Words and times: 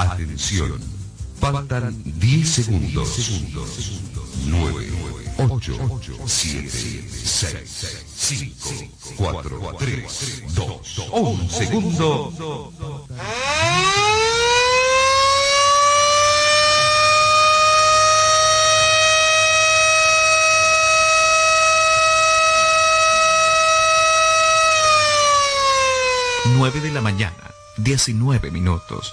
Atención. 0.00 0.80
Faltan 1.38 1.94
10 2.04 2.48
segundos. 2.48 3.18
9, 4.46 4.92
8, 5.38 5.72
7, 6.26 6.70
6, 6.70 8.06
5, 8.16 8.68
4, 9.16 9.76
3, 9.78 10.42
2, 10.54 10.98
1 11.12 11.50
segundo. 11.50 12.32
Nueve 26.56 26.80
de 26.80 26.90
la 26.90 27.00
mañana, 27.02 27.34
19 27.76 28.50
minutos. 28.50 29.12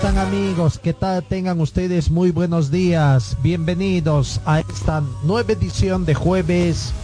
Están 0.00 0.16
amigos? 0.16 0.78
¿Qué 0.82 0.94
tal? 0.94 1.22
Tengan 1.22 1.60
ustedes 1.60 2.10
muy 2.10 2.30
buenos 2.30 2.70
días. 2.70 3.36
Bienvenidos 3.42 4.40
a 4.46 4.60
esta 4.60 5.02
nueva 5.24 5.52
edición 5.52 6.06
de 6.06 6.14
jueves 6.14 6.94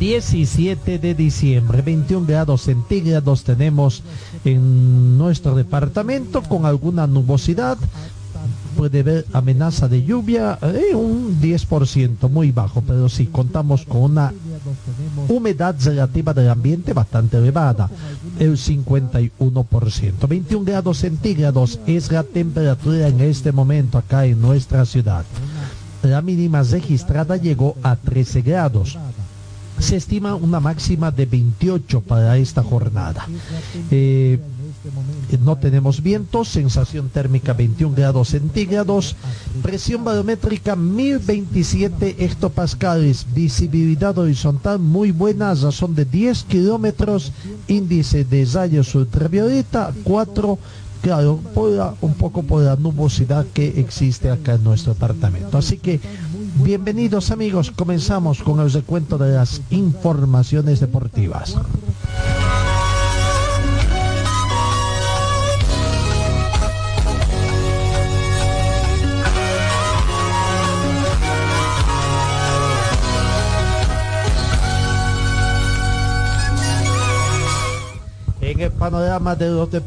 17 0.00 0.98
de 0.98 1.14
diciembre. 1.14 1.82
21 1.82 2.26
grados 2.26 2.62
centígrados 2.62 3.44
tenemos 3.44 4.02
en 4.46 5.18
nuestro 5.18 5.54
departamento 5.54 6.40
con 6.42 6.64
alguna 6.64 7.06
nubosidad. 7.06 7.76
Puede 8.78 9.00
haber 9.00 9.26
amenaza 9.32 9.88
de 9.88 10.04
lluvia, 10.04 10.56
eh, 10.62 10.94
un 10.94 11.40
10%, 11.40 12.28
muy 12.28 12.52
bajo, 12.52 12.80
pero 12.80 13.08
sí 13.08 13.26
contamos 13.26 13.84
con 13.84 14.02
una 14.02 14.32
humedad 15.26 15.74
relativa 15.82 16.32
del 16.32 16.48
ambiente 16.48 16.92
bastante 16.92 17.38
elevada, 17.38 17.90
el 18.38 18.56
51%. 18.56 20.28
21 20.28 20.64
grados 20.64 20.98
centígrados 20.98 21.80
es 21.88 22.12
la 22.12 22.22
temperatura 22.22 23.08
en 23.08 23.20
este 23.20 23.50
momento 23.50 23.98
acá 23.98 24.26
en 24.26 24.40
nuestra 24.40 24.86
ciudad. 24.86 25.24
La 26.04 26.22
mínima 26.22 26.62
registrada 26.62 27.36
llegó 27.36 27.74
a 27.82 27.96
13 27.96 28.42
grados. 28.42 28.96
Se 29.80 29.96
estima 29.96 30.36
una 30.36 30.60
máxima 30.60 31.10
de 31.10 31.26
28 31.26 32.00
para 32.02 32.36
esta 32.36 32.62
jornada. 32.62 33.26
Eh, 33.90 34.38
no 35.40 35.56
tenemos 35.56 36.02
viento, 36.02 36.44
sensación 36.44 37.08
térmica 37.08 37.52
21 37.52 37.94
grados 37.94 38.28
centígrados, 38.28 39.16
presión 39.62 40.04
barométrica 40.04 40.76
1027 40.76 42.24
hectopascales, 42.24 43.26
visibilidad 43.34 44.16
horizontal 44.18 44.78
muy 44.78 45.10
buena, 45.10 45.54
razón 45.54 45.94
de 45.94 46.04
10 46.04 46.44
kilómetros, 46.44 47.32
índice 47.66 48.24
de 48.24 48.44
rayos 48.44 48.94
ultravioleta 48.94 49.92
4 50.04 50.58
claro, 51.00 51.40
por 51.54 51.96
un 52.00 52.14
poco 52.14 52.42
por 52.42 52.62
la 52.62 52.76
nubosidad 52.76 53.46
que 53.52 53.80
existe 53.80 54.30
acá 54.30 54.54
en 54.54 54.64
nuestro 54.64 54.94
departamento. 54.94 55.58
Así 55.58 55.78
que, 55.78 56.00
bienvenidos 56.62 57.30
amigos, 57.30 57.70
comenzamos 57.70 58.42
con 58.42 58.60
el 58.60 58.72
recuento 58.72 59.18
de 59.18 59.34
las 59.34 59.60
informaciones 59.70 60.80
deportivas. 60.80 61.56
En 78.58 78.64
el 78.64 78.72
panorama 78.72 79.36
de 79.36 79.50
los, 79.50 79.70
de, 79.70 79.80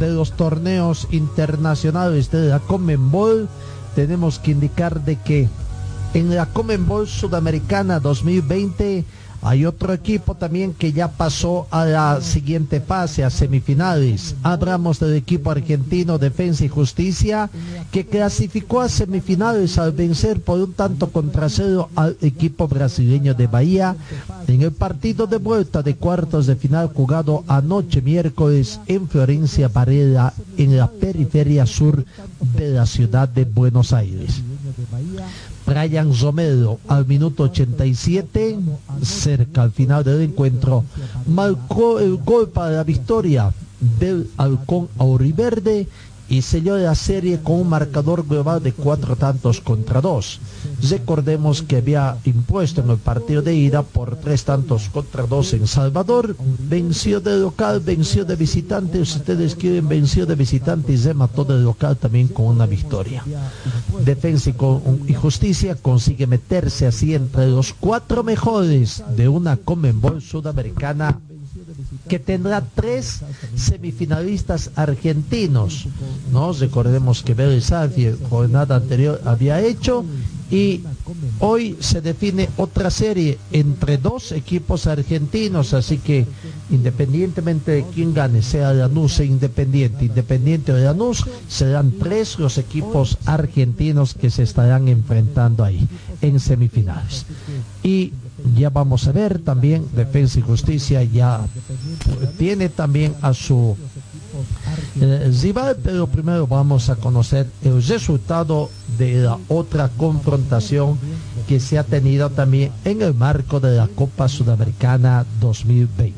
de 0.00 0.10
los 0.10 0.32
torneos 0.32 1.06
internacionales 1.12 2.28
de 2.32 2.48
la 2.48 2.58
Comenbol, 2.58 3.48
tenemos 3.94 4.40
que 4.40 4.50
indicar 4.50 5.04
de 5.04 5.14
que 5.14 5.48
en 6.12 6.34
la 6.34 6.46
Comenbol 6.46 7.06
Sudamericana 7.06 8.00
2020 8.00 9.04
hay 9.46 9.64
otro 9.64 9.92
equipo 9.92 10.34
también 10.34 10.74
que 10.74 10.92
ya 10.92 11.06
pasó 11.06 11.68
a 11.70 11.84
la 11.84 12.20
siguiente 12.20 12.80
fase, 12.80 13.22
a 13.22 13.30
semifinales. 13.30 14.34
Hablamos 14.42 14.98
del 14.98 15.14
equipo 15.14 15.52
argentino 15.52 16.18
Defensa 16.18 16.64
y 16.64 16.68
Justicia, 16.68 17.48
que 17.92 18.04
clasificó 18.06 18.80
a 18.80 18.88
semifinales 18.88 19.78
al 19.78 19.92
vencer 19.92 20.40
por 20.40 20.58
un 20.58 20.72
tanto 20.72 21.10
contra 21.10 21.48
cero 21.48 21.90
al 21.94 22.16
equipo 22.22 22.66
brasileño 22.66 23.34
de 23.34 23.46
Bahía 23.46 23.94
en 24.48 24.62
el 24.62 24.72
partido 24.72 25.28
de 25.28 25.36
vuelta 25.36 25.80
de 25.80 25.94
cuartos 25.94 26.46
de 26.46 26.56
final 26.56 26.90
jugado 26.92 27.44
anoche 27.46 28.02
miércoles 28.02 28.80
en 28.88 29.08
Florencia 29.08 29.68
Varela, 29.68 30.34
en 30.56 30.76
la 30.76 30.90
periferia 30.90 31.66
sur 31.66 32.04
de 32.56 32.70
la 32.70 32.84
ciudad 32.84 33.28
de 33.28 33.44
Buenos 33.44 33.92
Aires. 33.92 34.42
Brian 35.66 36.12
Romero 36.18 36.78
al 36.86 37.06
minuto 37.06 37.44
87, 37.44 38.58
cerca 39.02 39.62
al 39.62 39.72
final 39.72 40.04
del 40.04 40.22
encuentro, 40.22 40.84
marcó 41.26 41.98
el 41.98 42.16
gol 42.18 42.48
para 42.48 42.70
la 42.70 42.84
victoria 42.84 43.52
del 43.98 44.30
Halcón 44.36 44.88
Auriverde 44.98 45.88
y 46.28 46.42
selló 46.42 46.76
la 46.76 46.94
serie 46.94 47.40
con 47.40 47.60
un 47.60 47.68
marcador 47.68 48.26
global 48.26 48.62
de 48.62 48.72
cuatro 48.72 49.16
tantos 49.16 49.60
contra 49.60 50.00
dos. 50.00 50.40
Recordemos 50.88 51.62
que 51.62 51.76
había 51.76 52.16
impuesto 52.24 52.80
en 52.80 52.90
el 52.90 52.98
partido 52.98 53.42
de 53.42 53.54
ida 53.54 53.82
por 53.82 54.16
tres 54.16 54.44
tantos 54.44 54.88
contra 54.88 55.26
dos 55.26 55.52
en 55.52 55.66
Salvador, 55.66 56.36
venció 56.68 57.20
de 57.20 57.38
local, 57.38 57.80
venció 57.80 58.24
de 58.24 58.36
visitante, 58.36 59.04
si 59.04 59.18
ustedes 59.18 59.54
quieren, 59.54 59.88
venció 59.88 60.26
de 60.26 60.34
visitante 60.34 60.92
y 60.92 60.96
remató 60.96 61.44
de 61.44 61.58
local 61.58 61.96
también 61.96 62.28
con 62.28 62.46
una 62.46 62.66
victoria. 62.66 63.22
Defensa 64.04 64.50
y, 65.06 65.14
Justicia 65.14 65.76
consigue 65.76 66.26
meterse 66.26 66.86
así 66.86 67.14
entre 67.14 67.48
los 67.48 67.72
cuatro 67.72 68.22
mejores 68.22 69.02
de 69.16 69.28
una 69.28 69.56
Comenbol 69.56 70.20
sudamericana 70.20 71.20
que 72.08 72.18
tendrá 72.18 72.62
tres 72.74 73.20
semifinalistas 73.56 74.70
argentinos. 74.76 75.88
¿no? 76.32 76.52
Recordemos 76.52 77.22
que 77.22 77.34
Sarsfield, 77.60 78.28
jornada 78.28 78.76
anterior 78.76 79.20
había 79.24 79.60
hecho 79.60 80.04
y 80.50 80.82
hoy 81.40 81.76
se 81.80 82.00
define 82.00 82.48
otra 82.56 82.90
serie 82.90 83.38
entre 83.50 83.98
dos 83.98 84.30
equipos 84.30 84.86
argentinos, 84.86 85.74
así 85.74 85.98
que 85.98 86.26
independientemente 86.70 87.72
de 87.72 87.84
quién 87.92 88.14
gane, 88.14 88.42
sea 88.42 88.72
Lanús 88.72 89.18
e 89.18 89.24
Independiente, 89.24 90.04
Independiente 90.04 90.72
o 90.72 90.78
Lanús, 90.78 91.24
serán 91.48 91.92
tres 91.98 92.38
los 92.38 92.58
equipos 92.58 93.18
argentinos 93.26 94.14
que 94.14 94.30
se 94.30 94.44
estarán 94.44 94.88
enfrentando 94.88 95.64
ahí 95.64 95.88
en 96.22 96.38
semifinales. 96.38 97.26
Y 97.82 98.12
ya 98.54 98.70
vamos 98.70 99.06
a 99.08 99.12
ver 99.12 99.38
también 99.40 99.86
Defensa 99.94 100.38
y 100.38 100.42
Justicia 100.42 101.02
ya 101.02 101.40
tiene 102.38 102.68
también 102.68 103.14
a 103.22 103.34
su 103.34 103.76
eh, 105.00 105.54
pero 105.82 106.06
primero 106.06 106.46
vamos 106.46 106.90
a 106.90 106.96
conocer 106.96 107.48
el 107.62 107.82
resultado 107.82 108.70
de 108.98 109.22
la 109.22 109.38
otra 109.48 109.88
confrontación 109.96 110.98
que 111.48 111.60
se 111.60 111.78
ha 111.78 111.84
tenido 111.84 112.30
también 112.30 112.72
en 112.84 113.02
el 113.02 113.14
marco 113.14 113.60
de 113.60 113.76
la 113.76 113.88
Copa 113.88 114.28
Sudamericana 114.28 115.24
2020. 115.40 116.14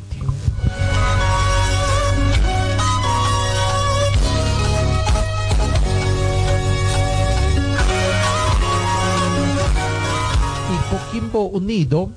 Coquimbo 10.90 11.49
Unido, 11.49 12.11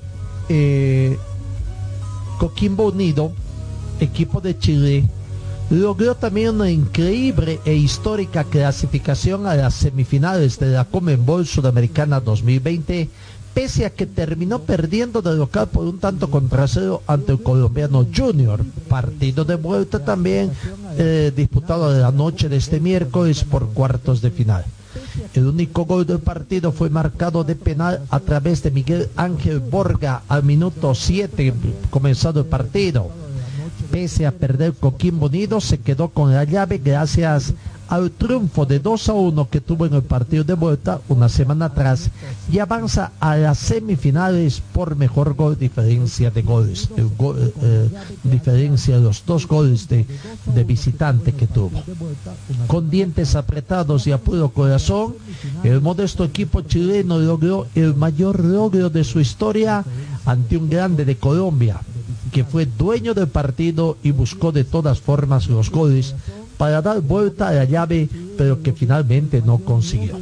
eh, 0.48 1.18
Coquimbo 2.38 2.88
Unido, 2.88 3.32
equipo 4.00 4.40
de 4.40 4.58
Chile, 4.58 5.04
logró 5.70 6.14
también 6.14 6.56
una 6.56 6.70
increíble 6.70 7.60
e 7.64 7.74
histórica 7.74 8.44
clasificación 8.44 9.46
a 9.46 9.54
las 9.54 9.74
semifinales 9.74 10.58
de 10.58 10.68
la 10.68 10.84
Comenbol 10.84 11.46
Sudamericana 11.46 12.20
2020 12.20 13.08
pese 13.54 13.84
a 13.84 13.90
que 13.90 14.06
terminó 14.06 14.60
perdiendo 14.60 15.20
de 15.22 15.34
local 15.34 15.68
por 15.68 15.84
un 15.84 15.98
tanto 15.98 16.30
contra 16.30 16.66
cero 16.66 17.02
ante 17.06 17.32
el 17.32 17.42
colombiano 17.42 18.06
Junior. 18.14 18.64
Partido 18.88 19.44
de 19.44 19.56
vuelta 19.56 20.04
también 20.04 20.50
eh, 20.96 21.32
disputado 21.34 21.92
de 21.92 22.00
la 22.00 22.12
noche 22.12 22.48
de 22.48 22.56
este 22.56 22.80
miércoles 22.80 23.44
por 23.44 23.68
cuartos 23.68 24.22
de 24.22 24.30
final. 24.30 24.64
El 25.34 25.46
único 25.46 25.84
gol 25.84 26.06
del 26.06 26.18
partido 26.18 26.72
fue 26.72 26.90
marcado 26.90 27.44
de 27.44 27.54
penal 27.54 28.02
a 28.10 28.20
través 28.20 28.62
de 28.62 28.70
Miguel 28.70 29.08
Ángel 29.16 29.60
Borga 29.60 30.22
al 30.28 30.42
minuto 30.42 30.94
7 30.94 31.52
comenzado 31.90 32.40
el 32.40 32.46
partido. 32.46 33.10
Pese 33.90 34.26
a 34.26 34.32
perder 34.32 34.72
Coquimbo 34.74 35.26
Unido, 35.26 35.60
se 35.60 35.78
quedó 35.78 36.08
con 36.08 36.32
la 36.32 36.44
llave 36.44 36.78
gracias 36.78 37.52
al 37.92 38.10
triunfo 38.10 38.64
de 38.64 38.78
2 38.78 39.08
a 39.10 39.12
1 39.12 39.50
que 39.50 39.60
tuvo 39.60 39.84
en 39.84 39.92
el 39.92 40.02
partido 40.02 40.44
de 40.44 40.54
vuelta 40.54 41.02
una 41.10 41.28
semana 41.28 41.66
atrás 41.66 42.10
y 42.50 42.58
avanza 42.58 43.12
a 43.20 43.36
las 43.36 43.58
semifinales 43.58 44.62
por 44.72 44.96
mejor 44.96 45.34
gol 45.34 45.58
diferencia 45.58 46.30
de 46.30 46.40
goles, 46.40 46.88
eh, 46.96 47.90
diferencia 48.24 48.96
de 48.96 49.02
los 49.02 49.26
dos 49.26 49.46
goles 49.46 49.90
de, 49.90 50.06
de 50.54 50.64
visitante 50.64 51.34
que 51.34 51.46
tuvo. 51.46 51.82
Con 52.66 52.88
dientes 52.88 53.34
apretados 53.36 54.06
y 54.06 54.12
a 54.12 54.16
puro 54.16 54.48
corazón, 54.48 55.14
el 55.62 55.82
modesto 55.82 56.24
equipo 56.24 56.62
chileno 56.62 57.18
logró 57.18 57.66
el 57.74 57.94
mayor 57.94 58.42
logro 58.42 58.88
de 58.88 59.04
su 59.04 59.20
historia 59.20 59.84
ante 60.24 60.56
un 60.56 60.70
grande 60.70 61.04
de 61.04 61.16
Colombia, 61.16 61.82
que 62.32 62.42
fue 62.42 62.64
dueño 62.64 63.12
del 63.12 63.28
partido 63.28 63.98
y 64.02 64.12
buscó 64.12 64.50
de 64.50 64.64
todas 64.64 64.98
formas 64.98 65.48
los 65.48 65.70
goles 65.70 66.14
para 66.62 66.80
dar 66.80 67.00
vuelta 67.00 67.48
a 67.48 67.52
la 67.52 67.64
llave, 67.64 68.08
pero 68.38 68.62
que 68.62 68.72
finalmente 68.72 69.42
no 69.42 69.58
consiguió. 69.58 70.16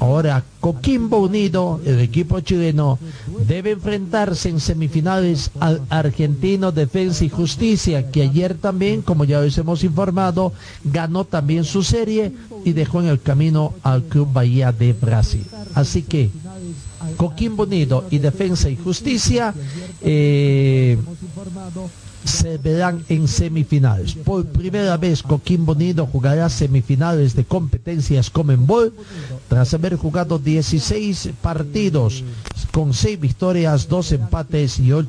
Ahora, 0.00 0.42
Coquimbo 0.58 1.18
Unido, 1.18 1.80
el 1.84 2.00
equipo 2.00 2.40
chileno, 2.40 2.98
debe 3.46 3.70
enfrentarse 3.70 4.48
en 4.48 4.58
semifinales 4.58 5.52
al 5.60 5.80
argentino 5.88 6.72
Defensa 6.72 7.24
y 7.24 7.28
Justicia, 7.28 8.10
que 8.10 8.22
ayer 8.22 8.56
también, 8.56 9.00
como 9.02 9.24
ya 9.24 9.40
les 9.42 9.56
hemos 9.58 9.84
informado, 9.84 10.52
ganó 10.82 11.24
también 11.24 11.62
su 11.62 11.84
serie 11.84 12.32
y 12.64 12.72
dejó 12.72 13.00
en 13.00 13.06
el 13.06 13.20
camino 13.20 13.74
al 13.84 14.02
Club 14.02 14.32
Bahía 14.32 14.72
de 14.72 14.92
Brasil. 14.92 15.46
Así 15.74 16.02
que 16.02 16.30
Coquimbo 17.16 17.62
Unido 17.62 18.06
y 18.10 18.18
Defensa 18.18 18.68
y 18.68 18.76
Justicia 18.76 19.54
eh, 20.02 20.98
se 22.24 22.58
verán 22.58 23.04
en 23.08 23.28
semifinales. 23.28 24.14
Por 24.14 24.46
primera 24.46 24.96
vez 24.96 25.22
Coquimbo 25.22 25.72
Unido 25.72 26.06
jugará 26.06 26.48
semifinales 26.48 27.34
de 27.34 27.44
competencias 27.44 28.30
Comenbol 28.30 28.94
tras 29.48 29.72
haber 29.74 29.96
jugado 29.96 30.38
16 30.38 31.30
partidos 31.42 32.24
con 32.72 32.94
6 32.94 33.20
victorias, 33.20 33.88
2 33.88 34.12
empates 34.12 34.78
y 34.78 34.92
8 34.92 35.08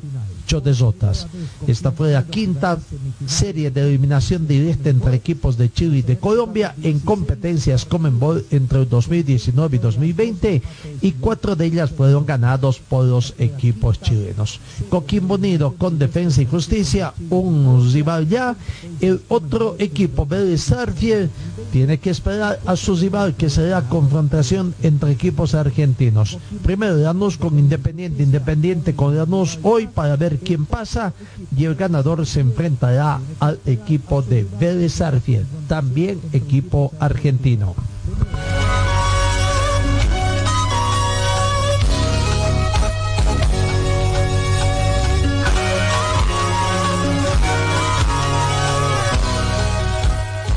desotas. 0.60 1.26
Esta 1.66 1.92
fue 1.92 2.12
la 2.12 2.24
quinta 2.24 2.78
serie 3.26 3.70
de 3.70 3.82
eliminación 3.82 4.46
directa 4.46 4.90
entre 4.90 5.16
equipos 5.16 5.56
de 5.56 5.72
Chile 5.72 5.98
y 5.98 6.02
de 6.02 6.18
Colombia 6.18 6.74
en 6.82 7.00
competencias 7.00 7.84
Comenbol 7.84 8.44
entre 8.50 8.80
el 8.80 8.88
2019 8.88 9.76
y 9.76 9.78
2020 9.78 10.62
y 11.00 11.12
cuatro 11.12 11.56
de 11.56 11.66
ellas 11.66 11.90
fueron 11.90 12.26
ganados 12.26 12.78
por 12.78 13.04
los 13.04 13.34
equipos 13.38 14.00
chilenos. 14.00 14.60
Coquimbo 14.88 15.34
Unido 15.34 15.74
con 15.78 15.98
Defensa 15.98 16.42
y 16.42 16.46
Justicia, 16.46 17.14
un 17.30 17.90
rival 17.92 18.28
ya, 18.28 18.56
el 19.00 19.20
otro 19.28 19.76
equipo 19.78 20.26
Vélez 20.26 20.62
Sarfield 20.62 21.30
tiene 21.72 21.98
que 21.98 22.10
esperar 22.10 22.60
a 22.66 22.76
su 22.76 22.96
rival 22.96 23.34
que 23.34 23.50
será 23.50 23.82
confrontación 23.88 24.74
entre 24.82 25.12
equipos 25.12 25.54
argentinos. 25.54 26.38
Primero 26.62 26.96
Lanús 26.96 27.38
con 27.38 27.58
Independiente, 27.58 28.22
Independiente 28.22 28.94
con 28.94 29.16
Lanús 29.16 29.58
hoy 29.62 29.86
para 29.86 30.16
ver 30.16 30.38
quién 30.44 30.66
pasa 30.66 31.12
y 31.56 31.64
el 31.64 31.74
ganador 31.74 32.26
se 32.26 32.40
enfrentará 32.40 33.20
al 33.40 33.58
equipo 33.66 34.22
de 34.22 34.46
Vélez 34.60 35.00
Arfield, 35.00 35.46
también 35.68 36.20
equipo 36.32 36.92
argentino. 36.98 37.74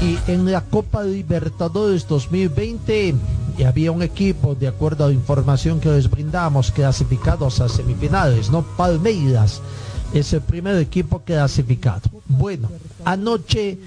Y 0.01 0.19
en 0.31 0.51
la 0.51 0.61
Copa 0.61 1.03
Libertadores 1.03 2.07
2020 2.07 3.15
y 3.57 3.63
había 3.63 3.91
un 3.91 4.03
equipo, 4.03 4.55
de 4.55 4.67
acuerdo 4.67 5.05
a 5.05 5.07
la 5.07 5.13
información 5.13 5.79
que 5.79 5.89
les 5.89 6.09
brindamos, 6.09 6.71
clasificados 6.71 7.61
a 7.61 7.69
semifinales, 7.69 8.49
¿no? 8.49 8.63
Palmeiras 8.75 9.61
es 10.13 10.33
el 10.33 10.41
primer 10.41 10.77
equipo 10.77 11.19
clasificado. 11.19 12.09
Bueno, 12.27 12.69
anoche 13.03 13.77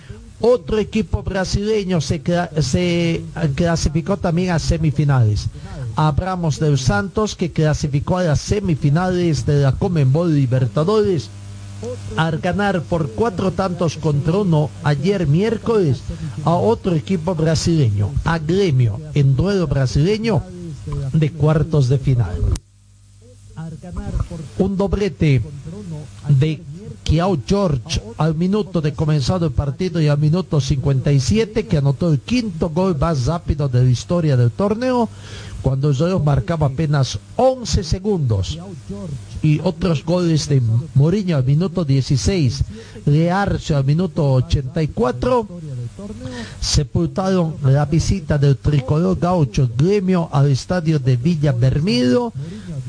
otro 0.40 0.78
equipo 0.78 1.22
brasileño 1.22 2.00
se, 2.00 2.22
se 2.60 3.24
clasificó 3.54 4.16
también 4.16 4.50
a 4.50 4.58
semifinales. 4.58 5.46
Hablamos 5.96 6.60
del 6.60 6.78
Santos 6.78 7.34
que 7.34 7.50
clasificó 7.50 8.18
a 8.18 8.24
las 8.24 8.40
semifinales 8.40 9.44
de 9.46 9.62
la 9.62 9.72
Comenbol 9.72 10.34
Libertadores 10.34 11.28
al 12.16 12.38
ganar 12.38 12.82
por 12.82 13.10
cuatro 13.10 13.52
tantos 13.52 13.96
contra 13.96 14.38
uno 14.38 14.70
ayer 14.82 15.26
miércoles 15.26 16.02
a 16.44 16.54
otro 16.54 16.94
equipo 16.94 17.34
brasileño, 17.34 18.10
a 18.24 18.38
Gremio, 18.38 19.00
en 19.14 19.36
duelo 19.36 19.66
brasileño 19.66 20.42
de 21.12 21.32
cuartos 21.32 21.88
de 21.88 21.98
final. 21.98 22.36
Un 24.58 24.76
doblete 24.76 25.42
de 26.28 26.62
Kiao 27.02 27.38
George 27.46 28.02
al 28.18 28.34
minuto 28.34 28.80
de 28.80 28.92
comenzado 28.92 29.46
el 29.46 29.52
partido 29.52 30.00
y 30.00 30.08
al 30.08 30.18
minuto 30.18 30.60
57 30.60 31.66
que 31.66 31.78
anotó 31.78 32.12
el 32.12 32.20
quinto 32.20 32.70
gol 32.70 32.96
más 32.98 33.26
rápido 33.26 33.68
de 33.68 33.82
la 33.84 33.90
historia 33.90 34.36
del 34.36 34.50
torneo 34.50 35.08
cuando 35.62 35.90
el 35.90 36.22
marcaba 36.22 36.66
apenas 36.66 37.18
11 37.36 37.82
segundos 37.82 38.58
y 39.42 39.60
otros 39.62 40.04
goles 40.04 40.48
de 40.48 40.62
Mourinho 40.94 41.36
al 41.36 41.44
minuto 41.44 41.84
16, 41.84 42.64
Learcio 43.06 43.76
al 43.76 43.84
minuto 43.84 44.32
84, 44.32 45.46
sepultaron 46.60 47.56
la 47.64 47.84
visita 47.86 48.38
del 48.38 48.56
tricolor 48.56 49.18
gaucho 49.18 49.70
gremio 49.76 50.28
al 50.32 50.50
estadio 50.50 50.98
de 50.98 51.16
Villa 51.16 51.52
Bermido 51.52 52.32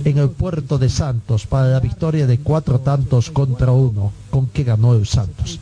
en 0.03 0.17
el 0.17 0.29
puerto 0.29 0.77
de 0.77 0.89
Santos 0.89 1.45
para 1.45 1.67
la 1.67 1.79
victoria 1.79 2.25
de 2.25 2.39
cuatro 2.39 2.79
tantos 2.79 3.29
contra 3.29 3.71
uno 3.71 4.11
con 4.29 4.47
que 4.47 4.63
ganó 4.63 4.93
el 4.93 5.05
Santos. 5.05 5.59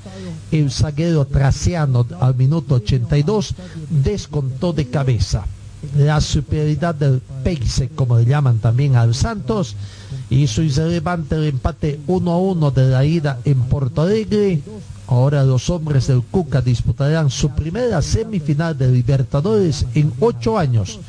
El 0.51 0.71
zaguero 0.71 1.25
traciano 1.25 2.05
al 2.19 2.35
minuto 2.35 2.75
82 2.75 3.55
descontó 3.89 4.73
de 4.73 4.87
cabeza 4.87 5.45
la 5.95 6.19
superioridad 6.21 6.95
del 6.95 7.21
Peixe, 7.43 7.89
como 7.89 8.17
le 8.17 8.25
llaman 8.25 8.59
también 8.59 8.95
al 8.95 9.13
Santos, 9.13 9.75
hizo 10.29 10.61
irrelevante 10.61 11.35
el 11.35 11.45
empate 11.45 11.99
1 12.07 12.31
a 12.31 12.37
1 12.37 12.71
de 12.71 12.89
la 12.89 13.05
ida 13.05 13.39
en 13.45 13.59
Porto 13.61 14.01
Alegre. 14.01 14.61
Ahora 15.07 15.43
los 15.43 15.69
hombres 15.69 16.07
del 16.07 16.21
Cuca 16.21 16.61
disputarán 16.61 17.29
su 17.29 17.51
primera 17.51 18.01
semifinal 18.01 18.77
de 18.77 18.91
Libertadores 18.91 19.85
en 19.95 20.11
ocho 20.19 20.57
años, 20.57 20.99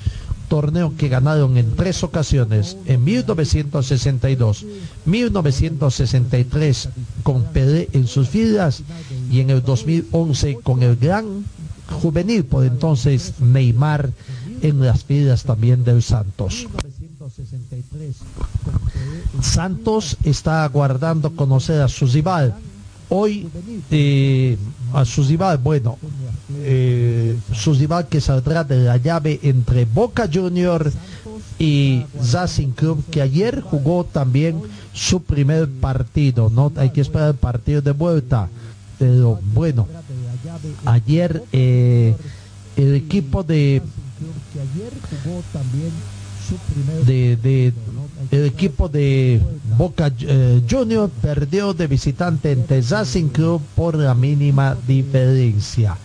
torneo 0.48 0.94
que 0.96 1.08
ganaron 1.08 1.56
en 1.56 1.74
tres 1.74 2.04
ocasiones, 2.04 2.76
en 2.86 3.02
1962, 3.02 4.66
1963 5.04 6.88
con 7.24 7.42
Pelé 7.44 7.88
en 7.92 8.06
sus 8.06 8.28
filas 8.28 8.82
y 9.30 9.40
en 9.40 9.50
el 9.50 9.62
2011 9.62 10.58
con 10.62 10.82
el 10.84 10.94
gran 10.96 11.44
juvenil 12.00 12.44
por 12.44 12.64
entonces 12.64 13.34
Neymar 13.40 14.10
en 14.62 14.80
las 14.80 15.04
filas 15.04 15.42
también 15.44 15.82
del 15.82 16.02
Santos. 16.02 16.68
Santos 19.42 20.16
está 20.24 20.64
aguardando 20.64 21.34
conocer 21.34 21.80
a 21.80 21.88
su 21.88 22.06
rival. 22.06 22.54
Hoy 23.10 23.48
eh, 23.90 24.58
a 24.92 25.04
su 25.04 25.24
rival, 25.24 25.58
bueno, 25.58 25.98
eh, 26.58 27.38
que 28.10 28.20
saldrá 28.20 28.64
de 28.64 28.76
la 28.78 28.96
llave 28.98 29.40
entre 29.42 29.86
Boca 29.86 30.28
Junior 30.32 30.92
y 31.58 32.04
Racing 32.32 32.72
Club, 32.72 33.04
que 33.10 33.22
ayer 33.22 33.62
jugó 33.62 34.04
también 34.04 34.60
su 34.92 35.22
primer 35.22 35.68
partido. 35.68 36.50
No 36.50 36.70
hay 36.76 36.90
que 36.90 37.00
esperar 37.00 37.30
el 37.30 37.34
partido 37.36 37.80
de 37.80 37.92
vuelta. 37.92 38.48
Pero 38.98 39.40
bueno, 39.54 39.86
ayer 40.84 41.44
eh, 41.52 42.16
el 42.76 42.94
equipo 42.96 43.42
de 43.42 43.80
el 48.30 48.44
equipo 48.44 48.88
de 48.88 49.40
Boca 49.76 50.12
eh, 50.20 50.62
Junior 50.68 51.10
perdió 51.22 51.72
de 51.72 51.86
visitante 51.86 52.52
ante 52.52 52.80
Racing 52.82 53.28
Club 53.28 53.62
por 53.74 53.96
la 53.96 54.14
mínima 54.14 54.76
diferencia. 54.86 55.96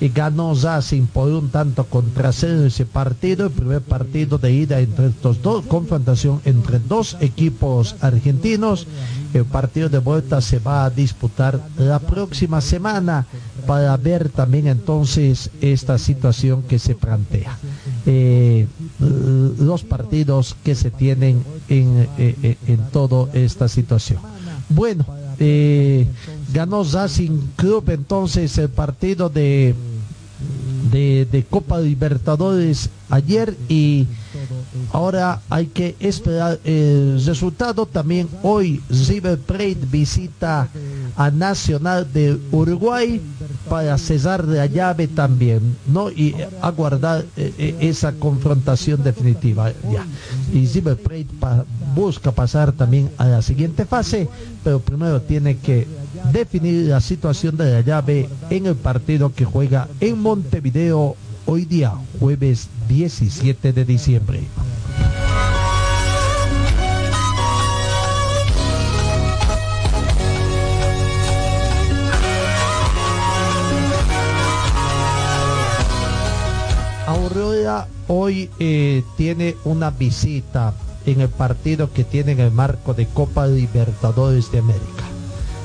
y 0.00 0.08
ganó 0.08 0.52
Racing 0.60 1.06
por 1.06 1.28
un 1.28 1.48
tanto 1.50 1.84
contra 1.84 2.32
cero 2.32 2.64
ese 2.64 2.84
partido, 2.84 3.46
el 3.46 3.52
primer 3.52 3.82
partido 3.82 4.36
de 4.36 4.52
ida 4.52 4.80
entre 4.80 5.06
estos 5.06 5.40
dos, 5.40 5.64
confrontación 5.66 6.40
entre 6.44 6.80
dos 6.80 7.16
equipos 7.20 7.94
argentinos. 8.00 8.88
El 9.32 9.44
partido 9.44 9.88
de 9.88 9.98
vuelta 9.98 10.40
se 10.40 10.58
va 10.58 10.84
a 10.84 10.90
disputar 10.90 11.60
la 11.78 12.00
próxima 12.00 12.60
semana 12.60 13.26
para 13.64 13.96
ver 13.96 14.28
también 14.28 14.66
entonces 14.66 15.50
esta 15.60 15.96
situación 15.98 16.64
que 16.64 16.80
se 16.80 16.96
plantea. 16.96 17.56
Eh, 18.04 18.66
los 18.98 19.84
partidos 19.84 20.56
que 20.64 20.74
se 20.74 20.90
tienen 20.90 21.44
en, 21.68 22.08
eh, 22.18 22.34
eh, 22.42 22.56
en 22.66 22.78
toda 22.90 23.32
esta 23.32 23.68
situación. 23.68 24.18
Bueno, 24.68 25.06
eh, 25.38 26.06
ganó 26.52 26.84
Racing 26.84 27.38
Club 27.56 27.90
entonces 27.90 28.56
el 28.58 28.70
partido 28.70 29.28
de, 29.28 29.74
de, 30.90 31.26
de 31.30 31.44
Copa 31.44 31.80
Libertadores 31.80 32.90
ayer 33.08 33.56
y 33.68 34.06
ahora 34.92 35.40
hay 35.50 35.66
que 35.66 35.96
esperar 36.00 36.58
el 36.64 37.22
resultado. 37.24 37.86
También 37.86 38.28
hoy 38.42 38.82
River 38.88 39.38
Plate 39.38 39.78
visita 39.90 40.68
a 41.16 41.30
Nacional 41.30 42.10
de 42.12 42.38
Uruguay 42.50 43.20
para 43.68 43.96
cesar 43.98 44.44
la 44.44 44.66
llave 44.66 45.08
también, 45.08 45.76
¿no? 45.86 46.10
Y 46.10 46.34
aguardar 46.60 47.24
eh, 47.36 47.52
eh, 47.58 47.76
esa 47.80 48.12
confrontación 48.12 49.02
definitiva 49.02 49.72
ya. 49.90 50.06
Y 50.52 50.66
River 50.66 50.96
Plate 50.96 51.28
busca 51.94 52.32
pasar 52.32 52.72
también 52.72 53.10
a 53.18 53.26
la 53.26 53.42
siguiente 53.42 53.84
fase, 53.84 54.28
pero 54.64 54.80
primero 54.80 55.20
tiene 55.22 55.58
que 55.58 55.86
definir 56.32 56.88
la 56.88 57.00
situación 57.00 57.56
de 57.56 57.72
la 57.72 57.80
llave 57.80 58.28
en 58.50 58.66
el 58.66 58.76
partido 58.76 59.32
que 59.34 59.44
juega 59.44 59.88
en 60.00 60.20
Montevideo 60.20 61.16
hoy 61.46 61.64
día, 61.64 61.92
jueves 62.18 62.68
17 62.88 63.72
de 63.72 63.84
diciembre. 63.84 64.40
Aurora 77.06 77.88
hoy 78.08 78.50
eh, 78.58 79.02
tiene 79.16 79.56
una 79.64 79.90
visita 79.90 80.74
en 81.04 81.20
el 81.20 81.28
partido 81.28 81.92
que 81.92 82.04
tiene 82.04 82.32
en 82.32 82.40
el 82.40 82.50
marco 82.50 82.94
de 82.94 83.06
Copa 83.06 83.46
Libertadores 83.46 84.50
de 84.52 84.58
América. 84.60 85.04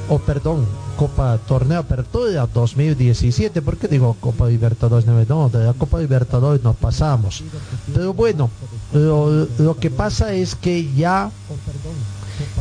O 0.10 0.20
perdón, 0.20 0.66
Copa 0.98 1.38
Torneo 1.48 1.80
Apertura 1.80 2.48
2017. 2.52 3.62
¿Por 3.62 3.78
qué 3.78 3.88
digo 3.88 4.18
Copa 4.20 4.48
Libertadores? 4.48 5.06
No, 5.06 5.48
de 5.48 5.66
la 5.66 5.74
Copa 5.74 6.00
Libertadores 6.00 6.64
nos 6.64 6.76
pasamos. 6.76 7.44
Pero 7.94 8.14
bueno, 8.14 8.50
lo, 8.94 9.78
que 9.80 9.92
pasa 9.92 10.34
es 10.34 10.56
que 10.56 10.92
ya 10.94 11.32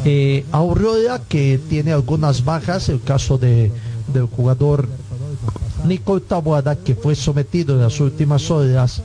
eh, 0.04 0.44
Aurora, 0.52 1.22
que 1.26 1.58
tiene 1.68 1.92
algunas 1.92 2.44
bajas, 2.44 2.90
el 2.90 3.02
caso 3.02 3.38
de, 3.38 3.72
del 4.12 4.26
jugador 4.26 4.86
Nico 5.84 6.20
Taboada, 6.20 6.76
que 6.76 6.94
fue 6.94 7.14
sometido 7.14 7.74
en 7.74 7.82
las 7.82 7.98
últimas 8.00 8.50
horas, 8.50 9.02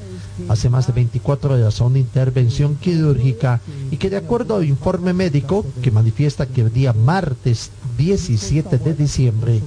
hace 0.50 0.70
más 0.70 0.88
de 0.88 0.94
24 0.94 1.54
horas, 1.54 1.82
a 1.82 1.86
una 1.86 2.00
intervención 2.00 2.76
quirúrgica 2.76 3.62
y 3.90 3.98
que 3.98 4.10
de 4.10 4.18
acuerdo 4.18 4.56
al 4.56 4.66
informe 4.66 5.14
médico 5.14 5.66
que 5.82 5.92
manifiesta 5.92 6.46
que 6.46 6.62
el 6.62 6.74
día 6.74 6.94
martes 6.94 7.72
17 7.98 8.78
de 8.78 8.94
diciembre, 8.94 9.62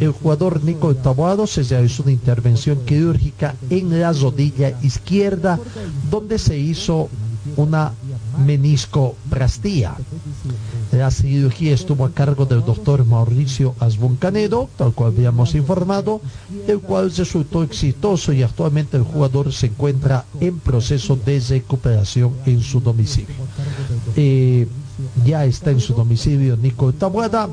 el 0.00 0.12
jugador 0.12 0.62
Nico 0.62 0.94
Taboado 0.94 1.46
se 1.46 1.62
realizó 1.62 2.02
una 2.02 2.12
intervención 2.12 2.84
quirúrgica 2.84 3.54
en 3.70 4.00
la 4.00 4.12
rodilla 4.12 4.78
izquierda, 4.82 5.58
donde 6.10 6.38
se 6.38 6.58
hizo 6.58 7.08
una 7.56 7.92
meniscoplastía. 8.38 9.94
La 10.92 11.10
cirugía 11.10 11.74
estuvo 11.74 12.04
a 12.04 12.12
cargo 12.12 12.46
del 12.46 12.64
doctor 12.64 13.04
Mauricio 13.04 13.74
Asbun 13.80 14.16
Canedo, 14.16 14.68
tal 14.76 14.92
cual 14.92 15.12
habíamos 15.14 15.54
informado, 15.54 16.20
el 16.66 16.80
cual 16.80 17.12
resultó 17.14 17.62
exitoso 17.62 18.32
y 18.32 18.42
actualmente 18.42 18.96
el 18.96 19.02
jugador 19.02 19.52
se 19.52 19.66
encuentra 19.66 20.24
en 20.40 20.58
proceso 20.58 21.16
de 21.16 21.40
recuperación 21.40 22.32
en 22.46 22.62
su 22.62 22.80
domicilio. 22.80 23.34
Eh, 24.16 24.66
ya 25.24 25.44
está 25.44 25.70
en 25.70 25.80
su 25.80 25.94
domicilio 25.94 26.56
Nico 26.56 26.92
Tabuada, 26.92 27.48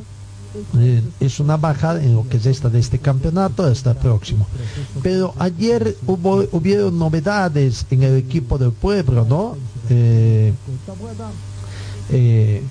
eh, 0.78 1.02
es 1.20 1.40
una 1.40 1.58
baja 1.58 2.02
en 2.02 2.16
lo 2.16 2.28
que 2.28 2.38
es 2.38 2.46
esta 2.46 2.70
de 2.70 2.80
este 2.80 3.00
campeonato 3.00 3.64
hasta 3.64 3.92
el 3.92 3.98
próximo. 3.98 4.48
Pero 5.04 5.34
ayer 5.38 5.98
hubo 6.08 6.46
hubieron 6.52 6.98
novedades 6.98 7.86
en 7.92 8.04
el 8.04 8.16
equipo 8.16 8.58
del 8.58 8.72
pueblo, 8.72 9.26
¿no? 9.28 9.58
Eh, 9.90 10.54
eh, 12.12 12.62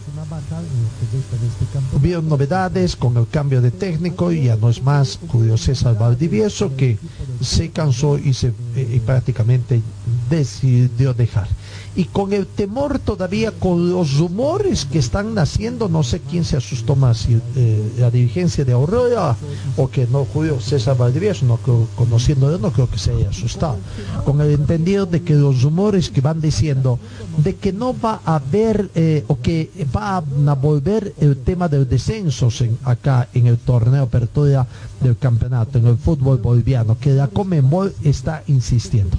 hubieron 1.92 2.28
novedades 2.28 2.94
con 2.94 3.16
el 3.16 3.26
cambio 3.28 3.60
de 3.60 3.72
técnico 3.72 4.30
y 4.30 4.44
ya 4.44 4.56
no 4.56 4.70
es 4.70 4.82
más 4.82 5.18
Julio 5.28 5.56
César 5.56 5.98
Valdivieso 5.98 6.76
que 6.76 6.98
se 7.40 7.70
cansó 7.70 8.16
y, 8.16 8.32
se, 8.32 8.48
eh, 8.76 8.92
y 8.94 9.00
prácticamente 9.00 9.82
decidió 10.30 11.14
dejar. 11.14 11.48
Y 11.96 12.06
con 12.06 12.32
el 12.32 12.46
temor 12.46 12.98
todavía, 12.98 13.52
con 13.52 13.88
los 13.90 14.16
rumores 14.18 14.84
que 14.84 14.98
están 14.98 15.32
naciendo, 15.34 15.88
no 15.88 16.02
sé 16.02 16.20
quién 16.20 16.44
se 16.44 16.56
asustó 16.56 16.96
más, 16.96 17.28
eh, 17.28 17.92
la 17.98 18.10
dirigencia 18.10 18.64
de 18.64 18.72
Aurora 18.72 19.36
o 19.76 19.88
que 19.88 20.06
no 20.08 20.24
Julio 20.24 20.60
César 20.60 20.96
Valdivieso, 20.96 21.46
no 21.46 21.56
creo, 21.58 21.86
conociéndolo, 21.94 22.58
no 22.58 22.72
creo 22.72 22.90
que 22.90 22.98
se 22.98 23.12
haya 23.12 23.30
asustado. 23.30 23.76
Con 24.24 24.40
el 24.40 24.50
entendido 24.50 25.06
de 25.06 25.22
que 25.22 25.34
los 25.34 25.62
rumores 25.62 26.10
que 26.10 26.20
van 26.20 26.40
diciendo 26.40 26.98
de 27.38 27.54
que 27.54 27.72
no 27.72 27.94
va 27.98 28.20
a 28.24 28.36
haber 28.36 28.90
eh, 28.96 29.22
o 29.28 29.38
que 29.40 29.70
va 29.94 30.16
a 30.16 30.54
volver 30.54 31.14
el 31.20 31.36
tema 31.36 31.68
del 31.68 31.88
descenso 31.88 32.48
en- 32.60 32.76
acá 32.84 33.28
en 33.34 33.46
el 33.46 33.58
torneo 33.58 34.02
apertura 34.02 34.66
del 35.00 35.16
campeonato, 35.16 35.78
en 35.78 35.86
el 35.86 35.96
fútbol 35.96 36.38
boliviano, 36.38 36.96
que 36.98 37.10
la 37.12 37.28
Comembol 37.28 37.94
está 38.02 38.42
insistiendo. 38.48 39.16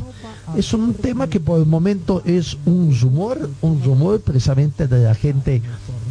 Es 0.57 0.73
un 0.73 0.93
tema 0.93 1.27
que 1.27 1.39
por 1.39 1.59
el 1.59 1.65
momento 1.65 2.21
es 2.23 2.57
un 2.65 2.95
rumor, 2.99 3.49
un 3.61 3.83
rumor 3.83 4.21
precisamente 4.21 4.87
de 4.87 5.03
la 5.03 5.15
gente 5.15 5.61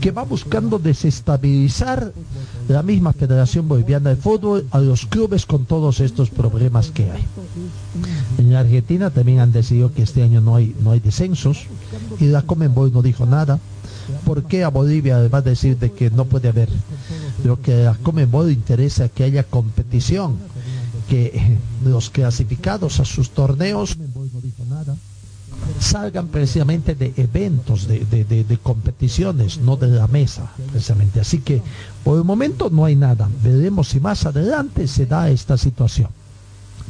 que 0.00 0.10
va 0.10 0.24
buscando 0.24 0.78
desestabilizar 0.78 2.12
la 2.68 2.82
misma 2.82 3.12
Federación 3.12 3.68
Boliviana 3.68 4.10
de 4.10 4.16
Fútbol 4.16 4.66
a 4.70 4.80
los 4.80 5.06
clubes 5.06 5.46
con 5.46 5.64
todos 5.64 6.00
estos 6.00 6.30
problemas 6.30 6.90
que 6.90 7.10
hay. 7.10 7.24
En 8.38 8.52
la 8.52 8.60
Argentina 8.60 9.10
también 9.10 9.40
han 9.40 9.52
decidido 9.52 9.92
que 9.92 10.02
este 10.02 10.22
año 10.22 10.40
no 10.40 10.56
hay, 10.56 10.74
no 10.80 10.90
hay 10.90 11.00
descensos 11.00 11.66
y 12.20 12.26
la 12.26 12.42
Comenbol 12.42 12.92
no 12.92 13.02
dijo 13.02 13.24
nada. 13.24 13.58
¿Por 14.26 14.44
qué 14.44 14.64
a 14.64 14.68
Bolivia 14.68 15.26
va 15.28 15.38
a 15.38 15.42
decir 15.42 15.78
de 15.78 15.92
que 15.92 16.10
no 16.10 16.26
puede 16.26 16.48
haber? 16.48 16.68
Lo 17.44 17.60
que 17.60 17.86
a 17.86 17.94
Comenbol 17.94 18.50
interesa 18.50 19.08
que 19.08 19.24
haya 19.24 19.44
competición, 19.44 20.36
que 21.08 21.58
los 21.84 22.10
clasificados 22.10 23.00
a 23.00 23.04
sus 23.04 23.30
torneos 23.30 23.96
salgan 25.84 26.28
precisamente 26.28 26.94
de 26.94 27.12
eventos, 27.16 27.86
de, 27.86 28.04
de- 28.04 28.24
de- 28.24 28.58
competiciones, 28.58 29.58
no 29.58 29.76
de 29.76 29.88
la 29.88 30.06
mesa, 30.08 30.50
precisamente. 30.72 31.20
Así 31.20 31.38
que 31.38 31.62
por 32.02 32.18
el 32.18 32.24
momento 32.24 32.70
no 32.70 32.84
hay 32.84 32.96
nada. 32.96 33.28
Veremos 33.42 33.88
si 33.88 34.00
más 34.00 34.24
adelante 34.26 34.88
se 34.88 35.06
da 35.06 35.28
esta 35.30 35.56
situación. 35.56 36.08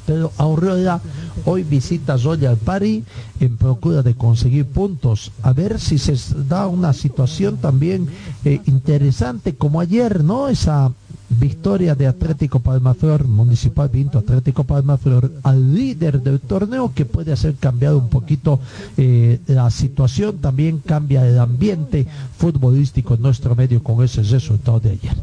Pero 0.06 0.32
Aurora 0.36 1.00
hoy 1.46 1.62
visita 1.62 2.16
Royal 2.18 2.56
Party 2.58 3.02
en 3.40 3.56
procura 3.56 4.02
de 4.02 4.14
conseguir 4.14 4.66
puntos. 4.66 5.32
A 5.42 5.52
ver 5.54 5.80
si 5.80 5.96
se 5.98 6.14
da 6.46 6.66
una 6.66 6.92
situación 6.92 7.56
también 7.56 8.06
eh, 8.44 8.60
interesante 8.66 9.54
como 9.54 9.80
ayer, 9.80 10.22
¿no? 10.22 10.48
Esa 10.48 10.92
victoria 11.28 11.94
de 11.94 12.06
Atlético 12.06 12.60
Palmaflor, 12.60 13.26
Municipal 13.26 13.90
Pinto 13.90 14.18
Atlético 14.18 14.64
Palmaflor, 14.64 15.32
al 15.42 15.74
líder 15.74 16.22
del 16.22 16.40
torneo 16.40 16.92
que 16.94 17.04
puede 17.04 17.32
hacer 17.32 17.54
cambiar 17.54 17.94
un 17.94 18.08
poquito 18.08 18.60
eh, 18.96 19.40
la 19.46 19.70
situación, 19.70 20.38
también 20.38 20.78
cambia 20.78 21.26
el 21.26 21.38
ambiente 21.38 22.06
futbolístico 22.36 23.14
en 23.14 23.22
nuestro 23.22 23.54
medio 23.54 23.82
con 23.82 24.04
ese 24.04 24.22
resultado 24.22 24.80
de 24.80 24.90
ayer. 24.90 25.16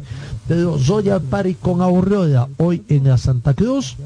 Pero 0.48 0.76
Royal 0.86 1.20
Party 1.20 1.54
con 1.54 1.80
Aurora 1.80 2.48
hoy 2.58 2.82
en 2.88 3.04
la 3.04 3.16
Santa 3.16 3.54
Cruz. 3.54 3.96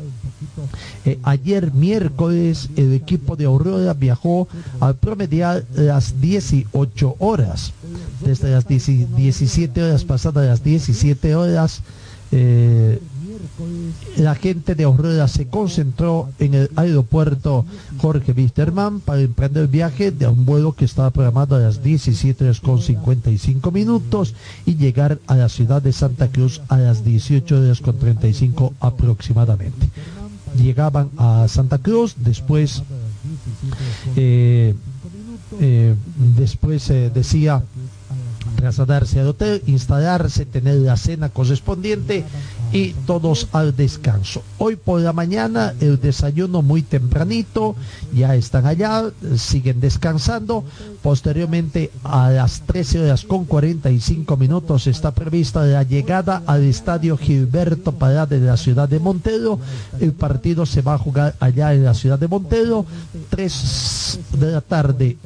Eh, 1.04 1.18
ayer 1.22 1.72
miércoles 1.72 2.68
el 2.76 2.92
equipo 2.92 3.36
de 3.36 3.44
Aurora 3.44 3.94
viajó 3.94 4.48
al 4.80 4.96
promediar 4.96 5.64
las 5.74 6.20
18 6.20 7.16
horas. 7.18 7.72
Desde 8.24 8.50
las 8.50 8.66
10 8.66 9.16
17 9.16 9.82
horas 9.82 10.04
pasadas 10.04 10.46
las 10.46 10.64
17 10.64 11.34
horas, 11.34 11.82
eh, 12.32 13.00
la 14.16 14.34
gente 14.34 14.74
de 14.74 14.84
Aurora 14.84 15.28
se 15.28 15.46
concentró 15.46 16.30
en 16.38 16.54
el 16.54 16.70
aeropuerto 16.76 17.64
Jorge 17.98 18.32
Wisterman 18.32 19.00
para 19.00 19.20
emprender 19.20 19.62
el 19.62 19.68
viaje 19.68 20.10
de 20.10 20.26
un 20.26 20.44
vuelo 20.44 20.72
que 20.72 20.84
estaba 20.84 21.10
programado 21.10 21.56
a 21.56 21.60
las 21.60 21.82
17 21.82 22.44
horas 22.44 22.60
con 22.60 22.80
55 22.80 23.70
minutos 23.70 24.34
y 24.64 24.76
llegar 24.76 25.18
a 25.26 25.36
la 25.36 25.48
ciudad 25.48 25.82
de 25.82 25.92
Santa 25.92 26.28
Cruz 26.28 26.60
a 26.68 26.78
las 26.78 27.04
18 27.04 27.58
horas 27.58 27.80
con 27.80 27.98
35 27.98 28.74
aproximadamente. 28.80 29.88
Llegaban 30.54 31.10
a 31.16 31.46
Santa 31.48 31.78
Cruz, 31.78 32.14
después 32.18 32.82
eh, 34.16 34.74
eh, 35.60 35.94
después 36.16 36.90
eh, 36.90 37.10
decía 37.12 37.62
trasladarse 38.56 39.20
al 39.20 39.28
hotel, 39.28 39.62
instalarse, 39.66 40.46
tener 40.46 40.76
la 40.76 40.96
cena 40.96 41.28
correspondiente 41.28 42.24
y 42.72 42.92
todos 43.06 43.48
al 43.52 43.74
descanso. 43.76 44.42
Hoy 44.58 44.76
por 44.76 45.00
la 45.00 45.12
mañana 45.12 45.74
el 45.80 46.00
desayuno 46.00 46.62
muy 46.62 46.82
tempranito, 46.82 47.74
ya 48.14 48.34
están 48.34 48.66
allá, 48.66 49.04
siguen 49.36 49.80
descansando. 49.80 50.64
Posteriormente 51.02 51.90
a 52.02 52.30
las 52.30 52.62
13 52.62 53.04
horas 53.04 53.24
con 53.24 53.44
45 53.44 54.36
minutos 54.36 54.86
está 54.86 55.12
prevista 55.12 55.64
la 55.64 55.82
llegada 55.82 56.42
al 56.46 56.64
estadio 56.64 57.16
Gilberto 57.16 57.92
Pará 57.92 58.26
de 58.26 58.40
la 58.40 58.56
ciudad 58.56 58.88
de 58.88 58.98
Montero. 58.98 59.58
El 60.00 60.12
partido 60.12 60.66
se 60.66 60.82
va 60.82 60.94
a 60.94 60.98
jugar 60.98 61.34
allá 61.40 61.74
en 61.74 61.84
la 61.84 61.94
ciudad 61.94 62.18
de 62.18 62.28
Montero. 62.28 62.84
3 63.30 64.20
de 64.38 64.52
la 64.52 64.60
tarde 64.60 65.16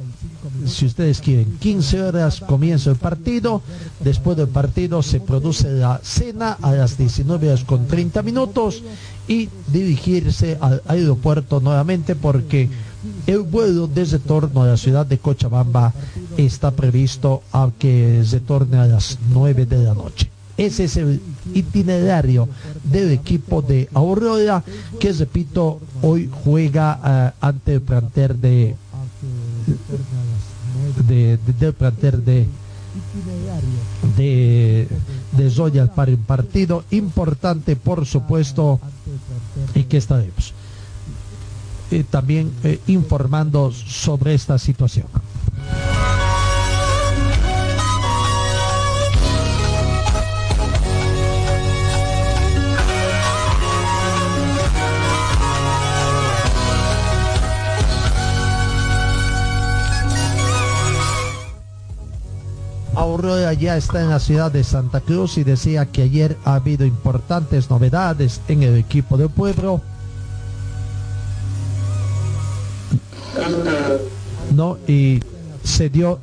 si 0.65 0.85
ustedes 0.85 1.21
quieren, 1.21 1.57
15 1.59 2.01
horas 2.01 2.41
comienza 2.41 2.89
el 2.89 2.95
partido, 2.97 3.61
después 3.99 4.37
del 4.37 4.47
partido 4.47 5.01
se 5.01 5.19
produce 5.19 5.71
la 5.71 5.99
cena 6.03 6.57
a 6.61 6.71
las 6.71 6.97
19 6.97 7.47
horas 7.47 7.63
con 7.63 7.87
30 7.87 8.21
minutos 8.23 8.83
y 9.27 9.49
dirigirse 9.67 10.57
al 10.59 10.81
aeropuerto 10.87 11.59
nuevamente 11.59 12.15
porque 12.15 12.69
el 13.27 13.39
vuelo 13.39 13.87
desde 13.87 14.19
torno 14.19 14.63
a 14.63 14.67
la 14.67 14.77
ciudad 14.77 15.05
de 15.05 15.17
Cochabamba 15.17 15.93
está 16.37 16.71
previsto 16.71 17.41
a 17.51 17.69
que 17.77 18.23
se 18.25 18.39
torne 18.39 18.77
a 18.77 18.87
las 18.87 19.17
9 19.31 19.65
de 19.65 19.83
la 19.83 19.93
noche. 19.93 20.29
Ese 20.57 20.83
es 20.83 20.97
el 20.97 21.21
itinerario 21.55 22.47
del 22.83 23.11
equipo 23.11 23.61
de 23.61 23.89
Aurora 23.93 24.63
que, 24.99 25.11
repito, 25.13 25.79
hoy 26.01 26.29
juega 26.43 26.99
eh, 27.03 27.31
ante 27.41 27.75
el 27.75 27.81
planter 27.81 28.35
de 28.35 28.75
de, 31.07 31.37
del 31.59 31.73
plantel 31.73 32.23
de 32.23 32.47
de, 34.17 34.87
de 35.31 35.49
Zoya 35.49 35.87
para 35.93 36.11
un 36.11 36.17
partido 36.23 36.83
importante, 36.91 37.75
por 37.75 38.05
supuesto, 38.05 38.79
y 39.73 39.83
que 39.83 39.97
estaremos 39.97 40.53
eh, 41.91 42.03
también 42.09 42.51
eh, 42.63 42.79
informando 42.87 43.71
sobre 43.71 44.33
esta 44.33 44.57
situación. 44.57 45.05
Aurora 62.95 63.53
ya 63.53 63.77
está 63.77 64.01
en 64.01 64.09
la 64.09 64.19
ciudad 64.19 64.51
de 64.51 64.63
Santa 64.63 64.99
Cruz 64.99 65.37
y 65.37 65.43
decía 65.43 65.85
que 65.85 66.03
ayer 66.03 66.37
ha 66.43 66.55
habido 66.55 66.85
importantes 66.85 67.69
novedades 67.69 68.41
en 68.47 68.63
el 68.63 68.75
equipo 68.75 69.17
del 69.17 69.29
pueblo. 69.29 69.81
No, 74.53 74.77
y 74.87 75.21
se 75.63 75.89
dio 75.89 76.19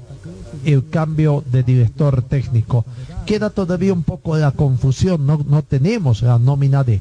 el 0.65 0.89
cambio 0.91 1.43
de 1.51 1.63
director 1.63 2.23
técnico. 2.23 2.85
Queda 3.25 3.49
todavía 3.49 3.93
un 3.93 4.03
poco 4.03 4.37
la 4.37 4.51
confusión, 4.51 5.27
no, 5.27 5.45
no 5.49 5.63
tenemos 5.63 6.23
la 6.23 6.39
nómina 6.39 6.85
de 6.85 7.01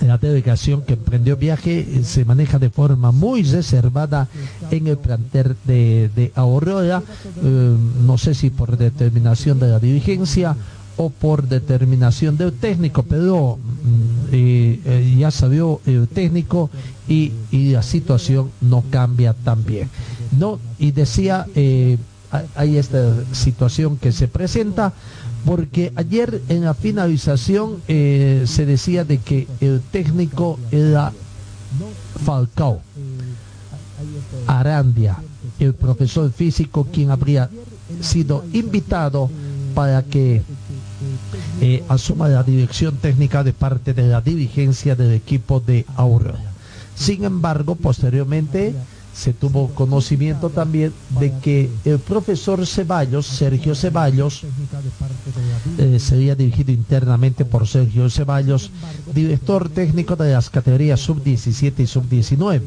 la 0.00 0.18
delegación 0.18 0.82
que 0.82 0.94
emprendió 0.94 1.36
viaje 1.36 1.80
eh, 1.80 2.04
se 2.04 2.24
maneja 2.24 2.58
de 2.58 2.70
forma 2.70 3.12
muy 3.12 3.42
reservada 3.42 4.28
en 4.70 4.86
el 4.86 4.98
plantel 4.98 5.56
de, 5.64 6.10
de 6.14 6.32
Aurora, 6.34 7.02
eh, 7.42 7.76
no 8.04 8.18
sé 8.18 8.34
si 8.34 8.50
por 8.50 8.76
determinación 8.76 9.58
de 9.58 9.68
la 9.68 9.78
dirigencia 9.78 10.56
o 10.98 11.10
por 11.10 11.46
determinación 11.46 12.36
del 12.36 12.52
técnico, 12.52 13.02
pero 13.02 13.56
mm, 13.58 14.28
eh, 14.32 15.16
ya 15.18 15.30
sabió 15.30 15.80
el 15.86 16.08
técnico 16.08 16.70
y, 17.06 17.32
y, 17.50 17.70
la 17.72 17.82
situación 17.82 18.50
no 18.62 18.82
cambia 18.90 19.34
tan 19.34 19.64
bien. 19.64 19.90
¿no? 20.38 20.58
Y 20.78 20.92
decía, 20.92 21.46
hay 22.54 22.76
esta 22.76 23.14
situación 23.32 23.96
que 23.98 24.10
se 24.12 24.26
presenta, 24.26 24.92
porque 25.46 25.92
ayer 25.94 26.42
en 26.48 26.64
la 26.64 26.74
finalización 26.74 27.80
eh, 27.86 28.42
se 28.46 28.66
decía 28.66 29.04
de 29.04 29.18
que 29.18 29.46
el 29.60 29.80
técnico 29.80 30.58
era 30.72 31.12
Falcao, 32.24 32.80
Arandia, 34.48 35.16
el 35.60 35.72
profesor 35.74 36.32
físico, 36.32 36.88
quien 36.92 37.12
habría 37.12 37.48
sido 38.00 38.44
invitado 38.52 39.30
para 39.72 40.02
que 40.02 40.42
eh, 41.60 41.84
asuma 41.88 42.28
la 42.28 42.42
dirección 42.42 42.96
técnica 42.96 43.44
de 43.44 43.52
parte 43.52 43.94
de 43.94 44.08
la 44.08 44.20
dirigencia 44.20 44.96
del 44.96 45.12
equipo 45.12 45.60
de 45.60 45.86
Aurora. 45.94 46.40
Sin 46.96 47.22
embargo, 47.24 47.76
posteriormente 47.76 48.74
se 49.16 49.32
tuvo 49.32 49.68
conocimiento 49.68 50.50
también 50.50 50.92
de 51.18 51.32
que 51.38 51.70
el 51.84 51.98
profesor 51.98 52.66
Ceballos, 52.66 53.26
Sergio 53.26 53.74
Ceballos, 53.74 54.42
eh, 55.78 55.98
sería 55.98 56.34
dirigido 56.34 56.72
internamente 56.72 57.44
por 57.44 57.66
Sergio 57.66 58.08
Ceballos, 58.10 58.70
director 59.14 59.68
técnico 59.68 60.16
de 60.16 60.32
las 60.32 60.50
categorías 60.50 61.00
sub-17 61.00 61.80
y 61.80 61.86
sub-19. 61.86 62.62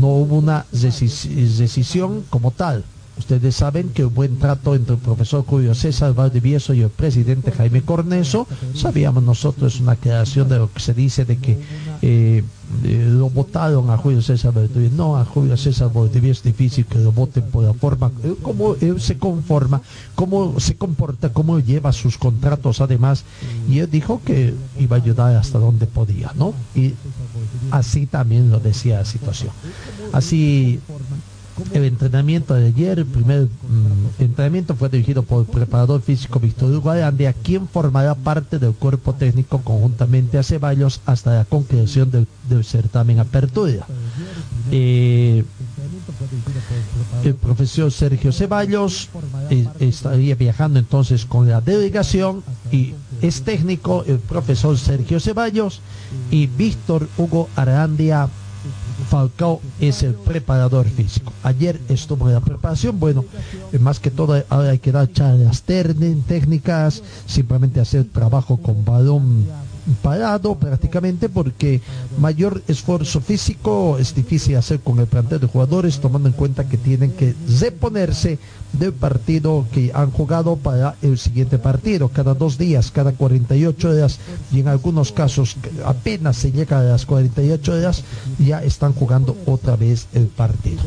No 0.00 0.08
hubo 0.08 0.38
una 0.38 0.66
decisión 0.72 2.24
como 2.30 2.50
tal. 2.50 2.84
Ustedes 3.18 3.56
saben 3.56 3.90
que 3.90 4.06
un 4.06 4.14
buen 4.14 4.38
trato 4.38 4.74
entre 4.74 4.94
el 4.94 5.00
profesor 5.00 5.44
Julio 5.44 5.74
César 5.74 6.14
Valdivieso 6.14 6.72
y 6.72 6.80
el 6.80 6.88
presidente 6.88 7.52
Jaime 7.52 7.82
Corneso, 7.82 8.46
sabíamos 8.74 9.22
nosotros 9.22 9.80
una 9.80 9.96
creación 9.96 10.48
de 10.48 10.58
lo 10.58 10.72
que 10.72 10.80
se 10.80 10.94
dice 10.94 11.26
de 11.26 11.36
que 11.36 11.58
eh, 12.00 12.42
lo 12.82 13.30
votaron 13.30 13.90
a 13.90 13.96
Julio 13.96 14.22
César 14.22 14.52
Valdivieso. 14.52 14.94
No, 14.96 15.16
a 15.16 15.24
Julio 15.24 15.56
César 15.56 15.92
Valdivieso 15.92 16.40
es 16.40 16.44
difícil 16.44 16.86
que 16.86 16.98
lo 16.98 17.12
voten 17.12 17.44
por 17.44 17.64
la 17.64 17.74
forma, 17.74 18.10
eh, 18.24 18.34
cómo 18.42 18.74
él 18.80 19.00
se 19.00 19.18
conforma, 19.18 19.82
cómo 20.14 20.58
se 20.58 20.76
comporta, 20.76 21.32
cómo 21.32 21.58
lleva 21.58 21.92
sus 21.92 22.18
contratos 22.18 22.80
además. 22.80 23.24
Y 23.68 23.80
él 23.80 23.90
dijo 23.90 24.20
que 24.24 24.54
iba 24.78 24.96
a 24.96 25.00
ayudar 25.00 25.36
hasta 25.36 25.58
donde 25.58 25.86
podía, 25.86 26.32
¿no? 26.36 26.54
Y 26.74 26.94
así 27.70 28.06
también 28.06 28.50
lo 28.50 28.58
decía 28.58 28.98
la 28.98 29.04
situación. 29.04 29.52
Así 30.12 30.80
el 31.72 31.84
entrenamiento 31.84 32.54
de 32.54 32.66
ayer, 32.66 32.98
el 32.98 33.06
primer 33.06 33.42
mm, 33.42 34.22
entrenamiento 34.22 34.74
fue 34.74 34.88
dirigido 34.88 35.22
por 35.22 35.40
el 35.40 35.46
preparador 35.46 36.00
físico 36.00 36.40
Víctor 36.40 36.72
a 36.88 37.32
quien 37.32 37.68
formará 37.68 38.14
parte 38.14 38.58
del 38.58 38.72
cuerpo 38.72 39.14
técnico 39.14 39.60
conjuntamente 39.62 40.38
a 40.38 40.42
Ceballos 40.42 41.00
hasta 41.06 41.34
la 41.34 41.44
conclusión 41.44 42.10
del, 42.10 42.26
certamen 42.64 43.18
Apertura. 43.18 43.86
Eh, 44.70 45.44
el 47.24 47.34
profesor 47.34 47.90
Sergio 47.90 48.32
Ceballos 48.32 49.08
eh, 49.50 49.66
estaría 49.80 50.34
viajando 50.34 50.78
entonces 50.78 51.26
con 51.26 51.48
la 51.48 51.60
delegación 51.60 52.42
y 52.70 52.94
es 53.20 53.42
técnico 53.42 54.04
el 54.06 54.18
profesor 54.18 54.78
Sergio 54.78 55.20
Ceballos 55.20 55.80
y 56.30 56.46
Víctor 56.46 57.08
Hugo 57.16 57.48
Arandia 57.56 58.28
Falcao 59.12 59.60
es 59.78 60.02
el 60.02 60.14
preparador 60.14 60.88
físico. 60.88 61.34
Ayer 61.42 61.78
estuvo 61.90 62.28
en 62.28 62.34
la 62.34 62.40
preparación, 62.40 62.98
bueno, 62.98 63.26
más 63.78 64.00
que 64.00 64.10
todo 64.10 64.42
ahora 64.48 64.70
hay 64.70 64.78
que 64.78 64.90
dar 64.90 65.12
charlas 65.12 65.64
técnicas, 65.64 67.02
simplemente 67.26 67.78
hacer 67.78 68.06
trabajo 68.06 68.56
con 68.56 68.86
balón 68.86 69.44
parado 70.02 70.54
prácticamente 70.54 71.28
porque 71.28 71.80
mayor 72.18 72.62
esfuerzo 72.68 73.20
físico 73.20 73.98
es 73.98 74.14
difícil 74.14 74.56
hacer 74.56 74.80
con 74.80 75.00
el 75.00 75.06
plantel 75.06 75.40
de 75.40 75.46
jugadores 75.46 76.00
tomando 76.00 76.28
en 76.28 76.34
cuenta 76.34 76.68
que 76.68 76.76
tienen 76.76 77.12
que 77.12 77.34
reponerse 77.60 78.38
del 78.72 78.92
partido 78.92 79.66
que 79.72 79.90
han 79.94 80.10
jugado 80.10 80.56
para 80.56 80.94
el 81.02 81.18
siguiente 81.18 81.58
partido 81.58 82.08
cada 82.08 82.34
dos 82.34 82.58
días, 82.58 82.90
cada 82.90 83.12
48 83.12 83.90
horas 83.90 84.18
y 84.52 84.60
en 84.60 84.68
algunos 84.68 85.12
casos 85.12 85.56
apenas 85.84 86.36
se 86.36 86.52
llega 86.52 86.78
a 86.78 86.82
las 86.82 87.06
48 87.06 87.72
horas 87.72 88.04
ya 88.38 88.62
están 88.62 88.92
jugando 88.92 89.36
otra 89.46 89.76
vez 89.76 90.06
el 90.14 90.26
partido. 90.26 90.82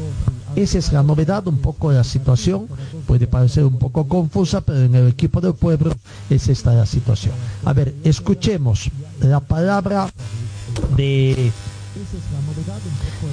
Esa 0.55 0.77
es 0.77 0.93
la 0.93 1.03
novedad, 1.03 1.47
un 1.47 1.57
poco 1.57 1.91
la 1.91 2.03
situación. 2.03 2.67
Puede 3.05 3.27
parecer 3.27 3.65
un 3.65 3.77
poco 3.77 4.07
confusa, 4.07 4.61
pero 4.61 4.79
en 4.83 4.95
el 4.95 5.07
equipo 5.09 5.41
del 5.41 5.53
pueblo 5.53 5.93
es 6.29 6.47
esta 6.47 6.73
la 6.73 6.85
situación. 6.85 7.33
A 7.65 7.73
ver, 7.73 7.93
escuchemos 8.03 8.89
la 9.19 9.39
palabra 9.39 10.09
de 10.95 11.51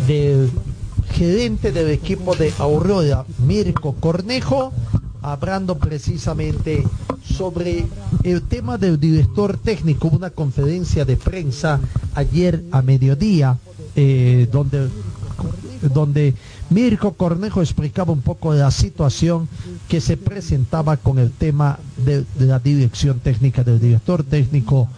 del 0.07 0.51
gerente 1.13 1.73
del 1.73 1.91
equipo 1.91 2.35
de 2.35 2.53
Aurora, 2.59 3.25
Mirko 3.39 3.95
Cornejo, 3.95 4.73
hablando 5.21 5.79
precisamente 5.79 6.85
sobre 7.25 7.87
el 8.25 8.43
tema 8.43 8.79
del 8.79 8.99
director 8.99 9.57
técnico, 9.57 10.09
una 10.09 10.31
conferencia 10.31 11.05
de 11.05 11.17
prensa 11.17 11.81
ayer 12.15 12.65
a 12.73 12.83
mediodía, 12.83 13.59
eh, 13.95 14.49
donde, 14.51 14.89
donde 15.93 16.35
Mirko 16.73 17.13
Cornejo 17.13 17.61
explicaba 17.61 18.13
un 18.13 18.23
poco 18.23 18.53
de 18.53 18.61
la 18.61 18.71
situación 18.71 19.49
que 19.89 20.01
se 20.01 20.17
presentaba 20.17 20.97
con 20.97 21.19
el 21.19 21.31
tema 21.31 21.79
de, 21.97 22.25
la 22.39 22.59
dirección 22.59 23.21
técnica, 23.21 23.63
del 23.63 23.79
director 23.81 24.25
técnico, 24.25 24.89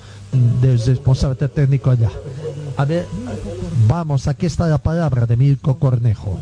del 0.61 0.79
responsable 0.79 1.49
técnico 1.49 1.91
allá. 1.91 2.11
A 2.77 2.85
ver, 2.85 3.07
vamos, 3.89 4.27
aquí 4.29 4.47
está 4.47 4.67
la 4.69 4.79
palabra 4.79 5.27
de 5.27 5.37
Mirko 5.37 5.79
Cornejo. 5.79 6.41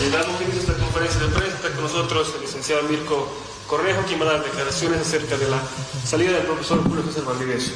Eh, 0.00 0.10
damos 0.12 0.40
inicio 0.42 0.58
a 0.58 0.60
esta 0.60 0.84
conferencia 0.84 1.20
de 1.20 1.28
prensa. 1.28 1.56
Está 1.56 1.70
con 1.72 1.82
nosotros 1.82 2.32
el 2.36 2.42
licenciado 2.42 2.82
Mirko 2.88 3.28
Cornejo, 3.66 4.02
quien 4.06 4.20
va 4.20 4.24
a 4.26 4.32
dar 4.34 4.44
declaraciones 4.44 5.00
acerca 5.00 5.36
de 5.36 5.48
la 5.48 5.60
salida 6.04 6.32
del 6.32 6.46
profesor 6.46 6.82
Julio 6.82 7.02
César 7.04 7.24
Valdivieso. 7.24 7.72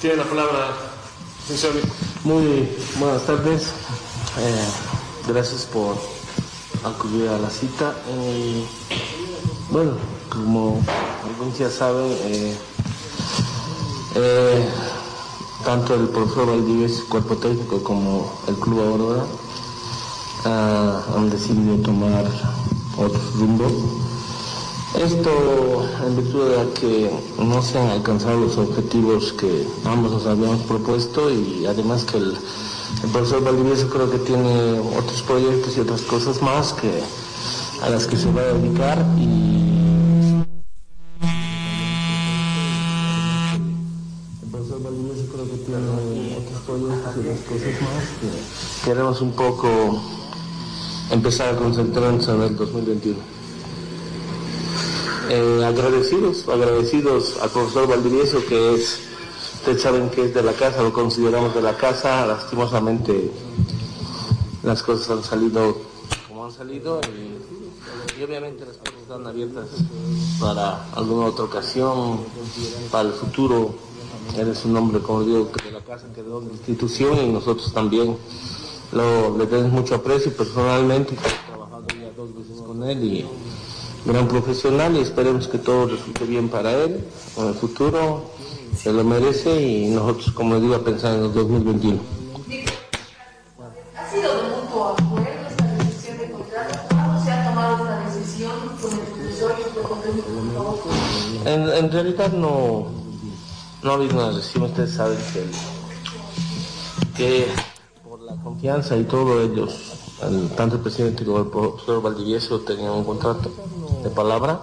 Tiene 0.00 0.16
la 0.16 0.24
palabra. 0.24 0.95
Muy 2.24 2.68
buenas 2.98 3.24
tardes. 3.24 3.68
Eh, 4.36 4.68
gracias 5.28 5.64
por 5.64 5.96
acudir 6.82 7.28
a 7.28 7.38
la 7.38 7.48
cita. 7.48 7.94
Eh, 8.08 8.66
bueno, 9.70 9.92
como 10.28 10.82
algunos 11.24 11.56
ya 11.56 11.70
saben, 11.70 12.10
eh, 12.24 12.58
eh, 14.16 14.68
tanto 15.64 15.94
el 15.94 16.08
profesor 16.08 16.48
Valdivieso, 16.48 17.04
cuerpo 17.08 17.36
técnico, 17.36 17.80
como 17.80 18.42
el 18.48 18.56
Club 18.56 18.80
Aurora 18.80 19.24
ah, 20.46 21.00
han 21.14 21.30
decidido 21.30 21.76
tomar 21.76 22.24
otro 22.98 23.20
rumbo. 23.36 24.05
Esto 24.98 25.86
en 26.06 26.16
virtud 26.16 26.48
de 26.48 26.72
que 26.72 27.10
no 27.38 27.60
se 27.60 27.78
han 27.78 27.90
alcanzado 27.90 28.40
los 28.40 28.56
objetivos 28.56 29.34
que 29.34 29.66
ambos 29.84 30.10
nos 30.10 30.26
habíamos 30.26 30.62
propuesto 30.62 31.30
y 31.30 31.66
además 31.66 32.04
que 32.04 32.16
el, 32.16 32.34
el 33.04 33.10
profesor 33.10 33.44
Valdivieso 33.44 33.90
creo 33.90 34.10
que 34.10 34.18
tiene 34.18 34.80
otros 34.80 35.20
proyectos 35.22 35.76
y 35.76 35.80
otras 35.80 36.00
cosas 36.00 36.40
más 36.40 36.72
que 36.72 37.02
a 37.82 37.90
las 37.90 38.06
que 38.06 38.16
se 38.16 38.32
va 38.32 38.40
a 38.40 38.44
dedicar 38.54 39.04
y 39.18 40.42
el 44.42 44.50
profesor 44.50 44.80
creo 44.80 45.44
que 45.44 45.56
tiene 45.58 46.36
otros 46.38 46.60
proyectos 46.66 47.16
y 47.16 47.20
otras 47.20 47.40
cosas 47.44 47.82
más 47.82 48.04
que 48.18 48.88
queremos 48.88 49.20
un 49.20 49.32
poco 49.32 50.00
empezar 51.10 51.54
a 51.54 51.58
concentrarnos 51.58 52.26
en 52.28 52.42
el 52.42 52.56
2021. 52.56 53.35
Eh, 55.28 55.64
agradecidos, 55.64 56.48
agradecidos 56.48 57.38
al 57.42 57.50
profesor 57.50 57.88
Valdivieso 57.88 58.44
que 58.46 58.74
es, 58.74 59.00
ustedes 59.56 59.82
saben 59.82 60.08
que 60.10 60.26
es 60.26 60.34
de 60.34 60.42
la 60.42 60.52
casa, 60.52 60.82
lo 60.82 60.92
consideramos 60.92 61.52
de 61.52 61.62
la 61.62 61.76
casa, 61.76 62.24
lastimosamente 62.26 63.32
las 64.62 64.82
cosas 64.84 65.10
han 65.10 65.24
salido 65.24 65.78
como 66.28 66.44
han 66.44 66.52
salido 66.52 67.00
y, 67.00 68.22
obviamente 68.22 68.64
las 68.66 68.76
puertas 68.76 69.02
están 69.02 69.26
abiertas 69.26 69.66
para 70.38 70.84
alguna 70.92 71.26
otra 71.26 71.44
ocasión, 71.44 72.20
para 72.92 73.08
el 73.08 73.14
futuro. 73.14 73.74
Eres 74.36 74.64
un 74.64 74.76
hombre, 74.76 75.00
como 75.00 75.22
digo, 75.22 75.50
que 75.50 75.64
de 75.64 75.72
la 75.72 75.80
casa, 75.80 76.06
que 76.14 76.22
de 76.22 76.28
la 76.28 76.52
institución 76.52 77.18
y 77.18 77.28
nosotros 77.28 77.72
también 77.72 78.16
lo, 78.92 79.36
le 79.38 79.46
tenemos 79.46 79.72
mucho 79.72 79.94
aprecio 79.94 80.32
personalmente, 80.36 81.14
he 81.14 81.46
trabajado 81.48 81.86
ya 81.88 82.10
dos 82.16 82.34
veces 82.34 82.60
con 82.60 82.84
él 82.84 83.02
y 83.02 83.26
gran 84.06 84.28
profesional 84.28 84.96
y 84.96 85.00
esperemos 85.00 85.48
que 85.48 85.58
todo 85.58 85.86
resulte 85.88 86.24
bien 86.24 86.48
para 86.48 86.72
él 86.72 87.04
en 87.36 87.46
el 87.48 87.54
futuro, 87.54 88.30
se 88.76 88.92
lo 88.92 89.02
merece 89.04 89.60
y 89.60 89.86
nosotros, 89.88 90.32
como 90.32 90.58
digo, 90.60 90.74
a 90.76 90.84
pensar 90.84 91.14
en 91.16 91.24
el 91.24 91.32
2021. 91.34 91.98
¿Ha 93.96 94.10
sido 94.10 94.36
de 94.36 94.42
mutuo 94.56 94.94
acuerdo 94.98 95.48
esta 95.50 95.64
decisión 95.74 96.18
de 96.18 96.30
contrato? 96.30 96.78
¿Cuándo 96.88 97.24
se 97.24 97.30
ha 97.32 97.44
tomado 97.48 97.84
esta 97.84 98.08
decisión 98.18 98.52
con 98.80 98.92
el 98.92 98.98
profesor 99.06 99.54
y 99.58 99.62
el 99.62 99.68
cuerpo 99.70 99.94
técnico, 100.04 100.28
por 100.28 100.54
favor? 100.54 100.78
En, 101.46 101.84
en 101.84 101.90
realidad 101.92 102.32
no, 102.32 102.86
no 103.82 103.90
ha 103.90 103.94
habido 103.94 104.14
una 104.16 104.30
decisión, 104.36 104.64
ustedes 104.64 104.92
saben 104.94 105.18
que, 105.32 105.44
que 107.16 107.46
por 108.08 108.20
la 108.22 108.36
confianza 108.36 108.96
y 108.96 109.04
todo 109.04 109.42
ellos, 109.42 109.72
el- 109.92 109.95
tanto 110.56 110.76
el 110.76 110.82
presidente 110.82 111.24
como 111.24 111.38
el 111.38 111.46
profesor 111.46 112.02
Valdivieso 112.02 112.60
tenían 112.60 112.92
un 112.92 113.04
contrato 113.04 113.50
de 114.02 114.10
palabra. 114.10 114.60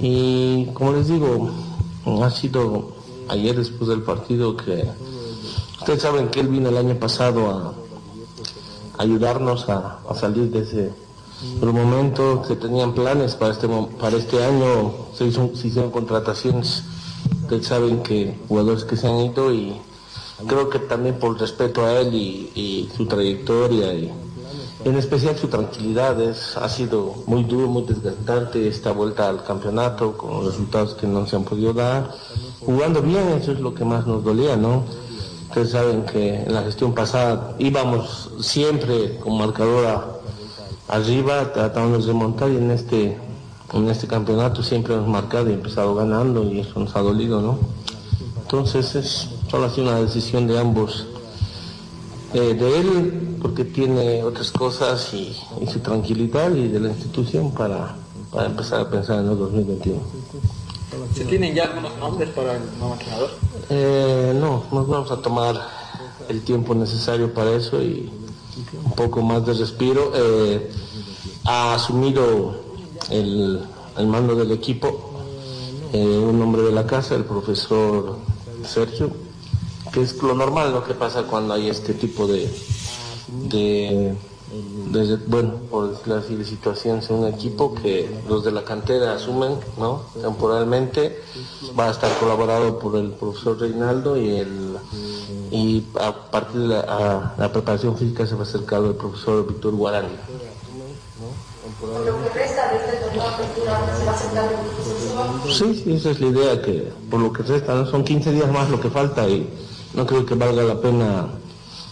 Y 0.00 0.66
como 0.74 0.92
les 0.92 1.08
digo, 1.08 1.50
ha 2.22 2.30
sido 2.30 2.92
ayer 3.28 3.56
después 3.56 3.88
del 3.88 4.02
partido 4.02 4.56
que 4.56 4.84
ustedes 5.78 6.02
saben 6.02 6.28
que 6.28 6.40
él 6.40 6.48
vino 6.48 6.68
el 6.70 6.76
año 6.76 6.94
pasado 6.98 7.50
a 7.50 9.02
ayudarnos 9.02 9.68
a, 9.68 9.98
salir 10.14 10.50
de 10.50 10.60
ese 10.60 10.90
momento 11.60 12.42
que 12.46 12.56
tenían 12.56 12.94
planes 12.94 13.34
para 13.34 13.52
este 13.52 13.68
para 14.00 14.16
este 14.16 14.42
año. 14.44 14.92
Se, 15.14 15.26
hizo- 15.26 15.50
se 15.54 15.68
hicieron 15.68 15.90
contrataciones. 15.90 16.84
Ustedes 17.42 17.66
saben 17.66 18.02
que 18.02 18.38
jugadores 18.48 18.84
que 18.84 18.96
se 18.96 19.06
han 19.06 19.18
ido 19.18 19.52
y 19.52 19.76
creo 20.46 20.70
que 20.70 20.78
también 20.78 21.18
por 21.18 21.38
respeto 21.38 21.84
a 21.84 22.00
él 22.00 22.14
y, 22.14 22.50
y 22.54 22.90
su 22.96 23.06
trayectoria 23.06 23.92
y 23.92 24.10
en 24.84 24.96
especial 24.96 25.36
su 25.36 25.48
tranquilidad 25.48 26.20
es, 26.20 26.56
ha 26.58 26.68
sido 26.68 27.14
muy 27.26 27.44
duro, 27.44 27.68
muy 27.68 27.84
desgastante 27.84 28.68
esta 28.68 28.92
vuelta 28.92 29.28
al 29.28 29.42
campeonato 29.42 30.16
con 30.16 30.44
resultados 30.44 30.94
que 30.94 31.06
no 31.06 31.26
se 31.26 31.36
han 31.36 31.44
podido 31.44 31.72
dar. 31.72 32.10
Jugando 32.60 33.00
bien, 33.00 33.28
eso 33.40 33.52
es 33.52 33.60
lo 33.60 33.74
que 33.74 33.84
más 33.84 34.06
nos 34.06 34.22
dolía, 34.22 34.56
¿no? 34.56 34.84
Ustedes 35.48 35.70
saben 35.70 36.04
que 36.04 36.42
en 36.42 36.52
la 36.52 36.62
gestión 36.62 36.94
pasada 36.94 37.54
íbamos 37.58 38.30
siempre 38.40 39.18
con 39.20 39.38
marcadora 39.38 40.04
arriba, 40.88 41.52
tratando 41.52 41.98
de 41.98 42.06
remontar 42.06 42.50
y 42.50 42.56
en 42.56 42.70
este, 42.70 43.16
en 43.72 43.88
este 43.88 44.06
campeonato 44.06 44.62
siempre 44.62 44.94
hemos 44.94 45.08
marcado 45.08 45.48
y 45.48 45.54
empezado 45.54 45.94
ganando 45.94 46.44
y 46.44 46.60
eso 46.60 46.78
nos 46.78 46.94
ha 46.94 47.00
dolido, 47.00 47.40
¿no? 47.40 47.58
Entonces 48.42 48.94
es 48.94 49.30
solo 49.50 49.64
así 49.64 49.80
una 49.80 49.98
decisión 49.98 50.46
de 50.46 50.58
ambos 50.58 51.06
eh, 52.34 52.54
de 52.54 52.80
él 52.80 53.38
porque 53.40 53.64
tiene 53.64 54.22
otras 54.22 54.50
cosas 54.50 55.12
y, 55.14 55.36
y 55.60 55.66
su 55.66 55.80
tranquilidad 55.80 56.54
y 56.54 56.68
de 56.68 56.80
la 56.80 56.88
institución 56.88 57.52
para, 57.52 57.96
para 58.30 58.46
empezar 58.46 58.80
a 58.80 58.90
pensar 58.90 59.20
en 59.20 59.30
el 59.30 59.38
2021. 59.38 60.00
¿Se 61.14 61.24
tienen 61.24 61.54
ya 61.54 61.64
algunos 61.64 61.96
nombres 61.98 62.28
para 62.30 62.56
el 62.56 62.62
nuevo 62.78 62.94
entrenador? 62.94 63.30
Eh, 63.70 64.36
no, 64.38 64.64
nos 64.70 64.88
vamos 64.88 65.10
a 65.10 65.16
tomar 65.22 65.60
el 66.28 66.42
tiempo 66.42 66.74
necesario 66.74 67.32
para 67.32 67.52
eso 67.52 67.80
y 67.82 68.10
un 68.84 68.92
poco 68.92 69.22
más 69.22 69.44
de 69.46 69.54
respiro. 69.54 70.12
Eh, 70.14 70.70
ha 71.44 71.74
asumido 71.74 72.56
el, 73.10 73.60
el 73.96 74.06
mando 74.06 74.34
del 74.34 74.52
equipo 74.52 75.14
eh, 75.94 76.18
un 76.18 76.42
hombre 76.42 76.62
de 76.62 76.72
la 76.72 76.84
casa, 76.84 77.14
el 77.14 77.24
profesor 77.24 78.16
Sergio, 78.66 79.12
que 79.94 80.02
es 80.02 80.20
lo 80.20 80.34
normal, 80.34 80.72
lo 80.72 80.82
que 80.82 80.92
pasa 80.92 81.22
cuando 81.22 81.54
hay 81.54 81.68
este 81.70 81.94
tipo 81.94 82.26
de, 82.26 82.52
de, 83.48 84.16
bueno, 85.28 85.52
por 85.70 85.96
de 86.04 86.44
situaciones 86.44 87.08
en 87.10 87.16
un 87.16 87.28
equipo 87.28 87.74
que 87.76 88.10
los 88.28 88.44
de 88.44 88.50
la 88.50 88.64
cantera 88.64 89.14
asumen, 89.14 89.56
¿no? 89.78 90.02
Temporalmente 90.20 91.22
va 91.78 91.86
a 91.88 91.90
estar 91.92 92.12
colaborado 92.18 92.78
por 92.80 92.96
el 92.96 93.10
profesor 93.12 93.60
Reinaldo 93.60 94.16
y 94.16 94.30
el 94.36 94.76
y 95.52 95.84
a 96.00 96.12
partir 96.12 96.62
de 96.62 96.68
la, 96.68 97.34
la 97.38 97.52
preparación 97.52 97.96
física 97.96 98.26
se 98.26 98.34
va 98.34 98.40
a 98.40 98.42
hacer 98.42 98.64
cargo 98.64 98.88
el 98.88 98.96
profesor 98.96 99.46
Víctor 99.46 99.74
Guarani. 99.74 100.08
Sí, 105.52 105.82
sí, 105.82 105.94
esa 105.94 106.10
es 106.10 106.20
la 106.20 106.26
idea, 106.26 106.62
que 106.62 106.92
por 107.10 107.20
lo 107.20 107.32
que 107.32 107.42
resta, 107.44 107.74
¿no? 107.74 107.86
son 107.86 108.04
15 108.04 108.32
días 108.32 108.50
más 108.50 108.68
lo 108.70 108.80
que 108.80 108.90
falta 108.90 109.28
y 109.28 109.48
no 109.94 110.06
creo 110.06 110.26
que 110.26 110.34
valga 110.34 110.62
la 110.62 110.80
pena 110.80 111.28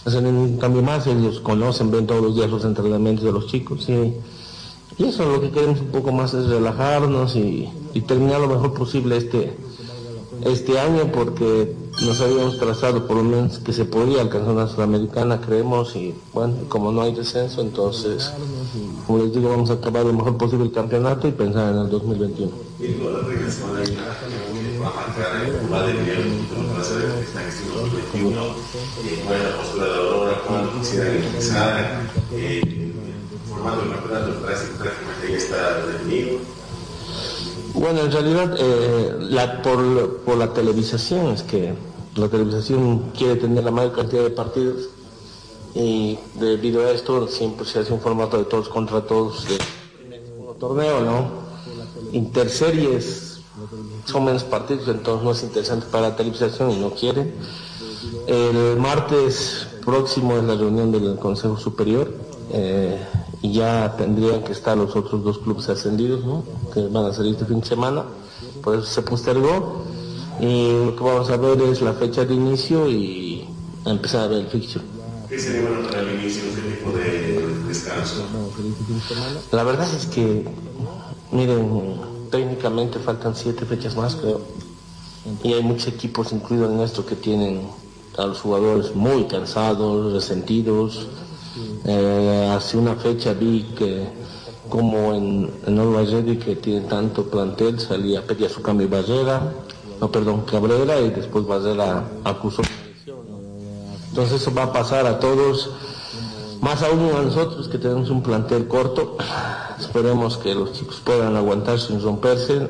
hacer 0.05 0.23
ningún 0.23 0.57
cambio 0.57 0.81
más. 0.81 1.07
Ellos 1.07 1.39
conocen, 1.39 1.91
ven 1.91 2.07
todos 2.07 2.21
los 2.21 2.35
días 2.35 2.49
los 2.49 2.65
entrenamientos 2.65 3.25
de 3.25 3.31
los 3.31 3.47
chicos 3.47 3.87
y, 3.89 4.13
eso 4.99 5.25
lo 5.25 5.41
que 5.41 5.49
queremos 5.49 5.79
un 5.79 5.87
poco 5.87 6.11
más 6.11 6.35
es 6.35 6.45
relajarnos 6.45 7.35
y, 7.35 7.67
y 7.95 8.01
terminar 8.01 8.39
lo 8.39 8.47
mejor 8.47 8.75
posible 8.75 9.17
este, 9.17 9.57
este 10.45 10.79
año 10.79 11.11
porque 11.11 11.75
nos 12.01 12.19
habíamos 12.21 12.57
trazado 12.59 13.07
por 13.07 13.17
lo 13.17 13.23
menos 13.23 13.59
que 13.59 13.71
se 13.71 13.85
podía 13.85 14.21
alcanzar 14.21 14.53
una 14.53 14.67
sudamericana, 14.67 15.39
creemos, 15.41 15.95
y 15.95 16.13
bueno, 16.33 16.55
como 16.67 16.91
no 16.91 17.01
hay 17.01 17.13
descenso, 17.13 17.61
entonces, 17.61 18.31
como 19.05 19.19
les 19.19 19.33
digo, 19.33 19.49
vamos 19.49 19.69
a 19.69 19.73
acabar 19.73 20.05
lo 20.05 20.13
mejor 20.13 20.37
posible 20.37 20.65
el 20.65 20.71
campeonato 20.71 21.27
y 21.27 21.31
pensar 21.31 21.73
en 21.73 21.81
el 21.81 21.89
2021. 21.89 22.51
Buena 29.25 29.57
postura 29.57 29.85
de 29.85 29.93
Aurora, 29.93 30.41
quisiera 30.79 31.09
empezar, 31.15 32.01
eh, 32.31 32.91
formato 33.49 33.81
del 33.81 33.91
campeonato 33.91 34.41
parece 34.41 34.67
que 34.67 34.73
prácticamente 34.75 35.31
ya 35.31 35.37
está 35.37 35.87
definido. 35.87 36.39
Bueno, 37.73 38.01
en 38.01 38.11
realidad, 38.11 38.55
eh, 38.59 39.15
la, 39.19 39.61
por, 39.61 40.17
por 40.19 40.37
la 40.37 40.53
televisación, 40.53 41.27
es 41.27 41.43
que 41.43 41.73
la 42.15 42.27
televisación 42.27 43.11
quiere 43.17 43.37
tener 43.37 43.63
la 43.63 43.71
mayor 43.71 43.93
cantidad 43.93 44.23
de 44.23 44.29
partidos 44.29 44.89
y 45.73 46.19
debido 46.35 46.85
a 46.85 46.91
esto 46.91 47.27
siempre 47.27 47.65
se 47.65 47.79
hace 47.79 47.93
un 47.93 47.99
formato 47.99 48.37
de 48.37 48.43
todos 48.43 48.69
contra 48.69 49.01
todos 49.01 49.47
de 49.47 49.57
un 50.37 50.59
torneo, 50.59 51.01
¿no? 51.01 51.43
Interseries 52.11 53.22
son 54.05 54.25
menos 54.25 54.43
partidos, 54.43 54.87
entonces 54.87 55.23
no 55.23 55.31
es 55.31 55.43
interesante 55.43 55.85
para 55.91 56.09
la 56.09 56.15
televisación 56.15 56.71
y 56.71 56.77
no 56.77 56.91
quieren. 56.91 57.33
El 58.27 58.77
martes 58.77 59.67
próximo 59.83 60.37
es 60.37 60.43
la 60.43 60.55
reunión 60.55 60.91
del 60.91 61.17
Consejo 61.17 61.57
Superior 61.57 62.13
eh, 62.51 62.97
y 63.41 63.53
ya 63.53 63.95
tendrían 63.97 64.43
que 64.43 64.53
estar 64.53 64.77
los 64.77 64.95
otros 64.95 65.23
dos 65.23 65.39
clubes 65.39 65.67
ascendidos, 65.69 66.23
¿no? 66.23 66.43
Que 66.73 66.87
van 66.87 67.05
a 67.05 67.13
salir 67.13 67.33
este 67.33 67.45
fin 67.45 67.59
de 67.59 67.65
semana, 67.65 68.03
por 68.61 68.75
eso 68.75 68.85
se 68.85 69.01
postergó 69.01 69.83
y 70.39 70.85
lo 70.85 70.95
que 70.95 71.03
vamos 71.03 71.29
a 71.29 71.37
ver 71.37 71.61
es 71.61 71.81
la 71.81 71.93
fecha 71.93 72.25
de 72.25 72.33
inicio 72.33 72.89
y 72.89 73.47
empezar 73.85 74.21
a 74.21 74.27
ver 74.27 74.39
el 74.39 74.47
fixture. 74.47 74.83
¿Qué 75.29 75.39
sería 75.39 75.67
bueno 75.67 75.87
para 75.87 76.01
el 76.01 76.19
inicio? 76.19 76.43
¿Qué 76.55 76.61
tipo 76.75 76.91
de 76.97 77.67
descanso? 77.67 78.23
La 79.51 79.63
verdad 79.63 79.87
es 79.93 80.05
que, 80.05 80.45
miren, 81.31 82.12
técnicamente 82.33 82.97
faltan 82.97 83.35
siete 83.35 83.63
fechas 83.63 83.95
más, 83.95 84.15
creo. 84.15 84.41
Y 85.43 85.53
hay 85.53 85.61
muchos 85.61 85.87
equipos, 85.87 86.33
incluidos 86.33 86.71
en 86.71 86.79
esto, 86.79 87.05
que 87.05 87.15
tienen 87.15 87.61
a 88.17 88.25
los 88.25 88.41
jugadores 88.41 88.95
muy 88.95 89.25
cansados, 89.25 90.11
resentidos. 90.13 91.05
Eh, 91.85 92.51
hace 92.51 92.77
una 92.77 92.95
fecha 92.95 93.33
vi 93.33 93.61
que, 93.77 94.07
como 94.67 95.13
en, 95.13 95.51
en 95.67 95.93
Ready, 95.93 96.37
que 96.37 96.55
tiene 96.55 96.81
tanto 96.87 97.29
plantel, 97.29 97.79
salía, 97.79 98.25
pedía 98.25 98.49
su 98.49 98.63
cambio 98.63 98.89
Barrera, 98.89 99.53
no, 100.01 100.11
perdón, 100.11 100.41
Cabrera, 100.41 100.99
y 101.01 101.11
después 101.11 101.45
Barrera 101.45 102.03
acusó. 102.23 102.63
Entonces 104.09 104.41
eso 104.41 104.51
va 104.55 104.63
a 104.63 104.73
pasar 104.73 105.05
a 105.05 105.19
todos, 105.19 105.69
más 106.63 106.81
aún 106.81 107.13
a 107.13 107.21
nosotros 107.21 107.67
que 107.67 107.77
tenemos 107.77 108.09
un 108.09 108.23
plantel 108.23 108.69
corto. 108.69 109.17
Esperemos 109.77 110.37
que 110.37 110.55
los 110.55 110.71
chicos 110.71 111.01
puedan 111.03 111.35
aguantar 111.35 111.77
sin 111.77 112.01
romperse. 112.01 112.69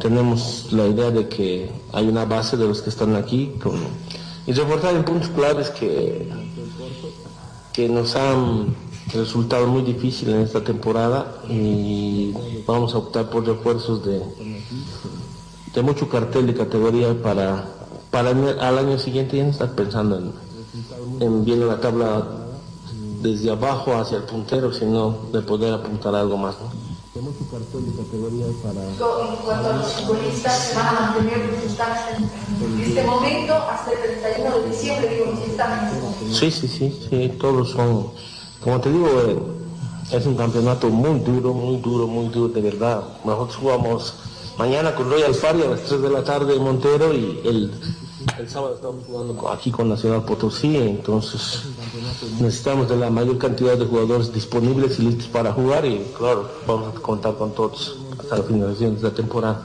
Tenemos 0.00 0.72
la 0.72 0.86
idea 0.88 1.12
de 1.12 1.28
que 1.28 1.70
hay 1.92 2.08
una 2.08 2.24
base 2.24 2.56
de 2.56 2.66
los 2.66 2.82
que 2.82 2.90
están 2.90 3.14
aquí 3.14 3.54
y 4.46 4.52
reforzar 4.52 4.96
en 4.96 5.04
puntos 5.04 5.28
claves 5.30 5.70
que, 5.70 6.28
que 7.72 7.88
nos 7.88 8.16
han 8.16 8.74
resultado 9.14 9.68
muy 9.68 9.82
difíciles 9.82 10.34
en 10.34 10.40
esta 10.40 10.64
temporada 10.64 11.40
y 11.48 12.34
vamos 12.66 12.94
a 12.94 12.98
optar 12.98 13.30
por 13.30 13.46
refuerzos 13.46 14.04
de, 14.04 14.22
de 15.72 15.82
mucho 15.82 16.08
cartel 16.08 16.48
de 16.48 16.54
categoría 16.54 17.14
para, 17.22 17.64
para 18.10 18.30
al 18.30 18.78
año 18.78 18.98
siguiente 18.98 19.36
ya 19.36 19.44
no 19.44 19.50
estar 19.50 19.70
pensando 19.72 20.18
en, 20.18 20.32
en 21.20 21.44
bien 21.44 21.66
la 21.68 21.80
tabla 21.80 22.39
desde 23.20 23.50
abajo 23.50 23.94
hacia 23.94 24.18
el 24.18 24.24
puntero, 24.24 24.72
sino 24.72 25.16
de 25.32 25.40
poder 25.42 25.74
apuntar 25.74 26.14
algo 26.14 26.36
más. 26.36 26.54
¿no? 26.60 26.70
En 27.12 27.26
cuanto 29.44 29.68
a 29.68 29.76
los 29.76 29.92
futbolistas, 29.92 30.58
se 30.58 30.76
van 30.76 30.86
a 30.86 31.00
mantener 31.00 31.50
están 31.66 31.92
en 32.62 32.80
este 32.80 33.02
momento 33.04 33.54
hasta 33.54 33.92
el 33.92 34.20
31 34.20 34.58
de 34.58 34.70
diciembre, 34.70 35.14
digo, 35.14 35.38
que 35.38 35.50
están 35.50 35.88
este. 35.88 36.34
Sí, 36.34 36.50
sí, 36.50 36.68
sí, 36.68 37.06
sí, 37.08 37.28
todos 37.40 37.70
son, 37.70 38.10
como 38.62 38.80
te 38.80 38.90
digo, 38.90 39.08
eh, 39.26 40.16
es 40.16 40.26
un 40.26 40.36
campeonato 40.36 40.88
muy 40.88 41.18
duro, 41.20 41.52
muy 41.52 41.78
duro, 41.78 42.06
muy 42.06 42.28
duro, 42.28 42.52
de 42.52 42.60
verdad. 42.60 43.02
Nosotros 43.24 43.56
jugamos 43.56 44.14
mañana 44.56 44.94
con 44.94 45.10
Royal 45.10 45.34
Fari 45.34 45.62
a 45.62 45.70
las 45.70 45.82
3 45.82 46.02
de 46.02 46.10
la 46.10 46.24
tarde 46.24 46.56
en 46.56 46.62
Montero 46.62 47.12
y 47.12 47.40
el, 47.44 47.72
el 48.38 48.48
sábado 48.48 48.74
estamos 48.74 49.04
jugando 49.06 49.48
aquí 49.48 49.70
con 49.70 49.88
Nacional 49.88 50.24
Potosí, 50.24 50.76
entonces 50.76 51.62
necesitamos 52.40 52.88
de 52.88 52.96
la 52.96 53.10
mayor 53.10 53.38
cantidad 53.38 53.76
de 53.76 53.86
jugadores 53.86 54.32
disponibles 54.32 54.98
y 54.98 55.02
listos 55.02 55.28
para 55.28 55.52
jugar 55.52 55.86
y 55.86 56.04
claro, 56.16 56.50
vamos 56.66 56.96
a 56.96 57.00
contar 57.00 57.34
con 57.36 57.52
todos 57.54 57.96
hasta 58.18 58.38
la 58.38 58.42
finalización 58.42 58.96
de 58.96 59.02
la 59.02 59.14
temporada. 59.14 59.62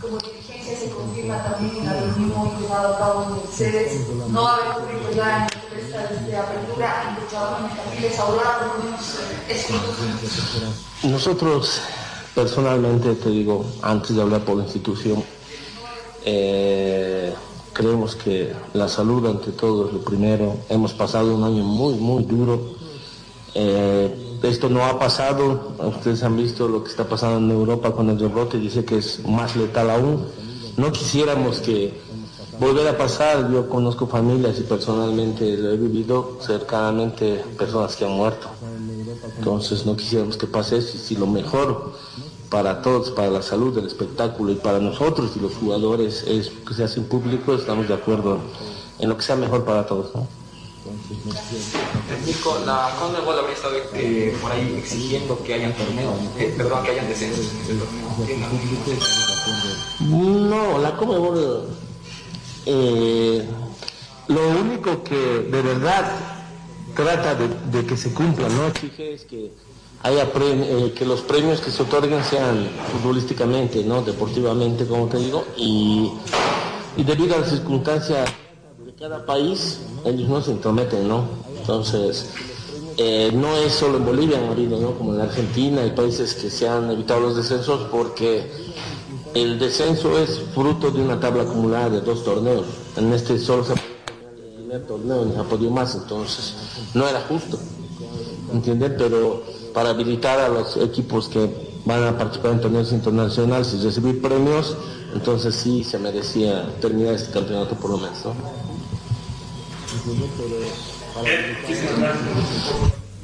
Como 0.00 0.18
dirigencia 0.18 0.78
se 0.78 0.90
confirma 0.90 1.42
también 1.42 1.84
la 1.84 2.00
reunión 2.00 2.60
llevada 2.60 2.96
a 2.96 2.98
cabo 2.98 3.24
en 3.24 3.36
Mercedes. 3.36 4.06
No 4.28 4.46
haber 4.46 5.14
ya 5.14 5.46
en 5.46 6.34
apertura 6.36 7.10
por 8.58 8.78
lo 8.78 8.84
menos 8.84 9.18
es 9.48 11.04
Nosotros, 11.04 11.80
personalmente, 12.34 13.14
te 13.14 13.30
digo, 13.30 13.64
antes 13.82 14.16
de 14.16 14.22
hablar 14.22 14.42
por 14.44 14.56
la 14.56 14.64
institución, 14.64 15.22
eh, 16.24 17.34
creemos 17.72 18.16
que 18.16 18.52
la 18.74 18.88
salud 18.88 19.26
ante 19.26 19.52
todo 19.52 19.88
es 19.88 19.92
lo 19.92 20.00
primero. 20.00 20.56
Hemos 20.68 20.92
pasado 20.92 21.34
un 21.34 21.44
año 21.44 21.62
muy, 21.62 21.94
muy 21.94 22.24
duro. 22.24 22.60
Eh, 23.54 24.38
esto 24.42 24.68
no 24.68 24.84
ha 24.84 24.98
pasado, 24.98 25.74
ustedes 25.78 26.22
han 26.22 26.36
visto 26.36 26.66
lo 26.66 26.82
que 26.82 26.90
está 26.90 27.04
pasando 27.04 27.38
en 27.38 27.50
Europa 27.50 27.92
con 27.92 28.08
el 28.08 28.18
rebrote, 28.18 28.58
dice 28.58 28.84
que 28.84 28.98
es 28.98 29.26
más 29.26 29.54
letal 29.56 29.90
aún. 29.90 30.26
No 30.76 30.92
quisiéramos 30.92 31.60
que 31.60 31.92
volver 32.58 32.88
a 32.88 32.96
pasar, 32.96 33.50
yo 33.52 33.68
conozco 33.68 34.06
familias 34.06 34.58
y 34.58 34.62
personalmente 34.62 35.56
lo 35.56 35.72
he 35.72 35.76
vivido 35.76 36.38
cercanamente 36.40 37.44
personas 37.58 37.96
que 37.96 38.04
han 38.04 38.12
muerto. 38.12 38.48
Entonces 39.38 39.84
no 39.84 39.96
quisiéramos 39.96 40.36
que 40.36 40.46
pase 40.46 40.78
eso 40.78 40.96
y 40.96 41.00
si 41.00 41.16
lo 41.16 41.26
mejor 41.26 41.92
para 42.50 42.82
todos, 42.82 43.10
para 43.12 43.30
la 43.30 43.42
salud 43.42 43.74
del 43.74 43.86
espectáculo 43.86 44.50
y 44.52 44.56
para 44.56 44.80
nosotros 44.80 45.30
y 45.36 45.40
los 45.40 45.54
jugadores 45.54 46.24
es 46.26 46.50
que 46.66 46.74
se 46.74 46.82
hace 46.84 46.98
en 46.98 47.06
público, 47.06 47.54
estamos 47.54 47.86
de 47.86 47.94
acuerdo 47.94 48.40
en 48.98 49.08
lo 49.08 49.16
que 49.16 49.22
sea 49.22 49.36
mejor 49.36 49.64
para 49.64 49.86
todos. 49.86 50.12
¿no? 50.14 50.26
Nico, 52.26 52.58
la 52.66 52.90
Conmebol 52.98 53.38
habría 53.38 53.54
estado 53.54 53.74
eh, 53.94 54.36
por 54.42 54.50
ahí 54.50 54.74
exigiendo 54.78 55.40
que 55.44 55.54
hayan 55.54 55.72
torneos, 55.74 56.14
eh, 56.38 56.52
perdón, 56.56 56.82
que 56.82 56.90
hayan 56.90 57.06
descensos 57.08 57.46
en 57.68 57.78
torneo. 57.78 58.08
¿Tiene 58.26 58.44
algún- 58.44 58.60
No, 60.50 60.78
la 60.78 60.96
Comebol, 60.96 61.68
eh, 62.66 63.48
lo 64.26 64.48
único 64.60 65.04
que 65.04 65.14
de 65.50 65.62
verdad 65.62 66.12
trata 66.96 67.36
de, 67.36 67.48
de 67.78 67.86
que 67.86 67.96
se 67.96 68.12
cumpla, 68.12 68.48
no 68.48 68.66
exige 68.66 69.14
es 69.14 69.24
que 69.24 69.52
haya 70.02 70.24
eh, 70.24 70.92
que 70.96 71.04
los 71.04 71.20
premios 71.20 71.60
que 71.60 71.70
se 71.70 71.82
otorguen 71.82 72.24
sean 72.24 72.68
futbolísticamente, 72.92 73.84
no 73.84 74.02
deportivamente, 74.02 74.86
como 74.86 75.06
te 75.06 75.18
digo, 75.18 75.44
y, 75.56 76.10
debido 76.96 77.36
a 77.36 77.40
las 77.40 77.50
circunstancias 77.50 78.30
de 78.84 78.92
cada 78.94 79.24
país, 79.24 79.80
ellos 80.04 80.28
no 80.28 80.42
se 80.42 80.52
entrometen, 80.52 81.06
¿no? 81.06 81.24
Entonces, 81.58 82.30
eh, 82.96 83.30
no 83.34 83.56
es 83.56 83.72
solo 83.72 83.98
en 83.98 84.06
Bolivia, 84.06 84.38
habido, 84.50 84.80
¿no? 84.80 84.92
Como 84.92 85.14
en 85.14 85.20
Argentina, 85.20 85.82
hay 85.82 85.90
países 85.90 86.34
que 86.34 86.50
se 86.50 86.68
han 86.68 86.90
evitado 86.90 87.20
los 87.20 87.36
descensos 87.36 87.88
porque 87.90 88.50
el 89.34 89.58
descenso 89.58 90.18
es 90.18 90.40
fruto 90.54 90.90
de 90.90 91.02
una 91.02 91.20
tabla 91.20 91.44
acumulada 91.44 91.90
de 91.90 92.00
dos 92.00 92.24
torneos. 92.24 92.66
En 92.96 93.12
este 93.12 93.38
solo 93.38 93.64
se 93.64 93.72
el 93.74 93.78
primer 94.56 94.86
torneo, 94.86 95.24
ni 95.24 95.32
se 95.32 95.38
ha 95.38 95.44
podido 95.44 95.70
más, 95.70 95.94
entonces 95.94 96.54
no 96.94 97.06
era 97.06 97.20
justo, 97.22 97.58
¿entiendes? 98.52 98.92
Pero 98.98 99.42
para 99.74 99.90
habilitar 99.90 100.38
a 100.40 100.48
los 100.48 100.76
equipos 100.76 101.28
que 101.28 101.48
van 101.84 102.04
a 102.04 102.16
participar 102.18 102.52
en 102.52 102.60
torneos 102.60 102.92
internacionales 102.92 103.74
y 103.78 103.82
recibir 103.84 104.20
premios, 104.20 104.76
entonces 105.14 105.54
sí 105.54 105.82
se 105.84 105.98
merecía 105.98 106.68
terminar 106.80 107.14
este 107.14 107.32
campeonato 107.32 107.74
por 107.76 107.90
lo 107.92 107.98
menos, 107.98 108.18
¿no? 108.24 108.34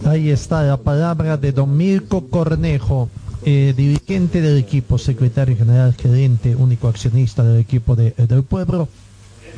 Ahí 0.04 0.30
está 0.30 0.62
la 0.62 0.76
palabra 0.76 1.37
de 1.37 1.52
Don 1.52 1.76
Mirko 1.76 2.26
Cornejo, 2.28 3.09
eh, 3.44 3.72
dirigente 3.76 4.40
del 4.40 4.59
equipo, 4.59 4.98
secretario 4.98 5.56
general, 5.56 5.94
gerente, 5.94 6.54
único 6.56 6.88
accionista 6.88 7.42
del 7.42 7.61
equipo 7.61 7.94
de- 7.96 8.12
del 8.16 8.42
pueblo, 8.42 8.88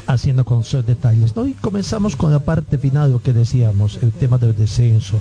haciendo 0.09 0.45
con 0.45 0.65
sus 0.65 0.85
detalles. 0.85 1.37
¿no? 1.37 1.47
Y 1.47 1.53
comenzamos 1.53 2.17
con 2.17 2.33
la 2.33 2.41
parte 2.41 2.79
final, 2.79 3.13
lo 3.13 3.23
que 3.23 3.33
decíamos, 3.33 3.99
el 4.03 4.11
tema 4.11 4.39
del 4.39 4.57
descenso, 4.57 5.21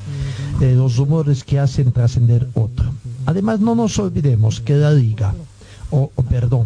eh, 0.62 0.74
los 0.76 0.96
rumores 0.96 1.44
que 1.44 1.60
hacen 1.60 1.92
trascender 1.92 2.48
otro. 2.56 2.90
Además, 3.26 3.60
no 3.60 3.76
nos 3.76 4.00
olvidemos 4.00 4.62
que 4.62 4.76
la 4.76 4.92
liga, 4.92 5.36
o, 5.92 6.10
perdón, 6.30 6.66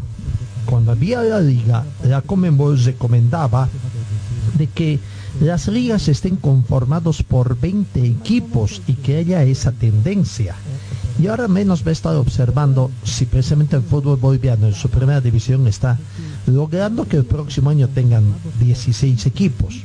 cuando 0.68 0.92
había 0.92 1.24
la 1.24 1.42
liga, 1.42 1.84
la 2.04 2.22
Comenbol 2.22 2.80
recomendaba 2.82 3.68
de 4.58 4.68
que 4.68 5.00
las 5.40 5.68
ligas 5.68 6.08
estén 6.08 6.36
conformados 6.36 7.24
por 7.24 7.60
20 7.60 8.06
equipos 8.06 8.84
y 8.86 8.94
que 8.94 9.18
haya 9.18 9.44
esa 9.44 9.72
tendencia. 9.72 10.56
Y 11.22 11.28
ahora 11.28 11.48
menos 11.48 11.86
va 11.86 11.90
a 11.90 11.92
estar 11.92 12.16
observando 12.16 12.90
si 13.04 13.26
precisamente 13.26 13.76
el 13.76 13.84
fútbol 13.84 14.18
boliviano 14.18 14.66
en 14.66 14.74
su 14.74 14.90
primera 14.90 15.22
división 15.22 15.68
está 15.68 16.00
logrando 16.48 17.08
que 17.08 17.18
el 17.18 17.26
próximo 17.26 17.70
año 17.70 17.88
tengan 17.88 18.24
16 18.60 19.28
equipos, 19.28 19.84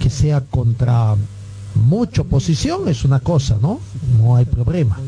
que 0.00 0.08
sea 0.08 0.40
contra 0.40 1.14
mucha 1.74 2.22
oposición 2.22 2.88
es 2.88 3.04
una 3.04 3.20
cosa, 3.20 3.58
¿no? 3.60 3.80
No 4.18 4.36
hay 4.36 4.46
problema. 4.46 4.98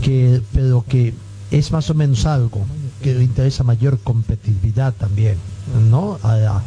Que, 0.00 0.40
pero 0.52 0.84
que 0.88 1.12
es 1.50 1.72
más 1.72 1.90
o 1.90 1.94
menos 1.94 2.24
algo 2.24 2.60
que 3.02 3.12
le 3.12 3.24
interesa 3.24 3.64
mayor 3.64 3.98
competitividad 3.98 4.94
también, 4.94 5.36
¿no? 5.90 6.20
A 6.22 6.36
la, 6.36 6.62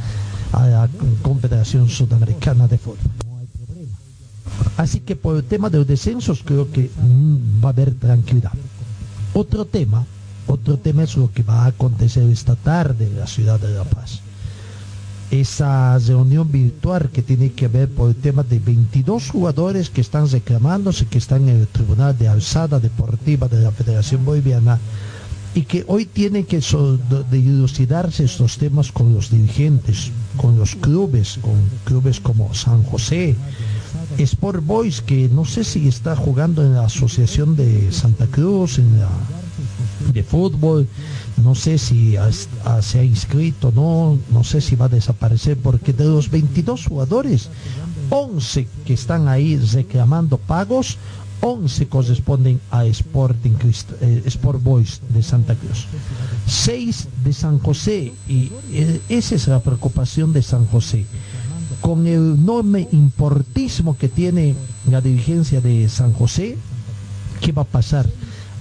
a 0.51 0.87
Confederación 1.21 1.87
Sudamericana 1.87 2.67
de 2.67 2.77
Fútbol. 2.77 2.97
Así 4.77 5.01
que 5.01 5.15
por 5.15 5.35
el 5.35 5.43
tema 5.43 5.69
de 5.69 5.77
los 5.77 5.87
descensos 5.87 6.41
creo 6.43 6.71
que 6.71 6.89
va 7.63 7.69
a 7.69 7.71
haber 7.71 7.93
tranquilidad. 7.93 8.51
Otro 9.33 9.65
tema, 9.65 10.05
otro 10.47 10.77
tema 10.77 11.03
es 11.03 11.15
lo 11.15 11.31
que 11.31 11.43
va 11.43 11.63
a 11.63 11.67
acontecer 11.67 12.23
esta 12.23 12.55
tarde 12.55 13.07
en 13.07 13.19
la 13.19 13.27
ciudad 13.27 13.59
de 13.59 13.73
La 13.73 13.83
Paz. 13.83 14.21
Esa 15.29 15.97
reunión 15.99 16.51
virtual 16.51 17.09
que 17.11 17.21
tiene 17.21 17.51
que 17.51 17.67
ver 17.67 17.87
por 17.87 18.09
el 18.09 18.15
tema 18.15 18.41
de 18.41 18.57
22 18.57 19.29
jugadores 19.29 19.91
que 19.91 20.01
están 20.01 20.27
reclamándose, 20.27 21.05
que 21.05 21.19
están 21.19 21.47
en 21.47 21.57
el 21.57 21.67
Tribunal 21.67 22.17
de 22.17 22.27
Alzada 22.27 22.79
Deportiva 22.79 23.47
de 23.47 23.61
la 23.61 23.71
Federación 23.71 24.25
Boliviana 24.25 24.79
y 25.53 25.63
que 25.63 25.83
hoy 25.87 26.05
tienen 26.05 26.45
que 26.45 26.61
dilucidarse 27.31 28.23
estos 28.23 28.57
temas 28.57 28.91
con 28.91 29.13
los 29.13 29.29
dirigentes, 29.29 30.11
con 30.37 30.57
los 30.57 30.75
clubes, 30.75 31.39
con 31.41 31.55
clubes 31.85 32.19
como 32.19 32.53
San 32.53 32.83
José, 32.83 33.35
Sport 34.17 34.65
Boys, 34.65 35.01
que 35.01 35.29
no 35.29 35.45
sé 35.45 35.63
si 35.63 35.87
está 35.87 36.15
jugando 36.15 36.63
en 36.63 36.73
la 36.73 36.85
Asociación 36.85 37.55
de 37.55 37.91
Santa 37.91 38.27
Cruz, 38.27 38.79
en 38.79 38.99
la 38.99 39.09
de 40.13 40.23
fútbol, 40.23 40.87
no 41.43 41.55
sé 41.55 41.77
si 41.77 42.15
se 42.81 42.99
ha 42.99 43.03
inscrito, 43.03 43.71
no, 43.75 44.17
no 44.31 44.43
sé 44.43 44.61
si 44.61 44.75
va 44.75 44.85
a 44.85 44.89
desaparecer, 44.89 45.57
porque 45.57 45.93
de 45.93 46.05
los 46.05 46.29
22 46.29 46.85
jugadores, 46.85 47.49
11 48.09 48.67
que 48.85 48.93
están 48.93 49.27
ahí 49.27 49.57
reclamando 49.57 50.37
pagos, 50.37 50.97
11 51.41 51.87
corresponden 51.87 52.59
a 52.71 52.85
Sporting 52.85 53.55
eh, 54.01 54.23
Sport 54.25 54.61
Boys 54.61 55.01
de 55.09 55.23
Santa 55.23 55.55
Cruz. 55.55 55.85
6 56.47 57.07
de 57.23 57.33
San 57.33 57.59
José, 57.59 58.11
y 58.27 58.51
eh, 58.71 59.01
esa 59.09 59.35
es 59.35 59.47
la 59.47 59.61
preocupación 59.61 60.33
de 60.33 60.41
San 60.41 60.65
José 60.65 61.05
con 61.81 62.07
el 62.07 62.35
enorme 62.35 62.87
importismo 62.91 63.97
que 63.97 64.09
tiene 64.09 64.55
la 64.89 65.01
dirigencia 65.01 65.61
de 65.61 65.87
San 65.89 66.13
José, 66.13 66.57
¿qué 67.41 67.51
va 67.51 67.63
a 67.63 67.65
pasar? 67.65 68.05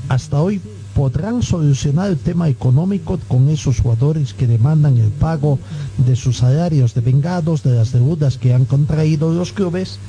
Hasta 0.08 0.40
hoy 0.40 0.60
podrán 0.98 1.44
solucionar 1.44 2.10
el 2.10 2.18
tema 2.18 2.48
económico 2.48 3.20
con 3.28 3.48
esos 3.48 3.78
jugadores 3.78 4.34
que 4.34 4.48
demandan 4.48 4.98
el 4.98 5.10
pago 5.10 5.60
de 5.96 6.16
sus 6.16 6.38
salarios 6.38 6.92
de 6.92 7.00
vengados, 7.02 7.62
de 7.62 7.76
las 7.76 7.92
deudas 7.92 8.36
que 8.36 8.52
han 8.52 8.64
contraído 8.64 9.32
los 9.32 9.52
clubes. 9.52 10.00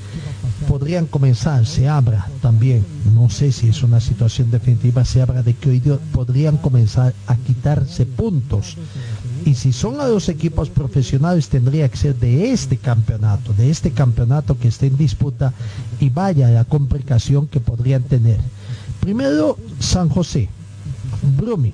Podrían 0.68 1.06
comenzar, 1.06 1.68
se 1.68 1.88
abra 1.88 2.28
también, 2.42 2.84
no 3.14 3.30
sé 3.30 3.52
si 3.52 3.68
es 3.68 3.84
una 3.84 4.00
situación 4.00 4.50
definitiva, 4.50 5.06
se 5.06 5.22
abra 5.22 5.44
de 5.44 5.54
que 5.54 5.70
hoy 5.70 5.84
podrían 6.12 6.58
comenzar 6.58 7.14
a 7.28 7.36
quitarse 7.36 8.08
puntos 8.08 8.76
y 9.46 9.56
si 9.56 9.74
son 9.74 9.98
los 9.98 10.30
equipos 10.30 10.70
profesionales 10.70 11.50
tendría 11.50 11.90
que 11.90 11.98
ser 11.98 12.16
de 12.16 12.52
este 12.52 12.78
campeonato, 12.78 13.54
de 13.54 13.70
este 13.70 13.92
campeonato 13.92 14.58
que 14.58 14.68
esté 14.68 14.88
en 14.88 14.98
disputa 14.98 15.54
y 16.00 16.10
vaya 16.10 16.50
la 16.50 16.66
complicación 16.66 17.48
que 17.48 17.60
podrían 17.60 18.04
tener. 18.04 18.40
Primero, 19.00 19.58
San 19.80 20.10
José, 20.10 20.50
Brumi, 21.38 21.74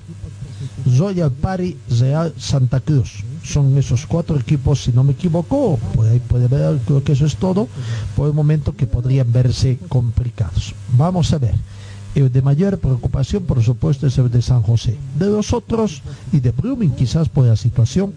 Royal 0.97 1.31
Party, 1.31 1.77
Real 1.99 2.33
Santa 2.37 2.79
Cruz. 2.79 3.23
Son 3.43 3.77
esos 3.77 4.05
cuatro 4.07 4.39
equipos, 4.39 4.83
si 4.83 4.91
no 4.91 5.03
me 5.03 5.11
equivoco, 5.11 5.77
por 5.95 6.07
ahí 6.07 6.19
puede 6.19 6.47
ver, 6.47 6.79
creo 6.85 7.03
que 7.03 7.11
eso 7.11 7.25
es 7.25 7.35
todo, 7.35 7.67
por 8.15 8.27
el 8.27 8.33
momento 8.33 8.75
que 8.75 8.87
podrían 8.87 9.31
verse 9.31 9.77
complicados. 9.87 10.73
Vamos 10.97 11.31
a 11.33 11.37
ver. 11.37 11.53
El 12.15 12.31
de 12.31 12.41
mayor 12.41 12.79
preocupación, 12.79 13.43
por 13.43 13.61
supuesto, 13.61 14.07
es 14.07 14.17
el 14.17 14.31
de 14.31 14.41
San 14.41 14.61
José. 14.61 14.97
De 15.19 15.25
los 15.25 15.51
otros, 15.51 16.01
y 16.31 16.39
de 16.39 16.51
Brumming 16.51 16.91
quizás 16.91 17.27
por 17.27 17.45
la 17.45 17.57
situación 17.57 18.13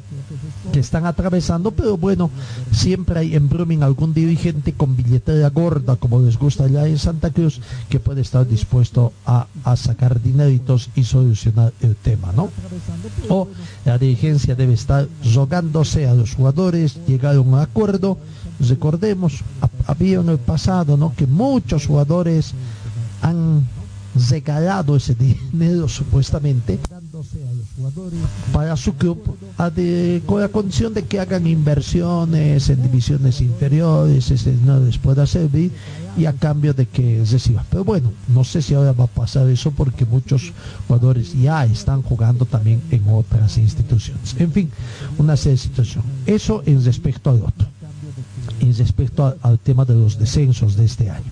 que 0.73 0.79
están 0.79 1.05
atravesando, 1.05 1.73
pero 1.73 1.97
bueno, 1.97 2.31
siempre 2.71 3.19
hay 3.19 3.35
en 3.35 3.49
Brumming 3.49 3.83
algún 3.83 4.15
dirigente 4.15 4.73
con 4.73 4.97
billetera 4.97 5.51
gorda, 5.51 5.97
como 5.97 6.21
les 6.21 6.39
gusta 6.39 6.65
allá 6.65 6.87
en 6.87 6.97
Santa 6.97 7.31
Cruz, 7.31 7.61
que 7.89 7.99
puede 7.99 8.21
estar 8.21 8.47
dispuesto 8.47 9.13
a, 9.27 9.47
sacar 9.75 10.23
dineritos 10.23 10.91
y 10.95 11.03
solucionar 11.03 11.73
el 11.81 11.97
tema, 11.97 12.33
¿no? 12.37 12.51
O 13.29 13.49
la 13.85 13.99
dirigencia 13.99 14.55
debe 14.55 14.75
estar 14.75 15.09
rogándose 15.35 16.07
a 16.07 16.15
los 16.15 16.35
jugadores, 16.35 16.99
llegar 17.09 17.35
a 17.35 17.41
un 17.41 17.55
acuerdo. 17.59 18.17
Recordemos, 18.61 19.41
ha- 19.61 19.91
había 19.91 20.21
en 20.21 20.29
el 20.29 20.39
pasado, 20.39 20.97
¿no? 20.97 21.15
Que 21.17 21.27
muchos 21.27 21.87
jugadores 21.87 22.53
han 23.23 23.67
regalado 24.31 24.97
ese 24.97 25.15
dinero 25.15 25.89
supuestamente 25.89 26.79
para 28.53 28.77
su 28.77 28.95
club 28.95 29.37
de- 29.75 30.23
con 30.27 30.41
la 30.41 30.49
condición 30.49 30.95
de 30.95 31.05
que 31.05 31.21
hagan 31.21 31.47
inversiones 31.47 32.69
en 32.71 32.83
divisiones 32.83 33.41
inferiores, 33.41 34.31
ese 34.31 34.53
no 34.65 34.81
les 34.81 34.99
pueda 34.99 35.27
servir 35.27 35.71
y 36.17 36.25
a 36.27 36.33
cambio 36.33 36.75
de 36.75 36.87
que 36.87 37.23
reciban. 37.31 37.65
Pero 37.71 37.85
bueno, 37.85 38.11
no 38.29 38.43
sé 38.45 38.63
si 38.63 38.75
ahora 38.75 38.93
va 38.93 39.05
a 39.05 39.09
pasar 39.09 39.49
eso 39.49 39.71
porque 39.71 40.05
muchos 40.05 40.53
jugadores 40.87 41.33
ya 41.35 41.65
están 41.65 42.03
jugando 42.03 42.45
también 42.45 42.81
en 42.91 43.05
otras 43.09 43.57
instituciones. 43.59 44.35
En 44.39 44.51
fin, 44.53 44.71
una 45.19 45.37
serie 45.37 45.53
de 45.53 45.59
situaciones. 45.59 46.11
Eso 46.27 46.63
en 46.67 46.85
respecto 46.85 47.31
al 47.31 47.37
otro 47.43 47.67
en 48.61 48.77
respecto 48.77 49.37
al 49.43 49.59
tema 49.61 49.85
de 49.85 49.95
los 49.95 50.19
descensos 50.19 50.75
de 50.75 50.85
este 50.87 51.09
año. 51.11 51.31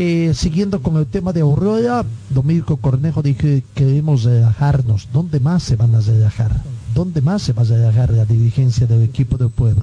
Eh, 0.00 0.32
siguiendo 0.32 0.80
con 0.80 0.96
el 0.96 1.06
tema 1.06 1.32
de 1.32 1.40
Aurora, 1.40 2.04
Domingo 2.30 2.76
Cornejo 2.76 3.20
dijo 3.20 3.40
que 3.40 3.64
queremos 3.74 4.22
relajarnos. 4.22 5.08
¿Dónde 5.12 5.40
más 5.40 5.64
se 5.64 5.74
van 5.74 5.92
a 5.96 6.00
relajar? 6.00 6.52
¿Dónde 6.94 7.20
más 7.20 7.42
se 7.42 7.52
va 7.52 7.62
a 7.62 7.64
relajar 7.64 8.10
la 8.10 8.24
dirigencia 8.24 8.86
del 8.86 9.02
equipo 9.02 9.36
del 9.38 9.50
pueblo? 9.50 9.82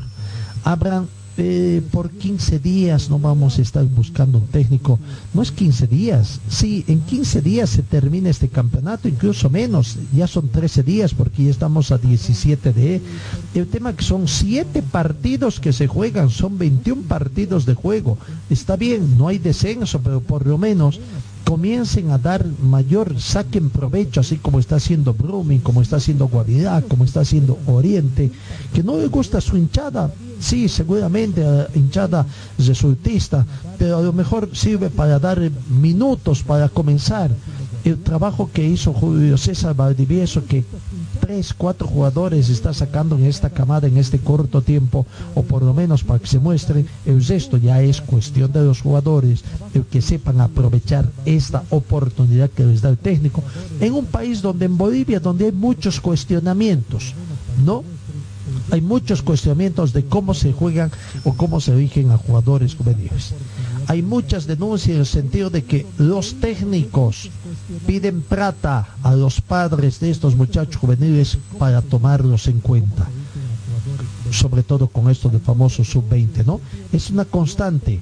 Habrán 0.64 1.10
eh, 1.38 1.82
por 1.92 2.12
15 2.12 2.60
días 2.60 3.10
no 3.10 3.20
vamos 3.20 3.60
a 3.60 3.62
estar 3.62 3.84
buscando 3.86 4.38
un 4.38 4.48
técnico. 4.48 5.00
No 5.34 5.42
es 5.42 5.52
15 5.52 5.88
días. 5.88 6.40
Sí, 6.50 6.86
en 6.88 7.02
15 7.02 7.42
días 7.42 7.70
se 7.70 7.84
termina 7.84 8.30
este 8.30 8.48
campeonato, 8.48 9.10
incluso 9.10 9.50
menos. 9.50 9.98
Ya 10.14 10.28
son 10.28 10.48
13 10.48 10.84
días 10.84 11.14
porque 11.14 11.44
ya 11.44 11.52
estamos 11.52 11.92
a 11.92 11.98
17 11.98 12.72
de... 12.72 13.02
El 13.54 13.68
tema 13.68 13.94
que 13.94 14.04
son 14.04 14.28
7 14.28 14.82
partidos 14.84 15.60
que 15.60 15.74
se 15.74 15.88
juegan, 15.88 16.30
son 16.30 16.58
21 16.58 17.02
partidos 17.04 17.66
de 17.66 17.74
juego. 17.74 18.18
Está 18.50 18.78
bien, 18.78 19.18
no 19.18 19.28
hay 19.28 19.38
descenso, 19.38 20.00
pero 20.02 20.22
por 20.22 20.48
lo 20.48 20.58
menos 20.58 21.00
comiencen 21.46 22.10
a 22.12 22.18
dar 22.18 22.44
mayor, 22.64 23.22
saquen 23.22 23.70
provecho, 23.70 24.20
así 24.20 24.38
como 24.38 24.60
está 24.60 24.78
haciendo 24.78 25.14
Brumming, 25.14 25.60
como 25.60 25.82
está 25.82 25.98
haciendo 25.98 26.28
Guavirá, 26.28 26.82
como 26.82 27.06
está 27.06 27.22
haciendo 27.22 27.58
Oriente, 27.68 28.32
que 28.74 28.84
no 28.84 28.98
le 28.98 29.08
gusta 29.08 29.40
su 29.40 29.56
hinchada, 29.56 30.12
sí, 30.40 30.70
seguramente 30.70 31.42
eh, 31.44 31.68
hinchada 31.76 32.26
resultista, 32.58 33.46
pero 33.78 33.98
a 33.98 34.02
lo 34.02 34.14
mejor 34.14 34.50
sirve 34.54 34.90
para 34.90 35.20
dar 35.20 35.40
minutos 35.70 36.44
para 36.44 36.70
comenzar 36.70 37.32
el 37.84 38.00
trabajo 38.00 38.50
que 38.52 38.68
hizo 38.68 38.94
Julio 38.94 39.38
César 39.38 39.76
Valdivieso, 39.76 40.44
que 40.46 40.66
tres, 41.20 41.54
cuatro 41.54 41.88
jugadores 41.88 42.50
está 42.50 42.74
sacando 42.74 43.16
en 43.16 43.26
esta 43.26 43.50
camada 43.50 43.88
en 43.88 43.98
este 43.98 44.20
corto 44.20 44.62
tiempo, 44.62 45.06
o 45.36 45.44
por 45.44 45.62
lo 45.62 45.74
menos 45.74 46.04
para 46.04 46.20
que 46.20 46.28
se 46.28 46.40
muestren, 46.40 46.88
el 47.06 47.24
resto 47.24 47.58
ya 47.58 47.82
es 47.82 48.02
cuestión 48.02 48.52
de 48.52 48.64
los 48.64 48.82
jugadores, 48.82 49.44
el 49.74 49.86
que 49.86 50.02
sepan 50.02 50.42
aprovechar 50.42 51.06
esta 51.26 51.64
oportunidad 51.70 52.50
que 52.50 52.66
les 52.66 52.82
da 52.82 52.90
el 52.90 52.98
técnico, 52.98 53.44
en 53.80 53.94
un 53.94 54.06
país 54.06 54.42
donde 54.42 54.66
en 54.66 54.78
Bolivia, 54.78 55.20
donde 55.20 55.46
hay 55.46 55.52
muchos 55.52 56.02
cuestionamientos, 56.02 57.14
¿no? 57.64 57.84
Hay 58.72 58.82
muchos 58.82 59.22
cuestionamientos 59.22 59.94
de 59.94 60.06
cómo 60.06 60.34
se 60.34 60.54
juegan 60.54 60.92
o 61.24 61.34
cómo 61.34 61.62
se 61.62 61.74
eligen 61.74 62.12
a 62.12 62.18
jugadores 62.18 62.76
juveniles. 62.76 63.34
Hay 63.88 64.02
muchas 64.02 64.48
denuncias 64.48 64.96
en 64.96 65.00
el 65.00 65.06
sentido 65.06 65.50
de 65.50 65.64
que 65.64 65.86
los 65.98 66.36
técnicos 66.36 67.30
piden 67.86 68.22
plata 68.22 68.88
a 69.04 69.16
los 69.16 69.42
padres 69.42 70.00
de 70.00 70.10
estos 70.10 70.36
muchachos 70.36 70.78
juveniles 70.78 71.38
para 71.60 71.82
tomarlos 71.82 72.48
en 72.48 72.60
cuenta. 72.60 73.08
Sobre 74.32 74.64
todo 74.64 74.88
con 74.88 75.10
esto 75.10 75.30
del 75.30 75.42
famoso 75.42 75.84
sub-20, 75.84 76.46
¿no? 76.46 76.60
Es 76.92 77.12
una 77.12 77.26
constante 77.26 78.00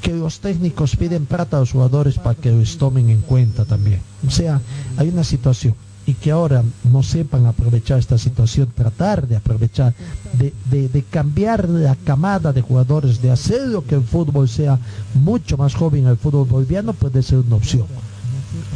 que 0.00 0.12
los 0.12 0.40
técnicos 0.40 0.96
piden 0.96 1.26
plata 1.26 1.58
a 1.58 1.60
los 1.60 1.72
jugadores 1.72 2.18
para 2.18 2.34
que 2.34 2.50
los 2.50 2.76
tomen 2.76 3.08
en 3.10 3.20
cuenta 3.20 3.64
también. 3.64 4.00
O 4.26 4.30
sea, 4.30 4.60
hay 4.96 5.08
una 5.08 5.22
situación 5.22 5.74
y 6.06 6.14
que 6.14 6.30
ahora 6.32 6.62
no 6.90 7.02
sepan 7.02 7.46
aprovechar 7.46 7.98
esta 7.98 8.18
situación, 8.18 8.68
tratar 8.74 9.26
de 9.28 9.36
aprovechar, 9.36 9.94
de, 10.38 10.52
de- 10.88 11.02
cambiar 11.10 11.68
la 11.68 11.94
camada 11.94 12.52
de 12.52 12.62
jugadores, 12.62 13.22
de 13.22 13.30
hacer 13.30 13.68
lo 13.68 13.84
que 13.84 13.94
el 13.94 14.02
fútbol 14.02 14.48
sea 14.48 14.78
mucho 15.14 15.56
más 15.56 15.74
joven 15.74 16.06
el 16.06 16.16
fútbol 16.16 16.48
boliviano, 16.48 16.92
puede 16.92 17.22
ser 17.22 17.38
una 17.38 17.56
opción. 17.56 17.86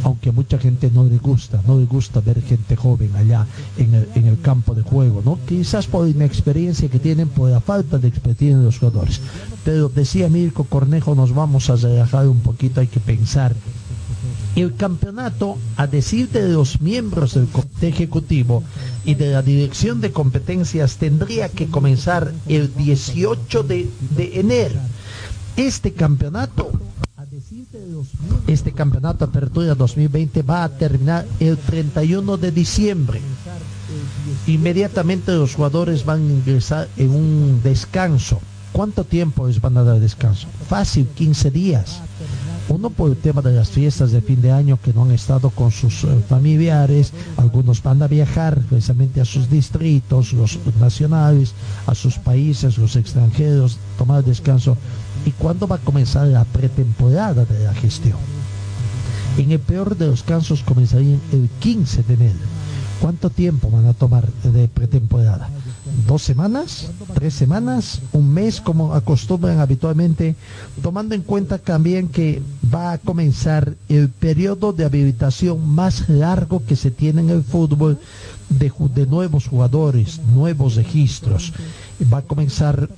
aunque 0.03 0.29
a 0.29 0.31
mucha 0.31 0.57
gente 0.57 0.89
no 0.93 1.03
le 1.03 1.17
gusta, 1.17 1.61
no 1.67 1.77
le 1.77 1.85
gusta 1.85 2.19
ver 2.21 2.41
gente 2.41 2.75
joven 2.75 3.11
allá 3.15 3.45
en 3.77 3.93
el, 3.93 4.07
en 4.15 4.25
el 4.27 4.39
campo 4.41 4.73
de 4.73 4.81
juego, 4.81 5.21
¿no? 5.23 5.37
Quizás 5.47 5.85
por 5.87 6.07
inexperiencia 6.07 6.89
que 6.89 6.97
tienen, 6.99 7.27
por 7.27 7.49
la 7.49 7.59
falta 7.61 7.97
de 7.97 8.07
experiencia 8.07 8.57
de 8.57 8.63
los 8.63 8.79
jugadores. 8.79 9.19
Pero 9.65 9.89
decía 9.89 10.29
Mirko 10.29 10.63
Cornejo, 10.63 11.13
nos 11.13 11.33
vamos 11.33 11.69
a 11.69 11.75
relajar 11.75 12.27
un 12.27 12.39
poquito, 12.39 12.79
hay 12.81 12.87
que 12.87 12.99
pensar. 12.99 13.53
El 14.55 14.75
campeonato, 14.75 15.57
a 15.75 15.87
decir 15.87 16.29
de 16.29 16.49
los 16.49 16.81
miembros 16.81 17.35
del 17.35 17.47
comité 17.47 17.89
ejecutivo 17.89 18.63
y 19.05 19.15
de 19.15 19.31
la 19.31 19.41
dirección 19.41 20.01
de 20.01 20.11
competencias, 20.11 20.97
tendría 20.97 21.49
que 21.49 21.67
comenzar 21.67 22.33
el 22.47 22.73
18 22.75 23.63
de, 23.63 23.89
enero. 24.33 24.79
Este 25.55 25.93
campeonato 25.93 26.71
este 28.47 28.71
campeonato 28.71 29.25
Apertura 29.25 29.75
2020 29.75 30.41
va 30.41 30.63
a 30.63 30.69
terminar 30.69 31.25
el 31.39 31.57
31 31.57 32.37
de 32.37 32.51
diciembre. 32.51 33.21
Inmediatamente 34.47 35.33
los 35.33 35.55
jugadores 35.55 36.05
van 36.05 36.21
a 36.21 36.31
ingresar 36.33 36.87
en 36.97 37.09
un 37.09 37.61
descanso. 37.63 38.39
¿Cuánto 38.71 39.03
tiempo 39.03 39.47
les 39.47 39.59
van 39.59 39.77
a 39.77 39.83
dar 39.83 39.99
descanso? 39.99 40.47
Fácil, 40.69 41.07
15 41.07 41.51
días. 41.51 42.01
Uno 42.69 42.89
por 42.89 43.09
el 43.11 43.15
tema 43.15 43.41
de 43.41 43.53
las 43.53 43.69
fiestas 43.69 44.11
de 44.11 44.21
fin 44.21 44.41
de 44.41 44.51
año 44.51 44.77
que 44.81 44.91
no 44.91 45.03
han 45.03 45.11
estado 45.11 45.49
con 45.51 45.71
sus 45.71 46.03
eh, 46.03 46.07
familiares, 46.27 47.13
algunos 47.37 47.81
van 47.81 48.03
a 48.03 48.07
viajar 48.07 48.59
precisamente 48.69 49.21
a 49.21 49.25
sus 49.25 49.49
distritos, 49.49 50.33
los 50.33 50.59
nacionales, 50.79 51.53
a 51.85 51.95
sus 51.95 52.17
países, 52.17 52.77
los 52.77 52.97
extranjeros, 52.97 53.77
tomar 53.97 54.23
descanso. 54.23 54.75
¿Y 55.25 55.31
cuándo 55.31 55.67
va 55.67 55.77
a 55.77 55.79
comenzar 55.79 56.27
la 56.27 56.43
pretemporada 56.43 57.45
de 57.45 57.63
la 57.63 57.73
gestión? 57.73 58.17
En 59.37 59.51
el 59.51 59.59
peor 59.59 59.95
de 59.95 60.07
los 60.07 60.23
casos 60.23 60.61
comenzaría 60.63 61.17
el 61.31 61.49
15 61.59 62.03
de 62.03 62.13
enero. 62.15 62.39
¿Cuánto 62.99 63.29
tiempo 63.29 63.69
van 63.69 63.85
a 63.85 63.93
tomar 63.93 64.27
de 64.43 64.67
pretemporada? 64.67 65.49
¿Dos 66.05 66.21
semanas? 66.21 66.91
¿Tres 67.15 67.33
semanas? 67.33 68.01
¿Un 68.11 68.31
mes 68.31 68.61
como 68.61 68.93
acostumbran 68.93 69.59
habitualmente? 69.59 70.35
Tomando 70.83 71.15
en 71.15 71.23
cuenta 71.23 71.57
también 71.57 72.09
que 72.09 72.41
va 72.73 72.91
a 72.91 72.97
comenzar 72.99 73.73
el 73.89 74.09
periodo 74.09 74.73
de 74.73 74.85
habilitación 74.85 75.67
más 75.67 76.07
largo 76.07 76.63
que 76.63 76.75
se 76.75 76.91
tiene 76.91 77.21
en 77.21 77.31
el 77.31 77.43
fútbol 77.43 77.97
de, 78.49 78.71
de 78.93 79.07
nuevos 79.07 79.47
jugadores, 79.47 80.19
nuevos 80.35 80.75
registros. 80.75 81.53
Va 82.13 82.19
a 82.19 82.21
comenzar 82.21 82.89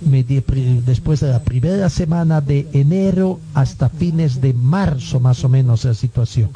después 0.00 1.20
de 1.20 1.30
la 1.30 1.44
primera 1.44 1.88
semana 1.90 2.40
de 2.40 2.66
enero 2.72 3.38
hasta 3.54 3.88
fines 3.88 4.40
de 4.40 4.52
marzo 4.52 5.20
más 5.20 5.44
o 5.44 5.48
menos 5.48 5.84
la 5.84 5.94
situación. 5.94 6.50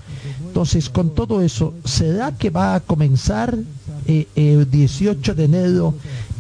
Entonces, 0.57 0.89
con 0.89 1.11
todo 1.11 1.43
eso, 1.43 1.75
¿será 1.85 2.33
que 2.33 2.49
va 2.49 2.77
a 2.77 2.81
comenzar 2.81 3.59
eh, 4.07 4.27
el 4.35 4.71
18 4.71 5.35
de 5.35 5.45
enero 5.45 5.93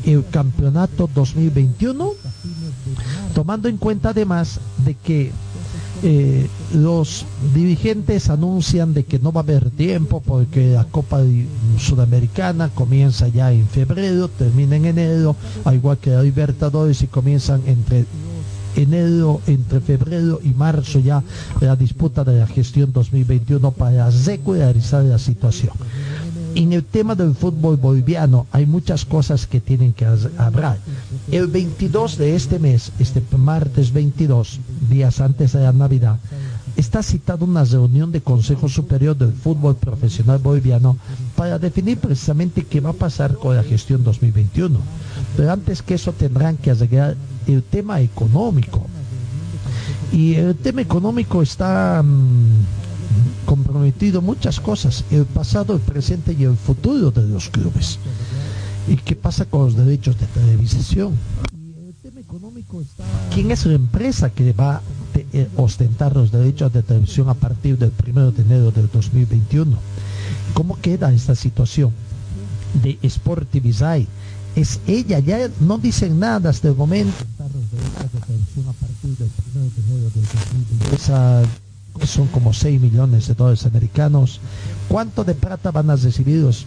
el 0.06 0.24
campeonato 0.30 1.06
2021? 1.14 2.12
Tomando 3.34 3.68
en 3.68 3.76
cuenta 3.76 4.08
además 4.08 4.58
de 4.86 4.94
que 4.94 5.32
eh, 6.02 6.46
los 6.72 7.26
dirigentes 7.54 8.30
anuncian 8.30 8.94
de 8.94 9.04
que 9.04 9.18
no 9.18 9.32
va 9.32 9.42
a 9.42 9.44
haber 9.44 9.68
tiempo 9.68 10.22
porque 10.22 10.70
la 10.70 10.86
Copa 10.86 11.20
Sudamericana 11.78 12.70
comienza 12.70 13.28
ya 13.28 13.52
en 13.52 13.68
febrero, 13.68 14.28
termina 14.28 14.76
en 14.76 14.86
enero, 14.86 15.36
al 15.62 15.74
igual 15.74 15.98
que 15.98 16.12
la 16.12 16.22
Libertadores 16.22 17.02
y 17.02 17.06
comienzan 17.06 17.60
entre 17.66 18.06
enero, 18.82 19.40
entre 19.46 19.80
febrero 19.80 20.40
y 20.42 20.50
marzo 20.50 20.98
ya 20.98 21.22
la 21.60 21.76
disputa 21.76 22.24
de 22.24 22.40
la 22.40 22.46
gestión 22.46 22.92
2021 22.92 23.70
para 23.72 24.10
regularizar 24.10 25.04
la 25.04 25.18
situación 25.18 25.72
en 26.56 26.72
el 26.72 26.84
tema 26.84 27.14
del 27.14 27.34
fútbol 27.34 27.76
boliviano 27.76 28.46
hay 28.50 28.64
muchas 28.64 29.04
cosas 29.04 29.46
que 29.46 29.60
tienen 29.60 29.92
que 29.92 30.06
hablar. 30.38 30.78
El 31.30 31.48
22 31.48 32.16
de 32.16 32.34
este 32.34 32.58
mes, 32.58 32.92
este 32.98 33.22
martes 33.36 33.92
22, 33.92 34.60
días 34.88 35.20
antes 35.20 35.52
de 35.52 35.60
la 35.60 35.72
Navidad, 35.72 36.18
está 36.76 37.02
citada 37.02 37.44
una 37.44 37.64
reunión 37.64 38.10
de 38.10 38.22
Consejo 38.22 38.70
Superior 38.70 39.16
del 39.16 39.32
Fútbol 39.32 39.76
Profesional 39.76 40.38
Boliviano 40.38 40.96
para 41.36 41.58
definir 41.58 41.98
precisamente 41.98 42.64
qué 42.64 42.80
va 42.80 42.90
a 42.90 42.94
pasar 42.94 43.34
con 43.34 43.54
la 43.54 43.62
gestión 43.62 44.02
2021. 44.02 44.78
Pero 45.36 45.52
antes 45.52 45.82
que 45.82 45.94
eso 45.94 46.12
tendrán 46.12 46.56
que 46.56 46.70
arreglar 46.70 47.16
el 47.46 47.62
tema 47.62 48.00
económico. 48.00 48.86
Y 50.12 50.34
el 50.34 50.54
tema 50.54 50.82
económico 50.82 51.42
está 51.42 52.02
mm, 52.02 53.44
comprometido 53.44 54.22
muchas 54.22 54.60
cosas, 54.60 55.04
el 55.10 55.24
pasado, 55.24 55.74
el 55.74 55.80
presente 55.80 56.34
y 56.38 56.44
el 56.44 56.56
futuro 56.56 57.10
de 57.10 57.22
los 57.28 57.48
clubes. 57.48 57.98
¿Y 58.88 58.96
qué 58.96 59.16
pasa 59.16 59.44
con 59.44 59.64
los 59.64 59.76
derechos 59.76 60.18
de 60.18 60.26
televisación? 60.26 61.14
¿Quién 63.32 63.50
es 63.50 63.66
la 63.66 63.74
empresa 63.74 64.30
que 64.30 64.52
va 64.52 64.76
a 64.76 64.82
eh, 65.14 65.48
ostentar 65.56 66.14
los 66.14 66.30
derechos 66.30 66.72
de 66.72 66.82
televisión 66.82 67.28
a 67.28 67.34
partir 67.34 67.78
del 67.78 67.92
1 68.06 68.32
de 68.32 68.42
enero 68.42 68.70
del 68.70 68.88
2021? 68.90 69.76
¿Cómo 70.54 70.78
queda 70.80 71.12
esta 71.12 71.34
situación 71.34 71.92
de 72.82 72.98
Sportivizai? 73.08 74.06
Es 74.56 74.80
ella, 74.86 75.18
ya 75.18 75.50
no 75.60 75.76
dicen 75.76 76.18
nada 76.18 76.48
hasta 76.48 76.68
el 76.68 76.74
momento. 76.74 77.12
Son 82.04 82.26
como 82.28 82.54
6 82.54 82.80
millones 82.80 83.28
de 83.28 83.34
dólares 83.34 83.66
americanos. 83.66 84.40
¿Cuánto 84.88 85.24
de 85.24 85.34
plata 85.34 85.70
van 85.70 85.90
a 85.90 85.96
recibir 85.96 86.40
los, 86.40 86.64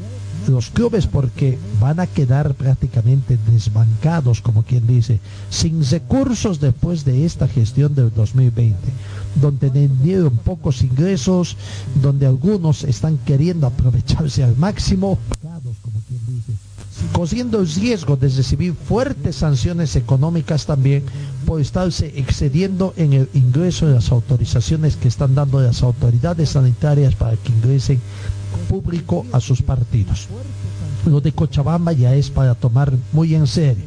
los 0.48 0.70
clubes? 0.70 1.08
Porque 1.08 1.58
van 1.80 2.00
a 2.00 2.06
quedar 2.06 2.54
prácticamente 2.54 3.40
desbancados, 3.52 4.42
como 4.42 4.64
quien 4.64 4.86
dice, 4.86 5.20
sin 5.50 5.84
recursos 5.84 6.60
después 6.60 7.06
de 7.06 7.26
esta 7.26 7.48
gestión 7.48 7.96
del 7.96 8.14
2020, 8.14 8.78
donde 9.42 9.72
tendieron 9.72 10.38
pocos 10.38 10.84
ingresos, 10.84 11.58
donde 12.04 12.28
algunos 12.28 12.84
están 12.84 13.18
queriendo 13.18 13.66
aprovecharse 13.66 14.44
al 14.44 14.56
máximo 14.58 15.18
corriendo 17.12 17.60
el 17.60 17.68
riesgo 17.68 18.16
de 18.16 18.30
recibir 18.30 18.74
fuertes 18.74 19.38
sanciones 19.38 19.96
económicas 19.96 20.66
también 20.66 21.04
por 21.46 21.62
estarse 21.62 22.14
excediendo 22.16 22.94
en 22.98 23.14
el 23.14 23.30
ingreso 23.34 23.88
de 23.88 23.96
las 23.96 24.12
autorizaciones 24.12 24.96
que 24.96 25.08
están 25.08 25.36
dando 25.36 25.60
las 25.62 25.84
autoridades 25.84 26.52
sanitarias 26.52 27.16
para 27.16 27.36
que 27.38 27.52
ingresen 27.52 28.00
público 28.68 29.26
a 29.32 29.40
sus 29.40 29.62
partidos. 29.62 30.28
Lo 31.06 31.22
de 31.22 31.32
Cochabamba 31.32 31.92
ya 31.94 32.14
es 32.16 32.30
para 32.30 32.56
tomar 32.56 32.94
muy 33.12 33.36
en 33.36 33.48
serio 33.48 33.86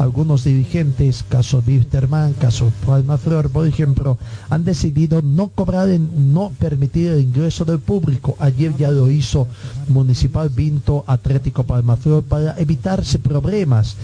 algunos 0.00 0.44
dirigentes, 0.44 1.22
caso 1.28 1.62
Wisterman, 1.66 2.32
caso 2.32 2.72
Palma 2.86 3.18
Flor, 3.18 3.50
por 3.50 3.66
ejemplo, 3.66 4.16
han 4.48 4.64
decidido 4.64 5.20
no 5.20 5.48
cobrar, 5.48 5.88
no 5.88 6.52
permitir 6.58 7.08
el 7.08 7.20
ingreso 7.20 7.66
del 7.66 7.80
público. 7.80 8.34
Ayer 8.38 8.74
ya 8.78 8.90
lo 8.90 9.10
hizo 9.10 9.46
Municipal 9.88 10.48
Vinto 10.48 11.04
Atlético 11.06 11.64
Palma 11.64 11.96
Flor 11.96 12.22
para 12.22 12.58
evitarse 12.58 13.18
problemas 13.18 13.96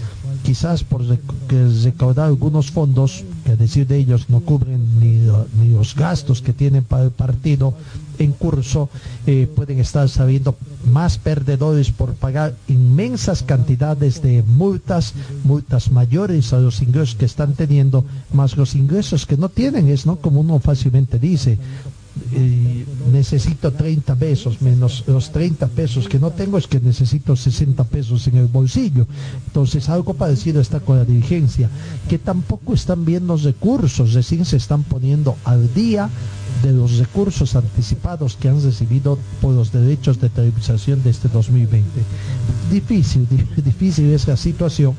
quizás 0.43 0.83
por 0.83 1.03
recaudar 1.83 2.27
algunos 2.27 2.71
fondos, 2.71 3.23
que 3.45 3.51
a 3.51 3.55
decir 3.55 3.87
de 3.87 3.97
ellos 3.97 4.29
no 4.29 4.41
cubren 4.41 4.99
ni, 4.99 5.25
los 5.71 5.95
gastos 5.95 6.41
que 6.41 6.53
tienen 6.53 6.83
para 6.83 7.03
el 7.03 7.11
partido 7.11 7.73
en 8.19 8.31
curso, 8.31 8.89
eh, 9.27 9.47
pueden 9.55 9.79
estar 9.79 10.09
sabiendo 10.09 10.55
más 10.91 11.17
perdedores 11.17 11.91
por 11.91 12.13
pagar 12.13 12.55
inmensas 12.67 13.43
cantidades 13.43 14.21
de 14.21 14.43
multas, 14.43 15.13
multas 15.43 15.91
mayores 15.91 16.53
a 16.53 16.59
los 16.59 16.81
ingresos 16.81 17.15
que 17.15 17.25
están 17.25 17.53
teniendo, 17.53 18.05
más 18.33 18.57
los 18.57 18.75
ingresos 18.75 19.25
que 19.25 19.37
no 19.37 19.49
tienen, 19.49 19.87
es 19.87 20.05
no 20.05 20.15
como 20.15 20.39
uno 20.41 20.59
fácilmente 20.59 21.19
dice, 21.19 21.59
necesito 23.11 23.71
30 23.71 24.15
pesos, 24.15 24.61
menos 24.61 25.03
los 25.07 25.31
30 25.31 25.67
pesos 25.67 26.07
que 26.07 26.19
no 26.19 26.31
tengo 26.31 26.57
es 26.57 26.67
que 26.67 26.79
necesito 26.79 27.35
60 27.35 27.83
pesos 27.85 28.27
en 28.27 28.37
el 28.37 28.47
bolsillo. 28.47 29.07
Entonces 29.47 29.89
algo 29.89 30.13
parecido 30.13 30.61
está 30.61 30.79
con 30.79 30.97
la 30.97 31.05
dirigencia, 31.05 31.69
que 32.09 32.17
tampoco 32.17 32.73
están 32.73 33.05
viendo 33.05 33.37
recursos, 33.37 34.13
recién 34.13 34.45
se 34.45 34.57
están 34.57 34.83
poniendo 34.83 35.35
al 35.43 35.73
día 35.73 36.09
de 36.63 36.73
los 36.73 36.97
recursos 36.97 37.55
anticipados 37.55 38.35
que 38.35 38.49
han 38.49 38.61
recibido 38.61 39.17
por 39.41 39.53
los 39.53 39.71
derechos 39.71 40.19
de 40.19 40.29
televisación 40.29 41.03
de 41.03 41.11
este 41.11 41.27
2020. 41.27 41.87
Difícil, 42.71 43.27
difícil 43.63 44.11
es 44.11 44.27
la 44.27 44.37
situación. 44.37 44.95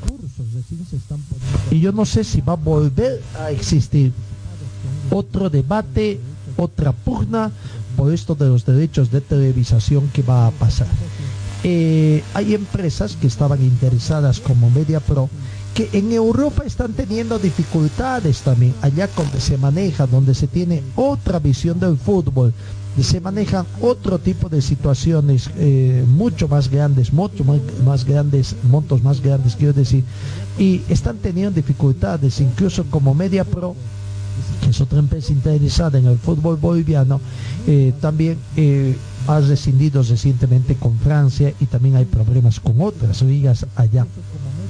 Y 1.71 1.81
yo 1.81 1.93
no 1.93 2.07
sé 2.07 2.25
si 2.25 2.41
va 2.41 2.55
a 2.55 2.57
volver 2.57 3.23
a 3.39 3.51
existir 3.51 4.13
otro 5.11 5.51
debate 5.51 6.21
otra 6.59 6.93
pugna 6.93 7.51
por 7.97 8.13
esto 8.13 8.35
de 8.35 8.49
los 8.49 8.67
derechos 8.67 9.11
de 9.11 9.21
televisación 9.21 10.09
que 10.13 10.23
va 10.23 10.47
a 10.47 10.51
pasar. 10.51 10.89
Eh, 11.65 12.23
hay 12.35 12.55
empresas 12.55 13.17
que 13.17 13.27
estaban 13.27 13.63
interesadas 13.63 14.39
como 14.41 14.71
Media 14.71 15.01
Pro 15.01 15.29
que 15.75 15.89
en 15.93 16.13
Europa 16.13 16.65
están 16.65 16.93
teniendo 16.93 17.39
dificultades 17.39 18.41
también, 18.41 18.75
allá 18.83 19.09
donde 19.17 19.41
se 19.41 19.57
maneja, 19.59 20.07
donde 20.07 20.35
se 20.35 20.49
tiene 20.49 20.83
otra 20.97 21.39
visión 21.39 21.79
del 21.79 21.97
fútbol, 21.97 22.53
se 23.03 23.21
manejan 23.21 23.65
otro 23.81 24.19
tipo 24.19 24.49
de 24.49 24.61
situaciones 24.61 25.51
eh, 25.57 26.05
mucho 26.09 26.49
más 26.49 26.69
grandes, 26.69 27.13
mucho 27.13 27.45
más, 27.45 27.61
más, 27.85 28.05
grandes, 28.05 28.57
montos 28.69 29.03
más 29.03 29.21
grandes, 29.21 29.55
quiero 29.55 29.73
decir, 29.73 30.03
y 30.59 30.83
están 30.89 31.19
teniendo 31.19 31.53
dificultades, 31.53 32.41
incluso 32.41 32.85
como 32.91 33.15
Media 33.15 33.45
Pro, 33.45 33.77
que 34.63 34.71
es 34.71 34.81
otra 34.81 34.99
empresa 34.99 35.33
interesada 35.33 35.99
en 35.99 36.07
el 36.07 36.19
fútbol 36.19 36.57
boliviano, 36.57 37.21
eh, 37.67 37.93
también 38.01 38.39
eh, 38.57 38.97
ha 39.27 39.41
rescindido 39.41 40.03
recientemente 40.03 40.75
con 40.75 40.99
Francia 40.99 41.53
y 41.61 41.67
también 41.67 41.97
hay 41.97 42.05
problemas 42.05 42.61
con 42.61 42.81
otras 42.81 43.23
ligas 43.23 43.67
allá 43.77 44.07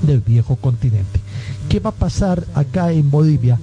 del 0.03 0.21
viejo 0.21 0.57
continente. 0.57 1.21
¿Qué 1.69 1.81
va 1.81 1.91
a 1.91 1.95
pasar 1.95 2.45
acá 2.55 2.93
en 2.93 3.11
Bolivia? 3.11 3.59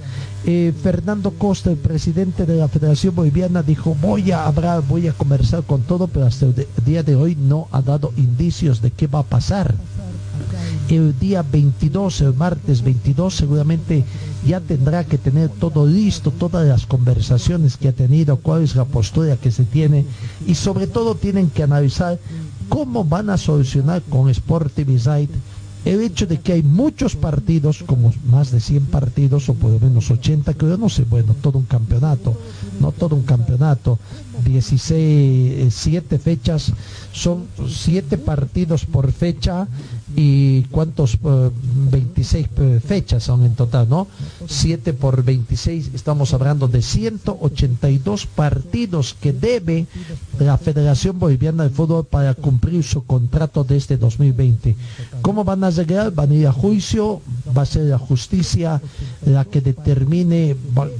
Eh, 0.48 0.72
Fernando 0.80 1.32
Costa, 1.32 1.70
el 1.72 1.76
presidente 1.76 2.46
de 2.46 2.56
la 2.56 2.68
Federación 2.68 3.14
Boliviana, 3.16 3.64
dijo 3.64 3.96
voy 4.00 4.30
a 4.30 4.46
hablar, 4.46 4.82
voy 4.88 5.08
a 5.08 5.12
conversar 5.12 5.64
con 5.64 5.82
todo, 5.82 6.06
pero 6.06 6.26
hasta 6.26 6.46
el 6.46 6.66
día 6.84 7.02
de 7.02 7.16
hoy 7.16 7.34
no 7.34 7.66
ha 7.72 7.82
dado 7.82 8.12
indicios 8.16 8.80
de 8.80 8.92
qué 8.92 9.08
va 9.08 9.20
a 9.20 9.24
pasar. 9.24 9.74
El 10.88 11.18
día 11.18 11.42
22, 11.42 12.20
el 12.20 12.34
martes 12.34 12.82
22, 12.82 13.34
seguramente 13.34 14.04
ya 14.44 14.60
tendrá 14.60 15.04
que 15.04 15.18
tener 15.18 15.48
todo 15.48 15.86
listo, 15.86 16.30
todas 16.30 16.66
las 16.66 16.86
conversaciones 16.86 17.76
que 17.76 17.88
ha 17.88 17.92
tenido, 17.92 18.36
cuál 18.36 18.62
es 18.62 18.76
la 18.76 18.84
postura 18.84 19.36
que 19.36 19.50
se 19.50 19.64
tiene 19.64 20.04
y 20.46 20.54
sobre 20.54 20.86
todo 20.86 21.14
tienen 21.14 21.50
que 21.50 21.62
analizar 21.62 22.18
cómo 22.68 23.04
van 23.04 23.30
a 23.30 23.38
solucionar 23.38 24.02
con 24.02 24.28
Sporting 24.28 24.98
el 25.86 26.00
hecho 26.00 26.26
de 26.26 26.40
que 26.40 26.52
hay 26.52 26.64
muchos 26.64 27.14
partidos, 27.14 27.84
como 27.86 28.12
más 28.28 28.50
de 28.50 28.60
100 28.60 28.86
partidos 28.86 29.48
o 29.48 29.54
por 29.54 29.70
lo 29.70 29.78
menos 29.78 30.10
80, 30.10 30.52
que 30.54 30.66
yo 30.66 30.76
no 30.76 30.88
sé, 30.88 31.04
bueno, 31.04 31.36
todo 31.40 31.60
un 31.60 31.64
campeonato, 31.64 32.36
no 32.80 32.90
todo 32.90 33.14
un 33.14 33.22
campeonato, 33.22 33.96
16, 34.44 35.72
7 35.72 36.18
fechas, 36.18 36.72
son 37.12 37.44
7 37.68 38.18
partidos 38.18 38.84
por 38.84 39.12
fecha 39.12 39.68
y 40.16 40.62
cuántos, 40.70 41.18
26 41.20 42.48
eh, 42.56 42.80
fechas 42.84 43.22
son 43.22 43.44
en 43.44 43.54
total, 43.54 43.86
¿no? 43.86 44.06
7 44.46 44.94
por 44.94 45.22
26, 45.22 45.90
estamos 45.94 46.32
hablando 46.32 46.68
de 46.68 46.80
182 46.80 48.24
partidos 48.26 49.14
que 49.20 49.34
debe 49.34 49.86
la 50.38 50.56
Federación 50.56 51.18
Boliviana 51.18 51.64
de 51.64 51.70
Fútbol 51.70 52.06
para 52.06 52.32
cumplir 52.32 52.82
su 52.82 53.04
contrato 53.04 53.62
de 53.62 53.76
este 53.76 53.98
2020. 53.98 54.74
¿Cómo 55.20 55.44
van 55.44 55.62
a 55.64 55.70
llegar? 55.70 56.12
Van 56.12 56.30
a 56.30 56.34
ir 56.34 56.46
a 56.46 56.52
juicio, 56.52 57.20
va 57.56 57.62
a 57.62 57.66
ser 57.66 57.84
la 57.84 57.98
justicia 57.98 58.80
la 59.26 59.44
que 59.44 59.60
determine 59.60 60.56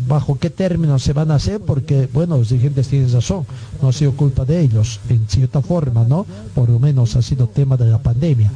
bajo 0.07 0.39
qué 0.39 0.51
términos 0.51 1.03
se 1.03 1.15
van 1.15 1.31
a 1.31 1.37
hacer, 1.37 1.61
porque, 1.61 2.07
bueno, 2.13 2.37
los 2.37 2.51
dirigentes 2.51 2.89
tienen 2.89 3.11
razón, 3.11 3.47
no 3.81 3.89
ha 3.89 3.93
sido 3.95 4.13
culpa 4.13 4.45
de 4.45 4.61
ellos, 4.61 5.01
en 5.09 5.27
cierta 5.27 5.63
forma, 5.63 6.05
¿no? 6.05 6.27
Por 6.55 6.69
lo 6.69 6.79
menos 6.79 7.17
ha 7.17 7.23
sido 7.23 7.47
tema 7.47 7.79
de 7.79 7.87
la 7.87 8.03
pandemia 8.03 8.51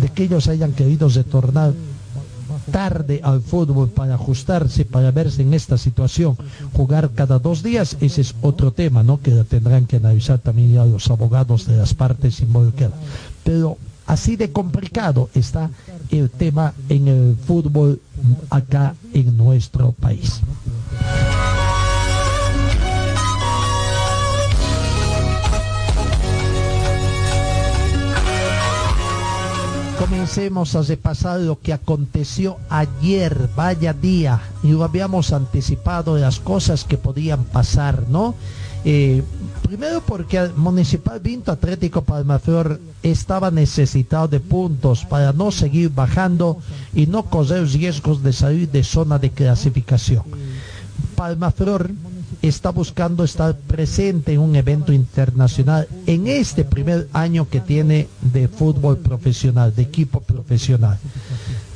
de 0.00 0.08
que 0.08 0.24
ellos 0.24 0.48
hayan 0.48 0.72
querido 0.72 1.08
retornar 1.08 1.72
tarde 2.70 3.20
al 3.22 3.42
fútbol 3.42 3.88
para 3.88 4.14
ajustarse, 4.14 4.84
para 4.84 5.10
verse 5.10 5.42
en 5.42 5.54
esta 5.54 5.78
situación, 5.78 6.36
jugar 6.72 7.10
cada 7.14 7.38
dos 7.38 7.62
días, 7.62 7.96
ese 8.00 8.20
es 8.22 8.34
otro 8.42 8.72
tema, 8.72 9.02
¿no? 9.02 9.20
Que 9.20 9.30
tendrán 9.44 9.86
que 9.86 9.96
analizar 9.96 10.38
también 10.38 10.72
ya 10.72 10.84
los 10.84 11.10
abogados 11.10 11.66
de 11.66 11.76
las 11.76 11.94
partes 11.94 12.40
involucradas. 12.40 12.98
Pero 13.44 13.78
así 14.06 14.36
de 14.36 14.52
complicado 14.52 15.30
está 15.34 15.70
el 16.10 16.30
tema 16.30 16.74
en 16.88 17.08
el 17.08 17.36
fútbol 17.46 18.00
acá 18.50 18.94
en 19.12 19.36
nuestro 19.36 19.92
país. 19.92 20.40
Comencemos 29.98 30.74
a 30.74 30.82
repasar 30.82 31.40
lo 31.40 31.60
que 31.60 31.72
aconteció 31.72 32.58
ayer, 32.68 33.48
vaya 33.56 33.92
día, 33.92 34.40
y 34.62 34.72
lo 34.72 34.84
habíamos 34.84 35.32
anticipado 35.32 36.16
las 36.18 36.38
cosas 36.38 36.84
que 36.84 36.98
podían 36.98 37.44
pasar, 37.44 38.04
¿no? 38.08 38.34
Eh, 38.84 39.22
primero 39.62 40.00
porque 40.00 40.50
Municipal 40.56 41.18
Vinto 41.18 41.50
Atlético 41.50 42.02
Palmaflor 42.02 42.80
estaba 43.02 43.50
necesitado 43.50 44.28
de 44.28 44.38
puntos 44.38 45.04
para 45.04 45.32
no 45.32 45.50
seguir 45.50 45.90
bajando 45.90 46.58
y 46.94 47.06
no 47.06 47.24
correr 47.24 47.66
riesgos 47.66 48.22
de 48.22 48.32
salir 48.32 48.70
de 48.70 48.84
zona 48.84 49.18
de 49.18 49.30
clasificación. 49.30 50.22
Palmaflor 51.16 51.90
está 52.42 52.70
buscando 52.70 53.24
estar 53.24 53.56
presente 53.56 54.32
en 54.32 54.40
un 54.40 54.56
evento 54.56 54.92
internacional 54.92 55.88
en 56.06 56.26
este 56.26 56.64
primer 56.64 57.08
año 57.12 57.48
que 57.48 57.60
tiene 57.60 58.08
de 58.20 58.48
fútbol 58.48 58.98
profesional, 58.98 59.74
de 59.74 59.82
equipo 59.82 60.20
profesional. 60.20 60.98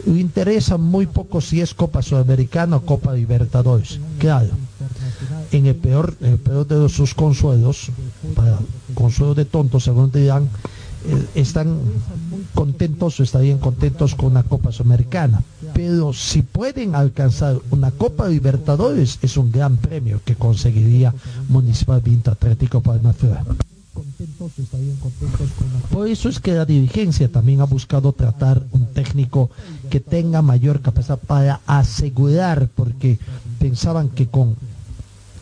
Le 0.07 0.21
interesa 0.21 0.79
muy 0.79 1.07
poco 1.07 1.41
si 1.41 1.61
es 1.61 1.75
Copa 1.75 2.03
Sudamericana 2.03 2.77
o 2.77 2.83
Copa 2.83 3.13
Libertadores. 3.13 3.99
Claro, 4.19 4.49
en 5.53 5.67
el 5.67 5.75
peor, 5.75 6.15
el 6.21 6.39
peor 6.39 6.67
de 6.67 6.89
sus 6.89 7.15
consuelos, 7.15 7.91
para 8.35 8.59
consuelo 8.95 9.35
de 9.35 9.45
tontos, 9.45 9.85
según 9.85 10.11
dirán, 10.11 10.49
están 11.35 11.79
contentos 12.55 13.21
o 13.21 13.23
estarían 13.23 13.59
contentos 13.59 14.15
con 14.15 14.33
una 14.33 14.43
Copa 14.43 14.73
Sudamericana. 14.73 15.43
Pero 15.75 16.13
si 16.13 16.43
pueden 16.43 16.95
alcanzar 16.95 17.59
una 17.71 17.91
Copa 17.91 18.29
Libertadores, 18.29 19.19
es 19.23 19.37
un 19.37 19.51
gran 19.51 19.77
premio 19.77 20.21
que 20.25 20.35
conseguiría 20.35 21.15
Municipal 21.49 22.01
Vinto 22.01 22.31
Atlético 22.31 22.81
Palma 22.81 23.15
Por 25.91 26.09
eso 26.09 26.29
es 26.29 26.41
que 26.41 26.53
la 26.53 26.65
dirigencia 26.65 27.31
también 27.31 27.61
ha 27.61 27.65
buscado 27.65 28.13
tratar 28.13 28.63
un 28.73 28.87
técnico 28.87 29.51
que 29.89 30.01
tenga 30.01 30.43
mayor 30.43 30.81
capacidad 30.81 31.19
para 31.19 31.61
asegurar, 31.67 32.69
porque 32.75 33.19
pensaban 33.59 34.09
que 34.09 34.27
con 34.27 34.57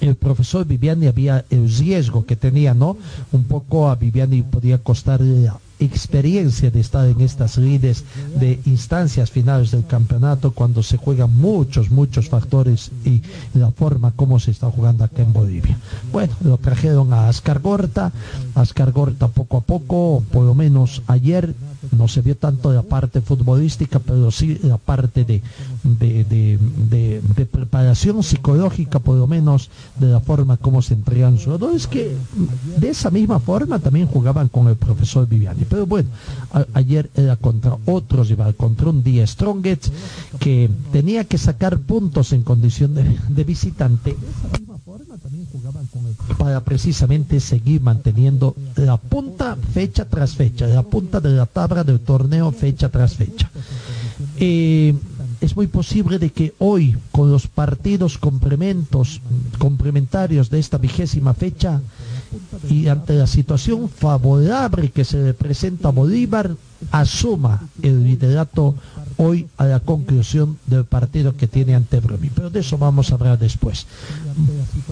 el 0.01 0.15
profesor 0.15 0.67
Viviani 0.67 1.07
había 1.07 1.45
el 1.51 1.69
riesgo 1.69 2.25
que 2.27 2.37
tenía, 2.37 2.75
¿no? 2.75 2.97
Un 3.33 3.45
poco 3.45 3.91
a 3.91 3.97
Viviani 3.97 4.43
podía 4.43 4.79
costar 4.79 5.21
la 5.21 5.59
experiencia 5.81 6.71
de 6.71 6.81
estar 6.81 7.07
en 7.09 7.21
estas 7.21 7.57
lides 7.59 8.05
de 8.39 8.61
instancias 8.65 9.31
finales 9.31 9.71
del 9.71 9.87
campeonato 9.87 10.53
cuando 10.53 10.83
se 10.83 10.97
juegan 10.97 11.37
muchos, 11.37 11.91
muchos 11.91 12.29
factores 12.29 12.91
y 13.05 13.23
la 13.55 13.71
forma 13.71 14.13
como 14.13 14.39
se 14.41 14.51
está 14.51 14.71
jugando 14.71 15.05
acá 15.05 15.23
en 15.23 15.33
Bolivia. 15.33 15.79
Bueno, 16.13 16.35
lo 16.43 16.59
trajeron 16.59 17.13
a 17.13 17.29
Ascar 17.29 17.61
Gorta, 17.61 18.13
Ascar 18.55 18.93
Gorta 18.93 19.29
poco 19.29 19.59
a 19.59 19.61
poco, 19.61 20.23
por 20.33 20.45
lo 20.45 20.55
menos 20.55 21.03
ayer 21.07 21.55
no 21.97 22.09
se 22.09 22.23
vio 22.23 22.37
tanto 22.37 22.73
la 22.73 22.83
parte 22.83 23.21
futbolística, 23.21 23.99
pero 23.99 24.31
sí 24.31 24.59
la 24.63 24.79
parte 24.79 25.25
de, 25.25 25.43
de, 25.85 27.47
preparación 27.47 28.23
psicológica, 28.23 28.99
por 28.99 29.17
lo 29.17 29.27
menos 29.27 29.71
de 29.99 30.09
la 30.09 30.21
forma 30.21 30.57
como 30.57 30.83
se 30.83 30.95
entregan 30.95 31.35
los 31.35 31.45
jugadores, 31.45 31.87
que 31.87 32.17
de 32.79 32.89
esa 32.89 33.11
misma 33.11 33.39
forma 33.39 33.79
también 33.79 34.07
jugaban 34.07 34.49
con 34.49 34.69
el 34.69 34.77
profesor 34.77 35.29
Viviani. 35.29 35.65
Pero 35.69 35.87
bueno, 35.87 36.09
ayer 36.75 37.11
era 37.15 37.37
contra 37.37 37.77
otro 37.87 38.25
rival, 38.25 38.55
contra 38.55 38.91
un 38.91 39.03
día 39.03 39.27
Strongets, 39.27 39.91
que 40.39 40.71
tenía 40.93 41.25
que 41.25 41.39
sacar 41.39 41.79
puntos 41.79 42.33
en 42.33 42.43
condición 42.43 42.95
de, 42.95 43.45
visitante 43.45 44.17
para 46.37 46.61
precisamente 46.61 47.41
seguir 47.41 47.81
manteniendo 47.81 48.55
la 48.77 48.97
punta 48.97 49.57
fecha 49.57 50.05
tras 50.05 50.35
fecha, 50.35 50.67
la 50.67 50.83
punta 50.83 51.21
de 51.21 51.31
la 51.31 51.47
tabla 51.47 51.85
del 51.85 52.01
torneo 52.01 52.53
fecha 52.53 52.89
tras 52.89 53.15
fecha. 53.15 53.51
Eh, 54.37 54.95
es 55.41 55.55
muy 55.55 55.69
posible 55.69 56.19
de 56.19 56.31
que 56.31 56.55
hoy, 56.59 56.97
con 57.13 57.31
los 57.31 57.47
partidos 57.47 58.19
complementos, 58.19 59.21
complementarios 59.59 60.51
de 60.51 60.59
esta 60.59 60.79
vigésima 60.79 61.33
fecha, 61.35 61.81
y 62.69 62.89
ante 62.89 63.15
la 63.15 63.27
situación 63.27 63.89
favorable 63.89 64.91
que 64.91 65.05
se 65.05 65.23
le 65.23 65.35
presenta 65.35 65.89
a 65.89 65.93
Bolívar, 65.93 66.55
asuma 66.91 67.69
el 67.83 68.05
liderato 68.05 68.75
hoy 69.17 69.49
a 69.57 69.67
la 69.67 69.81
conclusión 69.81 70.59
del 70.67 70.85
partido 70.85 71.37
que 71.37 71.49
tiene 71.49 71.75
ante 71.75 72.01
Bromi. 72.01 72.31
Pero 72.31 72.51
de 72.51 72.61
eso 72.61 72.79
vamos 72.79 73.11
a 73.11 73.15
hablar 73.15 73.39
después. 73.39 73.87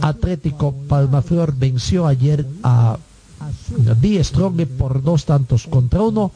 Atlético 0.01 0.75
Palmaflor 0.89 1.55
venció 1.57 2.07
ayer 2.07 2.47
a 2.63 2.99
Die 4.01 4.23
Strong 4.25 4.67
por 4.79 5.03
dos 5.03 5.25
tantos 5.25 5.67
contra 5.67 6.03
uno, 6.03 6.33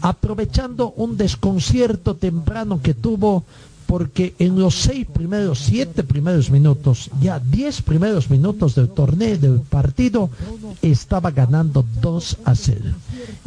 aprovechando 0.00 0.92
un 0.96 1.16
desconcierto 1.16 2.16
temprano 2.16 2.80
que 2.82 2.94
tuvo 2.94 3.44
porque 3.86 4.34
en 4.38 4.58
los 4.58 4.74
seis 4.74 5.06
primeros, 5.06 5.58
siete 5.58 6.02
primeros 6.02 6.50
minutos, 6.50 7.10
ya 7.20 7.38
diez 7.38 7.82
primeros 7.82 8.30
minutos 8.30 8.74
del 8.74 8.88
torneo, 8.88 9.38
del 9.38 9.60
partido, 9.60 10.30
estaba 10.82 11.30
ganando 11.30 11.84
2 12.00 12.38
a 12.44 12.54
0. 12.54 12.80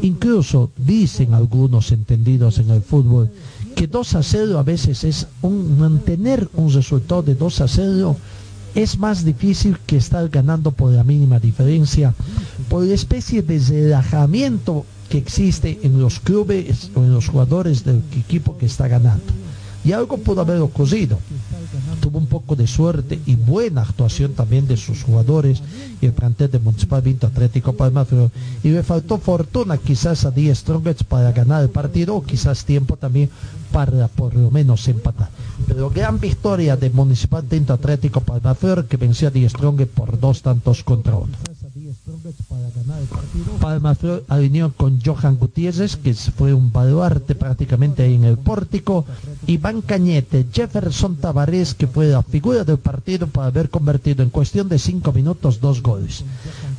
Incluso 0.02 0.72
dicen 0.78 1.34
algunos 1.34 1.92
entendidos 1.92 2.60
en 2.60 2.70
el 2.70 2.82
fútbol 2.82 3.30
que 3.76 3.88
2 3.88 4.16
a 4.16 4.24
0 4.24 4.58
a 4.58 4.64
veces 4.64 5.04
es 5.04 5.28
un 5.42 5.78
mantener 5.78 6.50
un 6.56 6.72
resultado 6.72 7.22
de 7.22 7.36
2 7.36 7.62
a 7.62 7.68
0 7.68 8.18
es 8.76 8.98
más 9.00 9.26
difícil 9.26 9.78
que 9.88 9.98
estar 9.98 10.30
ganando 10.30 10.72
por 10.72 10.92
la 10.92 11.04
mínima 11.04 11.40
diferencia, 11.40 12.14
por 12.70 12.84
la 12.84 12.94
especie 12.94 13.42
de 13.42 13.58
relajamiento 13.58 14.86
que 15.10 15.18
existe 15.18 15.80
en 15.84 16.00
los 16.00 16.20
clubes 16.20 16.92
o 16.94 17.04
en 17.04 17.12
los 17.12 17.28
jugadores 17.28 17.84
del 17.84 18.04
equipo 18.16 18.58
que 18.58 18.68
está 18.68 18.88
ganando. 18.88 19.34
Y 19.84 19.92
algo 19.92 20.18
pudo 20.18 20.42
haber 20.42 20.60
ocurrido. 20.60 21.18
Tuvo 22.02 22.18
un 22.18 22.28
poco 22.28 22.56
de 22.56 22.68
suerte 22.68 23.20
y 23.26 23.36
buena 23.36 23.82
actuación 23.82 24.34
también 24.34 24.68
de 24.68 24.78
sus 24.78 25.04
jugadores 25.04 25.62
y 26.02 26.06
el 26.06 26.14
plantel 26.14 26.52
de 26.52 26.60
Municipal 26.60 27.02
Vinto 27.02 27.28
Atlético 27.28 27.74
Palma, 27.74 28.06
y 28.64 28.70
le 28.70 28.84
faltó 28.84 29.18
fortuna 29.18 29.78
quizás 29.78 30.26
a 30.26 30.32
Díaz 30.32 30.60
Strongets 30.60 31.04
para 31.04 31.32
ganar 31.32 31.64
el 31.64 31.70
partido 31.70 32.16
o 32.16 32.24
quizás 32.24 32.66
tiempo 32.66 32.98
también 32.98 33.30
para 33.72 34.08
por 34.08 34.36
lo 34.36 34.52
menos 34.52 34.88
empatar. 34.88 35.30
Pero 35.68 35.90
gran 35.90 36.20
victoria 36.20 36.78
de 36.78 36.90
Municipal 36.90 37.44
Vinto 37.50 37.74
Atlético 37.74 38.22
Palmaflor 38.22 38.86
que 38.86 38.98
venció 38.98 39.28
a 39.28 39.32
Díaz 39.32 39.54
Strongets 39.54 39.92
por 39.92 40.20
dos 40.20 40.42
tantos 40.42 40.84
contra 40.84 41.16
uno. 41.16 41.34
Palmaflor 43.60 44.26
alineó 44.28 44.74
con 44.74 45.00
Johan 45.02 45.38
Gutiérrez, 45.38 45.96
que 45.96 46.14
fue 46.14 46.54
un 46.54 46.72
baluarte 46.72 47.36
prácticamente 47.36 48.04
ahí 48.04 48.16
en 48.16 48.24
el 48.24 48.38
pórtico, 48.38 49.06
Iván 49.46 49.82
Cañete, 49.82 50.46
Jefferson 50.52 51.16
Tavares, 51.16 51.74
que 51.74 51.88
fue 51.88 52.08
la 52.08 52.24
figura 52.24 52.64
del 52.64 52.78
partido 52.78 53.28
para 53.28 53.48
haber 53.48 53.70
convertido 53.70 54.24
en 54.24 54.30
cuestión 54.30 54.68
de 54.68 54.80
cinco 54.80 55.14
minutos 55.14 55.60
dos 55.62 55.82
goles. 55.82 56.24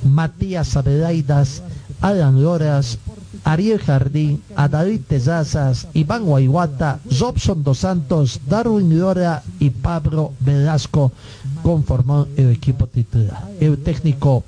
Matías 0.05 0.77
Avelaidas, 0.77 1.63
Alan 2.01 2.43
Loras, 2.43 2.99
Ariel 3.45 3.79
Jardín, 3.79 4.43
Adalid 4.57 5.01
Tezazas, 5.01 5.89
Iván 5.95 6.25
Guayguata, 6.25 7.01
Robson 7.19 7.63
Dos 7.63 7.79
Santos, 7.79 8.41
Darwin 8.49 8.99
Lora 8.99 9.43
y 9.59 9.71
Pablo 9.71 10.33
Velasco 10.41 11.13
conformaron 11.63 12.29
el 12.37 12.51
equipo 12.51 12.87
titular. 12.87 13.49
El 13.61 13.79
técnico 13.79 14.45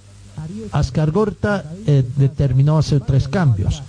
Ascar 0.73 1.11
Gorta 1.11 1.65
eh, 1.87 2.05
determinó 2.17 2.79
hacer 2.79 3.01
tres 3.01 3.29
cambios. 3.29 3.83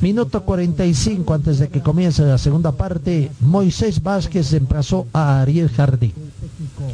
Minuto 0.00 0.42
45 0.42 1.34
antes 1.34 1.58
de 1.58 1.68
que 1.68 1.80
comience 1.80 2.22
la 2.22 2.38
segunda 2.38 2.72
parte, 2.72 3.30
Moisés 3.40 4.02
Vázquez 4.02 4.50
reemplazó 4.50 5.06
a 5.12 5.40
Ariel 5.40 5.70
Jardín. 5.70 6.12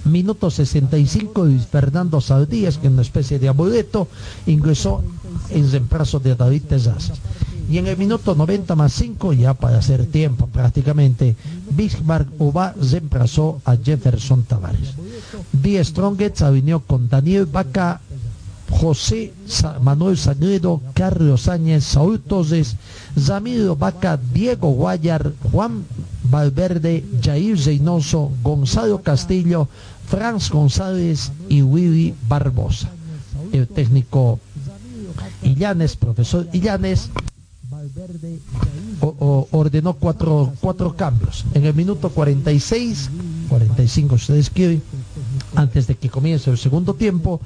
Minuto 0.05 0.51
65 0.51 1.49
y 1.49 1.59
Fernando 1.59 2.21
Saldías, 2.21 2.79
que 2.79 2.87
es 2.87 2.93
una 2.93 3.03
especie 3.03 3.39
de 3.39 3.49
amuleto, 3.49 4.09
ingresó 4.47 5.03
en 5.51 5.71
reemplazo 5.71 6.21
de 6.21 6.35
David 6.35 6.63
Tezazas. 6.69 7.19
Y 7.71 7.79
en 7.79 7.87
el 7.87 7.97
minuto 7.97 8.35
90 8.35 8.75
más 8.75 8.93
5, 8.95 9.33
ya 9.33 9.55
para 9.55 9.79
hacer 9.79 10.07
tiempo 10.07 10.49
prácticamente, 10.49 11.37
Bismarck 11.71 12.29
Uba 12.41 12.75
reemplazó 12.81 13.61
a 13.65 13.77
Jefferson 13.77 14.43
Tavares. 14.43 14.95
Die 15.53 15.85
Strongets 15.85 16.43
alineó 16.43 16.81
con 16.81 17.09
Daniel 17.09 17.47
Vaca, 17.47 18.01
José 18.71 19.33
Manuel 19.83 20.17
Sagredo, 20.17 20.81
Carlos 20.95 21.49
Áñez, 21.49 21.85
Saúl 21.85 22.21
Toses, 22.21 22.77
Ramiro 23.27 23.77
Vaca, 23.77 24.19
Diego 24.33 24.71
Guayar, 24.71 25.33
Juan 25.51 25.85
Valverde, 26.25 27.05
Jair 27.23 27.59
Reynoso, 27.59 28.31
Gonzalo 28.43 29.03
Castillo, 29.03 29.69
Franz 30.07 30.51
González 30.51 31.33
y 31.49 31.63
Willy 31.63 32.15
Barbosa. 32.29 32.89
El 33.53 33.67
técnico 33.67 34.39
Illanes, 35.43 35.97
profesor 35.97 36.49
Illanes, 36.53 37.11
ordenó 39.51 39.95
cuatro, 39.95 40.53
cuatro 40.61 40.95
cambios. 40.97 41.45
En 41.55 41.65
el 41.65 41.75
minuto 41.75 42.11
46, 42.11 43.11
45 43.49 44.15
ustedes 44.15 44.51
quieren, 44.51 44.83
antes 45.55 45.87
de 45.87 45.97
que 45.97 46.11
comience 46.11 46.51
el 46.51 46.59
segundo 46.59 46.95
tiempo, 46.95 47.41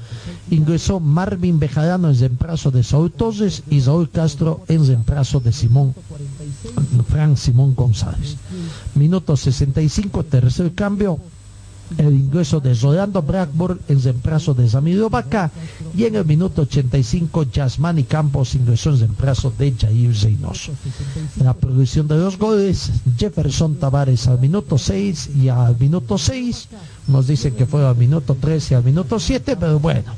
ingresó 0.51 1.01
Marvin 1.01 1.59
Bejarano 1.59 2.11
en 2.11 2.19
reemplazo 2.19 2.71
de 2.71 2.83
Saúl 2.83 3.11
Toses 3.11 3.63
y 3.71 3.81
Saúl 3.81 4.11
Castro 4.11 4.65
en 4.69 4.87
reemplazo 4.87 5.41
de 5.41 5.53
Simón, 5.53 5.95
Frank 7.09 7.37
Simón 7.37 7.75
González. 7.75 8.37
Minuto 8.95 9.37
65, 9.37 10.25
tercer 10.25 10.75
cambio, 10.75 11.19
el 11.99 12.15
ingreso 12.15 12.61
de 12.61 12.75
Rolando 12.75 13.23
Blackburn 13.23 13.81
en 13.89 14.03
reemplazo 14.03 14.55
de 14.55 14.69
Zamiro 14.69 15.11
Vaca 15.11 15.51
y 15.97 16.05
en 16.05 16.17
el 16.17 16.25
minuto 16.25 16.63
85 16.63 17.45
Yasmani 17.45 18.05
Campos 18.05 18.55
ingresó 18.55 18.91
en 18.91 19.01
reemplazo 19.01 19.53
de 19.57 19.73
Jair 19.73 20.15
Reynoso. 20.23 20.73
La 21.43 21.55
producción 21.55 22.09
de 22.09 22.17
los 22.17 22.39
goles, 22.39 22.91
Jefferson 23.17 23.77
Tavares 23.77 24.27
al 24.27 24.41
minuto 24.41 24.79
6 24.79 25.31
y 25.37 25.49
al 25.49 25.79
minuto 25.79 26.19
6, 26.19 26.69
nos 27.09 27.27
dicen 27.27 27.55
que 27.55 27.67
fue 27.67 27.87
al 27.87 27.97
minuto 27.97 28.37
3 28.41 28.71
y 28.71 28.75
al 28.75 28.85
minuto 28.85 29.19
7, 29.19 29.57
pero 29.57 29.79
bueno, 29.79 30.13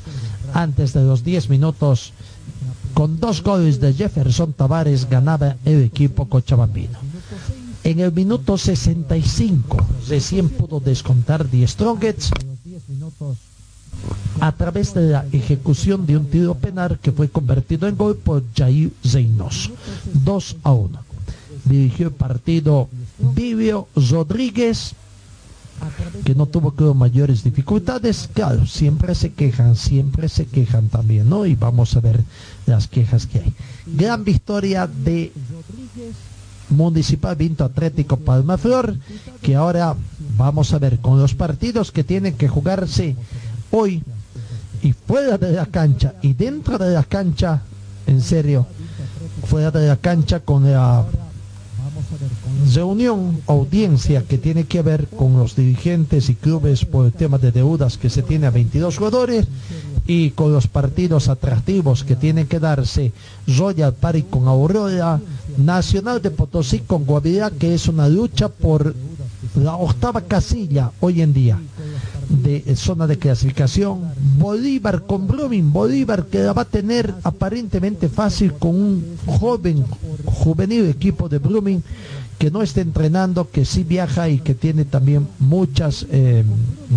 antes 0.54 0.92
de 0.92 1.02
los 1.02 1.24
10 1.24 1.50
minutos, 1.50 2.12
con 2.94 3.20
dos 3.20 3.42
goles 3.42 3.80
de 3.80 3.92
Jefferson 3.92 4.54
Tavares 4.54 5.08
ganaba 5.10 5.56
el 5.64 5.82
equipo 5.82 6.26
cochabambino. 6.26 7.05
En 7.86 8.00
el 8.00 8.10
minuto 8.10 8.58
65 8.58 9.76
recién 10.08 10.48
pudo 10.48 10.80
descontar 10.80 11.48
Die 11.48 11.64
Strongets 11.68 12.32
a 14.40 14.50
través 14.50 14.92
de 14.92 15.02
la 15.02 15.24
ejecución 15.30 16.04
de 16.04 16.16
un 16.16 16.26
tiro 16.26 16.56
penal 16.56 16.98
que 17.00 17.12
fue 17.12 17.28
convertido 17.28 17.86
en 17.86 17.96
gol 17.96 18.16
por 18.16 18.42
Jair 18.56 18.90
Reynoso. 19.04 19.70
2 20.14 20.56
a 20.64 20.72
1. 20.72 20.98
Dirigió 21.64 22.08
el 22.08 22.14
partido 22.14 22.88
Vivio 23.36 23.86
Rodríguez, 23.94 24.94
que 26.24 26.34
no 26.34 26.46
tuvo 26.46 26.72
creo 26.72 26.92
mayores 26.92 27.44
dificultades. 27.44 28.28
Claro, 28.34 28.66
siempre 28.66 29.14
se 29.14 29.32
quejan, 29.32 29.76
siempre 29.76 30.28
se 30.28 30.46
quejan 30.46 30.88
también, 30.88 31.28
¿no? 31.28 31.46
Y 31.46 31.54
vamos 31.54 31.94
a 31.94 32.00
ver 32.00 32.24
las 32.66 32.88
quejas 32.88 33.28
que 33.28 33.38
hay. 33.38 33.54
Gran 33.86 34.24
victoria 34.24 34.88
de 34.88 35.30
Municipal 36.70 37.36
Vinto 37.36 37.64
Atlético 37.64 38.16
Palmaflor, 38.16 38.96
que 39.42 39.54
ahora 39.54 39.94
vamos 40.36 40.72
a 40.72 40.78
ver 40.78 40.98
con 40.98 41.20
los 41.20 41.34
partidos 41.34 41.92
que 41.92 42.04
tienen 42.04 42.36
que 42.36 42.48
jugarse 42.48 43.16
hoy 43.70 44.02
y 44.82 44.92
fuera 44.92 45.38
de 45.38 45.52
la 45.52 45.66
cancha 45.66 46.14
y 46.22 46.34
dentro 46.34 46.78
de 46.78 46.92
la 46.92 47.04
cancha, 47.04 47.62
en 48.06 48.20
serio, 48.20 48.66
fuera 49.44 49.70
de 49.70 49.88
la 49.88 49.96
cancha 49.96 50.40
con 50.40 50.70
la 50.70 51.04
reunión, 52.74 53.40
audiencia 53.46 54.22
que 54.22 54.38
tiene 54.38 54.64
que 54.64 54.82
ver 54.82 55.08
con 55.08 55.36
los 55.36 55.56
dirigentes 55.56 56.28
y 56.28 56.34
clubes 56.34 56.84
por 56.84 57.06
el 57.06 57.12
tema 57.12 57.38
de 57.38 57.52
deudas 57.52 57.98
que 57.98 58.10
se 58.10 58.22
tiene 58.22 58.46
a 58.46 58.50
22 58.50 58.96
jugadores 58.96 59.46
y 60.06 60.30
con 60.30 60.52
los 60.52 60.68
partidos 60.68 61.28
atractivos 61.28 62.04
que 62.04 62.16
tienen 62.16 62.46
que 62.46 62.60
darse 62.60 63.12
Royal 63.46 63.92
Party 63.92 64.22
con 64.22 64.46
Aurora, 64.46 65.20
Nacional 65.58 66.22
de 66.22 66.30
Potosí 66.30 66.80
con 66.80 67.04
Guavirá, 67.04 67.50
que 67.50 67.74
es 67.74 67.88
una 67.88 68.08
lucha 68.08 68.48
por 68.48 68.94
la 69.54 69.76
octava 69.76 70.20
casilla 70.20 70.92
hoy 71.00 71.22
en 71.22 71.32
día 71.32 71.58
de 72.28 72.76
zona 72.76 73.06
de 73.06 73.18
clasificación. 73.18 74.00
Bolívar 74.38 75.02
con 75.02 75.26
Blooming, 75.26 75.72
Bolívar 75.72 76.26
que 76.26 76.40
la 76.40 76.52
va 76.52 76.62
a 76.62 76.66
tener 76.66 77.14
aparentemente 77.22 78.08
fácil 78.08 78.52
con 78.54 78.74
un 78.74 79.16
joven, 79.26 79.84
juvenil 80.24 80.86
equipo 80.86 81.28
de 81.28 81.38
Blooming 81.38 81.82
que 82.38 82.50
no 82.50 82.62
está 82.62 82.80
entrenando, 82.80 83.50
que 83.50 83.64
sí 83.64 83.84
viaja 83.84 84.28
y 84.28 84.38
que 84.38 84.54
tiene 84.54 84.84
también 84.84 85.26
muchas 85.38 86.06
eh, 86.10 86.44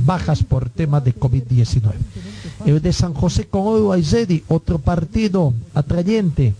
bajas 0.06 0.44
por 0.44 0.70
tema 0.70 1.00
de 1.00 1.16
COVID-19. 1.16 1.94
El 2.66 2.82
de 2.82 2.94
San 2.94 3.14
José 3.14 3.48
con 3.48 3.68
Oro 3.68 3.94
Aizedi, 3.94 4.44
otro 4.48 4.80
partido 4.80 5.54
atrayente. 5.74 6.54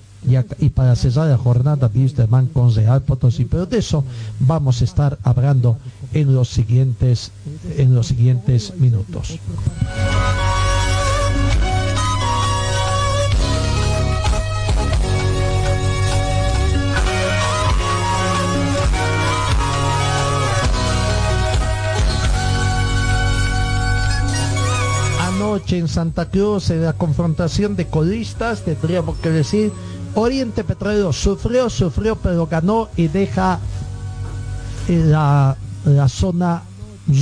Y, 0.60 0.70
para 0.70 0.98
cerrar 0.98 1.28
la 1.30 1.38
jornada, 1.38 1.90
Wisterman 1.94 2.48
con 2.48 2.76
Real 2.76 3.02
Potosí. 3.04 3.46
Pero 3.46 3.66
de 3.66 3.78
eso 3.78 4.04
vamos 4.40 4.82
a 4.82 4.84
estar 4.84 5.18
hablando 5.24 5.78
en 6.14 6.36
los 6.36 6.50
siguientes, 6.50 7.32
en 7.78 7.96
los 7.96 8.08
siguientes 8.08 8.74
minutos. 8.78 9.40
Anoche 25.50 25.80
en 25.80 25.88
Santa 25.88 26.30
Cruz, 26.30 26.70
en 26.70 26.84
la 26.84 26.94
confrontación 26.94 27.76
de 27.76 27.88
colistas, 27.88 28.62
tendríamos 28.62 29.18
que 29.18 29.32
decir, 29.32 29.72
Oriente 30.14 30.64
Petrolero 30.64 31.12
sufrió, 31.12 31.72
sufrió, 31.72 32.16
pero 32.18 32.46
ganó 32.46 32.88
y 32.96 33.08
deja 33.08 33.60
la, 34.88 35.58
la 35.86 36.08
zona 36.08 36.62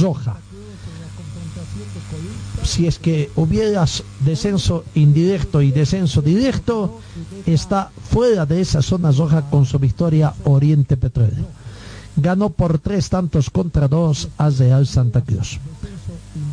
roja. 0.02 0.36
Si 2.64 2.86
es 2.86 3.00
que 3.00 3.32
hubiera 3.38 3.86
descenso 4.20 4.84
indirecto 4.94 5.62
y 5.62 5.72
descenso 5.72 6.22
directo, 6.22 7.00
está 7.46 7.92
fuera 8.12 8.46
de 8.46 8.60
esa 8.60 8.82
zona 8.82 9.14
roja 9.14 9.50
con 9.50 9.66
su 9.66 9.80
victoria 9.80 10.34
Oriente 10.44 10.98
Petrolero 10.98 11.46
ganó 12.18 12.50
por 12.50 12.80
tres 12.80 13.10
tantos 13.10 13.50
contra 13.50 13.88
dos 13.88 14.28
a 14.38 14.50
Real 14.50 14.86
Santa 14.88 15.22
Cruz. 15.22 15.60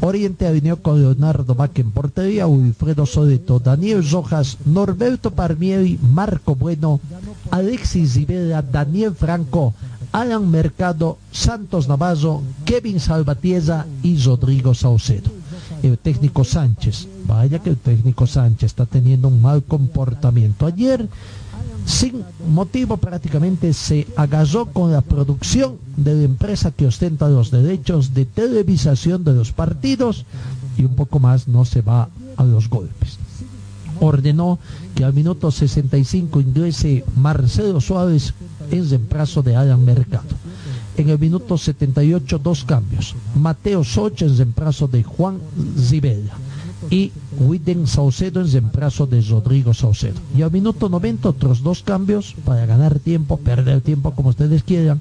Oriente 0.00 0.46
alineó 0.46 0.82
con 0.82 1.00
Leonardo 1.00 1.56
en 1.74 1.90
portería, 1.90 2.46
Wilfredo 2.46 3.06
Sodeto, 3.06 3.58
Daniel 3.58 4.08
Rojas, 4.08 4.58
Norberto 4.64 5.30
Parmieri, 5.30 5.98
Marco 6.12 6.54
Bueno, 6.54 7.00
Alexis 7.50 8.14
Rivera, 8.14 8.62
Daniel 8.62 9.14
Franco, 9.14 9.74
Alan 10.12 10.50
Mercado, 10.50 11.18
Santos 11.32 11.88
Navarro, 11.88 12.42
Kevin 12.64 13.00
Salvatierra 13.00 13.86
y 14.02 14.16
Rodrigo 14.22 14.74
Saucedo. 14.74 15.30
El 15.82 15.98
técnico 15.98 16.44
Sánchez, 16.44 17.08
vaya 17.26 17.58
que 17.58 17.70
el 17.70 17.76
técnico 17.76 18.26
Sánchez 18.26 18.70
está 18.70 18.86
teniendo 18.86 19.28
un 19.28 19.42
mal 19.42 19.62
comportamiento. 19.64 20.66
Ayer 20.66 21.08
sin 21.86 22.24
motivo 22.48 22.96
prácticamente 22.96 23.72
se 23.72 24.06
agarró 24.16 24.66
con 24.66 24.92
la 24.92 25.02
producción 25.02 25.76
de 25.96 26.14
la 26.14 26.22
empresa 26.22 26.70
que 26.70 26.86
ostenta 26.86 27.28
los 27.28 27.50
derechos 27.50 28.14
de 28.14 28.24
televisación 28.24 29.24
de 29.24 29.34
los 29.34 29.52
partidos 29.52 30.24
y 30.78 30.84
un 30.84 30.94
poco 30.94 31.18
más 31.20 31.46
no 31.46 31.64
se 31.64 31.82
va 31.82 32.08
a 32.36 32.44
los 32.44 32.68
golpes. 32.68 33.18
Ordenó 34.00 34.58
que 34.94 35.04
al 35.04 35.12
minuto 35.12 35.50
65 35.50 36.40
ingrese 36.40 37.04
Marcelo 37.16 37.80
Suárez 37.80 38.34
en 38.70 38.88
reemplazo 38.88 39.42
de 39.42 39.56
Alan 39.56 39.84
Mercado. 39.84 40.24
En 40.96 41.08
el 41.08 41.18
minuto 41.18 41.58
78 41.58 42.38
dos 42.38 42.64
cambios. 42.64 43.14
Mateo 43.34 43.84
Socha 43.84 44.24
en 44.24 44.36
reemplazo 44.36 44.88
de 44.88 45.02
Juan 45.02 45.38
Zibela 45.78 46.34
y 46.90 47.12
Widen 47.38 47.86
Saucedo 47.86 48.40
en 48.40 48.50
reemplazo 48.50 49.06
de 49.06 49.20
Rodrigo 49.22 49.74
Saucedo. 49.74 50.20
Y 50.36 50.42
al 50.42 50.50
minuto 50.50 50.88
90 50.88 51.28
otros 51.28 51.62
dos 51.62 51.82
cambios 51.82 52.34
para 52.44 52.66
ganar 52.66 52.98
tiempo, 52.98 53.36
perder 53.38 53.80
tiempo 53.80 54.12
como 54.12 54.30
ustedes 54.30 54.62
quieran. 54.62 55.00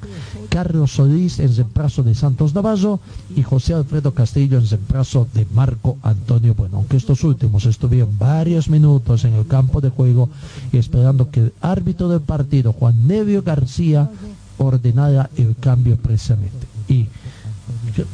Carlos 0.49 0.91
Solís 0.91 1.39
en 1.39 1.55
reemplazo 1.55 2.03
de 2.03 2.15
Santos 2.15 2.53
Navarro 2.53 2.99
y 3.35 3.43
José 3.43 3.73
Alfredo 3.73 4.13
Castillo 4.13 4.57
en 4.57 4.69
reemplazo 4.69 5.27
de 5.33 5.45
Marco 5.53 5.97
Antonio 6.03 6.53
Bueno. 6.53 6.77
Aunque 6.77 6.97
estos 6.97 7.23
últimos 7.23 7.65
estuvieron 7.65 8.17
varios 8.17 8.69
minutos 8.69 9.25
en 9.25 9.33
el 9.33 9.47
campo 9.47 9.81
de 9.81 9.89
juego 9.89 10.29
y 10.71 10.77
esperando 10.77 11.29
que 11.29 11.39
el 11.41 11.53
árbitro 11.61 12.09
del 12.09 12.21
partido, 12.21 12.73
Juan 12.73 13.07
Nevio 13.07 13.43
García, 13.43 14.09
ordenara 14.57 15.29
el 15.37 15.55
cambio 15.59 15.97
precisamente. 15.97 16.67
Y 16.87 17.07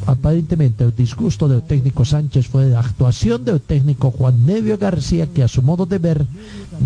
aparentemente 0.06 0.84
el 0.84 0.96
disgusto 0.96 1.48
del 1.48 1.64
técnico 1.64 2.06
Sánchez 2.06 2.48
fue 2.48 2.68
la 2.68 2.80
actuación 2.80 3.46
del 3.46 3.62
técnico 3.62 4.12
Juan 4.12 4.46
Nevio 4.46 4.78
García 4.78 5.28
que 5.28 5.44
a 5.44 5.48
su 5.48 5.62
modo 5.62 5.86
de 5.86 5.98
ver 5.98 6.26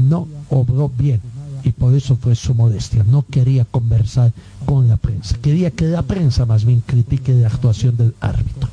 no 0.08 0.28
obró 0.50 0.90
bien 0.90 1.22
y 1.64 1.72
por 1.72 1.94
eso 1.94 2.18
fue 2.18 2.36
su 2.36 2.54
modestia. 2.54 3.06
No 3.10 3.26
quería 3.30 3.66
conversar 3.66 4.32
con 4.66 4.88
la 4.88 4.98
prensa. 4.98 5.38
Quería 5.42 5.72
que 5.72 5.86
la 5.86 6.02
prensa 6.02 6.46
más 6.46 6.66
bien 6.66 6.82
critique 6.86 7.34
la 7.34 7.48
actuación 7.48 7.96
del 7.98 8.14
árbitro. 8.20 8.70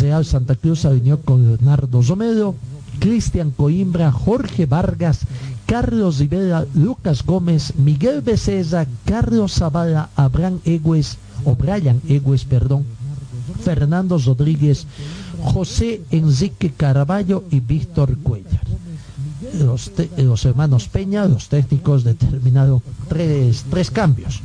Real 0.00 0.24
Santa 0.24 0.54
Cruz 0.54 0.84
alineó 0.84 1.20
con 1.20 1.46
Leonardo 1.46 2.02
Romero, 2.02 2.54
Cristian 2.98 3.52
Coimbra, 3.52 4.10
Jorge 4.10 4.66
Vargas, 4.66 5.20
Carlos 5.66 6.18
Rivera, 6.18 6.66
Lucas 6.74 7.24
Gómez, 7.24 7.72
Miguel 7.76 8.20
Becerra, 8.20 8.86
Carlos 9.04 9.54
Zavala, 9.54 10.10
Abraham 10.16 10.60
Egues, 10.64 11.18
o 11.44 11.54
Brian 11.54 12.00
Egues, 12.08 12.44
perdón, 12.44 12.84
Fernando 13.62 14.18
Rodríguez, 14.18 14.86
José 15.42 16.02
Enrique 16.10 16.72
Caraballo 16.76 17.44
y 17.50 17.60
Víctor 17.60 18.16
Cuellar. 18.18 18.66
Los, 19.54 20.44
hermanos 20.44 20.88
Peña, 20.88 21.26
los 21.26 21.48
técnicos, 21.48 22.04
determinaron 22.04 22.82
tres, 23.08 23.64
cambios. 23.92 24.42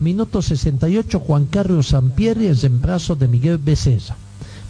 Minuto 0.00 0.40
68, 0.40 1.20
Juan 1.20 1.46
Carlos 1.46 1.88
Sampieri 1.88 2.46
en 2.46 2.80
brazo 2.80 3.14
de 3.16 3.28
Miguel 3.28 3.58
Becerra. 3.58 4.16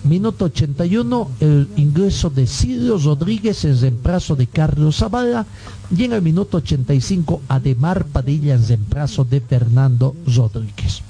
Minuto 0.05 0.47
81, 0.47 1.31
el 1.41 1.69
ingreso 1.77 2.31
de 2.31 2.47
Silvio 2.47 2.99
Rodríguez 2.99 3.65
en 3.65 3.81
reemplazo 3.81 4.37
de 4.37 4.47
Carlos 4.47 4.97
Zavala. 4.97 5.47
Y 5.97 6.05
en 6.05 6.13
el 6.13 6.23
minuto 6.23 6.59
85, 6.59 7.43
Ademar 7.49 8.05
Padilla 8.07 8.55
en 8.55 8.67
reemplazo 8.67 9.25
de 9.25 9.41
Fernando 9.41 10.15
Rodríguez 10.27 11.03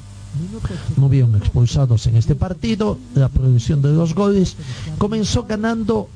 no 0.97 1.07
hubieron 1.07 1.35
expulsados 1.37 2.07
en 2.07 2.17
este 2.17 2.35
partido, 2.35 2.99
la 3.15 3.29
producción 3.29 3.83
de 3.83 3.93
los 3.93 4.15
goles, 4.15 4.57
comenzó 4.99 5.45
ganando 5.45 6.09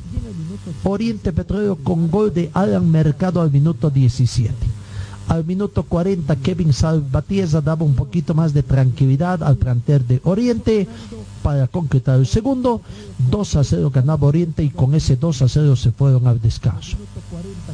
Oriente 0.84 1.32
Petróleo 1.32 1.76
con 1.76 2.10
gol 2.10 2.32
de 2.32 2.50
Alan 2.54 2.90
Mercado 2.90 3.40
al 3.40 3.50
minuto 3.50 3.90
17. 3.90 4.54
Al 5.28 5.44
minuto 5.44 5.84
40 5.84 6.34
Kevin 6.36 6.72
Salvatierra 6.72 7.60
daba 7.60 7.84
un 7.84 7.94
poquito 7.94 8.34
más 8.34 8.52
de 8.52 8.64
tranquilidad 8.64 9.42
al 9.44 9.56
plantel 9.56 10.04
de 10.06 10.20
Oriente 10.24 10.88
para 11.42 11.68
concretar 11.68 12.18
el 12.18 12.26
segundo. 12.26 12.80
2 13.30 13.56
a 13.56 13.64
0 13.64 13.90
ganaba 13.94 14.26
Oriente 14.26 14.64
y 14.64 14.70
con 14.70 14.94
ese 14.94 15.16
2 15.16 15.42
a 15.42 15.48
0 15.48 15.76
se 15.76 15.92
fueron 15.92 16.26
al 16.26 16.40
descanso. 16.40 16.96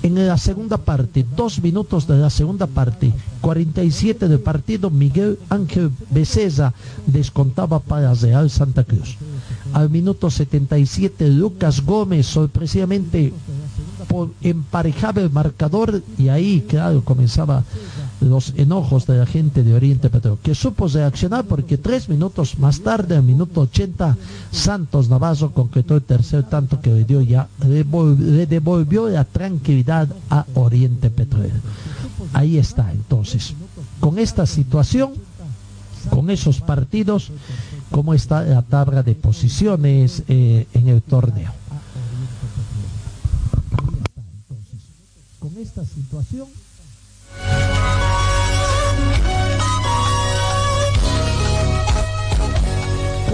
En 0.06 0.24
la 0.24 0.38
segunda 0.38 0.76
parte, 0.76 1.26
dos 1.34 1.60
minutos 1.60 2.06
de 2.06 2.16
la 2.16 2.30
segunda 2.30 2.68
parte, 2.68 3.12
47 3.40 4.28
del 4.28 4.38
partido, 4.38 4.88
Miguel 4.88 5.36
Ángel 5.48 5.90
Becerra 6.10 6.72
descontaba 7.06 7.80
para 7.80 8.14
Real 8.14 8.48
Santa 8.48 8.84
Cruz. 8.84 9.16
Al 9.72 9.90
minuto 9.90 10.30
77, 10.30 11.28
Lucas 11.28 11.84
Gómez 11.84 12.26
sorpresivamente 12.26 13.32
emparejaba 14.42 15.22
el 15.22 15.30
marcador 15.30 16.00
y 16.16 16.28
ahí, 16.28 16.64
claro, 16.68 17.02
comenzaba 17.04 17.64
los 18.20 18.54
enojos 18.56 19.06
de 19.06 19.18
la 19.18 19.26
gente 19.26 19.62
de 19.62 19.74
Oriente 19.74 20.08
Petróleo, 20.08 20.38
que 20.42 20.54
supo 20.54 20.88
reaccionar 20.88 21.44
porque 21.44 21.76
tres 21.76 22.08
minutos 22.08 22.58
más 22.58 22.80
tarde, 22.80 23.16
el 23.16 23.22
minuto 23.22 23.62
80, 23.62 24.16
Santos 24.50 25.08
Navarro 25.08 25.52
concretó 25.52 25.96
el 25.96 26.02
tercer 26.02 26.44
tanto 26.44 26.80
que 26.80 26.90
le 26.90 27.04
dio 27.04 27.20
ya, 27.20 27.48
le, 27.66 28.46
devolvió 28.46 29.08
la 29.08 29.24
tranquilidad 29.24 30.08
a 30.30 30.46
Oriente 30.54 31.10
Petróleo. 31.10 31.52
Ahí 32.32 32.58
está, 32.58 32.90
entonces, 32.92 33.54
con 34.00 34.18
esta 34.18 34.46
situación, 34.46 35.12
con 36.10 36.30
esos 36.30 36.60
partidos, 36.60 37.30
cómo 37.90 38.14
está 38.14 38.42
la 38.42 38.62
tabla 38.62 39.02
de 39.02 39.14
posiciones 39.14 40.22
eh, 40.28 40.66
en 40.72 40.88
el 40.88 41.02
torneo. 41.02 41.52
Con 45.38 45.56
esta 45.58 45.84
situación, 45.84 46.46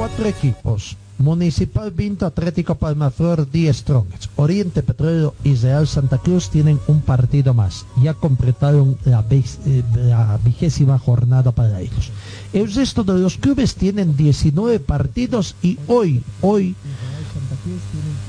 cuatro 0.02 0.26
equipos. 0.26 0.96
Municipal 1.18 1.92
Vinto, 1.92 2.26
Atlético 2.26 2.74
Palmaflor, 2.74 3.48
10 3.48 3.76
Strongets. 3.76 4.30
Oriente 4.34 4.82
Petróleo 4.82 5.32
y 5.44 5.54
Real 5.54 5.86
Santa 5.86 6.18
Cruz 6.18 6.50
tienen 6.50 6.80
un 6.88 7.02
partido 7.02 7.54
más. 7.54 7.86
Ya 8.02 8.12
completaron 8.12 8.98
la, 9.04 9.24
eh, 9.30 9.84
la 9.94 10.40
vigésima 10.44 10.98
jornada 10.98 11.52
para 11.52 11.80
ellos. 11.80 12.10
El 12.52 12.74
resto 12.74 13.04
de 13.04 13.16
los 13.16 13.36
clubes 13.36 13.76
tienen 13.76 14.16
19 14.16 14.80
partidos 14.80 15.54
y 15.62 15.78
hoy, 15.86 16.24
hoy, 16.40 16.74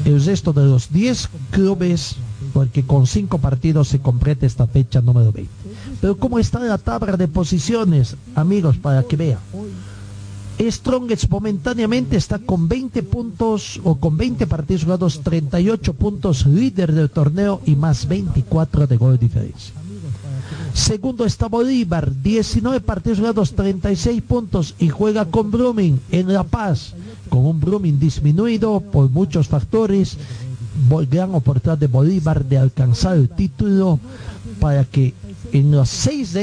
el 0.06 0.24
resto 0.24 0.54
de 0.54 0.66
los 0.66 0.94
10 0.94 1.28
clubes, 1.50 2.18
porque 2.54 2.84
con 2.84 3.08
5 3.08 3.40
partidos 3.40 3.88
se 3.88 3.98
completa 3.98 4.46
esta 4.46 4.68
fecha 4.68 5.02
número 5.02 5.32
20. 5.32 5.52
Pero 6.00 6.18
¿cómo 6.18 6.38
está 6.38 6.60
la 6.60 6.78
tabla 6.78 7.18
de 7.18 7.28
posiciones, 7.28 8.16
amigos, 8.36 8.78
para 8.78 9.02
que 9.02 9.16
vean? 9.16 9.40
Strongest 10.72 11.30
momentáneamente 11.30 12.18
está 12.18 12.39
con 12.39 12.68
20 12.68 13.03
puntos 13.03 13.82
o 13.84 13.95
con 13.95 14.18
20 14.18 14.47
partidos 14.47 14.84
jugados, 14.84 15.22
38 15.22 15.93
puntos, 15.93 16.45
líder 16.45 16.93
del 16.93 17.09
torneo 17.09 17.61
y 17.66 17.76
más 17.76 18.07
24 18.07 18.88
de 18.88 18.97
gol 18.97 19.14
de 19.14 19.26
diferencia. 19.26 19.74
Segundo 20.74 21.26
está 21.26 21.47
Bolívar, 21.47 22.11
19 22.22 22.82
partidos 22.82 23.20
jugados, 23.20 23.53
36 23.53 24.22
puntos 24.24 24.76
y 24.80 24.89
juega 24.89 25.26
con 25.26 25.51
Brumming 25.51 25.99
en 26.11 26.34
La 26.34 26.43
Paz, 26.43 26.95
con 27.30 27.45
un 27.45 27.59
Brumming 27.59 27.99
disminuido 27.99 28.80
por 28.80 29.09
muchos 29.09 29.47
factores. 29.47 30.18
Gran 31.09 31.36
oportunidad 31.36 31.78
de 31.78 31.88
Bolívar 31.88 32.43
de 32.43 32.57
alcanzar 32.57 33.16
el 33.16 33.30
título 33.30 33.99
para 34.59 34.84
que 34.86 35.14
en 35.51 35.76
las 35.76 35.89
seis 35.89 36.34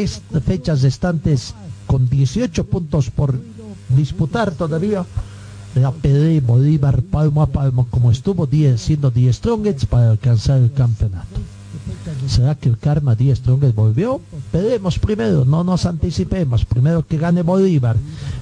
fechas 0.47 0.83
restantes 0.83 1.55
con 1.87 2.09
18 2.09 2.67
puntos 2.67 3.11
por 3.11 3.35
disputar 3.97 4.53
todavía 4.53 5.05
la 5.75 5.93
PD 5.93 6.41
Bolívar 6.41 7.03
palmo 7.03 7.43
a 7.43 7.47
palmo 7.47 7.87
como 7.91 8.11
estuvo 8.11 8.47
10 8.47 8.81
siendo 8.81 9.11
10 9.11 9.37
Strongets 9.37 9.87
para 9.87 10.11
alcanzar 10.11 10.59
el 10.59 10.73
campeonato. 10.73 11.41
¿Será 12.27 12.55
que 12.55 12.69
el 12.69 12.79
karma 12.79 13.15
10 13.15 13.39
Strongets 13.39 13.75
volvió? 13.75 14.21
Veremos 14.53 14.99
primero, 14.99 15.45
no 15.45 15.63
nos 15.63 15.87
anticipemos, 15.87 16.65
primero 16.65 17.07
que 17.07 17.19
gane 17.19 17.43
Bolívar, 17.43 17.97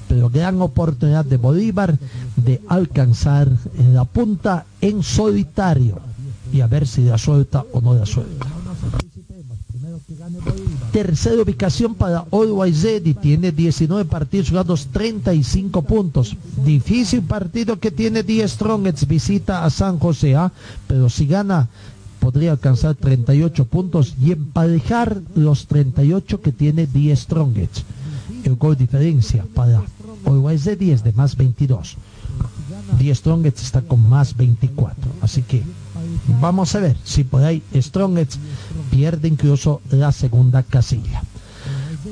pero 0.07 0.29
gran 0.29 0.61
oportunidad 0.61 1.25
de 1.25 1.37
Bolívar 1.37 1.97
de 2.35 2.61
alcanzar 2.67 3.49
la 3.93 4.05
punta 4.05 4.65
en 4.81 5.03
solitario 5.03 5.99
y 6.51 6.61
a 6.61 6.67
ver 6.67 6.87
si 6.87 7.03
la 7.03 7.17
suelta 7.17 7.63
o 7.73 7.81
no 7.81 7.93
la 7.93 8.05
suelta. 8.05 8.47
Tercera 10.91 11.41
ubicación 11.41 11.93
para 11.93 12.25
Always 12.31 12.85
tiene 13.21 13.51
19 13.51 14.05
partidos 14.05 14.49
jugados, 14.49 14.87
35 14.87 15.83
puntos. 15.83 16.35
Difícil 16.65 17.21
partido 17.21 17.79
que 17.79 17.91
tiene 17.91 18.23
10 18.23 18.51
Strongets, 18.51 19.07
visita 19.07 19.63
a 19.63 19.69
San 19.69 19.99
José, 19.99 20.35
¿ah? 20.35 20.51
pero 20.87 21.09
si 21.09 21.27
gana 21.27 21.69
podría 22.19 22.51
alcanzar 22.51 22.95
38 22.95 23.65
puntos 23.65 24.15
y 24.21 24.31
emparejar 24.31 25.21
los 25.35 25.67
38 25.67 26.41
que 26.41 26.51
tiene 26.51 26.87
10 26.87 27.19
Strongets. 27.19 27.83
El 28.43 28.55
gol 28.55 28.75
diferencia 28.75 29.45
para 29.53 29.83
Always 30.25 30.67
es 30.67 31.03
de 31.03 31.13
más 31.13 31.35
22. 31.35 31.97
10 32.97 33.17
Strongets 33.17 33.61
está 33.63 33.81
con 33.81 34.07
más 34.09 34.35
24. 34.35 34.95
Así 35.21 35.43
que 35.43 35.63
vamos 36.41 36.75
a 36.75 36.79
ver 36.79 36.97
si 37.03 37.23
por 37.23 37.43
ahí 37.43 37.63
Strongets 37.75 38.39
pierde 38.91 39.27
incluso 39.27 39.81
la 39.91 40.11
segunda 40.11 40.63
casilla. 40.63 41.23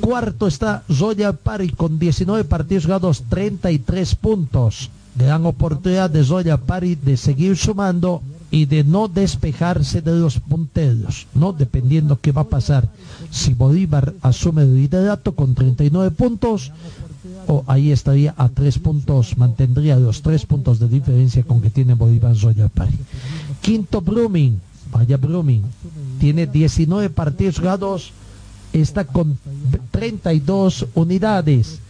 Cuarto 0.00 0.46
está 0.46 0.84
Royal 0.88 1.36
Party 1.36 1.70
con 1.70 1.98
19 1.98 2.44
partidos 2.44 2.84
jugados, 2.84 3.24
33 3.28 4.14
puntos. 4.16 4.90
Gran 5.16 5.46
oportunidad 5.46 6.10
de 6.10 6.22
Royal 6.22 6.60
Party 6.60 6.94
de 6.94 7.16
seguir 7.16 7.56
sumando 7.56 8.22
y 8.50 8.66
de 8.66 8.84
no 8.84 9.08
despejarse 9.08 10.00
de 10.00 10.12
los 10.12 10.38
punteros, 10.40 11.26
¿no? 11.34 11.52
Dependiendo 11.52 12.20
qué 12.20 12.32
va 12.32 12.42
a 12.42 12.48
pasar. 12.48 12.88
Si 13.30 13.54
Bolívar 13.54 14.14
asume 14.22 14.62
el 14.62 14.76
liderato 14.76 15.32
con 15.32 15.54
39 15.54 16.10
puntos, 16.12 16.72
o 17.46 17.64
ahí 17.66 17.92
estaría 17.92 18.34
a 18.36 18.48
tres 18.48 18.78
puntos, 18.78 19.36
mantendría 19.36 19.96
los 19.96 20.22
tres 20.22 20.46
puntos 20.46 20.78
de 20.78 20.88
diferencia 20.88 21.42
con 21.42 21.60
que 21.60 21.70
tiene 21.70 21.94
Bolívar 21.94 22.36
Royal 22.36 22.70
Party. 22.70 22.98
Quinto 23.60 24.00
Brumming, 24.00 24.60
vaya 24.92 25.16
Brumming, 25.16 25.62
tiene 26.18 26.46
19 26.46 27.10
partidos 27.10 27.58
jugados, 27.58 28.12
está 28.72 29.04
con 29.04 29.38
32 29.90 30.86
unidades 30.94 31.80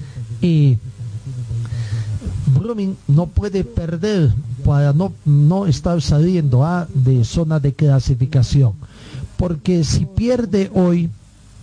y 0.40 0.78
Brumming 2.46 2.96
no 3.08 3.26
puede 3.26 3.64
perder 3.64 4.32
para 4.64 4.92
no, 4.92 5.12
no 5.24 5.66
estar 5.66 6.00
saliendo 6.02 6.64
a 6.64 6.86
de 6.92 7.24
zona 7.24 7.60
de 7.60 7.72
clasificación. 7.72 8.72
Porque 9.36 9.84
si 9.84 10.04
pierde 10.04 10.70
hoy, 10.74 11.08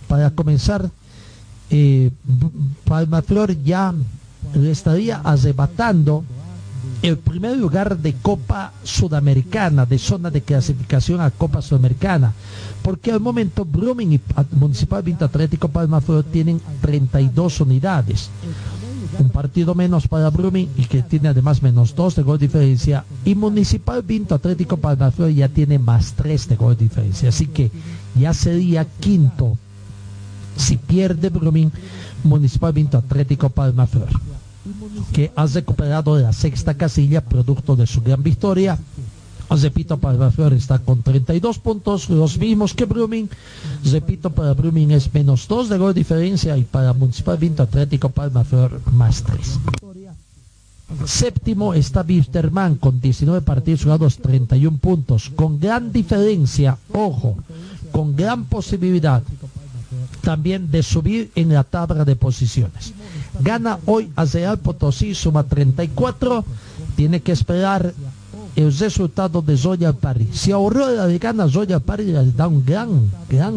para 0.08 0.30
comenzar, 0.30 0.90
Palmaflor 2.84 3.62
ya 3.62 3.92
estaría 4.54 5.18
arrebatando 5.18 6.24
el 7.02 7.18
primer 7.18 7.56
lugar 7.56 7.98
de 7.98 8.14
Copa 8.14 8.72
Sudamericana, 8.82 9.86
de 9.86 9.98
zona 9.98 10.30
de 10.30 10.42
clasificación 10.42 11.20
a 11.20 11.30
Copa 11.30 11.60
Sudamericana, 11.60 12.32
porque 12.82 13.12
al 13.12 13.20
momento 13.20 13.64
Brumming 13.64 14.14
y 14.14 14.20
Municipal 14.52 15.02
Vinto 15.02 15.24
Atlético 15.24 15.68
Palmaflor 15.68 16.24
tienen 16.24 16.60
32 16.80 17.60
unidades. 17.60 18.30
Un 19.18 19.30
partido 19.30 19.74
menos 19.74 20.08
para 20.08 20.30
Brumming 20.30 20.68
y 20.76 20.84
que 20.84 21.02
tiene 21.02 21.28
además 21.28 21.62
menos 21.62 21.94
2 21.94 22.16
de 22.16 22.22
gol 22.22 22.38
diferencia. 22.38 23.04
Y 23.24 23.34
Municipal 23.34 24.02
Vinto 24.02 24.34
Atlético 24.34 24.76
Palmaflor 24.76 25.30
ya 25.30 25.48
tiene 25.48 25.78
más 25.78 26.14
3 26.14 26.48
de 26.48 26.56
gol 26.56 26.76
diferencia. 26.76 27.28
Así 27.28 27.46
que 27.46 27.70
ya 28.18 28.34
sería 28.34 28.84
quinto 28.84 29.56
si 30.56 30.76
pierde 30.76 31.28
Brumming, 31.28 31.70
Municipal 32.24 32.72
Vinto 32.72 32.98
Atlético 32.98 33.50
Palmaflor, 33.50 34.08
que 35.12 35.32
ha 35.36 35.46
recuperado 35.46 36.18
la 36.18 36.32
sexta 36.32 36.74
casilla 36.74 37.20
producto 37.20 37.76
de 37.76 37.86
su 37.86 38.00
gran 38.02 38.22
victoria. 38.22 38.78
Repito, 39.48 39.96
Palmaflor 39.98 40.54
está 40.54 40.80
con 40.80 41.02
32 41.02 41.60
puntos, 41.60 42.10
los 42.10 42.36
mismos 42.36 42.74
que 42.74 42.84
Brumming. 42.84 43.28
Repito, 43.84 44.30
para 44.30 44.54
Brumming 44.54 44.90
es 44.90 45.12
menos 45.14 45.46
2 45.46 45.68
de 45.68 45.78
gol 45.78 45.94
diferencia 45.94 46.56
y 46.56 46.64
para 46.64 46.92
Municipal 46.92 47.38
Vinto 47.38 47.62
Atlético 47.62 48.08
Palmaflor 48.08 48.80
más 48.92 49.22
3. 49.22 49.60
Séptimo 51.04 51.74
está 51.74 52.02
Bisterman 52.02 52.76
con 52.76 53.00
19 53.00 53.42
partidos 53.42 53.84
jugados, 53.84 54.18
31 54.18 54.78
puntos, 54.78 55.30
con 55.34 55.60
gran 55.60 55.92
diferencia, 55.92 56.78
ojo, 56.92 57.36
con 57.92 58.16
gran 58.16 58.44
posibilidad 58.44 59.22
también 60.26 60.72
de 60.72 60.82
subir 60.82 61.30
en 61.36 61.54
la 61.54 61.62
tabla 61.62 62.04
de 62.04 62.16
posiciones. 62.16 62.92
Gana 63.38 63.78
hoy 63.86 64.10
a 64.16 64.24
Real 64.24 64.58
Potosí, 64.58 65.14
suma 65.14 65.44
34, 65.44 66.44
tiene 66.96 67.20
que 67.20 67.30
esperar 67.30 67.94
el 68.56 68.76
resultado 68.76 69.40
de 69.40 69.56
Zoya 69.56 69.92
París. 69.92 70.30
Si 70.32 70.50
ahorró 70.50 70.90
la 70.90 71.06
gana 71.18 71.48
Zoya 71.48 71.78
París 71.78 72.08
le 72.08 72.32
da 72.32 72.48
un 72.48 72.66
gran, 72.66 73.08
gran 73.28 73.54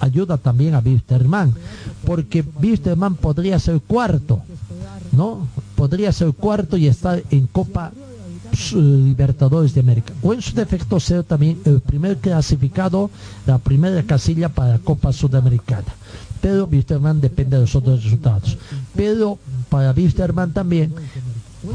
ayuda 0.00 0.38
también 0.38 0.74
a 0.74 0.80
Bisterman, 0.80 1.52
porque 2.06 2.42
Bisterman 2.58 3.16
podría 3.16 3.58
ser 3.58 3.78
cuarto, 3.82 4.40
¿no? 5.12 5.46
Podría 5.76 6.10
ser 6.10 6.32
cuarto 6.32 6.78
y 6.78 6.86
estar 6.86 7.22
en 7.30 7.46
Copa 7.48 7.92
Libertadores 8.72 9.74
de 9.74 9.80
América. 9.80 10.12
O 10.22 10.32
en 10.32 10.42
su 10.42 10.54
defecto 10.54 11.00
ser 11.00 11.24
también 11.24 11.60
el 11.64 11.80
primer 11.80 12.18
clasificado, 12.18 13.10
la 13.46 13.58
primera 13.58 14.02
casilla 14.02 14.48
para 14.48 14.72
la 14.72 14.78
Copa 14.78 15.12
Sudamericana. 15.12 15.86
Pero 16.40 16.66
Wisterman 16.66 17.20
depende 17.20 17.56
de 17.56 17.62
los 17.62 17.74
otros 17.74 18.04
resultados. 18.04 18.56
Pero 18.94 19.38
para 19.68 19.92
Wisterman 19.92 20.52
también 20.52 20.94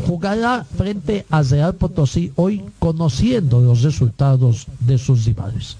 jugará 0.07 0.65
frente 0.77 1.25
a 1.29 1.41
Real 1.41 1.75
Potosí 1.75 2.31
hoy 2.35 2.63
conociendo 2.79 3.61
los 3.61 3.81
resultados 3.81 4.67
de 4.79 4.97
sus 4.97 5.25
rivales. 5.25 5.77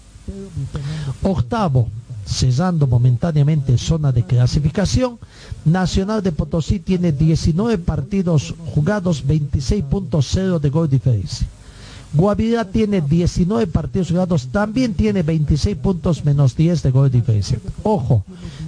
Octavo, 1.21 1.89
cesando 2.26 2.88
momentáneamente 2.88 3.78
zona 3.78 4.11
de 4.11 4.24
clasificación, 4.24 5.19
Nacional 5.65 6.21
de 6.21 6.32
Potosí 6.32 6.80
tiene 6.80 7.11
19 7.11 7.78
partidos 7.80 8.53
jugados, 8.74 9.26
26.0 9.26 10.59
de 10.59 10.69
gol 10.69 10.89
diferencia. 10.89 11.47
Guavirá 12.14 12.66
tiene 12.66 13.01
19 13.01 13.68
partidos 13.68 14.09
jugados, 14.09 14.47
también 14.47 14.93
tiene 14.93 15.24
26 15.24 15.78
puntos 15.78 16.24
menos 16.24 16.55
10 16.55 16.84
de 16.84 16.91
gol 16.91 17.09
de 17.09 17.20
diferencia. 17.20 17.59
Ojo, 17.82 18.24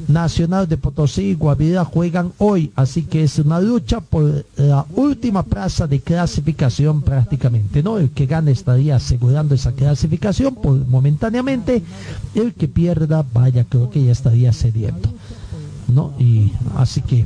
Nacional 0.08 0.68
de 0.68 0.78
Potosí 0.78 1.22
y 1.22 1.34
Guavirá 1.36 1.86
juegan 1.86 2.34
hoy, 2.40 2.72
así 2.76 3.04
que 3.04 3.24
es 3.24 3.38
una 3.38 3.60
lucha 3.60 4.02
por 4.02 4.46
la 4.58 4.86
última 4.96 5.44
plaza 5.44 5.86
de 5.86 6.00
clasificación 6.00 7.04
prácticamente, 7.04 7.84
¿no? 7.84 8.00
El 8.00 8.10
que 8.10 8.26
gane 8.26 8.52
estaría 8.52 8.96
asegurando 8.96 9.54
esa 9.54 9.74
clasificación 9.74 10.56
por, 10.56 10.86
momentáneamente, 10.88 11.84
el 12.34 12.54
que 12.56 12.68
pierda, 12.68 13.24
vaya, 13.32 13.64
creo 13.64 13.92
que 13.92 14.04
ya 14.04 14.12
estaría 14.12 14.52
cediendo, 14.54 15.10
¿no? 15.88 16.14
Y 16.18 16.52
así 16.78 17.02
que 17.02 17.26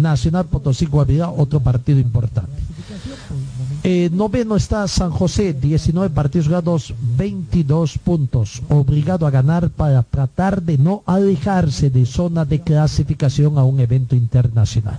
Nacional 0.00 0.46
Potosí 0.46 0.86
Guavirá, 0.86 1.28
otro 1.28 1.60
partido 1.60 1.98
importante. 1.98 2.52
Eh, 3.84 4.10
noveno 4.12 4.54
está 4.54 4.86
San 4.86 5.10
José, 5.10 5.52
19 5.52 6.14
partidos 6.14 6.46
jugados, 6.46 6.94
22 7.16 7.98
puntos. 7.98 8.62
Obligado 8.68 9.26
a 9.26 9.30
ganar 9.30 9.70
para 9.70 10.04
tratar 10.04 10.62
de 10.62 10.78
no 10.78 11.02
alejarse 11.04 11.90
de 11.90 12.06
zona 12.06 12.44
de 12.44 12.60
clasificación 12.60 13.58
a 13.58 13.64
un 13.64 13.80
evento 13.80 14.14
internacional. 14.14 14.98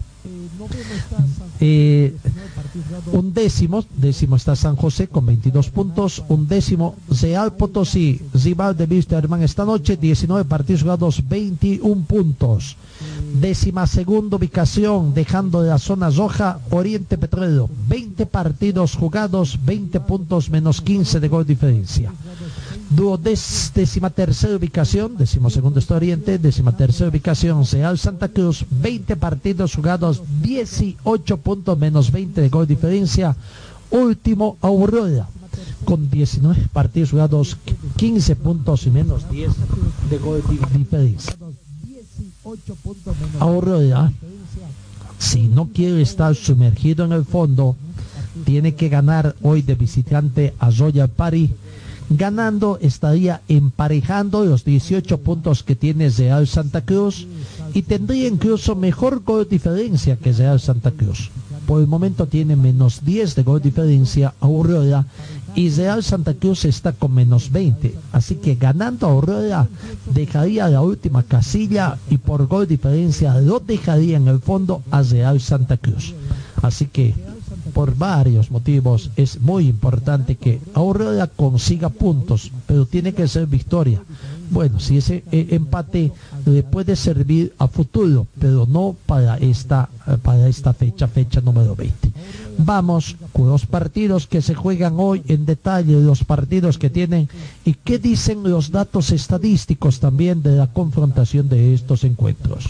Eh, 1.61 2.13
un 3.11 3.34
décimo, 3.34 3.84
décimo 3.95 4.36
está 4.36 4.55
San 4.55 4.76
José 4.76 5.07
con 5.07 5.26
22 5.26 5.69
puntos, 5.69 6.24
un 6.28 6.47
décimo 6.47 6.95
Real 7.21 7.53
Potosí, 7.53 8.21
rival 8.34 8.76
de 8.76 9.05
Herman 9.09 9.43
esta 9.43 9.65
noche, 9.65 9.97
19 9.97 10.45
partidos 10.45 10.82
jugados, 10.82 11.21
21 11.28 12.03
puntos. 12.03 12.76
Décima 13.34 13.86
segunda 13.88 14.38
ubicación, 14.38 15.13
dejando 15.13 15.61
de 15.61 15.69
la 15.69 15.80
zona 15.80 16.09
roja, 16.09 16.59
Oriente 16.71 17.17
Petrolero, 17.17 17.69
20 17.88 18.26
partidos 18.26 18.95
jugados, 18.95 19.59
20 19.63 19.99
puntos 20.01 20.49
menos 20.49 20.82
15 20.82 21.19
de 21.19 21.28
gol 21.28 21.45
diferencia. 21.45 22.11
Décima 23.73 24.09
tercera 24.09 24.55
ubicación, 24.55 25.17
décimo 25.17 25.49
segundo 25.49 25.79
está 25.79 25.95
Oriente, 25.95 26.38
décima 26.38 26.75
tercera 26.75 27.09
ubicación, 27.09 27.65
Real 27.65 27.97
Santa 27.97 28.27
Cruz, 28.27 28.65
20 28.69 29.15
partidos 29.15 29.75
jugados, 29.75 30.21
18 30.41 31.38
puntos 31.38 31.77
menos 31.77 32.11
20 32.11 32.41
de 32.41 32.49
gol 32.49 32.67
diferencia. 32.67 33.36
Último 33.89 34.57
Aurora, 34.61 35.27
con 35.86 36.09
19 36.09 36.69
partidos 36.71 37.11
jugados, 37.11 37.57
15 37.97 38.36
puntos 38.36 38.86
y 38.86 38.91
menos 38.91 39.29
10 39.29 39.51
de 40.09 40.17
gol 40.17 40.43
diferencia. 40.49 41.36
Aurora, 43.39 44.11
si 45.17 45.47
no 45.47 45.69
quiere 45.69 46.01
estar 46.01 46.36
sumergido 46.36 47.05
en 47.05 47.13
el 47.13 47.25
fondo, 47.25 47.75
tiene 48.45 48.75
que 48.75 48.89
ganar 48.89 49.36
hoy 49.41 49.61
de 49.61 49.75
visitante 49.75 50.53
a 50.59 50.69
Royal 50.69 51.09
Party. 51.09 51.49
Ganando 52.16 52.78
estaría 52.80 53.41
emparejando 53.47 54.45
los 54.45 54.64
18 54.64 55.18
puntos 55.20 55.64
que 55.64 55.76
tiene 55.76 56.09
Real 56.09 56.47
Santa 56.47 56.82
Cruz 56.82 57.28
y 57.74 57.82
tendría 57.82 58.28
incluso 58.28 58.76
mejor 58.76 59.24
gol 59.24 59.47
diferencia 59.49 60.18
que 60.18 60.32
Real 60.32 60.59
Santa 60.59 60.91
Cruz. 60.91 61.32
por 61.66 61.80
el 61.80 61.88
momento 61.88 62.28
tiene 62.28 62.55
menos 62.55 63.05
10 63.05 63.36
de 63.36 63.43
gol 63.43 63.61
diferencia 63.61 64.34
Aurora 64.41 65.05
y 65.55 65.70
Real 65.70 66.03
Santa 66.03 66.34
Cruz 66.34 66.66
está 66.66 66.91
con 66.91 67.14
menos 67.14 67.51
20. 67.51 67.95
Así 68.11 68.36
que 68.36 68.55
ganando 68.55 69.07
Aurora 69.07 69.68
dejaría 70.14 70.68
la 70.68 70.82
última 70.82 71.24
casilla 71.24 71.97
y 72.09 72.18
por 72.18 72.47
gol 72.47 72.68
diferencia 72.68 73.39
lo 73.39 73.59
dejaría 73.59 74.18
en 74.18 74.28
el 74.28 74.39
fondo 74.39 74.84
a 74.91 75.01
Real 75.03 75.39
Santa 75.39 75.78
Cruz. 75.78 76.14
Así 76.61 76.88
que 76.88 77.16
por 77.84 77.97
varios 77.97 78.49
motivos 78.49 79.11
es 79.17 79.41
muy 79.41 79.67
importante 79.67 80.36
que 80.36 80.61
Aurora 80.73 81.27
consiga 81.27 81.89
puntos, 81.89 82.49
pero 82.65 82.86
tiene 82.86 83.13
que 83.13 83.27
ser 83.27 83.45
victoria. 83.45 84.01
Bueno, 84.49 84.79
si 84.79 84.99
ese 84.99 85.25
eh, 85.34 85.47
empate 85.49 86.13
le 86.45 86.63
puede 86.63 86.95
servir 86.95 87.53
a 87.57 87.67
futuro, 87.67 88.25
pero 88.39 88.65
no 88.65 88.95
para 89.05 89.36
esta, 89.36 89.89
eh, 90.07 90.15
para 90.15 90.47
esta 90.47 90.73
fecha, 90.73 91.09
fecha 91.09 91.41
número 91.41 91.75
20. 91.75 92.09
Vamos 92.59 93.17
con 93.34 93.49
los 93.49 93.65
partidos 93.65 94.27
que 94.27 94.41
se 94.41 94.55
juegan 94.55 94.93
hoy 94.95 95.21
en 95.27 95.45
detalle, 95.45 95.99
los 95.99 96.23
partidos 96.23 96.77
que 96.77 96.89
tienen 96.89 97.27
y 97.65 97.73
qué 97.73 97.99
dicen 97.99 98.43
los 98.43 98.71
datos 98.71 99.11
estadísticos 99.11 99.99
también 99.99 100.41
de 100.41 100.55
la 100.55 100.67
confrontación 100.67 101.49
de 101.49 101.73
estos 101.73 102.05
encuentros. 102.05 102.69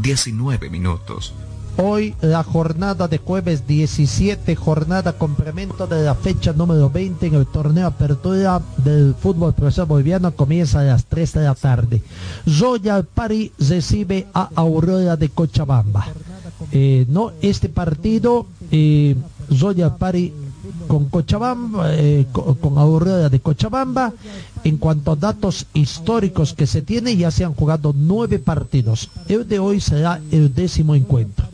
19 0.00 0.70
minutos. 0.70 1.34
Hoy 1.80 2.16
la 2.20 2.42
jornada 2.42 3.06
de 3.06 3.18
jueves 3.18 3.68
17, 3.68 4.56
jornada 4.56 5.12
complemento 5.12 5.86
de 5.86 6.02
la 6.02 6.16
fecha 6.16 6.52
número 6.52 6.90
20 6.90 7.28
en 7.28 7.34
el 7.34 7.46
torneo 7.46 7.86
apertura 7.86 8.60
del 8.78 9.14
fútbol 9.14 9.54
profesional 9.54 9.86
boliviano 9.88 10.34
comienza 10.34 10.80
a 10.80 10.84
las 10.84 11.04
3 11.04 11.34
de 11.34 11.44
la 11.44 11.54
tarde. 11.54 12.02
Royal 12.58 13.04
Pari 13.04 13.52
recibe 13.60 14.26
a 14.34 14.50
Aurora 14.56 15.16
de 15.16 15.28
Cochabamba. 15.28 16.08
Eh, 16.72 17.06
no, 17.08 17.30
este 17.42 17.68
partido, 17.68 18.46
eh, 18.72 19.14
Royal 19.48 19.96
Pari 19.96 20.32
con 20.88 21.08
Cochabamba, 21.08 21.94
eh, 21.94 22.26
con, 22.32 22.78
Aurora 22.78 23.28
de 23.28 23.40
Cochabamba. 23.40 24.12
En 24.64 24.76
cuanto 24.76 25.12
a 25.12 25.16
datos 25.16 25.66
históricos 25.72 26.52
que 26.52 26.66
se 26.66 26.82
tiene, 26.82 27.16
ya 27.16 27.30
se 27.30 27.44
han 27.44 27.54
jugado 27.54 27.94
nueve 27.96 28.38
partidos. 28.38 29.08
El 29.28 29.46
de 29.48 29.58
hoy 29.58 29.80
será 29.80 30.20
el 30.30 30.54
décimo 30.54 30.94
encuentro. 30.94 31.46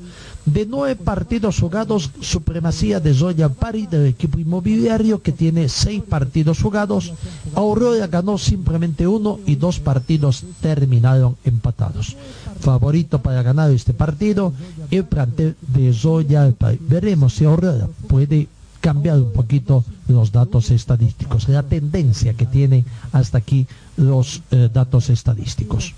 De 0.46 0.66
nueve 0.66 0.96
partidos 0.96 1.59
jugados, 1.59 2.11
supremacía 2.20 3.00
de 3.00 3.14
Zoya 3.14 3.48
Pari 3.48 3.86
del 3.86 4.07
equipo 4.07 4.38
inmobiliario 4.38 5.22
que 5.22 5.32
tiene 5.32 5.70
seis 5.70 6.02
partidos 6.02 6.61
jugados. 6.61 7.14
Aurora 7.55 8.07
ganó 8.09 8.36
simplemente 8.36 9.07
uno 9.07 9.38
y 9.46 9.57
dos 9.57 9.80
partidos 9.80 10.44
terminaron 10.61 11.36
empatados. 11.44 12.16
Favorito 12.61 13.22
para 13.22 13.42
ganar 13.42 13.70
este 13.70 13.94
partido, 13.94 14.52
el 14.90 15.05
plantel 15.05 15.57
de 15.72 15.94
Zoya 15.94 16.52
Pari. 16.52 16.78
Veremos 16.78 17.34
si 17.34 17.46
Aurora 17.46 17.88
puede 18.07 18.48
cambiado 18.85 19.24
un 19.24 19.32
poquito 19.32 19.82
los 20.09 20.30
datos 20.30 20.70
estadísticos, 20.70 21.49
la 21.49 21.62
tendencia 21.62 22.35
que 22.35 22.45
tiene 22.45 22.85
hasta 23.12 23.39
aquí 23.39 23.66
los 23.97 24.43
eh, 24.51 24.68
datos 24.70 25.09
estadísticos. 25.09 25.95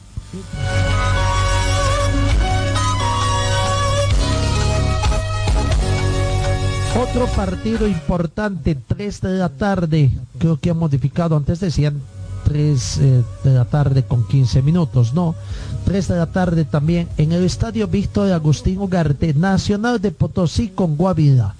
Otro 6.96 7.26
partido 7.34 7.88
importante, 7.88 8.76
3 8.76 9.20
de 9.20 9.30
la 9.30 9.48
tarde, 9.48 10.12
creo 10.38 10.60
que 10.60 10.70
ha 10.70 10.74
modificado, 10.74 11.36
antes 11.36 11.58
decían 11.58 12.00
3 12.44 12.98
eh, 12.98 13.24
de 13.42 13.52
la 13.52 13.64
tarde 13.64 14.04
con 14.04 14.28
15 14.28 14.62
minutos, 14.62 15.12
no, 15.12 15.34
3 15.86 16.06
de 16.06 16.16
la 16.16 16.26
tarde 16.26 16.64
también 16.64 17.08
en 17.18 17.32
el 17.32 17.42
estadio 17.42 17.88
Víctor 17.88 18.30
Agustín 18.30 18.78
Ugarte, 18.78 19.34
Nacional 19.34 20.00
de 20.00 20.12
Potosí 20.12 20.68
con 20.68 20.96
Guavida 20.96 21.56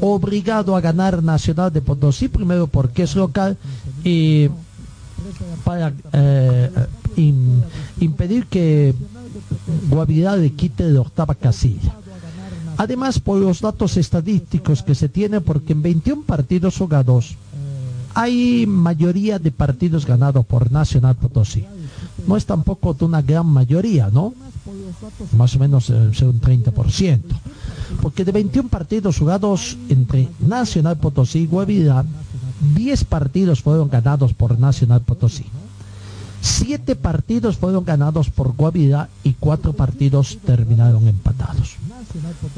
obligado 0.00 0.76
a 0.76 0.80
ganar 0.80 1.22
Nacional 1.22 1.72
de 1.72 1.82
Potosí, 1.82 2.28
primero 2.28 2.66
porque 2.66 3.02
es 3.02 3.16
local 3.16 3.56
y 4.04 4.48
para 5.64 5.92
eh, 6.12 6.70
impedir 8.00 8.46
que 8.46 8.94
Guavirá 9.90 10.36
le 10.36 10.52
quite 10.52 10.84
de 10.84 10.98
octava 10.98 11.34
casilla. 11.34 11.94
Además, 12.76 13.18
por 13.18 13.38
los 13.38 13.60
datos 13.60 13.96
estadísticos 13.96 14.82
que 14.82 14.94
se 14.94 15.08
tienen, 15.08 15.42
porque 15.42 15.72
en 15.72 15.82
21 15.82 16.22
partidos 16.22 16.76
jugados 16.76 17.36
hay 18.14 18.66
mayoría 18.66 19.38
de 19.38 19.50
partidos 19.50 20.06
ganados 20.06 20.46
por 20.46 20.70
Nacional 20.70 21.16
Potosí. 21.16 21.64
No 22.26 22.36
es 22.36 22.46
tampoco 22.46 22.94
de 22.94 23.04
una 23.04 23.22
gran 23.22 23.46
mayoría, 23.46 24.10
¿no? 24.12 24.34
Más 25.36 25.56
o 25.56 25.58
menos 25.58 25.90
eh, 25.90 25.94
un 25.94 26.40
30% 26.40 27.20
porque 28.02 28.24
de 28.24 28.32
21 28.32 28.68
partidos 28.68 29.18
jugados 29.18 29.76
entre 29.88 30.28
Nacional 30.40 30.96
Potosí 30.98 31.40
y 31.40 31.46
Guavirá, 31.46 32.04
10 32.74 33.04
partidos 33.04 33.62
fueron 33.62 33.88
ganados 33.88 34.34
por 34.34 34.58
Nacional 34.58 35.00
Potosí. 35.02 35.44
7 36.40 36.96
partidos 36.96 37.56
fueron 37.56 37.84
ganados 37.84 38.30
por 38.30 38.54
Guavirá 38.54 39.08
y 39.24 39.34
4 39.34 39.72
partidos 39.72 40.38
terminaron 40.44 41.08
empatados. 41.08 41.76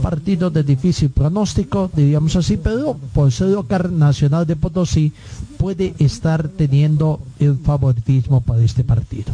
Partido 0.03 0.51
de 0.51 0.62
difícil 0.62 1.11
pronóstico, 1.11 1.91
diríamos 1.95 2.37
así, 2.37 2.57
pero 2.57 2.97
por 3.14 3.33
ser 3.33 3.49
local 3.49 3.99
Nacional 3.99 4.47
de 4.47 4.57
Potosí 4.57 5.12
puede 5.57 5.95
estar 5.99 6.49
teniendo 6.49 7.20
el 7.39 7.57
favoritismo 7.57 8.41
para 8.41 8.62
este 8.62 8.85
partido. 8.85 9.33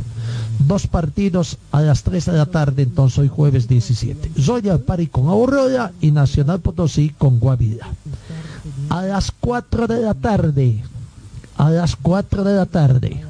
Dos 0.59 0.87
partidos 0.87 1.59
a 1.73 1.83
las 1.83 2.03
3 2.03 2.27
de 2.27 2.33
la 2.33 2.47
tarde, 2.47 2.83
entonces 2.83 3.19
hoy 3.19 3.29
jueves 3.29 3.69
17. 3.69 4.33
Royal 4.47 4.81
Pari 4.81 5.09
con 5.09 5.29
Aurora 5.29 5.93
y 6.01 6.11
Nacional 6.11 6.61
Potosí 6.61 7.11
con 7.11 7.39
Guavira. 7.39 7.89
A 8.89 9.03
las 9.03 9.33
4 9.33 9.87
de 9.87 10.01
la 10.01 10.15
tarde, 10.15 10.83
a 11.57 11.71
las 11.71 11.97
4 11.97 12.45
de 12.45 12.55
la 12.55 12.67
tarde. 12.67 13.25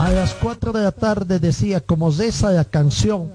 A 0.00 0.10
las 0.12 0.32
4 0.32 0.72
de 0.72 0.82
la 0.82 0.92
tarde 0.92 1.38
decía 1.38 1.82
como 1.82 2.08
esa 2.08 2.50
la 2.52 2.64
canción 2.64 3.28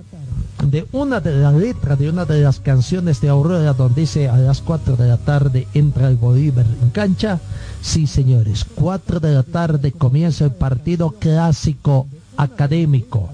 de 0.63 0.87
una 0.93 1.19
de 1.19 1.37
las 1.37 1.53
letras 1.53 1.99
de 1.99 2.09
una 2.09 2.25
de 2.25 2.41
las 2.41 2.59
canciones 2.59 3.21
de 3.21 3.29
Aurora 3.29 3.73
donde 3.73 4.01
dice 4.01 4.29
a 4.29 4.37
las 4.37 4.63
4 4.63 4.95
de 4.95 5.07
la 5.07 5.17
tarde 5.17 5.67
entra 5.75 6.07
el 6.07 6.15
Bolívar 6.15 6.65
en 6.81 6.89
cancha. 6.89 7.39
Sí, 7.83 8.07
señores, 8.07 8.65
4 8.73 9.19
de 9.19 9.35
la 9.35 9.43
tarde 9.43 9.91
comienza 9.91 10.45
el 10.45 10.53
partido 10.53 11.11
clásico 11.11 12.07
académico. 12.35 13.29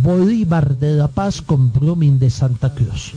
Bolívar 0.00 0.78
de 0.78 0.94
La 0.94 1.08
Paz 1.08 1.42
con 1.42 1.70
Brumming 1.70 2.18
de 2.18 2.30
Santa 2.30 2.74
Cruz. 2.74 3.12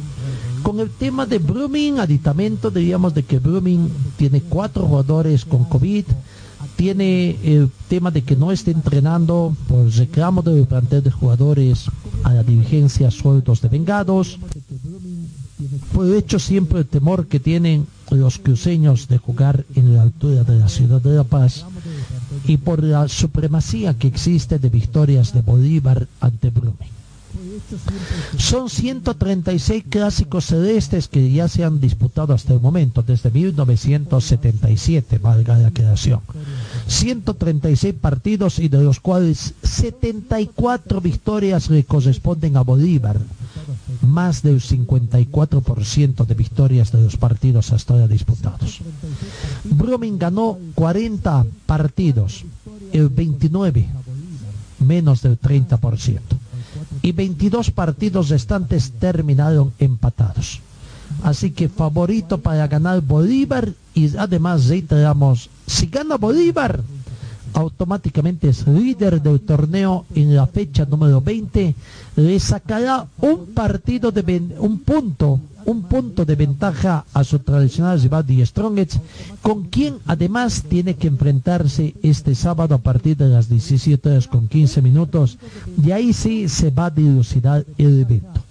Con 0.62 0.82
el 0.82 0.90
tema 0.90 1.26
de 1.26 1.40
Brumming, 1.40 2.00
aditamento, 2.00 2.70
diríamos 2.70 3.14
de 3.14 3.24
que 3.24 3.40
Brumming 3.40 3.90
tiene 4.18 4.42
cuatro 4.42 4.86
jugadores 4.88 5.46
con 5.46 5.64
COVID, 5.64 6.04
tiene 6.78 7.38
el 7.44 7.70
tema 7.90 8.12
de 8.12 8.22
que 8.22 8.36
no 8.36 8.52
esté 8.52 8.72
entrenando 8.72 9.58
por 9.68 9.90
reclamo 9.90 10.44
del 10.44 10.66
plantel 10.68 11.04
de 11.04 11.12
jugadores 11.12 11.86
a 12.24 12.34
la 12.34 12.44
dirigencia 12.44 13.10
sueltos 13.12 13.62
de 13.62 13.68
vengados, 13.68 14.40
por 15.92 16.16
hecho 16.16 16.38
siempre 16.38 16.80
el 16.80 16.86
temor 16.86 17.26
que 17.28 17.40
tienen 17.40 17.88
los 18.12 18.38
cruceños 18.38 19.08
de 19.08 19.18
jugar 19.18 19.66
en 19.76 19.96
la 19.96 20.04
altura 20.04 20.44
de 20.44 20.60
la 20.60 20.70
ciudad 20.70 21.02
de 21.02 21.16
La 21.16 21.24
Paz 21.24 21.66
y 22.46 22.58
por 22.58 22.84
la 22.84 23.08
supremacía 23.08 23.96
que 23.96 24.08
existe 24.08 24.60
de 24.60 24.70
victorias 24.70 25.34
de 25.34 25.42
Bolívar 25.42 26.08
ante 26.22 26.52
Brumming. 26.52 26.97
Son 28.38 28.70
136 28.70 29.86
clásicos 29.90 30.46
celestes 30.46 31.08
que 31.08 31.32
ya 31.32 31.48
se 31.48 31.64
han 31.64 31.80
disputado 31.80 32.34
hasta 32.34 32.54
el 32.54 32.60
momento, 32.60 33.02
desde 33.02 33.32
1977, 33.32 35.18
valga 35.18 35.58
la 35.58 35.72
creación. 35.72 36.22
136 36.88 37.96
partidos 37.96 38.60
y 38.60 38.70
de 38.70 38.82
los 38.82 39.00
cuales 39.00 39.54
74 39.64 41.02
victorias 41.02 41.70
le 41.70 41.84
corresponden 41.84 42.58
a 42.58 42.62
Bolívar, 42.62 43.20
más 44.02 44.42
del 44.42 44.62
54% 44.62 46.26
de 46.26 46.34
victorias 46.34 46.92
de 46.92 47.02
los 47.02 47.18
partidos 47.18 47.72
hasta 47.72 47.94
ahora 47.94 48.08
disputados. 48.08 48.80
Brumming 49.64 50.18
ganó 50.18 50.58
40 50.76 51.46
partidos, 51.66 52.46
el 52.94 53.10
29, 53.10 53.88
menos 54.80 55.22
del 55.22 55.40
30% 55.40 56.20
y 57.02 57.12
22 57.12 57.72
partidos 57.72 58.30
restantes 58.30 58.92
terminaron 58.92 59.74
empatados. 59.80 60.60
Así 61.24 61.52
que 61.52 61.70
favorito 61.70 62.40
para 62.40 62.68
ganar 62.68 63.02
Bolívar 63.02 63.74
y 63.94 64.16
además 64.18 64.66
reiteramos, 64.68 65.50
si 65.66 65.88
gana 65.88 66.18
Bolívar, 66.18 66.82
automáticamente 67.58 68.50
es 68.50 68.68
líder 68.68 69.20
del 69.20 69.42
torneo 69.42 70.06
en 70.14 70.36
la 70.36 70.46
fecha 70.46 70.86
número 70.86 71.22
20, 71.22 71.74
le 72.16 72.40
sacará 72.40 73.08
un 73.20 73.48
partido 73.48 74.12
de 74.12 74.22
un 74.60 74.80
punto, 74.80 75.40
un 75.66 75.82
punto 75.84 76.24
de 76.24 76.36
ventaja 76.36 77.06
a 77.14 77.24
su 77.24 77.40
tradicional 77.40 78.00
rival 78.00 78.28
Die 78.28 78.46
Strongets, 78.46 79.00
con 79.42 79.64
quien 79.70 79.96
además 80.06 80.66
tiene 80.70 80.96
que 80.96 81.08
enfrentarse 81.08 81.96
este 82.04 82.36
sábado 82.36 82.76
a 82.76 82.78
partir 82.78 83.18
de 83.18 83.28
las 83.28 83.50
17 83.50 84.08
horas 84.08 84.28
con 84.28 84.48
15 84.48 84.84
minutos, 84.84 85.40
y 85.84 85.90
ahí 85.92 86.14
sí 86.14 86.48
se 86.50 86.70
va 86.70 86.86
a 86.86 86.92
dilucidar 86.92 87.66
el 87.80 88.02
evento. 88.02 88.44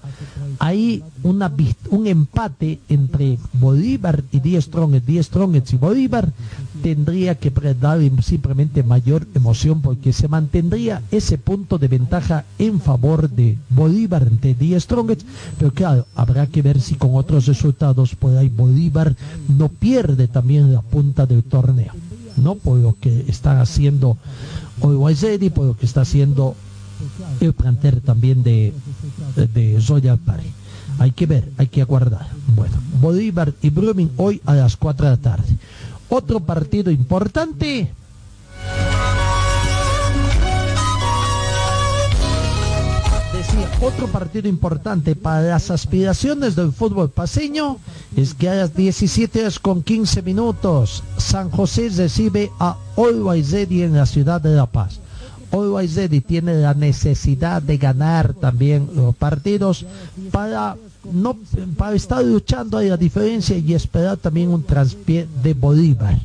Hay 0.59 1.05
una, 1.23 1.53
un 1.91 2.07
empate 2.07 2.81
entre 2.89 3.39
Bolívar 3.53 4.25
y 4.33 4.41
Die 4.41 4.61
Strongets, 4.61 5.07
Die 5.07 5.23
Strongets 5.23 5.73
y 5.75 5.77
Bolívar 5.77 6.33
tendría 6.83 7.35
que 7.37 7.51
dar 7.81 8.01
simplemente 8.22 8.83
mayor 8.83 9.27
emoción 9.35 9.81
porque 9.81 10.12
se 10.12 10.29
mantendría 10.29 11.03
ese 11.11 11.39
punto 11.39 11.79
de 11.79 11.89
ventaja 11.89 12.45
en 12.59 12.81
favor 12.81 13.31
de 13.31 13.57
Bolívar 13.70 14.22
ante 14.22 14.55
Die 14.55 14.79
Strongets, 14.79 15.24
pero 15.59 15.72
claro, 15.72 16.07
habrá 16.14 16.47
que 16.47 16.62
ver 16.62 16.81
si 16.81 16.95
con 16.95 17.14
otros 17.14 17.47
resultados 17.47 18.14
por 18.14 18.37
ahí 18.37 18.49
Bolívar 18.49 19.14
no 19.49 19.68
pierde 19.68 20.29
también 20.29 20.72
la 20.72 20.83
punta 20.83 21.27
del 21.27 21.43
torneo, 21.43 21.93
¿no? 22.37 22.55
Por 22.55 22.79
lo 22.79 22.97
que 23.01 23.24
está 23.29 23.61
haciendo 23.61 24.16
Always 24.83 25.22
Ready, 25.22 25.51
por 25.51 25.66
lo 25.66 25.77
que 25.77 25.87
está 25.87 26.03
haciendo 26.03 26.55
el 27.41 27.53
plantel 27.53 28.01
también 28.01 28.43
de, 28.43 28.72
de 29.55 29.81
Zoya 29.81 30.16
Pari. 30.16 30.51
Hay 30.99 31.11
que 31.12 31.27
ver, 31.27 31.51
hay 31.59 31.66
que 31.66 31.83
aguardar. 31.83 32.29
Bueno, 32.55 32.74
Bolívar 33.01 33.53
y 33.61 33.70
Brumming 33.70 34.12
hoy 34.16 34.41
a 34.47 34.55
las 34.55 34.77
4 34.77 35.05
de 35.05 35.11
la 35.11 35.16
tarde. 35.18 35.57
Otro 36.09 36.41
partido 36.41 36.91
importante. 36.91 37.91
Decía, 43.33 43.71
otro 43.83 44.07
partido 44.07 44.49
importante 44.49 45.15
para 45.15 45.43
las 45.43 45.71
aspiraciones 45.71 46.57
del 46.57 46.73
fútbol 46.73 47.11
paseño 47.11 47.79
es 48.17 48.35
que 48.35 48.49
a 48.49 48.55
las 48.55 48.75
17 48.75 49.41
horas 49.41 49.59
con 49.59 49.83
15 49.83 50.23
minutos 50.23 51.03
San 51.19 51.51
José 51.51 51.91
recibe 51.95 52.51
a 52.59 52.77
Always 52.97 53.51
Ready 53.51 53.83
en 53.83 53.95
la 53.95 54.07
ciudad 54.07 54.41
de 54.41 54.55
La 54.55 54.67
Paz. 54.67 55.01
Always 55.53 55.97
Ready 55.97 56.21
tiene 56.21 56.55
la 56.55 56.75
necesidad 56.75 57.61
de 57.63 57.77
ganar 57.79 58.33
también 58.35 58.89
los 58.95 59.15
partidos 59.15 59.85
para 60.31 60.77
no 61.13 61.37
estar 61.95 62.25
luchando 62.25 62.79
a 62.79 62.83
la 62.83 62.97
diferencia 62.97 63.57
y 63.57 63.75
esperar 63.75 64.17
también 64.17 64.51
un 64.51 64.63
traspié 64.63 65.27
de 65.43 65.55
Bolívar 65.55 66.19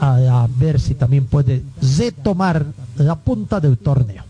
a, 0.00 0.48
ver 0.58 0.80
si 0.80 0.94
también 0.94 1.26
puede 1.26 1.62
retomar 1.98 2.66
la 2.96 3.16
punta 3.16 3.60
del 3.60 3.78
torneo 3.78 4.24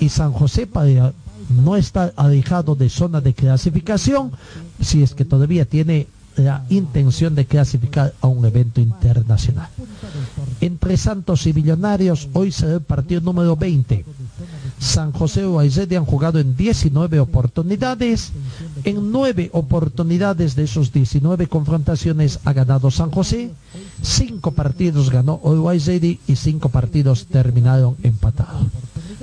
y 0.00 0.08
San 0.08 0.32
José 0.32 0.66
para 0.66 1.12
no 1.50 1.76
estar 1.76 2.12
alejado 2.16 2.74
de 2.74 2.88
zona 2.88 3.20
de 3.20 3.34
clasificación 3.34 4.32
si 4.80 5.02
es 5.02 5.14
que 5.14 5.24
todavía 5.24 5.64
tiene 5.64 6.08
la 6.36 6.64
intención 6.68 7.34
de 7.34 7.46
clasificar 7.46 8.12
a 8.20 8.26
un 8.26 8.44
evento 8.44 8.80
internacional. 8.80 9.68
Entre 10.60 10.96
Santos 10.96 11.46
y 11.46 11.52
Millonarios, 11.52 12.28
hoy 12.32 12.50
será 12.50 12.74
el 12.74 12.80
partido 12.80 13.20
número 13.20 13.56
20. 13.56 14.04
San 14.78 15.12
José 15.12 15.44
Guaizedi 15.44 15.96
han 15.96 16.04
jugado 16.04 16.38
en 16.38 16.56
19 16.56 17.20
oportunidades. 17.20 18.32
En 18.84 19.10
9 19.12 19.50
oportunidades 19.52 20.56
de 20.56 20.64
esos 20.64 20.92
19 20.92 21.46
confrontaciones 21.46 22.40
ha 22.44 22.52
ganado 22.52 22.90
San 22.90 23.10
José. 23.10 23.50
5 24.02 24.52
partidos 24.52 25.10
ganó 25.10 25.36
Guaizedi 25.36 26.20
y 26.26 26.36
5 26.36 26.68
partidos 26.68 27.26
terminaron 27.26 27.96
empatados. 28.02 28.66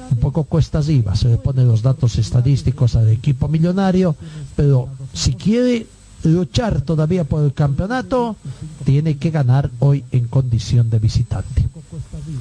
Un 0.09 0.17
poco 0.17 0.43
cuestas 0.43 0.85
arriba, 0.85 1.15
se 1.15 1.29
le 1.29 1.37
ponen 1.37 1.67
los 1.67 1.81
datos 1.81 2.17
estadísticos 2.17 2.95
al 2.95 3.09
equipo 3.09 3.47
millonario, 3.47 4.15
pero 4.57 4.89
si 5.13 5.33
quiere 5.33 5.87
luchar 6.23 6.81
todavía 6.81 7.23
por 7.23 7.43
el 7.43 7.53
campeonato, 7.53 8.35
tiene 8.83 9.17
que 9.17 9.31
ganar 9.31 9.71
hoy 9.79 10.03
en 10.11 10.27
condición 10.27 10.89
de 10.89 10.99
visitante. 10.99 11.67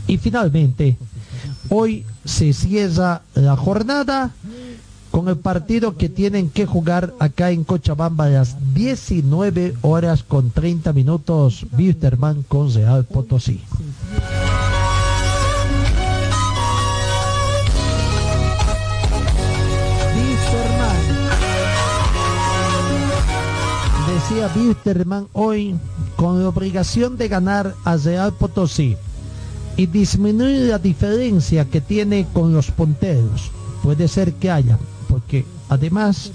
Y 0.07 0.19
finalmente, 0.19 0.97
hoy 1.71 2.05
se 2.25 2.53
cierra 2.53 3.23
la 3.35 3.57
jornada 3.57 4.33
con 5.11 5.29
el 5.29 5.37
partido 5.37 5.97
que 5.97 6.09
tienen 6.09 6.51
que 6.51 6.67
jugar 6.67 7.15
acá 7.19 7.51
en 7.51 7.65
Cochabamba 7.65 8.27
a 8.27 8.29
las 8.29 8.75
19 8.75 9.75
horas 9.83 10.23
con 10.23 10.51
30 10.51 10.93
minutos, 10.93 11.67
Wisterman 11.77 12.43
con 12.43 12.73
Real 12.73 13.05
Potosí. 13.05 13.61
Decía 24.13 24.51
Wisterman 24.55 25.27
hoy 25.33 25.77
con 26.17 26.43
la 26.43 26.49
obligación 26.49 27.17
de 27.17 27.29
ganar 27.29 27.75
a 27.85 27.97
Real 27.97 28.33
Potosí 28.33 28.97
y 29.81 29.87
disminuir 29.87 30.69
la 30.69 30.79
diferencia 30.79 31.65
que 31.65 31.81
tiene 31.81 32.27
con 32.35 32.53
los 32.53 32.71
punteros. 32.71 33.51
Puede 33.83 34.09
ser 34.09 34.35
que 34.35 34.51
haya, 34.51 34.79
porque 35.09 35.47
además 35.71 36.33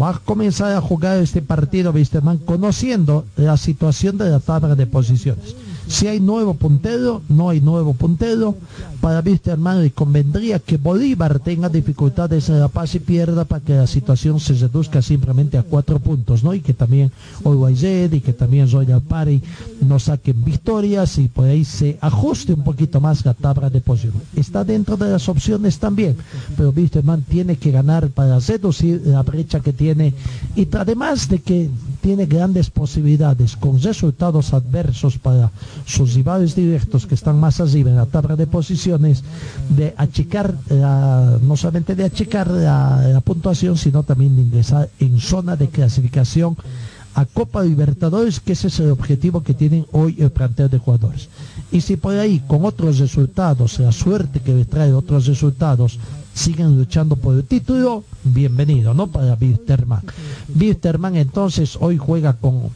va 0.00 0.10
a 0.10 0.18
comenzar 0.18 0.74
a 0.74 0.82
jugar 0.82 1.16
este 1.16 1.40
partido 1.40 1.90
Wisterman 1.90 2.36
conociendo 2.36 3.24
la 3.36 3.56
situación 3.56 4.18
de 4.18 4.28
la 4.28 4.40
tabla 4.40 4.74
de 4.74 4.86
posiciones. 4.86 5.56
Si 5.88 6.08
hay 6.08 6.20
nuevo 6.20 6.54
puntero, 6.54 7.22
no 7.28 7.50
hay 7.50 7.60
nuevo 7.60 7.94
puntero. 7.94 8.56
Para 9.00 9.20
Wisterman 9.20 9.82
le 9.82 9.92
convendría 9.92 10.58
que 10.58 10.78
Bolívar 10.78 11.38
tenga 11.38 11.68
dificultades 11.68 12.48
en 12.48 12.58
La 12.58 12.68
Paz 12.68 12.94
y 12.96 12.98
pierda 12.98 13.44
para 13.44 13.64
que 13.64 13.74
la 13.74 13.86
situación 13.86 14.40
se 14.40 14.54
reduzca 14.54 15.00
simplemente 15.00 15.58
a 15.58 15.62
cuatro 15.62 16.00
puntos, 16.00 16.42
¿no? 16.42 16.54
Y 16.54 16.60
que 16.60 16.74
también 16.74 17.12
Olwayed 17.44 18.12
y 18.12 18.20
que 18.20 18.32
también 18.32 18.70
Royal 18.70 19.00
Party 19.00 19.40
no 19.80 19.98
saquen 20.00 20.44
victorias 20.44 21.18
y 21.18 21.28
por 21.28 21.46
ahí 21.46 21.64
se 21.64 21.98
ajuste 22.00 22.54
un 22.54 22.64
poquito 22.64 23.00
más 23.00 23.24
la 23.24 23.34
tabla 23.34 23.70
de 23.70 23.80
posiciones. 23.80 24.22
Está 24.34 24.64
dentro 24.64 24.96
de 24.96 25.10
las 25.10 25.28
opciones 25.28 25.78
también, 25.78 26.16
pero 26.56 26.70
Wisterman 26.70 27.22
tiene 27.22 27.56
que 27.56 27.70
ganar 27.70 28.08
para 28.08 28.40
reducir 28.40 29.02
la 29.04 29.22
brecha 29.22 29.60
que 29.60 29.72
tiene 29.72 30.14
y 30.56 30.66
además 30.76 31.28
de 31.28 31.40
que 31.40 31.70
tiene 32.06 32.26
grandes 32.26 32.70
posibilidades 32.70 33.56
con 33.56 33.82
resultados 33.82 34.54
adversos 34.54 35.18
para 35.18 35.50
sus 35.86 36.14
rivales 36.14 36.54
directos 36.54 37.04
que 37.04 37.16
están 37.16 37.40
más 37.40 37.58
arriba 37.60 37.90
en 37.90 37.96
la 37.96 38.06
tabla 38.06 38.36
de 38.36 38.46
posiciones 38.46 39.24
de 39.70 39.92
achicar 39.96 40.54
no 40.70 41.56
solamente 41.56 41.96
de 41.96 42.04
achicar 42.04 42.48
la, 42.48 43.20
puntuación 43.24 43.76
sino 43.76 44.04
también 44.04 44.36
de 44.36 44.42
ingresar 44.42 44.88
en 45.00 45.18
zona 45.18 45.56
de 45.56 45.66
clasificación 45.68 46.56
a 47.16 47.24
Copa 47.24 47.64
Libertadores 47.64 48.38
que 48.38 48.52
ese 48.52 48.68
es 48.68 48.78
el 48.78 48.92
objetivo 48.92 49.42
que 49.42 49.54
tienen 49.54 49.84
hoy 49.90 50.14
el 50.20 50.30
plantel 50.30 50.70
de 50.70 50.78
jugadores. 50.78 51.28
Y 51.72 51.80
si 51.80 51.96
por 51.96 52.14
ahí 52.16 52.40
con 52.46 52.64
otros 52.64 53.00
resultados 53.00 53.80
la 53.80 53.90
suerte 53.90 54.38
que 54.38 54.54
les 54.54 54.68
trae 54.68 54.92
otros 54.92 55.26
resultados 55.26 55.98
siguen 56.36 56.76
luchando 56.76 57.16
por 57.16 57.34
el 57.34 57.44
título, 57.44 58.04
bienvenido, 58.22 58.92
¿no? 58.92 59.06
Para 59.06 59.34
Wisterman. 59.40 60.02
Wisterman 60.54 61.16
entonces 61.16 61.78
hoy 61.80 61.96
juega 61.96 62.34
con 62.34 62.70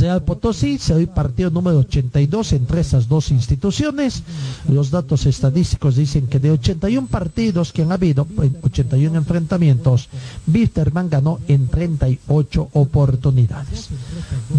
Real 0.00 0.24
Potosí, 0.24 0.78
será 0.78 0.98
el 0.98 1.08
partido 1.08 1.50
número 1.50 1.78
82 1.78 2.52
entre 2.54 2.80
esas 2.80 3.06
dos 3.06 3.30
instituciones. 3.30 4.22
Los 4.68 4.90
datos 4.90 5.26
estadísticos 5.26 5.94
dicen 5.94 6.26
que 6.26 6.40
de 6.40 6.50
81 6.50 7.06
partidos 7.06 7.72
que 7.72 7.82
han 7.82 7.92
habido, 7.92 8.26
en 8.42 8.56
81 8.62 9.16
enfrentamientos, 9.16 10.08
Wisterman 10.52 11.08
ganó 11.08 11.38
en 11.46 11.68
38 11.68 12.70
oportunidades. 12.72 13.88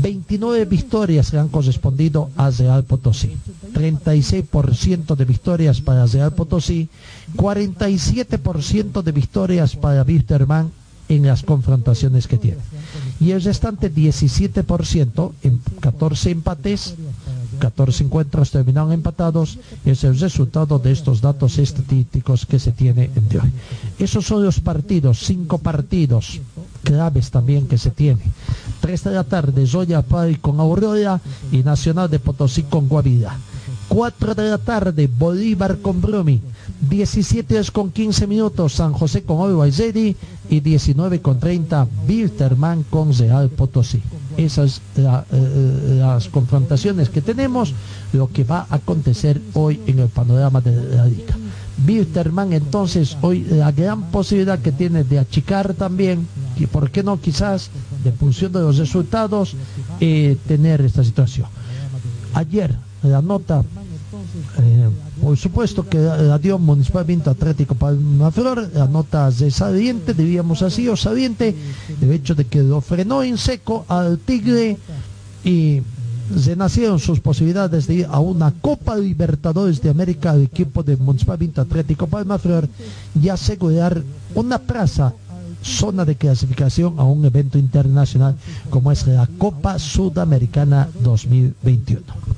29 0.01 0.65
victorias 0.65 1.33
le 1.33 1.39
han 1.39 1.49
correspondido 1.49 2.29
a 2.37 2.49
Real 2.51 2.83
Potosí. 2.83 3.35
36% 3.77 5.15
de 5.15 5.25
victorias 5.25 5.81
para 5.81 6.07
Real 6.07 6.33
Potosí, 6.33 6.89
47% 7.35 9.03
de 9.03 9.11
victorias 9.11 9.75
para 9.75 10.01
Wisterman 10.01 10.71
en 11.09 11.25
las 11.25 11.43
confrontaciones 11.43 12.27
que 12.27 12.37
tiene. 12.37 12.57
Y 13.19 13.31
el 13.31 13.43
restante 13.43 13.93
17% 13.93 15.31
en 15.43 15.61
14 15.79 16.31
empates, 16.31 16.95
14 17.59 18.03
encuentros 18.03 18.51
terminaron 18.51 18.91
empatados, 18.91 19.59
es 19.85 20.03
el 20.03 20.19
resultado 20.19 20.79
de 20.79 20.91
estos 20.91 21.21
datos 21.21 21.59
estadísticos 21.59 22.45
que 22.45 22.59
se 22.59 22.71
tiene 22.71 23.11
en 23.15 23.29
de 23.29 23.39
hoy. 23.39 23.51
Esos 23.99 24.25
son 24.25 24.43
los 24.43 24.59
partidos, 24.59 25.19
cinco 25.19 25.59
partidos 25.59 26.41
claves 26.83 27.29
también 27.31 27.67
que 27.67 27.77
se 27.77 27.91
tiene. 27.91 28.21
3 28.81 29.03
de 29.03 29.11
la 29.11 29.23
tarde, 29.23 29.67
Zoya 29.67 30.01
Pari 30.01 30.35
con 30.35 30.59
Aurora 30.59 31.21
y 31.51 31.63
Nacional 31.63 32.09
de 32.09 32.19
Potosí 32.19 32.63
con 32.63 32.87
Guavira. 32.87 33.37
4 33.87 34.35
de 34.35 34.49
la 34.49 34.57
tarde, 34.57 35.07
Bolívar 35.07 35.77
con 35.79 36.01
Brumi. 36.01 36.41
17 36.89 37.55
horas 37.55 37.71
con 37.71 37.91
15 37.91 38.27
minutos, 38.27 38.73
San 38.73 38.93
José 38.93 39.23
con 39.23 39.39
Ready 39.59 40.15
y 40.49 40.59
19 40.59 41.21
con 41.21 41.39
30, 41.39 41.87
Wilterman 42.07 42.83
con 42.89 43.13
Real 43.13 43.49
Potosí. 43.49 44.01
esas 44.37 44.81
la- 44.95 45.25
eh, 45.31 45.95
las 45.99 46.27
confrontaciones 46.27 47.09
que 47.09 47.21
tenemos, 47.21 47.73
lo 48.13 48.27
que 48.31 48.43
va 48.43 48.67
a 48.69 48.75
acontecer 48.75 49.41
hoy 49.53 49.79
en 49.87 49.97
el 49.97 50.09
panorama 50.09 50.61
de 50.61 50.95
la 50.95 51.05
liga. 51.07 51.35
Wilterman 51.87 52.53
entonces 52.53 53.17
hoy 53.21 53.43
la 53.49 53.71
gran 53.71 54.11
posibilidad 54.11 54.59
que 54.59 54.71
tiene 54.71 55.03
de 55.03 55.17
achicar 55.17 55.73
también, 55.73 56.27
y 56.55 56.67
por 56.67 56.91
qué 56.91 57.01
no 57.01 57.19
quizás 57.19 57.71
de 58.03 58.11
función 58.11 58.51
de 58.51 58.59
los 58.59 58.77
resultados, 58.77 59.55
eh, 59.99 60.37
tener 60.47 60.81
esta 60.81 61.03
situación. 61.03 61.47
Ayer 62.35 62.75
la 63.07 63.21
nota 63.21 63.63
eh, 64.59 64.89
por 65.21 65.37
supuesto 65.37 65.87
que 65.87 65.97
la, 65.97 66.37
dio 66.37 66.59
Municipal 66.59 67.03
Vinto 67.03 67.29
Atlético 67.29 67.75
Palmaflor, 67.75 68.69
la 68.73 68.87
nota 68.87 69.29
de 69.31 69.51
saliente, 69.51 70.13
diríamos 70.13 70.61
así, 70.61 70.87
o 70.87 70.95
saliente, 70.95 71.55
el 72.01 72.11
hecho 72.11 72.35
de 72.35 72.45
que 72.45 72.61
lo 72.61 72.81
frenó 72.81 73.23
en 73.23 73.37
seco 73.37 73.85
al 73.87 74.19
Tigre 74.19 74.77
y 75.43 75.81
se 76.37 76.55
nacieron 76.55 76.99
sus 76.99 77.19
posibilidades 77.19 77.87
de 77.87 77.95
ir 77.95 78.07
a 78.09 78.19
una 78.19 78.51
Copa 78.51 78.95
Libertadores 78.95 79.81
de 79.81 79.89
América 79.89 80.31
al 80.31 80.43
equipo 80.43 80.83
de 80.83 80.97
Municipal 80.97 81.37
Vinto 81.37 81.61
Atlético 81.61 82.07
Palmaflor 82.07 82.67
y 83.21 83.29
asegurar 83.29 84.01
una 84.35 84.59
plaza 84.59 85.13
zona 85.63 86.05
de 86.05 86.15
clasificación 86.15 86.99
a 86.99 87.03
un 87.03 87.25
evento 87.25 87.57
internacional 87.57 88.35
como 88.69 88.91
es 88.91 89.07
la 89.07 89.27
Copa 89.37 89.79
Sudamericana 89.79 90.89
2021. 91.03 92.36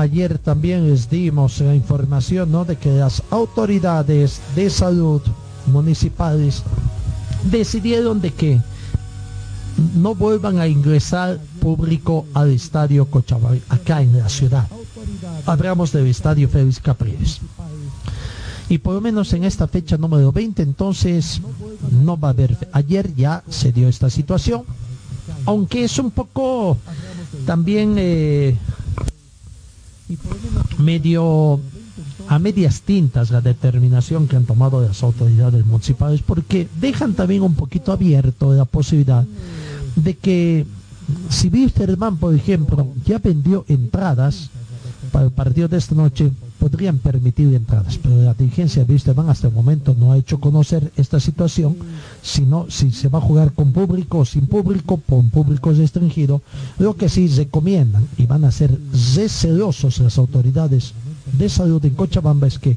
Ayer 0.00 0.38
también 0.38 0.88
les 0.88 1.10
dimos 1.10 1.60
la 1.60 1.74
información 1.74 2.50
¿no? 2.50 2.64
de 2.64 2.76
que 2.76 2.90
las 2.90 3.22
autoridades 3.28 4.40
de 4.56 4.70
salud 4.70 5.20
municipales 5.66 6.62
decidieron 7.50 8.18
de 8.22 8.32
que 8.32 8.62
no 9.94 10.14
vuelvan 10.14 10.58
a 10.58 10.66
ingresar 10.66 11.38
público 11.60 12.24
al 12.32 12.50
estadio 12.50 13.10
Cochabamba, 13.10 13.58
acá 13.68 14.00
en 14.00 14.16
la 14.16 14.30
ciudad. 14.30 14.66
Hablamos 15.44 15.92
del 15.92 16.06
estadio 16.06 16.48
Félix 16.48 16.80
Capriles. 16.80 17.40
Y 18.70 18.78
por 18.78 18.94
lo 18.94 19.02
menos 19.02 19.30
en 19.34 19.44
esta 19.44 19.68
fecha 19.68 19.98
número 19.98 20.32
20, 20.32 20.62
entonces 20.62 21.42
no 22.02 22.18
va 22.18 22.28
a 22.28 22.30
haber. 22.30 22.56
Ayer 22.72 23.14
ya 23.14 23.44
se 23.50 23.70
dio 23.70 23.86
esta 23.86 24.08
situación, 24.08 24.62
aunque 25.44 25.84
es 25.84 25.98
un 25.98 26.10
poco 26.10 26.78
también 27.44 27.96
eh, 27.98 28.56
medio 30.78 31.60
a 32.28 32.38
medias 32.38 32.82
tintas 32.82 33.30
la 33.30 33.40
determinación 33.40 34.28
que 34.28 34.36
han 34.36 34.44
tomado 34.44 34.80
las 34.80 35.02
autoridades 35.02 35.66
municipales 35.66 36.22
porque 36.24 36.68
dejan 36.80 37.14
también 37.14 37.42
un 37.42 37.54
poquito 37.54 37.92
abierto 37.92 38.54
la 38.54 38.64
posibilidad 38.64 39.24
de 39.96 40.16
que 40.16 40.66
si 41.28 41.48
Wisterman, 41.48 42.18
por 42.18 42.34
ejemplo, 42.34 42.86
ya 43.04 43.18
vendió 43.18 43.64
entradas 43.68 44.50
para 45.12 45.24
el 45.24 45.32
partido 45.32 45.68
de 45.68 45.78
esta 45.78 45.94
noche, 45.94 46.30
podrían 46.60 46.98
permitir 46.98 47.54
entradas, 47.54 47.98
pero 47.98 48.16
la 48.16 48.34
dirigencia 48.34 48.84
de 48.84 48.92
Wisterman 48.92 49.30
hasta 49.30 49.48
el 49.48 49.54
momento 49.54 49.96
no 49.98 50.12
ha 50.12 50.18
hecho 50.18 50.38
conocer 50.38 50.92
esta 50.96 51.18
situación, 51.18 51.74
sino 52.22 52.66
si 52.68 52.92
se 52.92 53.08
va 53.08 53.18
a 53.18 53.22
jugar 53.22 53.52
con 53.52 53.72
público 53.72 54.18
o 54.18 54.24
sin 54.26 54.46
público, 54.46 55.00
con 55.08 55.30
público 55.30 55.72
restringido, 55.72 56.42
lo 56.78 56.94
que 56.96 57.08
sí 57.08 57.26
recomiendan 57.28 58.06
y 58.18 58.26
van 58.26 58.44
a 58.44 58.52
ser 58.52 58.78
recelosos 59.16 59.98
las 60.00 60.18
autoridades 60.18 60.92
de 61.32 61.48
salud 61.48 61.82
en 61.84 61.94
Cochabamba 61.94 62.46
es 62.46 62.58
que 62.58 62.76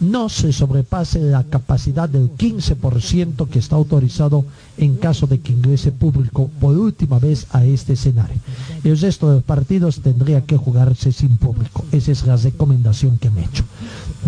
no 0.00 0.28
se 0.28 0.52
sobrepase 0.52 1.20
la 1.20 1.44
capacidad 1.44 2.08
del 2.08 2.30
15% 2.30 3.48
que 3.48 3.58
está 3.58 3.76
autorizado 3.76 4.44
en 4.76 4.96
caso 4.96 5.26
de 5.26 5.40
que 5.40 5.52
ingrese 5.52 5.92
público 5.92 6.50
por 6.60 6.76
última 6.76 7.18
vez 7.18 7.46
a 7.52 7.64
este 7.64 7.94
escenario. 7.94 8.36
El 8.82 8.98
resto 8.98 9.28
de 9.28 9.36
los 9.36 9.44
partidos 9.44 10.00
tendría 10.00 10.42
que 10.42 10.56
jugarse 10.56 11.12
sin 11.12 11.36
público. 11.36 11.84
Esa 11.92 12.12
es 12.12 12.26
la 12.26 12.36
recomendación 12.36 13.18
que 13.18 13.28
han 13.28 13.38
hecho. 13.38 13.64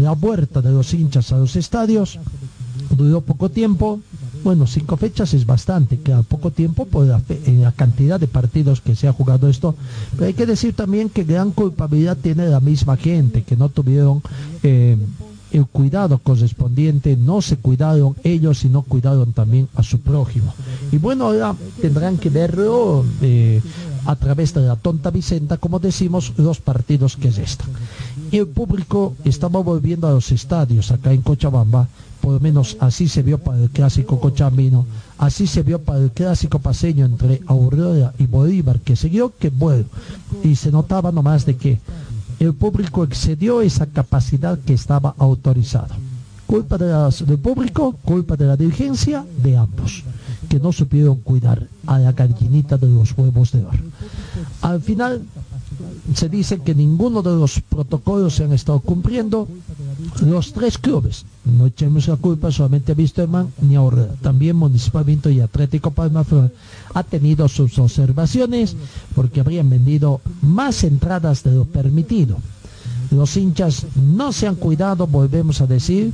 La 0.01 0.13
vuelta 0.13 0.61
de 0.63 0.71
los 0.71 0.93
hinchas 0.95 1.33
a 1.33 1.39
los 1.39 1.57
estadios 1.57 2.19
duró 2.91 3.21
poco 3.21 3.51
tiempo. 3.51 4.01
Bueno, 4.45 4.67
cinco 4.69 4.97
fechas 4.97 5.35
es 5.35 5.45
bastante, 5.45 5.99
queda 5.99 6.23
poco 6.23 6.53
tiempo 6.53 6.85
por 6.85 7.07
la, 7.07 7.21
en 7.47 7.63
la 7.63 7.73
cantidad 7.73 8.21
de 8.21 8.29
partidos 8.29 8.81
que 8.81 8.95
se 8.95 9.09
ha 9.09 9.13
jugado 9.13 9.49
esto. 9.49 9.75
Pero 10.13 10.27
hay 10.27 10.35
que 10.35 10.47
decir 10.47 10.75
también 10.75 11.09
que 11.09 11.25
gran 11.25 11.51
culpabilidad 11.51 12.17
tiene 12.17 12.47
la 12.49 12.61
misma 12.61 12.97
gente, 12.97 13.43
que 13.43 13.57
no 13.57 13.71
tuvieron 13.71 14.23
eh, 14.63 14.97
el 15.53 15.67
cuidado 15.67 16.19
correspondiente, 16.19 17.17
no 17.17 17.41
se 17.41 17.57
cuidaron 17.57 18.17
ellos 18.25 18.65
y 18.65 18.69
no 18.69 18.83
cuidaron 18.83 19.33
también 19.33 19.69
a 19.75 19.83
su 19.83 20.01
prójimo. 20.01 20.53
Y 20.93 20.99
bueno, 20.99 21.27
ahora 21.27 21.55
tendrán 21.81 22.19
que 22.19 22.31
verlo 22.31 23.05
eh, 23.23 23.61
a 24.05 24.17
través 24.17 24.55
de 24.55 24.63
la 24.63 24.77
tonta 24.77 25.11
Vicenta, 25.11 25.57
como 25.57 25.79
decimos, 25.79 26.33
los 26.37 26.61
partidos 26.61 27.17
que 27.17 27.31
restan. 27.31 27.69
Y 28.31 28.39
el 28.39 28.47
público 28.49 29.15
estaba 29.25 29.61
volviendo 29.61 30.09
a 30.09 30.13
los 30.13 30.31
estadios 30.33 30.91
acá 30.91 31.13
en 31.13 31.23
Cochabamba, 31.23 31.89
por 32.21 32.35
lo 32.35 32.41
menos 32.41 32.77
así 32.81 33.09
se 33.09 33.23
vio 33.23 33.39
para 33.39 33.63
el 33.63 33.71
clásico 33.71 34.19
cochambino, 34.19 34.85
así 35.19 35.47
se 35.47 35.63
vio 35.63 35.81
para 35.81 36.01
el 36.01 36.11
clásico 36.11 36.59
paseño 36.59 37.07
entre 37.07 37.41
Aurora 37.47 38.15
y 38.19 38.27
Bolívar, 38.27 38.81
que 38.81 38.97
siguió 38.97 39.33
que 39.39 39.51
bueno, 39.51 39.85
y 40.43 40.57
se 40.57 40.73
notaba 40.73 41.13
nomás 41.13 41.47
de 41.47 41.57
que 41.57 41.79
el 42.39 42.55
público 42.55 43.05
excedió 43.05 43.63
esa 43.63 43.87
capacidad 43.87 44.59
que 44.59 44.75
estaba 44.75 45.15
autorizada. 45.19 45.97
Culpa 46.47 46.79
del 46.79 47.39
público, 47.39 47.97
culpa 48.05 48.37
de 48.37 48.47
la 48.47 48.57
dirigencia, 48.57 49.25
de 49.43 49.57
ambos, 49.57 50.05
que 50.49 50.61
no 50.61 50.73
supieron 50.73 51.17
cuidar 51.17 51.67
a 51.87 51.99
la 51.99 52.13
gallinita 52.13 52.77
de 52.77 52.89
los 52.89 53.17
huevos 53.17 53.53
de 53.53 53.65
oro. 53.65 53.79
Al 54.63 54.81
final 54.81 55.23
se 56.15 56.29
dice 56.29 56.61
que 56.61 56.75
ninguno 56.75 57.23
de 57.23 57.31
los 57.31 57.61
protocolos 57.61 58.35
se 58.35 58.45
han 58.45 58.53
estado 58.53 58.81
cumpliendo. 58.81 59.49
Los 60.25 60.53
tres 60.53 60.79
clubes, 60.79 61.25
no 61.47 61.67
echemos 61.67 62.09
la 62.09 62.17
culpa 62.17 62.51
solamente 62.51 62.93
a 62.93 62.95
Wisterman 62.97 63.53
ni 63.63 63.77
a 63.77 63.81
también 64.21 64.57
Municipal 64.57 65.07
y 65.31 65.41
Atlético 65.41 65.93
Palma 65.93 66.25
ha 66.95 67.03
tenido 67.05 67.49
sus 67.49 67.79
observaciones 67.79 68.77
porque 69.15 69.41
habrían 69.41 69.71
vendido 69.71 70.21
más 70.43 70.83
entradas 70.83 71.45
de 71.45 71.53
lo 71.53 71.65
permitido. 71.65 72.37
Los 73.11 73.37
hinchas 73.37 73.87
no 73.95 74.33
se 74.33 74.49
han 74.49 74.57
cuidado, 74.57 75.07
volvemos 75.07 75.61
a 75.61 75.67
decir, 75.67 76.13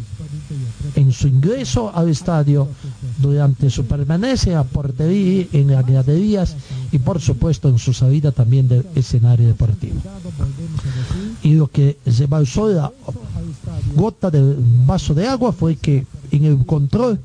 en 0.94 1.12
su 1.12 1.28
ingreso 1.28 1.90
al 1.94 2.10
estadio, 2.10 2.68
durante 3.18 3.70
su 3.70 3.86
permanencia 3.86 4.58
a 4.58 4.64
portería, 4.64 5.46
en 5.52 5.70
las 5.70 5.86
graderías 5.86 6.56
y 6.90 6.98
por 6.98 7.20
supuesto 7.20 7.68
en 7.68 7.78
su 7.78 7.94
salida 7.94 8.32
también 8.32 8.68
del 8.68 8.86
escenario 8.94 9.46
deportivo. 9.46 10.00
Y 11.42 11.54
lo 11.54 11.68
que 11.68 11.96
se 12.06 12.26
balsó 12.26 12.68
la 12.68 12.92
gota 13.94 14.30
del 14.30 14.56
vaso 14.86 15.14
de 15.14 15.26
agua 15.26 15.52
fue 15.52 15.76
que 15.76 16.06
en 16.30 16.44
el 16.44 16.64
control 16.66 17.20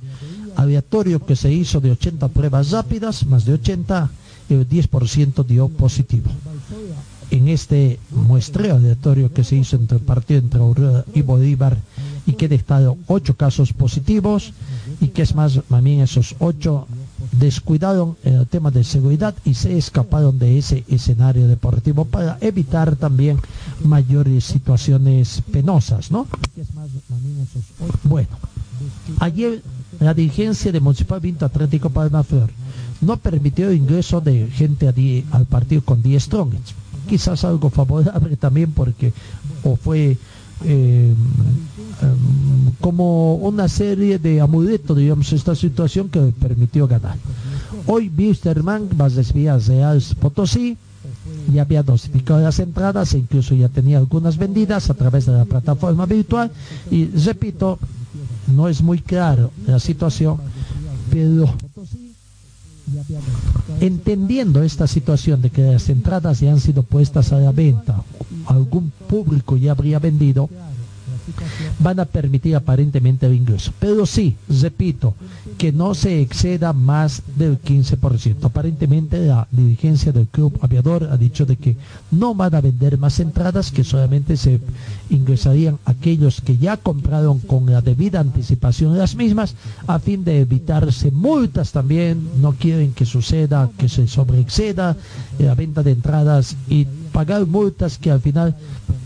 aleatorio 0.56 1.24
que 1.26 1.36
se 1.36 1.52
hizo 1.52 1.80
de 1.80 1.92
80 1.92 2.28
pruebas 2.30 2.72
rápidas, 2.72 3.26
más 3.26 3.46
de 3.46 3.54
80, 3.54 4.10
el 4.50 4.68
10% 4.68 5.46
dio 5.46 5.70
positivo. 5.70 6.30
En 7.30 7.48
este 7.50 8.00
muestreo 8.12 8.76
aleatorio 8.76 9.32
que 9.34 9.44
se 9.44 9.58
hizo 9.58 9.76
entre 9.76 9.98
el 9.98 10.04
partido 10.04 10.40
entre 10.40 10.62
Aurora 10.62 11.06
y 11.14 11.22
Bolívar 11.22 11.78
y 12.26 12.34
que 12.34 12.48
dictaron 12.48 12.98
ocho 13.08 13.36
casos 13.36 13.74
positivos 13.74 14.54
y 15.02 15.10
que 15.10 15.24
es 15.24 15.36
más, 15.36 15.60
también 15.70 16.02
esos 16.02 16.36
ocho 16.40 16.88
descuidaron 17.34 18.16
el 18.24 18.48
tema 18.48 18.72
de 18.72 18.84
seguridad 18.84 19.36
y 19.46 19.54
se 19.54 19.78
escaparon 19.78 20.40
de 20.40 20.58
ese 20.58 20.84
escenario 20.88 21.48
deportivo 21.48 22.06
para 22.06 22.38
evitar 22.42 22.96
también 22.96 23.40
mayores 23.84 24.44
situaciones 24.46 25.42
penosas, 25.52 26.12
¿no? 26.12 26.28
Bueno, 28.04 28.30
ayer 29.20 29.62
la 30.00 30.14
dirigencia 30.14 30.72
de 30.72 30.80
Municipal 30.80 31.20
Vinto 31.20 31.46
Atlético 31.46 31.90
Palma 31.90 32.24
Flor 32.24 32.50
no 33.02 33.18
permitió 33.18 33.72
ingreso 33.72 34.22
de 34.22 34.48
gente 34.48 34.92
die- 34.94 35.26
al 35.32 35.46
partido 35.46 35.82
con 35.84 36.02
10 36.02 36.24
strongets. 36.24 36.74
Quizás 37.08 37.44
algo 37.46 37.70
favorable 37.70 38.36
también 38.38 38.72
porque 38.72 39.14
o 39.64 39.76
fue 39.76 40.18
eh, 40.66 41.14
como 42.82 43.36
una 43.36 43.68
serie 43.68 44.20
de 44.20 44.42
amuletos, 44.42 44.98
digamos, 44.98 45.32
esta 45.34 45.56
situación 45.56 46.10
que 46.10 46.20
permitió 46.40 46.88
ganar. 46.88 47.18
Hoy 47.86 48.12
Wisterman 48.16 48.90
va 49.00 49.06
a 49.06 49.10
recibir 49.10 49.50
a 49.50 49.58
Real 49.58 50.02
Potosí, 50.20 50.78
ya 51.54 51.62
había 51.62 51.84
dosificado 51.84 52.42
las 52.42 52.60
entradas 52.60 53.14
e 53.14 53.20
incluso 53.20 53.56
ya 53.56 53.70
tenía 53.70 53.98
algunas 53.98 54.38
vendidas 54.38 54.90
a 54.90 54.94
través 54.94 55.26
de 55.26 55.34
la 55.34 55.46
plataforma 55.46 56.06
virtual 56.06 56.52
y 56.92 57.06
repito, 57.06 57.80
no 58.48 58.68
es 58.68 58.82
muy 58.82 59.00
claro 59.00 59.52
la 59.66 59.80
situación, 59.80 60.38
pero 61.10 61.54
entendiendo 63.80 64.64
esta 64.64 64.88
situación 64.88 65.42
de 65.42 65.50
que 65.50 65.62
las 65.62 65.90
entradas 65.90 66.40
ya 66.40 66.52
han 66.52 66.60
sido 66.60 66.84
puestas 66.84 67.32
a 67.32 67.40
la 67.40 67.52
venta, 67.52 68.04
algún 68.46 68.92
público 69.08 69.58
ya 69.58 69.72
habría 69.72 70.00
vendido, 70.00 70.50
van 71.80 72.00
a 72.00 72.06
permitir 72.06 72.56
aparentemente 72.56 73.26
el 73.26 73.34
ingreso. 73.34 73.74
Pero 73.80 74.06
sí, 74.06 74.36
repito, 74.48 75.14
que 75.58 75.72
no 75.72 75.96
se 75.96 76.22
exceda 76.22 76.72
más 76.72 77.24
del 77.36 77.60
15%. 77.62 78.44
Aparentemente 78.44 79.26
la 79.26 79.48
dirigencia 79.52 80.12
del 80.12 80.28
club 80.28 80.58
aviador 80.62 81.10
ha 81.12 81.18
dicho 81.18 81.46
de 81.46 81.58
que 81.58 81.76
no 82.12 82.36
van 82.36 82.54
a 82.54 82.62
vender 82.62 82.98
más 82.98 83.20
entradas, 83.20 83.72
que 83.72 83.84
solamente 83.84 84.38
se 84.38 84.60
ingresarían 85.10 85.80
aquellos 85.86 86.42
que 86.42 86.58
ya 86.58 86.78
compraron 86.78 87.40
con 87.40 87.66
la 87.66 87.82
debida 87.82 88.20
anticipación 88.20 88.98
las 88.98 89.16
mismas, 89.16 89.56
a 89.88 90.00
fin 90.00 90.24
de 90.24 90.42
evitarse 90.42 91.12
multas 91.12 91.72
también. 91.72 92.30
No 92.42 92.54
quieren 92.54 92.94
que 92.94 93.06
suceda, 93.06 93.70
que 93.78 93.90
se 93.90 94.08
sobreexceda 94.08 94.96
la 95.40 95.56
venta 95.56 95.82
de 95.82 95.92
entradas 95.92 96.56
y 96.70 96.86
pagar 97.12 97.48
multas 97.48 97.98
que 97.98 98.12
al 98.12 98.22
final 98.22 98.56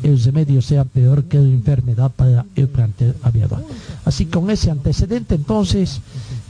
el 0.04 0.22
remedio 0.22 0.62
sea 0.62 0.84
peor 0.84 1.26
que 1.26 1.38
la 1.38 1.44
enfermedad 1.44 2.12
para 2.12 2.46
el 2.56 2.68
plantel 2.68 3.16
aviador. 3.24 3.64
Así 4.04 4.26
con 4.26 4.50
ese 4.50 4.72
antecedente 4.72 5.36
entonces 5.36 6.02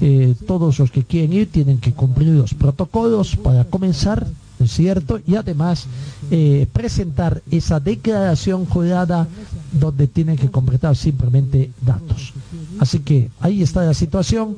eh, 0.02 0.36
todos 0.48 0.80
los 0.80 0.90
que 0.90 1.04
quieren 1.04 1.34
ir 1.34 1.52
tienen 1.52 1.78
que 1.78 1.94
cumplir 1.94 2.30
los 2.30 2.56
protocolos 2.56 3.36
para 3.36 3.66
comenzar, 3.66 4.26
¿es 4.60 4.72
cierto? 4.72 5.20
Y 5.28 5.36
además 5.36 5.86
eh, 6.32 6.68
presentar 6.74 7.44
esa 7.52 7.80
declaración 7.80 8.66
jurada 8.66 9.28
donde 9.72 10.08
tienen 10.08 10.38
que 10.38 10.50
completar 10.50 10.96
simplemente 10.96 11.70
datos. 11.86 12.34
Así 12.80 13.00
que 13.00 13.30
ahí 13.40 13.62
está 13.62 13.84
la 13.86 13.94
situación 13.94 14.58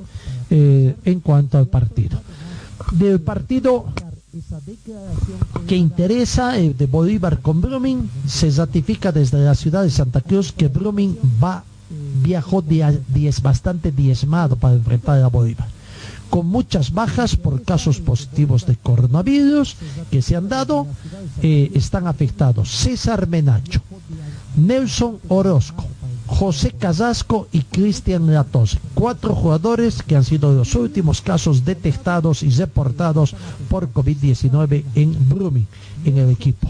eh, 0.49 0.95
en 1.03 1.19
cuanto 1.19 1.57
al 1.57 1.67
partido. 1.67 2.21
Del 2.93 3.19
partido 3.19 3.87
que 5.67 5.75
interesa 5.75 6.53
de 6.53 6.85
Bolívar 6.85 7.39
con 7.41 7.59
Brumming, 7.59 8.09
se 8.25 8.49
ratifica 8.49 9.11
desde 9.11 9.43
la 9.43 9.55
ciudad 9.55 9.83
de 9.83 9.89
Santa 9.89 10.21
Cruz 10.21 10.51
que 10.51 10.69
Brumming 10.69 11.17
va, 11.43 11.63
viajó 12.21 12.61
diez, 12.61 13.41
bastante 13.41 13.91
diezmado 13.91 14.55
para 14.55 14.75
enfrentar 14.75 15.21
a 15.21 15.27
Bolívar 15.27 15.67
con 16.29 16.47
muchas 16.47 16.91
bajas 16.91 17.35
por 17.35 17.61
casos 17.61 17.99
positivos 17.99 18.65
de 18.65 18.75
coronavirus 18.75 19.75
que 20.09 20.23
se 20.23 20.35
han 20.35 20.49
dado, 20.49 20.87
eh, 21.43 21.69
están 21.75 22.07
afectados 22.07 22.71
César 22.71 23.27
Menacho, 23.27 23.81
Nelson 24.55 25.19
Orozco, 25.27 25.85
José 26.25 26.71
Casasco 26.71 27.47
y 27.51 27.59
Cristian 27.61 28.33
Latos, 28.33 28.79
cuatro 28.95 29.35
jugadores 29.35 30.01
que 30.01 30.15
han 30.15 30.23
sido 30.23 30.53
los 30.53 30.73
últimos 30.73 31.21
casos 31.21 31.65
detectados 31.65 32.41
y 32.41 32.49
reportados 32.49 33.35
por 33.69 33.93
COVID-19 33.93 34.83
en 34.95 35.29
Brumming, 35.29 35.67
en 36.03 36.17
el 36.17 36.31
equipo. 36.31 36.67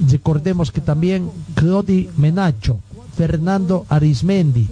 Recordemos 0.00 0.72
que 0.72 0.80
también 0.80 1.30
Claudi 1.54 2.08
Menacho, 2.16 2.78
Fernando 3.18 3.84
Arismendi, 3.88 4.68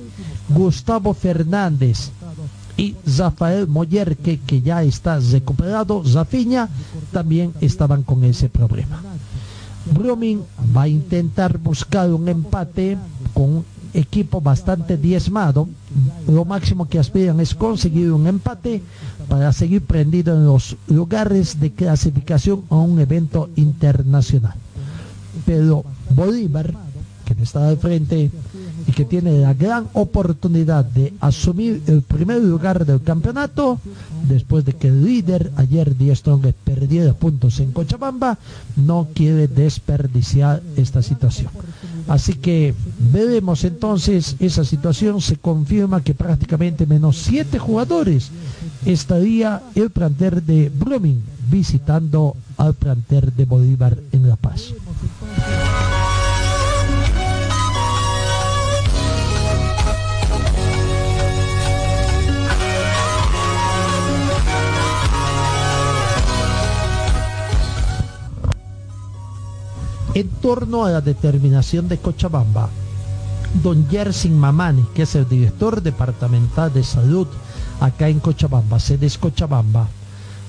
Gustavo 0.49 1.15
Fernández 1.15 2.11
y 2.77 2.95
Rafael 3.19 3.67
Moyerque, 3.67 4.39
que 4.47 4.63
ya 4.63 4.85
está 4.85 5.19
recuperado, 5.19 6.05
Zafiña, 6.07 6.69
también 7.11 7.53
estaban 7.61 8.05
con 8.05 8.23
ese 8.23 8.49
problema. 8.49 9.03
Brumming 9.93 10.43
va 10.77 10.83
a 10.83 10.89
intentar 10.89 11.59
buscar 11.59 12.13
un 12.13 12.29
empate 12.29 12.97
con 13.35 13.65
equipo 13.93 14.41
bastante 14.41 14.97
diezmado. 14.97 15.67
Lo 16.29 16.45
máximo 16.45 16.87
que 16.87 17.01
aspiran 17.01 17.41
es 17.41 17.53
conseguir 17.53 18.13
un 18.13 18.29
empate 18.29 18.81
para 19.29 19.53
seguir 19.53 19.83
prendido 19.83 20.37
en 20.37 20.47
los 20.47 20.77
lugares 20.87 21.59
de 21.59 21.73
clasificación 21.73 22.63
a 22.71 22.77
un 22.77 23.01
evento 23.01 23.51
internacional. 23.57 24.55
Pero 25.45 25.85
Bolívar, 26.15 26.86
que 27.37 27.43
está 27.43 27.69
al 27.69 27.77
frente 27.77 28.31
y 28.87 28.93
que 28.93 29.05
tiene 29.05 29.39
la 29.39 29.55
gran 29.55 29.89
oportunidad 29.93 30.85
de 30.85 31.13
asumir 31.21 31.83
el 31.87 32.03
primer 32.03 32.43
lugar 32.43 32.87
del 32.87 33.03
campeonato, 33.03 33.79
después 34.29 34.65
de 34.65 34.73
que 34.73 34.89
el 34.89 35.05
líder 35.05 35.53
ayer 35.57 35.97
Die 35.97 36.15
Strong 36.15 36.53
perdiera 36.65 37.13
puntos 37.13 37.61
en 37.61 37.73
Cochabamba, 37.73 38.39
no 38.77 39.09
quiere 39.15 39.49
desperdiciar 39.49 40.63
esta 40.77 41.03
situación. 41.03 41.51
Así 42.09 42.35
que 42.35 42.75
veremos 43.13 43.65
entonces 43.65 44.37
esa 44.39 44.65
situación, 44.65 45.21
se 45.21 45.37
confirma 45.37 46.03
que 46.03 46.15
prácticamente 46.15 46.87
menos 46.87 47.17
siete 47.19 47.59
jugadores 47.59 48.31
estaría 48.85 49.63
el 49.75 49.91
planter 49.91 50.43
de 50.43 50.69
Brumming 50.71 51.21
visitando 51.51 52.37
al 52.57 52.75
planter 52.75 53.33
de 53.33 53.45
Bolívar 53.45 53.99
en 54.13 54.29
La 54.29 54.37
Paz. 54.37 54.73
En 70.17 70.31
torno 70.31 70.87
a 70.87 70.91
la 70.91 71.03
determinación 71.03 71.89
de 71.89 71.99
Cochabamba, 71.99 72.71
don 73.63 73.87
Yersin 73.91 74.35
Mamani, 74.39 74.83
que 74.95 75.03
es 75.03 75.15
el 75.15 75.29
director 75.29 75.83
departamental 75.83 76.73
de 76.73 76.83
salud 76.85 77.27
acá 77.81 78.09
en 78.09 78.21
Cochabamba, 78.21 78.81
sede 78.81 79.11
Cochabamba, 79.21 79.87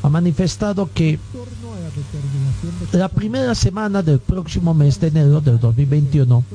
ha 0.04 0.08
manifestado 0.08 0.90
que 0.94 1.20
la 2.94 3.10
primera 3.10 3.54
semana 3.56 4.02
del 4.02 4.20
próximo 4.20 4.74
mes 4.74 5.02
de 5.02 5.08
enero 5.08 5.42
del 5.42 5.60
2021 5.60 6.46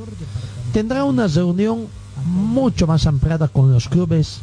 tendrá 0.72 1.04
una 1.04 1.26
reunión 1.26 1.88
mucho 2.24 2.86
más 2.86 3.06
ampliada 3.06 3.46
con 3.46 3.70
los 3.70 3.90
clubes 3.90 4.38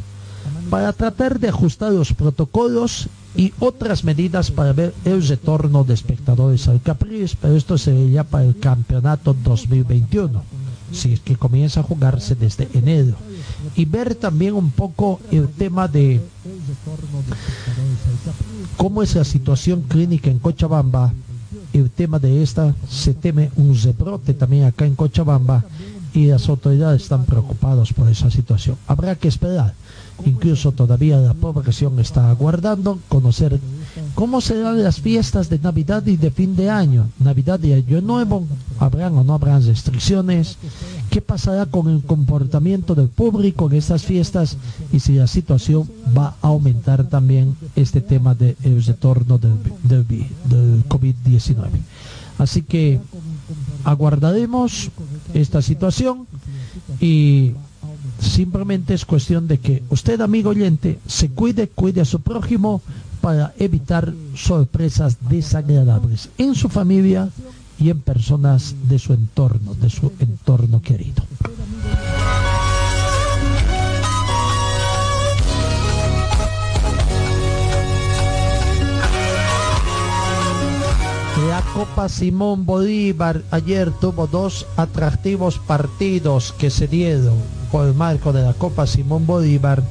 para 0.69 0.93
tratar 0.93 1.39
de 1.39 1.49
ajustar 1.49 1.91
los 1.91 2.13
protocolos 2.13 3.09
y 3.35 3.53
otras 3.59 4.03
medidas 4.03 4.51
para 4.51 4.73
ver 4.73 4.93
el 5.05 5.25
retorno 5.27 5.83
de 5.83 5.93
espectadores 5.93 6.67
al 6.67 6.81
Capriles, 6.81 7.35
pero 7.39 7.55
esto 7.55 7.77
sería 7.77 8.23
para 8.23 8.45
el 8.45 8.57
campeonato 8.59 9.35
2021, 9.43 10.43
si 10.91 11.13
es 11.13 11.19
que 11.19 11.35
comienza 11.35 11.81
a 11.81 11.83
jugarse 11.83 12.35
desde 12.35 12.67
enero. 12.73 13.15
Y 13.75 13.85
ver 13.85 14.15
también 14.15 14.55
un 14.55 14.71
poco 14.71 15.19
el 15.31 15.47
tema 15.49 15.87
de 15.87 16.21
cómo 18.77 19.03
es 19.03 19.15
la 19.15 19.23
situación 19.23 19.83
clínica 19.83 20.29
en 20.29 20.39
Cochabamba. 20.39 21.13
El 21.71 21.91
tema 21.91 22.17
de 22.17 22.41
esta, 22.41 22.73
se 22.89 23.13
teme 23.13 23.51
un 23.55 23.79
rebrote 23.79 24.33
también 24.33 24.63
acá 24.63 24.85
en 24.85 24.95
Cochabamba 24.95 25.63
y 26.13 26.27
las 26.27 26.49
autoridades 26.49 27.03
están 27.03 27.25
preocupadas 27.25 27.93
por 27.93 28.09
esa 28.09 28.29
situación. 28.31 28.77
Habrá 28.87 29.15
que 29.15 29.27
esperar 29.27 29.73
Incluso 30.25 30.71
todavía 30.71 31.17
la 31.17 31.33
población 31.33 31.99
está 31.99 32.29
aguardando 32.29 32.99
conocer 33.07 33.59
cómo 34.15 34.41
serán 34.41 34.83
las 34.83 34.99
fiestas 34.99 35.49
de 35.49 35.59
Navidad 35.59 36.05
y 36.07 36.17
de 36.17 36.31
fin 36.31 36.55
de 36.55 36.69
año. 36.69 37.09
Navidad 37.19 37.59
y 37.63 37.73
Año 37.73 38.01
Nuevo, 38.01 38.45
habrán 38.79 39.17
o 39.17 39.23
no 39.23 39.33
habrán 39.33 39.65
restricciones, 39.65 40.57
qué 41.09 41.21
pasará 41.21 41.65
con 41.65 41.89
el 41.89 42.03
comportamiento 42.03 42.95
del 42.95 43.07
público 43.07 43.67
en 43.69 43.77
estas 43.77 44.03
fiestas 44.03 44.57
y 44.91 44.99
si 44.99 45.13
la 45.13 45.27
situación 45.27 45.89
va 46.17 46.35
a 46.41 46.47
aumentar 46.47 47.05
también 47.05 47.55
este 47.75 48.01
tema 48.01 48.35
del 48.35 48.83
retorno 48.85 49.37
del, 49.37 49.57
del, 49.83 50.05
del 50.05 50.83
COVID-19. 50.87 51.69
Así 52.39 52.63
que 52.63 52.99
aguardaremos 53.83 54.89
esta 55.33 55.61
situación 55.61 56.25
y 56.99 57.53
Simplemente 58.19 58.93
es 58.93 59.05
cuestión 59.05 59.47
de 59.47 59.59
que 59.59 59.83
usted, 59.89 60.19
amigo 60.19 60.49
oyente, 60.49 60.99
se 61.07 61.29
cuide, 61.29 61.69
cuide 61.69 62.01
a 62.01 62.05
su 62.05 62.19
prójimo 62.19 62.81
para 63.21 63.53
evitar 63.57 64.13
sorpresas 64.35 65.17
desagradables 65.29 66.29
en 66.37 66.53
su 66.53 66.67
familia 66.69 67.29
y 67.79 67.89
en 67.89 68.01
personas 68.01 68.75
de 68.89 68.99
su 68.99 69.13
entorno, 69.13 69.73
de 69.73 69.89
su 69.89 70.11
entorno 70.19 70.81
querido. 70.81 71.23
La 81.49 81.63
Copa 81.73 82.07
Simón 82.09 82.63
Bolívar. 82.63 83.41
Ayer 83.49 83.89
tuvo 83.89 84.27
dos 84.27 84.67
atractivos 84.77 85.57
partidos 85.57 86.53
que 86.53 86.69
se 86.69 86.87
dieron 86.87 87.33
por 87.71 87.87
el 87.87 87.95
marco 87.95 88.31
de 88.31 88.43
la 88.43 88.53
Copa 88.53 88.85
Simón 88.85 89.25
Bolívar. 89.25 89.81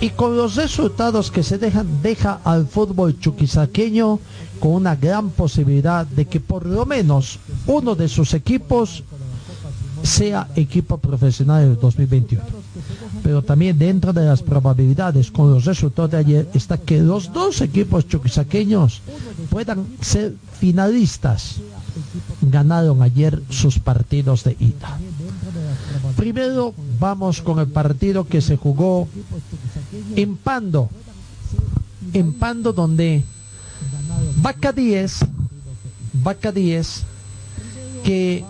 Y 0.00 0.08
con 0.10 0.38
los 0.38 0.56
resultados 0.56 1.30
que 1.30 1.42
se 1.42 1.58
dejan 1.58 2.00
deja 2.00 2.40
al 2.44 2.66
fútbol 2.66 3.20
chuquisaqueño 3.20 4.20
con 4.58 4.72
una 4.72 4.96
gran 4.96 5.28
posibilidad 5.28 6.06
de 6.06 6.24
que 6.24 6.40
por 6.40 6.64
lo 6.64 6.86
menos 6.86 7.40
uno 7.66 7.94
de 7.94 8.08
sus 8.08 8.32
equipos 8.32 9.04
sea 10.06 10.48
equipo 10.56 10.98
profesional 10.98 11.62
del 11.64 11.78
2021. 11.78 12.42
pero 13.22 13.42
también 13.42 13.78
dentro 13.78 14.12
de 14.12 14.24
las 14.24 14.42
probabilidades 14.42 15.30
con 15.30 15.50
los 15.50 15.64
resultados 15.64 16.10
de 16.12 16.18
ayer 16.18 16.48
está 16.54 16.78
que 16.78 17.00
los 17.00 17.32
dos 17.32 17.60
equipos 17.60 18.06
chuquisaqueños 18.06 19.02
puedan 19.50 19.86
ser 20.00 20.34
finalistas. 20.60 21.56
Ganaron 22.42 23.02
ayer 23.02 23.42
sus 23.48 23.78
partidos 23.78 24.44
de 24.44 24.56
ida. 24.60 24.98
Primero 26.16 26.74
vamos 27.00 27.40
con 27.42 27.58
el 27.58 27.66
partido 27.66 28.26
que 28.26 28.40
se 28.40 28.56
jugó 28.56 29.08
en 30.14 30.36
Pando. 30.36 30.90
En 32.12 32.34
Pando 32.34 32.72
donde 32.72 33.24
Vaca 34.36 34.72
10, 34.72 35.20
Vaca 36.22 36.52
10, 36.52 37.02
que 38.04 38.44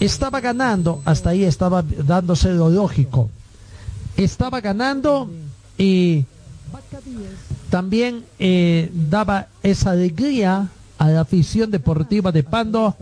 estaba 0.00 0.40
ganando, 0.40 1.02
hasta 1.04 1.30
ahí 1.30 1.44
estaba 1.44 1.82
dándose 1.82 2.52
lo 2.52 2.68
lógico. 2.70 3.30
Estaba 4.16 4.60
ganando 4.60 5.30
y 5.76 6.24
también 7.70 8.24
eh, 8.38 8.90
daba 8.92 9.48
esa 9.62 9.90
alegría 9.90 10.68
a 10.98 11.08
la 11.08 11.20
afición 11.20 11.70
deportiva 11.70 12.32
de 12.32 12.42
Pando 12.42 12.96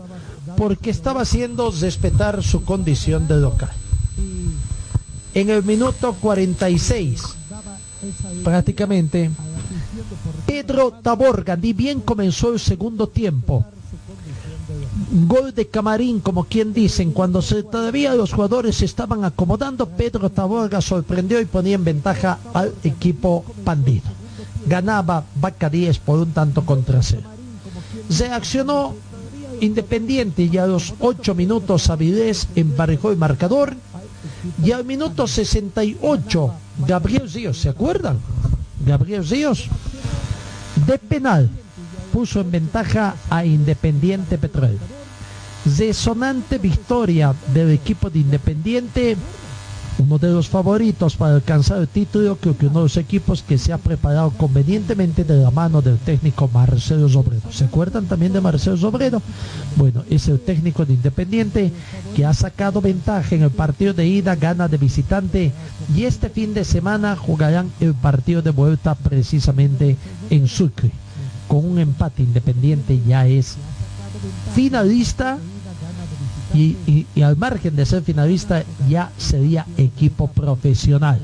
porque 0.57 0.89
estaba 0.89 1.21
haciendo 1.21 1.71
respetar 1.71 2.43
su 2.43 2.63
condición 2.63 3.27
de 3.27 3.37
local. 3.37 3.71
En 5.33 5.49
el 5.49 5.63
minuto 5.63 6.13
46, 6.13 7.21
prácticamente, 8.43 9.31
Pedro 10.45 10.91
Taborga, 10.91 11.55
ni 11.57 11.73
bien 11.73 11.99
comenzó 11.99 12.53
el 12.53 12.59
segundo 12.59 13.07
tiempo. 13.07 13.65
Gol 15.11 15.53
de 15.53 15.67
Camarín, 15.67 16.19
como 16.19 16.45
quien 16.45 16.73
dicen, 16.73 17.11
cuando 17.11 17.41
todavía 17.41 18.15
los 18.15 18.33
jugadores 18.33 18.77
se 18.77 18.85
estaban 18.85 19.23
acomodando, 19.23 19.87
Pedro 19.87 20.29
Taborga 20.29 20.81
sorprendió 20.81 21.39
y 21.39 21.45
ponía 21.45 21.75
en 21.75 21.83
ventaja 21.83 22.39
al 22.53 22.73
equipo 22.83 23.45
pandido. 23.63 24.09
Ganaba 24.67 25.23
10 25.71 25.99
por 25.99 26.19
un 26.19 26.31
tanto 26.31 26.65
contra 26.65 27.03
cero. 27.03 27.29
Reaccionó 28.09 28.95
Independiente 29.61 30.49
y 30.51 30.57
a 30.57 30.67
los 30.67 30.93
8 30.99 31.33
minutos 31.33 31.89
Avidez 31.89 32.47
emparejó 32.55 33.11
el 33.11 33.17
marcador 33.17 33.75
y 34.63 34.71
al 34.71 34.83
minuto 34.83 35.27
68 35.27 36.53
Gabriel 36.85 37.31
Ríos, 37.31 37.57
¿se 37.59 37.69
acuerdan? 37.69 38.19
Gabriel 38.85 39.25
Ríos 39.25 39.65
de 40.85 40.97
penal 40.97 41.49
puso 42.15 42.39
en 42.39 42.49
ventaja 42.49 43.13
a 43.29 43.43
Independiente 43.43 44.37
Petrol. 44.37 44.79
Resonante 45.77 46.59
victoria 46.59 47.35
del 47.53 47.71
equipo 47.71 48.09
de 48.09 48.19
Independiente 48.19 49.17
uno 49.97 50.17
de 50.17 50.29
los 50.29 50.47
favoritos 50.47 51.15
para 51.15 51.35
alcanzar 51.35 51.79
el 51.79 51.87
título, 51.89 52.37
creo 52.37 52.57
que 52.57 52.67
uno 52.67 52.79
de 52.79 52.85
los 52.85 52.97
equipos 52.97 53.43
que 53.43 53.57
se 53.57 53.73
ha 53.73 53.77
preparado 53.77 54.31
convenientemente 54.31 55.25
de 55.25 55.41
la 55.41 55.51
mano 55.51 55.81
del 55.81 55.97
técnico 55.97 56.49
Marcelo 56.53 57.09
Sobredo. 57.09 57.51
¿Se 57.51 57.65
acuerdan 57.65 58.05
también 58.05 58.31
de 58.31 58.39
Marcelo 58.39 58.77
Sobredo? 58.77 59.21
Bueno, 59.75 60.03
es 60.09 60.27
el 60.29 60.39
técnico 60.39 60.85
de 60.85 60.93
Independiente 60.93 61.71
que 62.15 62.25
ha 62.25 62.33
sacado 62.33 62.79
ventaja 62.79 63.35
en 63.35 63.43
el 63.43 63.51
partido 63.51 63.93
de 63.93 64.07
ida, 64.07 64.35
gana 64.35 64.69
de 64.69 64.77
visitante 64.77 65.51
y 65.93 66.05
este 66.05 66.29
fin 66.29 66.53
de 66.53 66.63
semana 66.63 67.17
jugarán 67.17 67.71
el 67.81 67.93
partido 67.93 68.41
de 68.41 68.51
vuelta 68.51 68.95
precisamente 68.95 69.97
en 70.29 70.47
Sucre. 70.47 70.91
Con 71.47 71.65
un 71.65 71.79
empate 71.79 72.23
Independiente 72.23 73.01
ya 73.07 73.27
es 73.27 73.55
finalista 74.53 75.37
y, 76.53 77.05
al 77.21 77.35
margen 77.35 77.75
de 77.75 77.85
ser 77.85 78.03
finalista 78.03 78.63
ya 78.89 79.11
sería 79.17 79.65
equipo 79.77 80.27
profesional. 80.27 81.19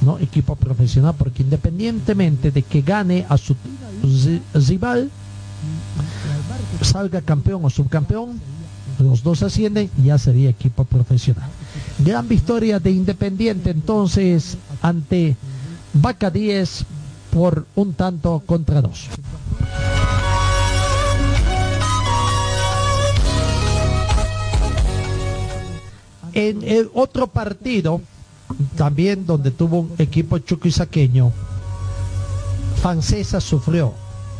¿no? 0.00 0.18
Equipo 0.18 0.56
profesional, 0.56 1.14
porque 1.16 1.42
independientemente 1.42 2.50
de 2.50 2.62
que 2.62 2.82
gane 2.82 3.26
a 3.28 3.36
su 3.36 3.56
rival, 4.54 5.10
salga 6.82 7.20
campeón 7.22 7.64
o 7.64 7.70
subcampeón, 7.70 8.40
los 8.98 9.22
dos 9.22 9.42
ascienden 9.42 9.90
y 9.98 10.04
ya 10.04 10.18
sería 10.18 10.50
equipo 10.50 10.84
profesional. 10.84 11.48
Gran 11.98 12.28
victoria 12.28 12.78
de 12.78 12.90
Independiente 12.90 13.70
entonces 13.70 14.56
ante 14.82 15.36
Vaca 15.92 16.30
10 16.30 16.84
por 17.34 17.66
un 17.74 17.94
tanto 17.94 18.40
contra 18.46 18.80
dos. 18.80 19.08
En 26.32 26.62
el 26.62 26.90
otro 26.94 27.26
partido, 27.26 28.00
también 28.76 29.26
donde 29.26 29.50
tuvo 29.50 29.80
un 29.80 29.92
equipo 29.98 30.38
chuquisaqueño, 30.38 31.32
Francesa 32.80 33.40
sufrió. 33.40 33.92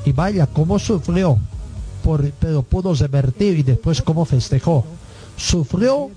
Y 0.05 0.13
vaya, 0.13 0.47
cómo 0.47 0.79
sufrió, 0.79 1.39
pero 2.39 2.63
pudo 2.63 2.95
revertir 2.95 3.59
y 3.59 3.63
después 3.65 4.03
cómo 4.03 4.25
festejó. 4.25 4.85
Sufrió 5.37 6.11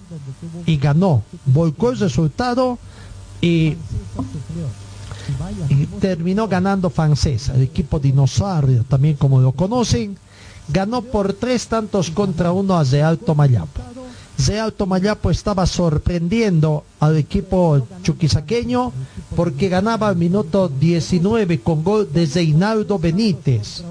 y 0.67 0.77
ganó. 0.77 1.23
Volcó 1.45 1.89
el 1.89 1.97
resultado 1.99 2.77
y 3.41 3.75
terminó 5.99 6.47
ganando 6.47 6.89
Francesa, 6.89 7.55
el 7.55 7.63
equipo 7.63 7.99
dinosaurio, 7.99 8.83
también 8.83 9.15
como 9.15 9.39
lo 9.41 9.51
conocen, 9.51 10.17
ganó 10.67 11.01
por 11.01 11.33
tres 11.33 11.67
tantos 11.67 12.09
contra 12.09 12.51
uno 12.51 12.77
a 12.77 12.83
de 12.83 13.01
Alto 13.03 13.35
Mayapo. 13.35 13.81
Real 14.45 14.71
Tomayapo 14.71 15.31
estaba 15.31 15.65
sorprendiendo 15.65 16.83
al 16.99 17.17
equipo 17.17 17.87
chuquisaqueño 18.03 18.93
porque 19.35 19.67
ganaba 19.67 20.07
al 20.07 20.15
minuto 20.15 20.69
19 20.69 21.59
con 21.61 21.83
gol 21.83 22.11
de 22.13 22.27
Zeinaldo 22.27 22.99
Benítez. 22.99 23.83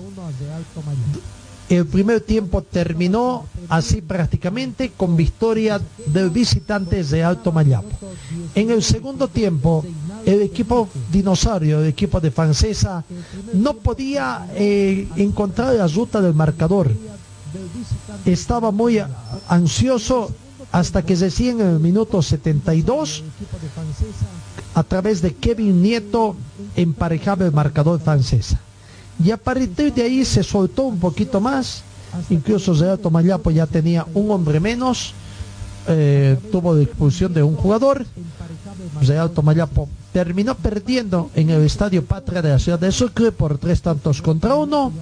El 1.68 1.86
primer 1.86 2.20
tiempo 2.20 2.62
terminó 2.62 3.46
así 3.68 4.00
prácticamente 4.00 4.92
con 4.96 5.16
victoria 5.16 5.80
del 6.06 6.30
visitante 6.30 7.02
de 7.02 7.24
Alto 7.24 7.50
Mayapo. 7.50 7.88
En 8.54 8.70
el 8.70 8.82
segundo 8.82 9.28
tiempo, 9.28 9.84
el 10.24 10.42
equipo 10.42 10.88
dinosaurio, 11.10 11.80
el 11.80 11.88
equipo 11.88 12.20
de 12.20 12.30
Francesa, 12.30 13.04
no 13.54 13.74
podía 13.74 14.46
eh, 14.54 15.08
encontrar 15.16 15.74
la 15.74 15.88
ruta 15.88 16.20
del 16.20 16.34
marcador 16.34 16.90
estaba 18.24 18.70
muy 18.70 19.00
ansioso 19.48 20.30
hasta 20.72 21.02
que 21.02 21.14
recién 21.14 21.60
en 21.60 21.68
el 21.68 21.80
minuto 21.80 22.22
72 22.22 23.22
a 24.74 24.82
través 24.82 25.22
de 25.22 25.34
Kevin 25.34 25.82
Nieto 25.82 26.36
emparejaba 26.74 27.46
el 27.46 27.52
marcador 27.52 28.00
francesa. 28.00 28.60
Y 29.22 29.30
a 29.30 29.36
partir 29.36 29.92
de 29.92 30.02
ahí 30.02 30.24
se 30.24 30.42
soltó 30.42 30.84
un 30.84 30.98
poquito 30.98 31.40
más, 31.40 31.82
incluso 32.30 32.74
Real 32.74 32.98
Tomayapo 32.98 33.50
ya 33.50 33.66
tenía 33.66 34.06
un 34.14 34.30
hombre 34.30 34.60
menos, 34.60 35.14
eh, 35.88 36.36
tuvo 36.50 36.74
la 36.74 36.82
expulsión 36.82 37.32
de 37.32 37.42
un 37.42 37.56
jugador, 37.56 38.04
Real 39.00 39.30
Tomayapo 39.30 39.88
terminó 40.12 40.54
perdiendo 40.54 41.30
en 41.34 41.50
el 41.50 41.62
Estadio 41.62 42.04
Patria 42.04 42.42
de 42.42 42.50
la 42.50 42.58
ciudad 42.58 42.78
de 42.78 42.90
Sucre 42.90 43.32
por 43.32 43.58
tres 43.58 43.82
tantos 43.82 44.22
contra 44.22 44.54
uno, 44.54 44.92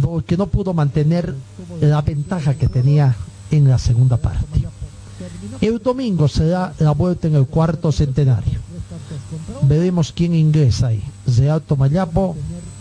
porque 0.00 0.36
no 0.36 0.46
pudo 0.46 0.72
mantener 0.72 1.34
la 1.80 2.00
ventaja 2.00 2.54
que 2.54 2.68
tenía 2.68 3.14
en 3.50 3.68
la 3.68 3.78
segunda 3.78 4.16
parte. 4.16 4.66
El 5.60 5.78
domingo 5.80 6.28
se 6.28 6.46
da 6.46 6.74
la 6.78 6.92
vuelta 6.92 7.28
en 7.28 7.36
el 7.36 7.46
cuarto 7.46 7.92
centenario. 7.92 8.60
Veremos 9.62 10.12
quién 10.12 10.34
ingresa 10.34 10.88
ahí. 10.88 11.02
Real 11.26 11.60
Tomayapo 11.62 12.36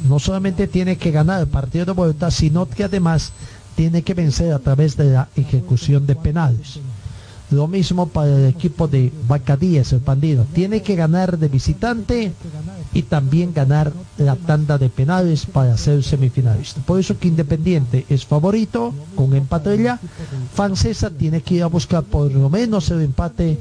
no 0.08 0.20
solamente 0.20 0.68
tiene 0.68 0.98
que 0.98 1.12
ganar 1.12 1.42
el 1.42 1.48
partido 1.48 1.86
de 1.86 1.92
vuelta, 1.92 2.32
sino 2.32 2.68
que 2.68 2.84
además 2.84 3.32
tiene 3.76 4.02
que 4.02 4.14
vencer 4.14 4.54
a 4.54 4.60
través 4.60 4.98
de 4.98 5.12
la 5.12 5.30
ejecución 5.36 6.06
de 6.06 6.16
penales. 6.16 6.80
Lo 7.52 7.68
mismo 7.68 8.08
para 8.08 8.34
el 8.34 8.46
equipo 8.46 8.88
de 8.88 9.12
Bacadíes, 9.28 9.92
el 9.92 10.00
Pandido. 10.00 10.46
Tiene 10.54 10.82
que 10.82 10.96
ganar 10.96 11.38
de 11.38 11.50
visitante 11.50 12.32
y 12.94 13.02
también 13.04 13.54
ganar 13.54 13.92
la 14.18 14.38
tanda 14.38 14.78
de 14.78 14.90
penales 14.90 15.46
para 15.46 15.78
ser 15.78 16.02
semifinalista. 16.02 16.80
Por 16.82 17.00
eso 17.00 17.20
que 17.20 17.28
Independiente 17.28 18.06
es 18.08 18.26
favorito 18.26 18.94
con 19.16 19.36
empate 19.36 19.84
ya. 19.84 20.00
Francesa 20.54 21.10
tiene 21.10 21.42
que 21.42 21.56
ir 21.56 21.64
a 21.64 21.68
buscar 21.68 22.04
por 22.04 22.32
lo 22.32 22.50
menos 22.50 22.90
el 22.90 23.02
empate 23.02 23.60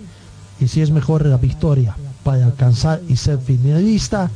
y 0.60 0.68
si 0.68 0.82
es 0.82 0.92
mejor 0.92 1.26
la 1.26 1.38
victoria 1.38 1.96
para 2.22 2.44
alcanzar 2.46 3.00
y 3.08 3.16
ser 3.16 3.38
finalista. 3.40 4.30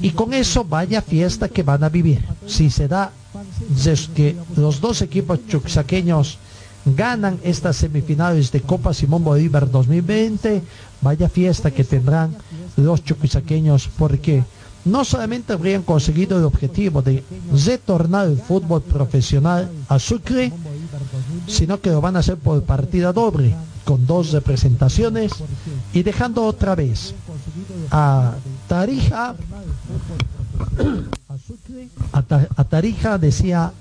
Y 0.00 0.10
con 0.10 0.32
eso 0.34 0.64
vaya 0.64 1.02
fiesta 1.02 1.48
que 1.48 1.62
van 1.62 1.84
a 1.84 1.88
vivir. 1.88 2.24
Si 2.46 2.70
se 2.70 2.88
da 2.88 3.12
que 4.14 4.36
los 4.56 4.80
dos 4.80 5.02
equipos 5.02 5.40
chuxaqueños 5.48 6.38
ganan 6.84 7.38
estas 7.42 7.76
semifinales 7.76 8.50
de 8.52 8.60
Copa 8.60 8.94
Simón 8.94 9.24
Bolívar 9.24 9.70
2020, 9.70 10.62
vaya 11.00 11.28
fiesta 11.28 11.70
que 11.70 11.84
tendrán 11.84 12.36
los 12.76 13.04
chuquisaqueños 13.04 13.88
porque 13.98 14.44
no 14.84 15.04
solamente 15.04 15.52
habrían 15.52 15.82
conseguido 15.82 16.38
el 16.38 16.44
objetivo 16.44 17.02
de 17.02 17.24
retornar 17.52 18.28
el 18.28 18.38
fútbol 18.38 18.82
profesional 18.82 19.70
a 19.88 19.98
Sucre, 19.98 20.52
sino 21.46 21.80
que 21.80 21.90
lo 21.90 22.00
van 22.00 22.16
a 22.16 22.20
hacer 22.20 22.36
por 22.36 22.62
partida 22.62 23.12
doble, 23.12 23.54
con 23.84 24.06
dos 24.06 24.32
representaciones 24.32 25.32
y 25.92 26.02
dejando 26.02 26.44
otra 26.44 26.74
vez 26.74 27.14
a 27.90 28.34
Tarija 28.68 29.34
a, 32.12 32.22
Ta- 32.22 32.48
a 32.56 32.64
Tarija 32.64 33.18
decía 33.18 33.72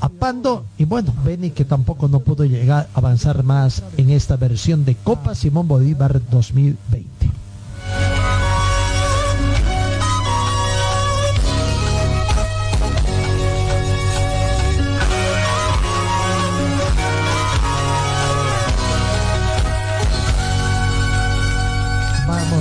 a 0.00 0.08
Pando 0.08 0.64
y 0.78 0.84
bueno, 0.84 1.14
Beni 1.24 1.50
que 1.50 1.64
tampoco 1.64 2.08
no 2.08 2.20
pudo 2.20 2.44
llegar 2.44 2.88
a 2.94 2.98
avanzar 2.98 3.42
más 3.42 3.82
en 3.96 4.10
esta 4.10 4.36
versión 4.36 4.84
de 4.84 4.94
Copa 4.96 5.34
Simón 5.34 5.66
Bolívar 5.68 6.20
2020. 6.30 7.08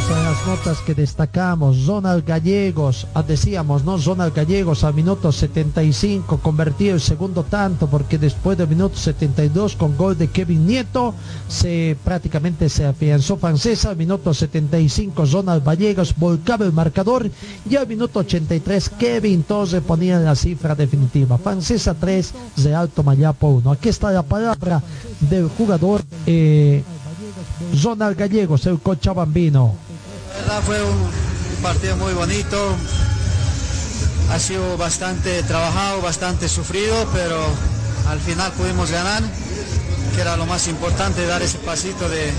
Vamos 0.10 0.18
a 0.18 0.32
las 0.32 0.48
notas 0.48 0.80
que 0.80 0.94
destacamos. 0.94 1.78
Zonal 1.86 2.24
Gallegos, 2.24 3.08
ah, 3.14 3.24
decíamos, 3.24 3.86
¿no? 3.86 3.98
Zonal 3.98 4.32
Gallegos 4.32 4.84
a 4.84 4.92
minuto 4.92 5.32
75 5.32 6.40
convertido 6.40 6.96
el 6.96 7.00
segundo 7.00 7.44
tanto 7.44 7.88
porque 7.88 8.18
después 8.18 8.58
del 8.58 8.68
minuto 8.68 8.98
72 8.98 9.78
con 9.78 9.96
gol 9.96 10.18
de 10.18 10.28
Kevin 10.28 10.68
Nieto 10.68 11.14
se 11.48 11.96
prácticamente 12.04 12.68
se 12.68 12.86
afianzó 12.86 13.38
Francesa. 13.38 13.92
Al 13.92 13.96
minuto 13.96 14.34
75 14.34 15.26
Zonal 15.26 15.62
Gallegos 15.62 16.14
volcaba 16.18 16.66
el 16.66 16.74
marcador 16.74 17.32
y 17.70 17.76
al 17.78 17.88
minuto 17.88 18.20
83 18.20 18.90
Kevin 19.00 19.44
Torres 19.44 19.82
ponía 19.88 20.20
la 20.20 20.36
cifra 20.36 20.76
definitiva. 20.76 21.38
Francesa 21.38 21.94
3, 21.94 22.34
de 22.58 22.76
Alto 22.76 23.04
Mayapo 23.04 23.48
1. 23.48 23.72
Aquí 23.72 23.88
está 23.88 24.12
la 24.12 24.24
palabra 24.24 24.82
del 25.22 25.48
jugador. 25.48 26.02
Eh, 26.26 26.84
Gallegos, 28.18 28.66
el 28.66 28.80
Cochabambino. 28.80 29.83
La 30.34 30.40
verdad 30.40 30.62
fue 30.66 30.84
un 30.84 31.10
partido 31.62 31.96
muy 31.98 32.14
bonito. 32.14 32.76
Ha 34.32 34.40
sido 34.40 34.78
bastante 34.78 35.44
trabajado, 35.44 36.02
bastante 36.02 36.50
sufrido, 36.50 37.08
pero 37.14 37.38
al 38.10 38.20
final 38.20 38.52
pudimos 38.54 38.90
ganar, 38.90 39.22
que 40.16 40.22
era 40.22 40.36
lo 40.38 40.46
más 40.46 40.68
importante, 40.68 41.26
dar 41.28 41.42
ese 41.42 41.60
pasito 41.60 42.10
de, 42.10 42.32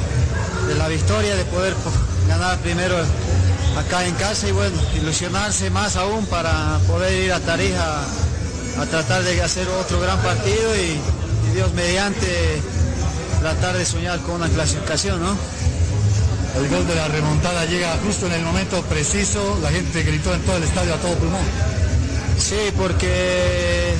la 0.77 0.89
victoria, 0.89 1.37
de 1.37 1.45
poder 1.45 1.75
po- 1.75 1.93
ganar 2.29 2.59
primero 2.59 2.97
acá 3.79 4.05
en 4.07 4.15
casa 4.15 4.49
y 4.49 4.53
bueno, 4.53 4.77
ilusionarse 4.97 5.71
más 5.71 5.97
aún 5.97 6.27
para 6.27 6.79
poder 6.87 7.13
ir 7.25 7.33
a 7.33 7.41
Tarija 7.41 8.03
a 8.81 8.87
tratar 8.87 9.23
de 9.23 9.41
hacer 9.43 9.69
otro 9.69 10.01
gran 10.01 10.19
partido 10.21 10.75
y, 10.77 10.99
y 11.49 11.55
Dios 11.55 11.73
mediante 11.75 12.61
tratar 13.41 13.77
de 13.77 13.85
soñar 13.85 14.19
con 14.21 14.37
una 14.37 14.49
clasificación, 14.49 15.21
¿no? 15.23 15.37
El 16.57 16.69
gol 16.69 16.87
de 16.87 16.95
la 16.95 17.09
remontada 17.09 17.65
llega 17.67 17.99
justo 18.05 18.27
en 18.27 18.33
el 18.33 18.43
momento 18.43 18.81
preciso, 18.83 19.59
la 19.61 19.71
gente 19.71 20.03
gritó 20.05 20.33
en 20.33 20.41
todo 20.43 20.57
el 20.57 20.63
estadio 20.63 20.95
a 20.95 20.99
todo 20.99 21.15
pulmón. 21.15 21.43
Sí, 22.39 22.73
porque 22.77 23.95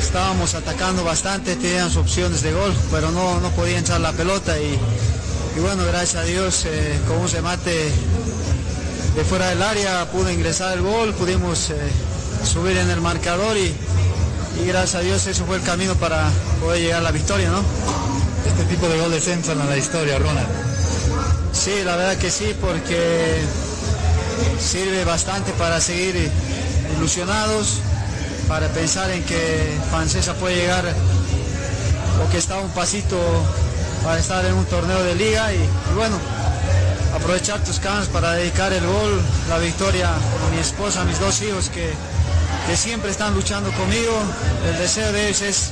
estábamos 0.00 0.54
atacando 0.54 1.04
bastante, 1.04 1.56
tenían 1.56 1.88
sus 1.88 1.98
opciones 1.98 2.40
de 2.42 2.52
gol, 2.52 2.74
pero 2.90 3.10
no, 3.10 3.40
no 3.40 3.50
podían 3.50 3.80
echar 3.80 4.00
la 4.00 4.12
pelota 4.12 4.58
y, 4.58 4.78
y 5.56 5.60
bueno, 5.60 5.84
gracias 5.84 6.22
a 6.22 6.24
Dios 6.24 6.64
eh, 6.64 6.98
con 7.06 7.18
un 7.18 7.28
remate 7.28 7.90
de 9.14 9.24
fuera 9.24 9.48
del 9.48 9.62
área 9.62 10.10
pudo 10.10 10.30
ingresar 10.30 10.74
el 10.74 10.82
gol, 10.82 11.12
pudimos 11.14 11.70
eh, 11.70 11.74
subir 12.44 12.78
en 12.78 12.88
el 12.88 13.02
marcador 13.02 13.56
y, 13.58 13.74
y 14.62 14.66
gracias 14.66 14.94
a 14.94 15.00
Dios 15.00 15.26
eso 15.26 15.44
fue 15.44 15.56
el 15.56 15.62
camino 15.62 15.94
para 15.96 16.30
poder 16.62 16.80
llegar 16.80 17.00
a 17.00 17.02
la 17.02 17.10
victoria, 17.10 17.50
¿no? 17.50 17.62
Este 18.46 18.64
tipo 18.64 18.88
de 18.88 18.98
goles 18.98 19.28
entran 19.28 19.60
a 19.60 19.66
la 19.66 19.76
historia, 19.76 20.18
Ronald. 20.18 20.67
Sí, 21.68 21.84
la 21.84 21.96
verdad 21.96 22.16
que 22.16 22.30
sí, 22.30 22.56
porque 22.62 23.42
sirve 24.58 25.04
bastante 25.04 25.52
para 25.52 25.82
seguir 25.82 26.30
ilusionados, 26.96 27.80
para 28.48 28.68
pensar 28.68 29.10
en 29.10 29.22
que 29.24 29.78
Francesa 29.90 30.32
puede 30.32 30.56
llegar 30.56 30.82
o 32.24 32.30
que 32.30 32.38
está 32.38 32.56
un 32.56 32.70
pasito 32.70 33.18
para 34.02 34.18
estar 34.18 34.46
en 34.46 34.54
un 34.54 34.64
torneo 34.64 35.02
de 35.02 35.14
liga 35.14 35.52
y, 35.52 35.56
y 35.58 35.94
bueno, 35.94 36.16
aprovechar 37.14 37.62
tus 37.62 37.78
canas 37.80 38.08
para 38.08 38.32
dedicar 38.32 38.72
el 38.72 38.86
gol, 38.86 39.20
la 39.50 39.58
victoria 39.58 40.08
a 40.08 40.50
mi 40.50 40.58
esposa, 40.60 41.02
a 41.02 41.04
mis 41.04 41.20
dos 41.20 41.42
hijos 41.42 41.68
que, 41.68 41.92
que 42.66 42.76
siempre 42.78 43.10
están 43.10 43.34
luchando 43.34 43.70
conmigo. 43.72 44.18
El 44.70 44.78
deseo 44.78 45.12
de 45.12 45.28
ellos 45.28 45.42
es 45.42 45.70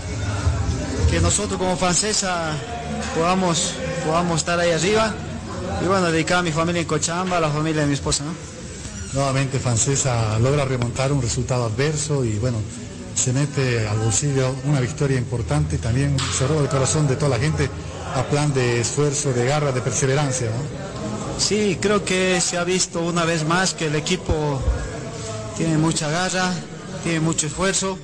que 1.11 1.21
nosotros 1.21 1.59
como 1.59 1.75
francesa 1.79 2.51
podamos, 3.15 3.73
podamos 4.05 4.41
estar 4.41 4.61
ahí 4.61 4.73
arriba 4.73 5.15
y 5.83 5.87
bueno, 5.87 6.11
dedicar 6.11 6.39
a 6.39 6.43
mi 6.43 6.53
familia 6.53 6.81
en 6.83 6.89
Cochabamba, 6.89 7.39
a 7.39 7.41
la 7.41 7.51
familia 7.51 7.83
de 7.83 7.89
mi 7.89 7.95
esposa. 7.95 8.25
¿no? 8.25 8.33
Nuevamente 9.13 9.59
Francesa 9.59 10.39
logra 10.39 10.65
remontar 10.65 11.13
un 11.13 11.23
resultado 11.23 11.65
adverso 11.65 12.25
y 12.25 12.39
bueno, 12.39 12.59
se 13.15 13.33
mete 13.33 13.87
al 13.89 13.99
bolsillo 13.99 14.55
una 14.65 14.81
victoria 14.81 15.17
importante 15.17 15.77
y 15.77 15.79
también 15.79 16.17
se 16.37 16.47
roba 16.47 16.63
el 16.63 16.69
corazón 16.69 17.07
de 17.07 17.17
toda 17.17 17.31
la 17.31 17.39
gente 17.39 17.71
a 18.15 18.23
plan 18.25 18.53
de 18.53 18.81
esfuerzo, 18.81 19.33
de 19.33 19.47
garra, 19.47 19.73
de 19.73 19.81
perseverancia. 19.81 20.49
¿no? 20.49 21.41
Sí, 21.41 21.79
creo 21.81 22.05
que 22.05 22.41
se 22.41 22.57
ha 22.59 22.65
visto 22.65 23.01
una 23.01 23.25
vez 23.25 23.45
más 23.47 23.75
que 23.75 23.87
el 23.87 23.95
equipo 23.95 24.61
tiene 25.57 25.79
mucha 25.79 26.11
garra, 26.11 26.53
tiene 27.03 27.21
mucho 27.21 27.47
esfuerzo 27.47 27.99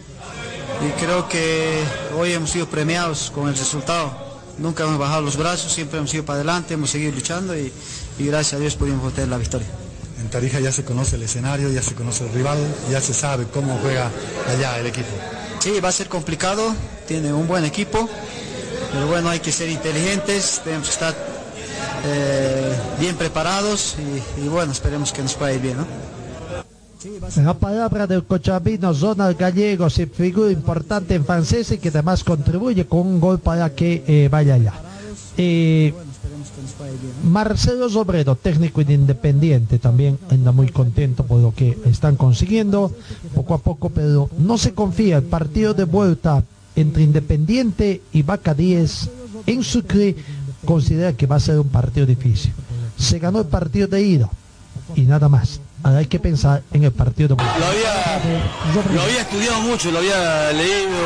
y 0.87 0.91
creo 1.01 1.29
que 1.29 1.83
hoy 2.19 2.33
hemos 2.33 2.51
sido 2.51 2.67
premiados 2.67 3.31
con 3.35 3.49
el 3.49 3.57
resultado. 3.57 4.22
Nunca 4.59 4.85
hemos 4.85 4.99
bajado 4.99 5.23
los 5.23 5.37
brazos, 5.37 5.73
siempre 5.73 5.99
hemos 5.99 6.13
ido 6.15 6.25
para 6.25 6.37
adelante, 6.37 6.75
hemos 6.75 6.91
seguido 6.91 7.13
luchando 7.13 7.57
y, 7.57 7.73
y 8.19 8.27
gracias 8.27 8.55
a 8.55 8.59
Dios 8.59 8.75
pudimos 8.77 9.07
obtener 9.07 9.29
la 9.31 9.39
victoria. 9.39 9.67
En 10.21 10.29
Tarija 10.31 10.61
ya 10.61 10.71
se 10.71 10.85
conoce 10.85 11.17
el 11.17 11.23
escenario, 11.23 11.71
ya 11.71 11.83
se 11.83 11.95
conoce 11.95 12.25
el 12.27 12.33
rival, 12.33 12.59
ya 12.91 13.01
se 13.01 13.15
sabe 13.15 13.47
cómo 13.53 13.79
juega 13.83 14.11
allá 14.49 14.79
el 14.79 14.87
equipo. 14.87 15.09
Sí, 15.59 15.81
va 15.81 15.89
a 15.89 15.93
ser 15.93 16.09
complicado, 16.09 16.75
tiene 17.09 17.33
un 17.33 17.49
buen 17.49 17.65
equipo, 17.65 18.09
pero 18.93 19.07
bueno, 19.07 19.31
hay 19.31 19.41
que 19.41 19.51
ser 19.53 19.69
inteligentes, 19.69 20.61
tenemos 20.63 20.89
que 20.89 20.93
estar 20.93 21.15
eh, 22.05 22.77
bien 23.01 23.17
preparados 23.17 23.97
y, 24.39 24.43
y 24.45 24.49
bueno, 24.49 24.73
esperemos 24.73 25.13
que 25.13 25.23
nos 25.23 25.35
pueda 25.35 25.53
ir 25.53 25.61
bien, 25.61 25.79
¿no? 25.79 25.87
La 27.37 27.55
palabra 27.55 28.07
del 28.07 28.25
cochabino 28.25 28.95
Zonal 28.95 29.35
Gallegos, 29.35 29.99
y 29.99 30.07
figura 30.07 30.53
importante 30.53 31.15
en 31.15 31.25
francés 31.25 31.73
y 31.73 31.79
que 31.79 31.89
además 31.89 32.23
contribuye 32.23 32.87
con 32.87 33.01
un 33.01 33.21
gol 33.21 33.41
para 33.41 33.75
que 33.75 34.05
eh, 34.07 34.29
vaya 34.31 34.55
allá. 34.55 34.75
Eh, 35.37 35.93
Marcelo 37.25 37.89
Sobredo, 37.89 38.37
técnico 38.37 38.85
de 38.85 38.95
Independiente, 38.95 39.79
también 39.79 40.19
anda 40.31 40.53
muy 40.53 40.69
contento 40.69 41.25
por 41.25 41.41
lo 41.41 41.53
que 41.53 41.77
están 41.87 42.17
consiguiendo 42.17 42.93
poco 43.35 43.55
a 43.55 43.59
poco, 43.59 43.91
pero 43.91 44.31
no 44.39 44.57
se 44.57 44.73
confía. 44.73 45.17
El 45.17 45.25
partido 45.25 45.75
de 45.75 45.85
vuelta 45.85 46.45
entre 46.77 47.03
Independiente 47.03 48.03
y 48.13 48.23
Vaca 48.23 48.55
10 48.55 49.11
en 49.47 49.63
Sucre 49.65 50.15
considera 50.65 51.15
que 51.15 51.27
va 51.27 51.37
a 51.37 51.41
ser 51.41 51.59
un 51.59 51.69
partido 51.69 52.07
difícil. 52.07 52.53
Se 52.97 53.19
ganó 53.19 53.41
el 53.41 53.47
partido 53.47 53.89
de 53.89 54.03
ida 54.03 54.31
y 54.95 55.03
nada 55.03 55.29
más. 55.29 55.61
Hay 55.85 56.07
que 56.07 56.19
pensar 56.19 56.63
en 56.73 56.85
el 56.85 56.93
partido 56.93 57.35
de. 57.35 57.35
Lo 57.37 57.67
había, 57.67 58.21
lo 58.95 59.03
había 59.03 59.21
estudiado 59.21 59.61
mucho, 59.61 59.91
lo 59.91 59.99
había 59.99 60.53
leído 60.53 60.97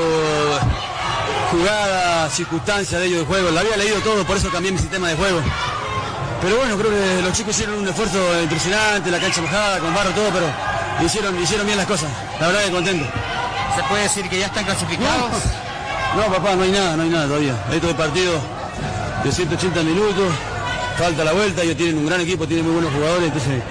jugadas, 1.51 2.35
circunstancias 2.35 3.01
de 3.01 3.07
ellos 3.07 3.21
de 3.21 3.27
juego, 3.27 3.51
lo 3.51 3.61
había 3.61 3.77
leído 3.77 3.99
todo, 4.01 4.25
por 4.25 4.37
eso 4.37 4.51
cambié 4.51 4.73
mi 4.73 4.79
sistema 4.79 5.09
de 5.09 5.17
juego. 5.17 5.41
Pero 6.43 6.57
bueno, 6.57 6.77
creo 6.77 6.91
que 6.91 7.23
los 7.23 7.33
chicos 7.33 7.55
hicieron 7.55 7.79
un 7.79 7.89
esfuerzo 7.89 8.19
impresionante, 8.43 9.11
la 9.11 9.19
cancha 9.19 9.41
mojada, 9.41 9.79
con 9.79 9.95
barro, 9.95 10.11
todo, 10.11 10.29
pero 10.31 10.47
hicieron, 11.05 11.41
hicieron 11.41 11.67
bien 11.67 11.79
las 11.79 11.87
cosas. 11.87 12.11
La 12.41 12.49
verdad 12.49 12.65
que 12.65 12.71
contento. 12.71 13.07
¿Se 13.75 13.83
puede 13.85 14.03
decir 14.03 14.29
que 14.29 14.39
ya 14.41 14.47
están 14.47 14.65
clasificados? 14.65 15.33
No, 16.17 16.33
papá, 16.35 16.55
no 16.55 16.63
hay 16.63 16.71
nada, 16.71 16.97
no 16.97 17.03
hay 17.03 17.11
nada 17.11 17.27
todavía. 17.27 17.55
Esto 17.73 17.87
de 17.87 17.95
partido 17.95 18.33
de 19.25 19.33
180 19.33 19.83
minutos, 19.83 20.33
falta 20.99 21.25
la 21.25 21.33
vuelta, 21.33 21.63
ellos 21.63 21.77
tienen 21.77 21.99
un 21.99 22.07
gran 22.07 22.21
equipo, 22.21 22.47
tienen 22.47 22.65
muy 22.67 22.75
buenos 22.75 22.93
jugadores, 22.93 23.27
entonces 23.27 23.63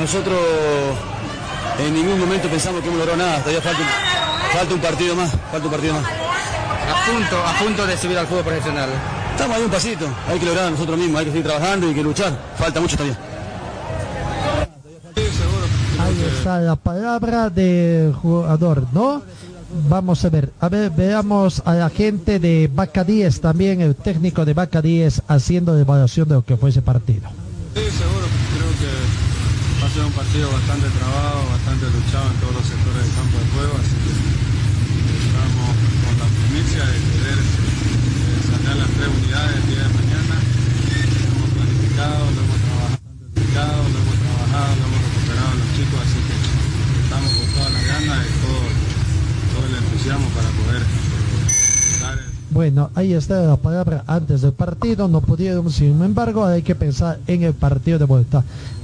nosotros 0.00 0.38
en 1.78 1.94
ningún 1.94 2.18
momento 2.20 2.48
pensamos 2.48 2.80
que 2.82 2.88
hemos 2.88 2.98
logrado 2.98 3.18
nada, 3.22 3.38
todavía 3.40 3.60
falta, 3.62 3.80
un- 3.80 4.58
falta 4.58 4.74
un 4.74 4.80
partido 4.80 5.14
más, 5.16 5.30
falta 5.52 5.66
un 5.66 5.70
partido 5.72 5.94
más. 5.94 6.04
A 6.04 7.06
punto, 7.12 7.36
a 7.46 7.52
punto 7.64 7.86
de 7.86 7.96
subir 7.96 8.18
al 8.18 8.26
fútbol 8.26 8.44
profesional. 8.44 8.88
Estamos 9.32 9.56
ahí 9.56 9.62
un 9.62 9.70
pasito, 9.70 10.06
hay 10.28 10.38
que 10.38 10.46
lograr 10.46 10.70
nosotros 10.70 10.98
mismos, 10.98 11.18
hay 11.20 11.24
que 11.26 11.30
seguir 11.32 11.46
trabajando 11.46 11.86
y 11.86 11.88
hay 11.90 11.94
que 11.94 12.02
luchar, 12.02 12.32
falta 12.58 12.80
mucho 12.80 12.96
todavía. 12.96 13.18
Ahí 15.98 16.24
está 16.36 16.58
la 16.60 16.76
palabra 16.76 17.50
del 17.50 18.12
jugador, 18.14 18.86
¿no? 18.92 19.22
Vamos 19.88 20.24
a 20.24 20.28
ver, 20.30 20.50
a 20.60 20.68
ver, 20.68 20.90
veamos 20.90 21.62
a 21.64 21.74
la 21.74 21.90
gente 21.90 22.40
de 22.40 22.68
Vaca 22.72 23.04
10 23.04 23.40
también, 23.40 23.80
el 23.80 23.94
técnico 23.94 24.44
de 24.44 24.52
Vaca 24.54 24.82
10 24.82 25.22
haciendo 25.28 25.74
la 25.74 25.80
evaluación 25.80 26.28
de 26.28 26.34
lo 26.34 26.44
que 26.44 26.56
fue 26.56 26.70
ese 26.70 26.82
partido 26.82 27.28
un 29.98 30.12
partido 30.12 30.46
bastante 30.52 30.86
trabado, 30.86 31.50
bastante 31.50 31.90
luchado 31.90 32.30
en 32.30 32.38
todos 32.38 32.54
los 32.62 32.66
sectores 32.70 33.02
del 33.02 33.10
campo 33.10 33.36
de 33.42 33.46
juego, 33.50 33.74
así 33.74 33.96
que 33.98 34.12
eh, 34.14 35.18
estamos 35.18 35.70
con 35.74 36.14
la 36.14 36.28
primicia 36.30 36.82
de 36.86 36.96
querer 37.10 37.38
eh, 37.42 38.38
sacar 38.54 38.76
las 38.78 38.90
tres 38.94 39.10
unidades 39.10 39.50
el 39.50 39.66
día 39.66 39.82
de 39.82 39.90
mañana. 39.90 40.34
Hemos 41.26 41.50
planificado, 41.50 42.22
lo 42.22 42.38
hemos 42.38 42.60
trabajado, 42.70 43.82
lo 43.82 43.98
hemos 43.98 44.18
trabajado, 44.22 44.70
lo 44.78 44.84
hemos 44.86 45.00
recuperado 45.10 45.50
a 45.50 45.58
los 45.58 45.68
chicos, 45.74 45.98
así 46.06 46.20
que 46.22 46.36
estamos 46.38 47.30
con 47.34 47.48
toda 47.50 47.68
la 47.74 47.82
gana 47.82 48.14
y 48.22 48.32
todo, 48.46 48.62
todo 49.50 49.64
el 49.66 49.74
entusiasmo 49.74 50.26
para 50.38 50.50
poder 50.54 50.82
eh, 50.86 51.98
dar 51.98 52.18
bueno, 52.50 52.90
ahí 52.96 53.14
está 53.14 53.40
la 53.42 53.56
palabra 53.56 54.02
antes 54.08 54.42
del 54.42 54.52
partido, 54.52 55.06
no 55.06 55.20
pudieron, 55.20 55.70
sin 55.70 56.02
embargo, 56.02 56.44
hay 56.44 56.62
que 56.62 56.74
pensar 56.74 57.20
en 57.28 57.44
el 57.44 57.54
partido 57.54 57.98
de 57.98 58.06
vuelta. 58.06 58.42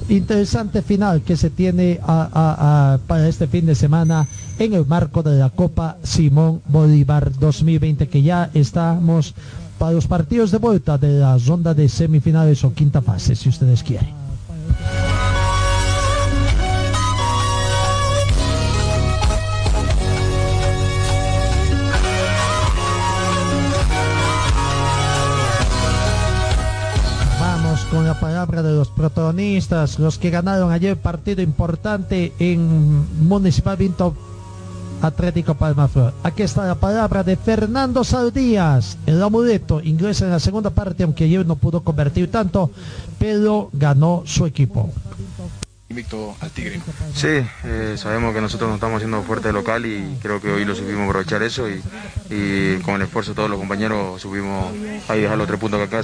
Interesante 0.09 0.81
final 0.81 1.21
que 1.21 1.35
se 1.35 1.49
tiene 1.49 1.99
a- 2.01 2.97
para 3.07 3.27
este 3.27 3.45
fin 3.47 3.65
de 3.65 3.75
semana 3.75 4.25
en 4.57 4.73
el 4.73 4.85
marco 4.85 5.21
de 5.21 5.37
la 5.37 5.49
Copa 5.49 5.97
Simón 6.01 6.61
Bolívar 6.67 7.31
2020, 7.37 8.07
que 8.07 8.21
ya 8.21 8.49
estamos 8.53 9.33
para 9.77 9.91
los 9.91 10.07
partidos 10.07 10.51
de 10.51 10.59
vuelta 10.59 10.97
de 10.97 11.19
la 11.19 11.37
ronda 11.37 11.73
de 11.73 11.89
semifinales 11.89 12.63
o 12.63 12.73
quinta 12.73 13.01
fase, 13.01 13.35
si 13.35 13.49
ustedes 13.49 13.83
quieren. 13.83 14.09
Palabra 28.57 28.71
de 28.71 28.77
los 28.79 28.89
protagonistas, 28.89 29.99
los 29.99 30.17
que 30.17 30.31
ganaron 30.31 30.71
ayer 30.71 30.97
partido 30.97 31.43
importante 31.43 32.33
en 32.39 33.27
Municipal 33.27 33.77
Vinto 33.77 34.15
Atlético 34.99 35.53
Palmaflor. 35.53 36.13
Aquí 36.23 36.41
está 36.41 36.65
la 36.65 36.73
palabra 36.73 37.23
de 37.23 37.35
Fernando 37.35 38.03
Saldías. 38.03 38.97
El 39.05 39.21
amuleto 39.21 39.79
ingresa 39.83 40.25
en 40.25 40.31
la 40.31 40.39
segunda 40.39 40.71
parte, 40.71 41.03
aunque 41.03 41.25
ayer 41.25 41.45
no 41.45 41.55
pudo 41.55 41.81
convertir 41.81 42.31
tanto, 42.31 42.71
pero 43.19 43.69
ganó 43.73 44.23
su 44.25 44.47
equipo. 44.47 44.89
invicto 45.89 46.35
al 46.41 46.49
Tigre. 46.49 46.81
Sí, 47.13 47.45
eh, 47.63 47.93
sabemos 47.95 48.33
que 48.33 48.41
nosotros 48.41 48.69
nos 48.69 48.77
estamos 48.77 48.97
haciendo 48.97 49.21
fuerte 49.21 49.53
local 49.53 49.85
y 49.85 50.17
creo 50.19 50.41
que 50.41 50.49
hoy 50.49 50.65
lo 50.65 50.73
supimos 50.73 51.07
aprovechar 51.07 51.43
eso 51.43 51.69
y, 51.69 51.79
y 52.31 52.77
con 52.77 52.95
el 52.95 53.03
esfuerzo 53.03 53.31
de 53.31 53.35
todos 53.35 53.51
los 53.51 53.59
compañeros 53.59 54.19
supimos 54.19 54.73
ahí 55.07 55.21
dejar 55.21 55.37
los 55.37 55.45
tres 55.45 55.59
puntos 55.59 55.79
acá. 55.79 56.01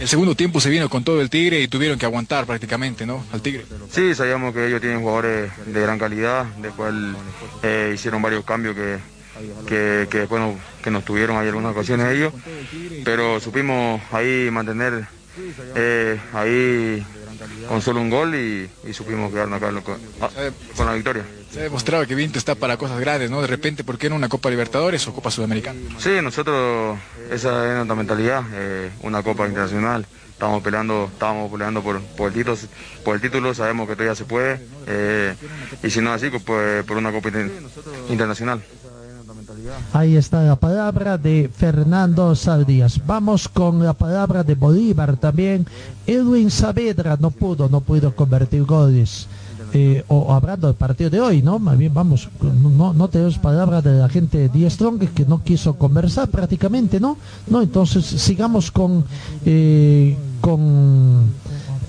El 0.00 0.08
segundo 0.08 0.34
tiempo 0.34 0.60
se 0.60 0.70
vino 0.70 0.88
con 0.88 1.04
todo 1.04 1.20
el 1.20 1.30
Tigre 1.30 1.60
y 1.60 1.68
tuvieron 1.68 1.98
que 1.98 2.06
aguantar 2.06 2.46
prácticamente, 2.46 3.06
¿no? 3.06 3.24
Al 3.32 3.40
Tigre. 3.40 3.64
Sí, 3.90 4.14
sabíamos 4.14 4.52
que 4.52 4.66
ellos 4.66 4.80
tienen 4.80 5.00
jugadores 5.00 5.52
de 5.66 5.80
gran 5.80 5.98
calidad, 5.98 6.44
después 6.60 6.92
eh, 7.62 7.92
hicieron 7.94 8.20
varios 8.20 8.44
cambios 8.44 8.74
que, 8.74 8.98
que, 9.66 10.08
que 10.10 10.26
nos, 10.30 10.56
que 10.82 10.90
nos 10.90 11.04
tuvieron 11.04 11.36
ahí 11.36 11.46
algunas 11.48 11.72
ocasiones 11.72 12.12
ellos, 12.12 12.32
pero 13.04 13.40
supimos 13.40 14.00
ahí 14.12 14.50
mantener 14.50 15.06
eh, 15.74 16.20
ahí 16.32 17.04
con 17.68 17.80
solo 17.82 18.00
un 18.00 18.10
gol 18.10 18.34
y, 18.34 18.68
y 18.88 18.92
supimos 18.92 19.32
quedarnos 19.32 19.62
acá 19.62 19.72
con, 19.82 19.98
ah, 20.20 20.28
con 20.76 20.86
la 20.86 20.94
victoria. 20.94 21.24
Se 21.52 21.60
ha 21.60 21.62
demostrado 21.64 22.06
que 22.06 22.14
Vinto 22.14 22.38
está 22.38 22.54
para 22.56 22.76
cosas 22.76 22.98
grandes, 22.98 23.30
¿no? 23.30 23.40
De 23.40 23.46
repente, 23.46 23.84
¿por 23.84 23.96
qué 23.96 24.10
no 24.10 24.16
una 24.16 24.28
Copa 24.28 24.50
Libertadores 24.50 25.06
o 25.06 25.14
Copa 25.14 25.30
Sudamericana? 25.30 25.78
Sí, 25.98 26.10
nosotros, 26.22 26.98
esa 27.30 27.68
es 27.70 27.74
nuestra 27.76 27.94
mentalidad, 27.94 28.42
eh, 28.52 28.90
una 29.02 29.22
Copa 29.22 29.46
Internacional. 29.46 30.04
Estamos 30.32 30.64
peleando, 30.64 31.08
estábamos 31.12 31.50
peleando 31.52 31.80
por, 31.80 32.00
por, 32.02 32.28
el 32.28 32.34
título, 32.34 32.56
por 33.04 33.14
el 33.14 33.20
título, 33.20 33.54
sabemos 33.54 33.88
que 33.88 33.94
todavía 33.94 34.16
se 34.16 34.24
puede, 34.24 34.60
eh, 34.88 35.32
y 35.80 35.90
si 35.90 36.00
no 36.00 36.12
así, 36.12 36.28
pues 36.44 36.84
por 36.84 36.96
una 36.96 37.12
Copa 37.12 37.28
inter- 37.28 37.52
Internacional. 38.08 38.60
Ahí 39.92 40.16
está 40.16 40.42
la 40.42 40.56
palabra 40.56 41.16
de 41.18 41.50
Fernando 41.54 42.34
Saldías. 42.34 43.00
Vamos 43.06 43.48
con 43.48 43.82
la 43.82 43.92
palabra 43.92 44.42
de 44.42 44.54
Bolívar 44.54 45.16
también. 45.16 45.66
Edwin 46.06 46.50
Saavedra 46.50 47.16
no 47.20 47.30
pudo, 47.30 47.68
no 47.68 47.80
pudo 47.80 48.14
convertir 48.14 48.64
goles. 48.64 49.26
Eh, 49.76 50.04
o, 50.06 50.32
hablando 50.32 50.68
del 50.68 50.76
partido 50.76 51.10
de 51.10 51.20
hoy, 51.20 51.42
¿no? 51.42 51.58
Más 51.58 51.76
bien 51.76 51.92
vamos, 51.92 52.28
no, 52.40 53.08
tenemos 53.08 53.38
palabra 53.38 53.82
de 53.82 53.98
la 53.98 54.08
gente 54.08 54.48
de 54.48 54.70
Strong 54.70 55.00
que 55.12 55.24
no 55.24 55.42
quiso 55.42 55.74
conversar 55.74 56.28
prácticamente, 56.28 57.00
¿no? 57.00 57.16
No, 57.48 57.60
entonces 57.60 58.04
sigamos 58.04 58.70
con 58.70 59.04
eh, 59.44 60.16
con 60.40 61.24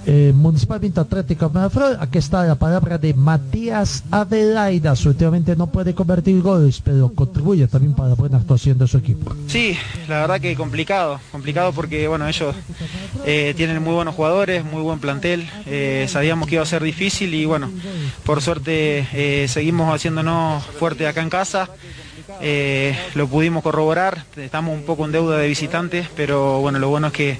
eh, 0.06 0.32
Municipal 0.36 0.80
Vinto 0.80 1.02
Atlético 1.02 1.50
Miraflores. 1.50 1.98
Aquí 2.00 2.18
está 2.18 2.44
la 2.46 2.56
palabra 2.56 2.98
de 2.98 3.14
Matías 3.14 4.04
Adelaida. 4.12 4.94
Últimamente 5.06 5.56
no 5.56 5.68
puede 5.68 5.94
convertir 5.94 6.42
goles, 6.42 6.82
pero 6.84 7.10
contribuye 7.10 7.68
también 7.68 7.94
para 7.94 8.10
la 8.10 8.16
buena 8.16 8.38
actuación 8.38 8.78
de 8.78 8.88
su 8.88 8.98
equipo. 8.98 9.36
Sí, 9.48 9.78
la 10.08 10.22
verdad 10.22 10.42
que 10.42 10.56
complicado, 10.56 11.20
complicado 11.32 11.74
porque 11.74 12.08
bueno, 12.08 12.28
ellos 12.28 12.56
eh, 13.26 13.54
tienen 13.56 13.82
muy 13.82 13.94
buenos 13.94 14.16
jugadores, 14.16 14.64
muy 14.64 14.82
buen 14.82 15.00
plantel, 15.00 15.48
eh, 15.66 16.06
sabíamos 16.10 16.48
que 16.48 16.56
iba 16.56 16.64
a 16.64 16.68
ser 16.68 16.84
difícil 16.84 17.34
y 17.34 17.46
bueno, 17.46 17.72
por 18.24 18.42
suerte 18.42 19.08
eh, 19.14 19.48
seguimos 19.48 19.94
haciéndonos 19.94 20.64
fuerte 20.64 21.08
acá 21.08 21.22
en 21.22 21.30
casa. 21.30 21.70
Eh, 22.42 22.98
lo 23.14 23.28
pudimos 23.28 23.64
corroborar, 23.64 24.24
estamos 24.36 24.74
un 24.74 24.84
poco 24.84 25.06
en 25.06 25.12
deuda 25.12 25.38
de 25.38 25.48
visitantes, 25.48 26.08
pero 26.16 26.60
bueno, 26.60 26.80
lo 26.80 26.90
bueno 26.90 27.08
es 27.08 27.14
que, 27.14 27.38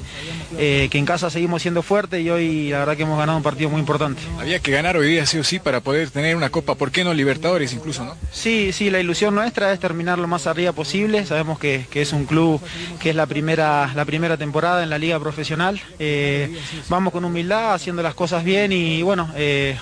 eh, 0.58 0.88
que 0.90 0.98
en 0.98 1.06
casa 1.06 1.30
seguimos 1.30 1.62
siendo 1.62 1.82
fuertes 1.82 2.22
y 2.22 2.30
hoy 2.30 2.70
la 2.70 2.80
verdad 2.80 2.98
que 2.98 3.04
hemos 3.04 3.18
ganado 3.18 3.38
un 3.38 3.44
partido 3.44 3.70
muy 3.70 3.80
importante. 3.80 4.22
Había 4.40 4.60
que 4.60 4.72
ganar 4.72 4.98
hoy 4.98 5.10
día 5.10 5.26
sí 5.26 5.38
o 5.38 5.44
sí 5.44 5.60
para 5.60 5.82
poder 5.82 6.10
tener 6.10 6.36
una 6.36 6.50
Copa, 6.50 6.76
¿por 6.76 6.92
qué 6.92 7.04
no 7.04 7.14
Libertadores 7.14 7.74
incluso, 7.74 8.06
no? 8.06 8.16
Sí, 8.32 8.72
sí, 8.72 8.90
la 8.90 9.00
ilusión 9.00 9.36
nuestra 9.36 9.74
es 9.74 9.80
terminar 9.80 10.20
lo 10.20 10.28
más 10.28 10.48
arriba 10.48 10.72
posible. 10.72 11.26
Sabemos 11.26 11.60
que, 11.60 11.86
que 11.90 12.02
es 12.02 12.14
un 12.14 12.26
club 12.26 12.62
que 13.00 13.10
es 13.10 13.16
la 13.16 13.26
primera, 13.26 13.92
la 13.96 14.06
primera 14.06 14.38
temporada 14.38 14.84
en 14.84 14.90
la 14.90 14.98
liga 14.98 15.20
profesional. 15.20 15.82
Eh, 16.00 16.58
vamos 16.90 17.12
con 17.12 17.26
humildad, 17.26 17.74
haciendo 17.74 18.04
las 18.04 18.14
cosas 18.14 18.44
bien 18.44 18.72
y 18.72 19.02
bueno, 19.02 19.30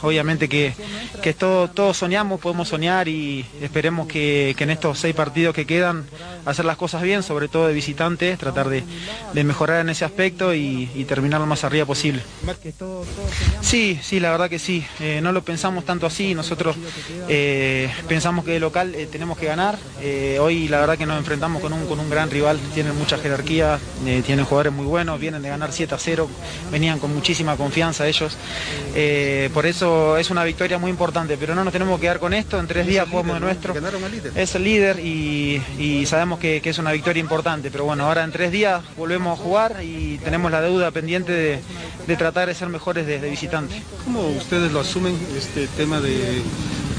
obviamente 0.01 0.49
que, 0.49 0.73
que 1.21 1.33
todo, 1.33 1.67
todos 1.67 1.97
soñamos, 1.97 2.39
podemos 2.39 2.67
soñar 2.67 3.07
y 3.07 3.45
esperemos 3.61 4.07
que, 4.07 4.55
que 4.57 4.63
en 4.63 4.69
estos 4.71 4.92
seis 4.99 5.15
partidos 5.15 5.55
que 5.55 5.65
quedan 5.65 6.05
hacer 6.45 6.65
las 6.65 6.77
cosas 6.77 7.01
bien, 7.01 7.23
sobre 7.23 7.47
todo 7.47 7.67
de 7.67 7.73
visitantes, 7.73 8.37
tratar 8.37 8.69
de, 8.69 8.83
de 9.33 9.43
mejorar 9.43 9.81
en 9.81 9.89
ese 9.89 10.05
aspecto 10.05 10.53
y, 10.53 10.89
y 10.95 11.05
terminar 11.05 11.39
lo 11.39 11.47
más 11.47 11.63
arriba 11.63 11.85
posible. 11.85 12.21
Sí, 13.61 13.99
sí, 14.01 14.19
la 14.19 14.31
verdad 14.31 14.49
que 14.49 14.59
sí. 14.59 14.85
Eh, 14.99 15.19
no 15.21 15.31
lo 15.31 15.43
pensamos 15.43 15.85
tanto 15.85 16.05
así. 16.05 16.35
Nosotros 16.35 16.75
eh, 17.29 17.89
pensamos 18.07 18.45
que 18.45 18.51
de 18.51 18.59
local 18.59 18.93
eh, 18.95 19.07
tenemos 19.11 19.37
que 19.37 19.45
ganar. 19.45 19.77
Hoy 20.39 20.67
la 20.67 20.79
verdad 20.79 20.97
que 20.97 21.05
nos 21.05 21.17
enfrentamos 21.17 21.61
con 21.61 21.73
un, 21.73 21.85
con 21.87 21.99
un 21.99 22.09
gran 22.09 22.29
rival. 22.29 22.59
Tienen 22.73 22.97
mucha 22.97 23.17
jerarquía, 23.17 23.79
tienen 24.25 24.45
jugadores 24.45 24.73
muy 24.73 24.85
buenos, 24.85 25.19
vienen 25.19 25.41
de 25.41 25.49
ganar 25.49 25.71
7 25.71 25.95
a 25.95 25.97
0, 25.97 26.29
venían 26.71 26.99
con 26.99 27.13
muchísima 27.13 27.55
confianza 27.55 28.07
ellos. 28.07 28.37
Por 29.53 29.65
eso 29.65 30.17
es 30.17 30.29
una 30.29 30.43
victoria 30.43 30.77
muy 30.77 30.91
importante, 30.91 31.37
pero 31.37 31.55
no 31.55 31.63
nos 31.63 31.73
tenemos 31.73 31.97
que 31.99 32.03
quedar 32.03 32.19
con 32.19 32.33
esto. 32.33 32.59
En 32.59 32.67
tres 32.67 32.85
días 32.87 33.07
jugamos 33.09 33.35
de 33.35 33.39
nuestro. 33.39 33.73
Es 34.35 34.55
el 34.55 34.63
líder 34.63 34.82
y, 34.99 35.61
y 35.79 36.05
sabemos 36.05 36.39
que, 36.39 36.61
que 36.61 36.69
es 36.69 36.77
una 36.77 36.91
victoria 36.91 37.19
importante. 37.21 37.71
Pero 37.71 37.85
bueno, 37.85 38.05
ahora 38.05 38.23
en 38.23 38.31
tres 38.31 38.51
días 38.51 38.83
volvemos 38.97 39.39
a 39.39 39.41
jugar 39.43 39.77
y 39.83 40.17
tenemos 40.23 40.51
la 40.51 40.61
deuda 40.61 40.91
pendiente 40.91 41.31
de, 41.31 41.59
de 42.07 42.15
tratar 42.17 42.47
de 42.47 42.53
ser 42.55 42.69
mejores 42.69 43.05
desde 43.07 43.29
visitante. 43.29 43.81
¿Cómo 44.03 44.27
ustedes 44.29 44.71
lo 44.71 44.79
asumen, 44.81 45.17
este 45.37 45.67
tema 45.67 45.99
de, 46.01 46.41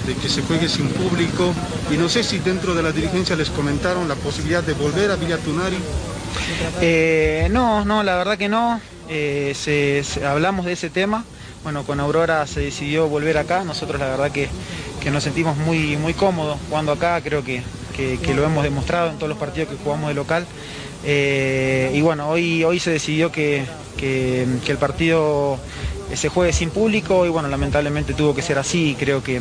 de 0.06 0.14
que 0.20 0.28
se 0.28 0.42
juegue 0.42 0.68
sin 0.68 0.88
público? 0.88 1.52
Y 1.92 1.96
no 1.96 2.08
sé 2.08 2.22
si 2.22 2.38
dentro 2.38 2.74
de 2.74 2.82
la 2.82 2.92
dirigencia 2.92 3.36
les 3.36 3.50
comentaron 3.50 4.08
la 4.08 4.14
posibilidad 4.16 4.62
de 4.62 4.72
volver 4.72 5.10
a 5.10 5.16
Villa 5.16 5.36
Tunari. 5.38 5.76
Eh, 6.80 7.48
no, 7.50 7.84
no, 7.84 8.02
la 8.02 8.16
verdad 8.16 8.38
que 8.38 8.48
no. 8.48 8.80
Eh, 9.08 9.52
se- 9.54 10.02
se- 10.04 10.24
hablamos 10.26 10.64
de 10.66 10.72
ese 10.72 10.90
tema. 10.90 11.24
Bueno, 11.62 11.84
con 11.84 11.98
Aurora 12.00 12.46
se 12.46 12.60
decidió 12.60 13.08
volver 13.08 13.38
acá. 13.38 13.64
Nosotros 13.64 13.98
la 14.00 14.08
verdad 14.08 14.30
que, 14.30 14.48
que 15.04 15.10
nos 15.10 15.22
sentimos 15.22 15.56
muy, 15.58 15.96
muy 15.98 16.14
cómodos 16.14 16.58
jugando 16.68 16.90
acá. 16.92 17.20
Creo 17.20 17.44
que, 17.44 17.62
que- 17.96 18.18
que 18.18 18.34
lo 18.34 18.42
hemos 18.44 18.64
demostrado 18.64 19.10
en 19.10 19.16
todos 19.16 19.28
los 19.28 19.38
partidos 19.38 19.68
que 19.68 19.76
jugamos 19.76 20.08
de 20.08 20.14
local. 20.14 20.46
Eh, 21.04 21.92
y 21.94 22.00
bueno, 22.00 22.28
hoy, 22.30 22.64
hoy 22.64 22.80
se 22.80 22.90
decidió 22.90 23.30
que, 23.30 23.64
que- 23.98 24.46
que 24.64 24.72
el 24.72 24.78
partido 24.78 25.58
se 26.14 26.28
juegue 26.30 26.52
sin 26.54 26.70
público 26.70 27.26
y 27.26 27.28
bueno, 27.28 27.48
lamentablemente 27.48 28.14
tuvo 28.14 28.34
que 28.34 28.42
ser 28.42 28.58
así 28.58 28.94
creo 28.98 29.22
que 29.22 29.40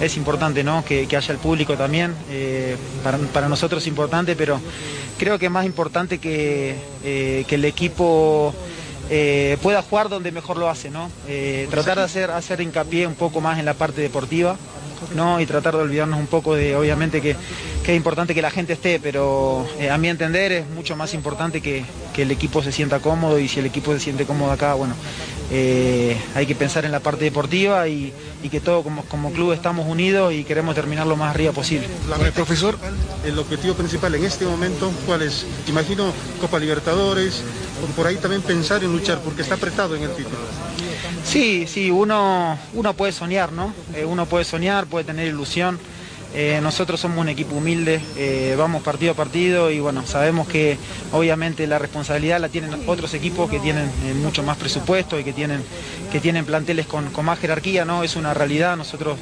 es 0.00 0.16
importante 0.16 0.64
¿no? 0.64 0.84
que, 0.84 1.06
que 1.06 1.16
haya 1.16 1.32
el 1.32 1.38
público 1.38 1.74
también. 1.76 2.14
Eh, 2.30 2.76
para, 3.02 3.16
para 3.18 3.48
nosotros 3.48 3.82
es 3.82 3.88
importante, 3.88 4.36
pero 4.36 4.60
creo 5.18 5.38
que 5.38 5.46
es 5.46 5.52
más 5.52 5.64
importante 5.64 6.18
que, 6.18 6.74
eh, 7.02 7.44
que 7.48 7.54
el 7.54 7.64
equipo 7.64 8.54
pueda 9.62 9.80
jugar 9.80 10.10
donde 10.10 10.30
mejor 10.32 10.58
lo 10.58 10.68
hace, 10.68 10.90
¿no? 10.90 11.10
Tratar 11.70 11.96
de 11.96 12.04
hacer, 12.04 12.30
hacer 12.30 12.60
hincapié 12.60 13.06
un 13.06 13.14
poco 13.14 13.40
más 13.40 13.58
en 13.58 13.64
la 13.64 13.72
parte 13.72 14.02
deportiva. 14.02 14.56
¿No? 15.14 15.40
y 15.40 15.46
tratar 15.46 15.74
de 15.76 15.82
olvidarnos 15.82 16.18
un 16.18 16.26
poco 16.26 16.54
de, 16.54 16.76
obviamente 16.76 17.20
que, 17.20 17.36
que 17.84 17.92
es 17.92 17.96
importante 17.96 18.34
que 18.34 18.42
la 18.42 18.50
gente 18.50 18.72
esté, 18.72 19.00
pero 19.00 19.66
eh, 19.78 19.90
a 19.90 19.98
mi 19.98 20.08
entender 20.08 20.52
es 20.52 20.68
mucho 20.68 20.96
más 20.96 21.14
importante 21.14 21.60
que, 21.60 21.84
que 22.18 22.22
el 22.22 22.32
equipo 22.32 22.64
se 22.64 22.72
sienta 22.72 22.98
cómodo 22.98 23.38
y 23.38 23.46
si 23.46 23.60
el 23.60 23.66
equipo 23.66 23.92
se 23.92 24.00
siente 24.00 24.26
cómodo 24.26 24.50
acá, 24.50 24.74
bueno, 24.74 24.96
eh, 25.52 26.20
hay 26.34 26.46
que 26.46 26.56
pensar 26.56 26.84
en 26.84 26.90
la 26.90 26.98
parte 26.98 27.24
deportiva 27.24 27.86
y, 27.86 28.12
y 28.42 28.48
que 28.48 28.58
todos 28.58 28.82
como, 28.82 29.04
como 29.04 29.30
club 29.30 29.52
estamos 29.52 29.86
unidos 29.86 30.34
y 30.34 30.42
queremos 30.42 30.74
terminar 30.74 31.06
lo 31.06 31.14
más 31.14 31.32
arriba 31.32 31.52
posible. 31.52 31.86
profesor, 32.34 32.76
el 33.24 33.38
objetivo 33.38 33.74
principal 33.74 34.16
en 34.16 34.24
este 34.24 34.46
momento, 34.46 34.90
¿cuál 35.06 35.22
es? 35.22 35.46
Imagino 35.68 36.12
Copa 36.40 36.58
Libertadores, 36.58 37.44
por 37.94 38.08
ahí 38.08 38.16
también 38.16 38.42
pensar 38.42 38.82
en 38.82 38.90
luchar, 38.90 39.20
porque 39.20 39.42
está 39.42 39.54
apretado 39.54 39.94
en 39.94 40.02
el 40.02 40.10
título. 40.10 40.38
Sí, 41.22 41.68
sí, 41.68 41.88
uno, 41.88 42.58
uno 42.74 42.94
puede 42.94 43.12
soñar, 43.12 43.52
¿no? 43.52 43.72
Eh, 43.94 44.04
uno 44.04 44.26
puede 44.26 44.44
soñar, 44.44 44.86
puede 44.86 45.04
tener 45.04 45.28
ilusión. 45.28 45.78
Eh, 46.34 46.60
nosotros 46.62 47.00
somos 47.00 47.18
un 47.18 47.28
equipo 47.30 47.56
humilde, 47.56 48.00
eh, 48.16 48.54
vamos 48.58 48.82
partido 48.82 49.12
a 49.12 49.14
partido 49.14 49.70
y 49.70 49.80
bueno, 49.80 50.06
sabemos 50.06 50.46
que 50.46 50.76
obviamente 51.12 51.66
la 51.66 51.78
responsabilidad 51.78 52.38
la 52.38 52.50
tienen 52.50 52.70
otros 52.86 53.14
equipos 53.14 53.50
que 53.50 53.58
tienen 53.58 53.86
eh, 54.04 54.14
mucho 54.14 54.42
más 54.42 54.58
presupuesto 54.58 55.18
y 55.18 55.24
que 55.24 55.32
tienen, 55.32 55.62
que 56.12 56.20
tienen 56.20 56.44
planteles 56.44 56.86
con, 56.86 57.10
con 57.12 57.24
más 57.24 57.38
jerarquía, 57.38 57.86
¿no? 57.86 58.04
Es 58.04 58.14
una 58.16 58.34
realidad, 58.34 58.76
nosotros 58.76 59.18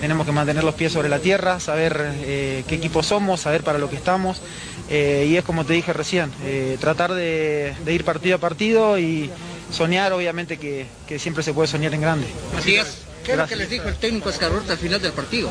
tenemos 0.00 0.24
que 0.24 0.30
mantener 0.30 0.62
los 0.62 0.76
pies 0.76 0.92
sobre 0.92 1.08
la 1.08 1.18
tierra, 1.18 1.58
saber 1.58 2.12
qué 2.22 2.64
equipo 2.68 3.02
somos, 3.02 3.40
saber 3.40 3.64
para 3.64 3.78
lo 3.78 3.90
que 3.90 3.96
estamos 3.96 4.40
y 4.88 5.34
es 5.34 5.42
como 5.42 5.64
te 5.64 5.72
dije 5.72 5.92
recién, 5.92 6.30
tratar 6.78 7.12
de, 7.12 7.74
de 7.84 7.92
ir 7.92 8.04
partido 8.04 8.36
a 8.36 8.38
partido 8.38 8.96
y 8.96 9.28
soñar 9.72 10.12
obviamente 10.12 10.56
que, 10.56 10.86
que 11.08 11.18
siempre 11.18 11.42
se 11.42 11.52
puede 11.52 11.66
soñar 11.66 11.92
en 11.94 12.00
grande. 12.00 12.28
Matías, 12.54 12.98
¿qué 13.24 13.32
es 13.32 13.38
lo 13.38 13.46
que 13.48 13.56
les 13.56 13.70
dijo 13.70 13.88
el 13.88 13.96
técnico 13.96 14.30
Escarrota 14.30 14.74
al 14.74 14.78
final 14.78 15.02
del 15.02 15.12
partido? 15.12 15.50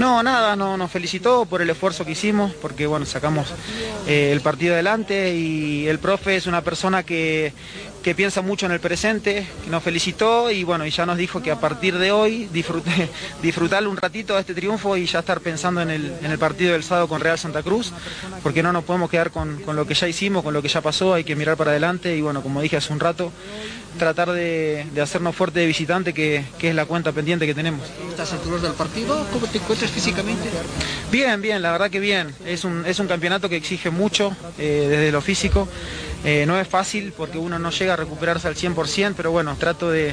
No, 0.00 0.22
nada, 0.22 0.56
no, 0.56 0.78
nos 0.78 0.90
felicitó 0.90 1.44
por 1.44 1.60
el 1.60 1.68
esfuerzo 1.68 2.06
que 2.06 2.12
hicimos, 2.12 2.54
porque 2.54 2.86
bueno, 2.86 3.04
sacamos 3.04 3.52
eh, 4.06 4.30
el 4.32 4.40
partido 4.40 4.72
adelante 4.72 5.34
y 5.34 5.86
el 5.88 5.98
profe 5.98 6.36
es 6.36 6.46
una 6.46 6.62
persona 6.62 7.02
que, 7.02 7.52
que 8.02 8.14
piensa 8.14 8.40
mucho 8.40 8.66
en 8.66 8.72
el 8.72 8.80
presente, 8.80 9.46
que 9.64 9.70
nos 9.70 9.82
felicitó 9.82 10.50
y 10.50 10.64
bueno, 10.64 10.86
y 10.86 10.90
ya 10.90 11.04
nos 11.06 11.18
dijo 11.18 11.42
que 11.42 11.50
a 11.50 11.60
partir 11.60 11.98
de 11.98 12.12
hoy 12.12 12.48
disfrute, 12.52 13.10
disfrutar 13.42 13.86
un 13.86 13.96
ratito 13.96 14.34
de 14.34 14.40
este 14.40 14.54
triunfo 14.54 14.96
y 14.96 15.06
ya 15.06 15.20
estar 15.20 15.40
pensando 15.40 15.82
en 15.82 15.90
el, 15.90 16.12
en 16.22 16.30
el 16.30 16.38
partido 16.38 16.72
del 16.72 16.82
sábado 16.82 17.08
con 17.08 17.20
Real 17.20 17.38
Santa 17.38 17.62
Cruz, 17.62 17.92
porque 18.42 18.62
no 18.62 18.72
nos 18.72 18.84
podemos 18.84 19.10
quedar 19.10 19.30
con, 19.30 19.60
con 19.62 19.76
lo 19.76 19.86
que 19.86 19.94
ya 19.94 20.08
hicimos, 20.08 20.42
con 20.42 20.54
lo 20.54 20.62
que 20.62 20.68
ya 20.68 20.80
pasó, 20.80 21.14
hay 21.14 21.24
que 21.24 21.36
mirar 21.36 21.56
para 21.56 21.72
adelante 21.72 22.16
y 22.16 22.20
bueno, 22.20 22.42
como 22.42 22.62
dije 22.62 22.76
hace 22.76 22.92
un 22.92 23.00
rato, 23.00 23.32
tratar 23.98 24.32
de, 24.32 24.86
de 24.92 25.00
hacernos 25.00 25.34
fuerte 25.34 25.60
de 25.60 25.66
visitante, 25.66 26.14
que, 26.14 26.44
que 26.58 26.70
es 26.70 26.74
la 26.74 26.86
cuenta 26.86 27.12
pendiente 27.12 27.46
que 27.46 27.54
tenemos. 27.54 27.80
¿Estás 28.08 28.32
alturas 28.32 28.62
del 28.62 28.72
partido? 28.72 29.26
¿Cómo 29.32 29.46
te 29.46 29.58
encuentras 29.58 29.90
físicamente? 29.90 30.48
Bien, 31.10 31.40
bien, 31.42 31.60
la 31.60 31.72
verdad 31.72 31.90
que 31.90 32.00
bien. 32.00 32.34
Es 32.46 32.64
un, 32.64 32.84
es 32.86 32.98
un 32.98 33.08
campeonato 33.08 33.48
que 33.48 33.56
exige 33.56 33.90
mucho 33.90 34.34
eh, 34.58 34.86
desde 34.88 35.12
lo 35.12 35.20
físico. 35.20 35.68
Eh, 36.24 36.44
no 36.46 36.58
es 36.60 36.68
fácil 36.68 37.12
porque 37.16 37.38
uno 37.38 37.58
no 37.58 37.70
llega 37.70 37.94
a 37.94 37.96
recuperarse 37.96 38.46
al 38.46 38.54
100%, 38.54 39.14
pero 39.16 39.30
bueno, 39.30 39.56
trato 39.58 39.90
de, 39.90 40.10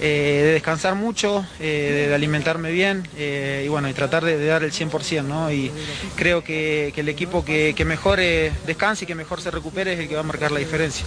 eh, 0.00 0.42
de 0.44 0.52
descansar 0.52 0.94
mucho, 0.94 1.46
eh, 1.60 2.06
de, 2.08 2.14
alimentarme 2.14 2.70
bien 2.70 3.08
y 3.18 3.68
bueno, 3.68 3.88
y 3.88 3.94
tratar 3.94 4.24
de, 4.24 4.44
dar 4.44 4.64
el 4.64 4.72
100%, 4.72 5.24
¿no? 5.24 5.50
Y 5.50 5.70
creo 6.14 6.44
que, 6.44 6.92
el 6.96 7.08
equipo 7.08 7.44
que, 7.44 7.74
mejor 7.86 8.18
descanse 8.66 9.04
y 9.04 9.06
que 9.06 9.14
mejor 9.14 9.40
se 9.40 9.50
recupere 9.50 9.94
es 9.94 10.00
el 10.00 10.08
que 10.08 10.14
va 10.14 10.20
a 10.20 10.24
marcar 10.24 10.50
la 10.50 10.58
diferencia. 10.58 11.06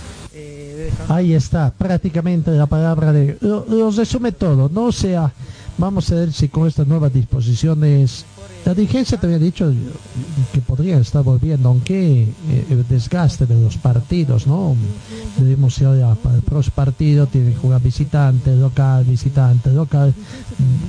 Ahí 1.09 1.33
está, 1.33 1.71
prácticamente 1.71 2.51
la 2.51 2.65
palabra 2.65 3.11
de... 3.11 3.37
Lo 3.41 3.91
resume 3.91 4.31
todo, 4.31 4.69
¿no? 4.69 4.85
O 4.85 4.91
sea, 4.91 5.31
vamos 5.77 6.11
a 6.11 6.15
ver 6.15 6.33
si 6.33 6.49
con 6.49 6.67
estas 6.67 6.87
nuevas 6.87 7.13
disposiciones... 7.13 8.25
La 8.69 8.75
dirigencia 8.75 9.17
te 9.17 9.25
había 9.25 9.39
dicho 9.39 9.73
que 10.53 10.61
podrían 10.61 11.01
estar 11.01 11.23
volviendo, 11.23 11.69
aunque 11.69 12.21
eh, 12.21 12.65
el 12.69 12.87
desgaste 12.87 13.47
de 13.47 13.59
los 13.59 13.77
partidos, 13.77 14.45
¿no? 14.45 14.75
Debemos 15.39 15.75
ir 15.81 15.87
para 16.21 16.35
el 16.35 16.43
próximo 16.43 16.75
partido, 16.75 17.25
tienen 17.25 17.53
que 17.53 17.57
jugar 17.57 17.81
visitante, 17.81 18.55
local, 18.55 19.05
visitante, 19.05 19.71
local. 19.71 20.13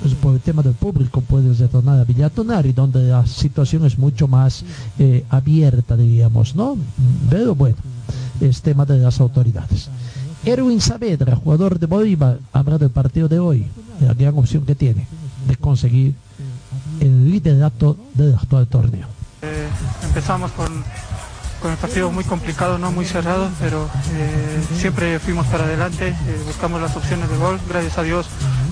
Pues 0.02 0.12
por 0.12 0.34
el 0.34 0.40
tema 0.40 0.60
del 0.60 0.74
público 0.74 1.22
puedes 1.22 1.58
retornar 1.58 1.98
a 1.98 2.04
Villatonari, 2.04 2.74
donde 2.74 3.08
la 3.08 3.26
situación 3.26 3.86
es 3.86 3.98
mucho 3.98 4.28
más 4.28 4.62
eh, 4.98 5.24
abierta, 5.30 5.96
diríamos, 5.96 6.54
¿no? 6.54 6.76
Pero 7.30 7.54
bueno, 7.54 7.78
es 8.42 8.60
tema 8.60 8.84
de 8.84 8.98
las 8.98 9.18
autoridades. 9.20 9.88
Erwin 10.44 10.82
Saavedra, 10.82 11.34
jugador 11.34 11.78
de 11.78 11.86
Bolívar, 11.86 12.40
habla 12.52 12.76
del 12.76 12.90
partido 12.90 13.26
de 13.26 13.38
hoy, 13.38 13.64
la 14.02 14.12
gran 14.12 14.36
opción 14.36 14.66
que 14.66 14.74
tiene 14.74 15.06
de 15.48 15.56
conseguir 15.56 16.12
el 17.00 17.30
liderato 17.30 17.96
del 18.14 18.34
actual 18.34 18.66
torneo. 18.66 19.06
Eh, 19.42 19.68
empezamos 20.04 20.50
con, 20.52 20.84
con 21.62 21.70
el 21.72 21.76
partido 21.78 22.10
muy 22.10 22.24
complicado, 22.24 22.78
no 22.78 22.90
muy 22.92 23.04
cerrado, 23.06 23.48
pero 23.60 23.88
eh, 24.12 24.60
siempre 24.78 25.18
fuimos 25.18 25.46
para 25.46 25.64
adelante, 25.64 26.08
eh, 26.08 26.14
buscamos 26.46 26.80
las 26.80 26.94
opciones 26.96 27.28
de 27.30 27.36
gol, 27.36 27.58
gracias 27.68 27.98
a 27.98 28.02
Dios 28.02 28.26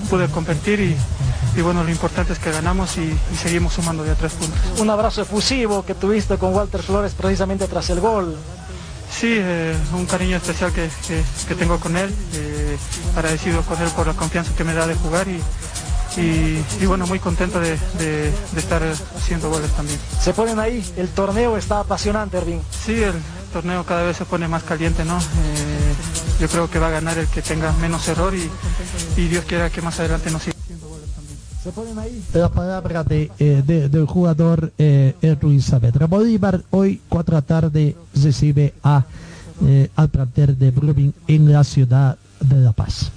pude 0.09 0.27
convertir 0.27 0.79
y, 0.79 0.95
y 1.57 1.61
bueno, 1.61 1.83
lo 1.83 1.89
importante 1.91 2.33
es 2.33 2.39
que 2.39 2.51
ganamos 2.51 2.97
y, 2.97 3.01
y 3.01 3.35
seguimos 3.35 3.73
sumando 3.73 4.03
de 4.03 4.11
a 4.11 4.15
tres 4.15 4.33
puntos. 4.33 4.57
Un 4.79 4.89
abrazo 4.89 5.21
efusivo 5.21 5.85
que 5.85 5.93
tuviste 5.93 6.37
con 6.37 6.53
Walter 6.53 6.81
Flores 6.81 7.13
precisamente 7.13 7.67
tras 7.67 7.89
el 7.91 7.99
gol. 7.99 8.35
Sí, 9.11 9.35
eh, 9.37 9.75
un 9.93 10.05
cariño 10.05 10.37
especial 10.37 10.71
que, 10.71 10.87
que- 11.07 11.23
que 11.47 11.55
tengo 11.55 11.79
con 11.79 11.97
él, 11.97 12.13
eh, 12.33 12.77
agradecido 13.15 13.61
con 13.63 13.81
él 13.81 13.89
por 13.95 14.05
la 14.07 14.13
confianza 14.13 14.51
que 14.55 14.63
me 14.63 14.73
da 14.73 14.85
de 14.87 14.93
jugar 14.95 15.27
y, 15.27 15.39
y- 16.17 16.63
y 16.81 16.85
bueno, 16.85 17.05
muy 17.07 17.19
contento 17.19 17.59
de, 17.59 17.77
de- 17.99 18.31
de 18.31 18.59
estar 18.59 18.81
haciendo 19.17 19.49
goles 19.49 19.71
también. 19.71 19.99
Se 20.21 20.33
ponen 20.33 20.59
ahí, 20.59 20.83
el 20.97 21.07
torneo 21.09 21.57
está 21.57 21.79
apasionante, 21.81 22.37
Ervin. 22.37 22.61
Sí, 22.85 22.93
el 23.01 23.13
torneo 23.53 23.83
cada 23.85 24.03
vez 24.03 24.17
se 24.17 24.25
pone 24.25 24.47
más 24.47 24.63
caliente, 24.63 25.05
¿no? 25.05 25.17
Eh, 25.17 25.93
yo 26.39 26.47
creo 26.47 26.69
que 26.69 26.79
va 26.79 26.87
a 26.87 26.91
ganar 26.91 27.17
el 27.17 27.27
que 27.27 27.41
tenga 27.41 27.71
menos 27.73 28.07
error 28.07 28.33
y, 28.35 28.49
y 29.19 29.27
Dios 29.27 29.45
quiera 29.45 29.69
que 29.69 29.81
más 29.81 29.99
adelante 29.99 30.31
nos 30.31 30.43
siga. 30.43 30.55
Se 31.63 31.71
ponen 31.73 31.99
ahí. 31.99 32.23
La 32.33 32.49
palabra 32.49 33.03
de, 33.03 33.29
eh, 33.37 33.61
de- 33.65 33.89
del 33.89 34.05
jugador 34.05 34.71
eh, 34.77 35.15
Erwin 35.21 35.61
Saavedra. 35.61 36.07
Bolívar 36.07 36.61
hoy 36.71 37.01
4 37.09 37.35
de 37.35 37.41
la 37.41 37.45
tarde 37.45 37.95
recibe 38.15 38.73
a, 38.81 39.03
eh, 39.65 39.89
al 39.97 40.07
plantel 40.07 40.57
de 40.57 40.71
Brumming 40.71 41.13
en 41.27 41.51
la 41.51 41.63
ciudad 41.65 42.17
de 42.39 42.55
La 42.55 42.71
Paz. 42.71 43.11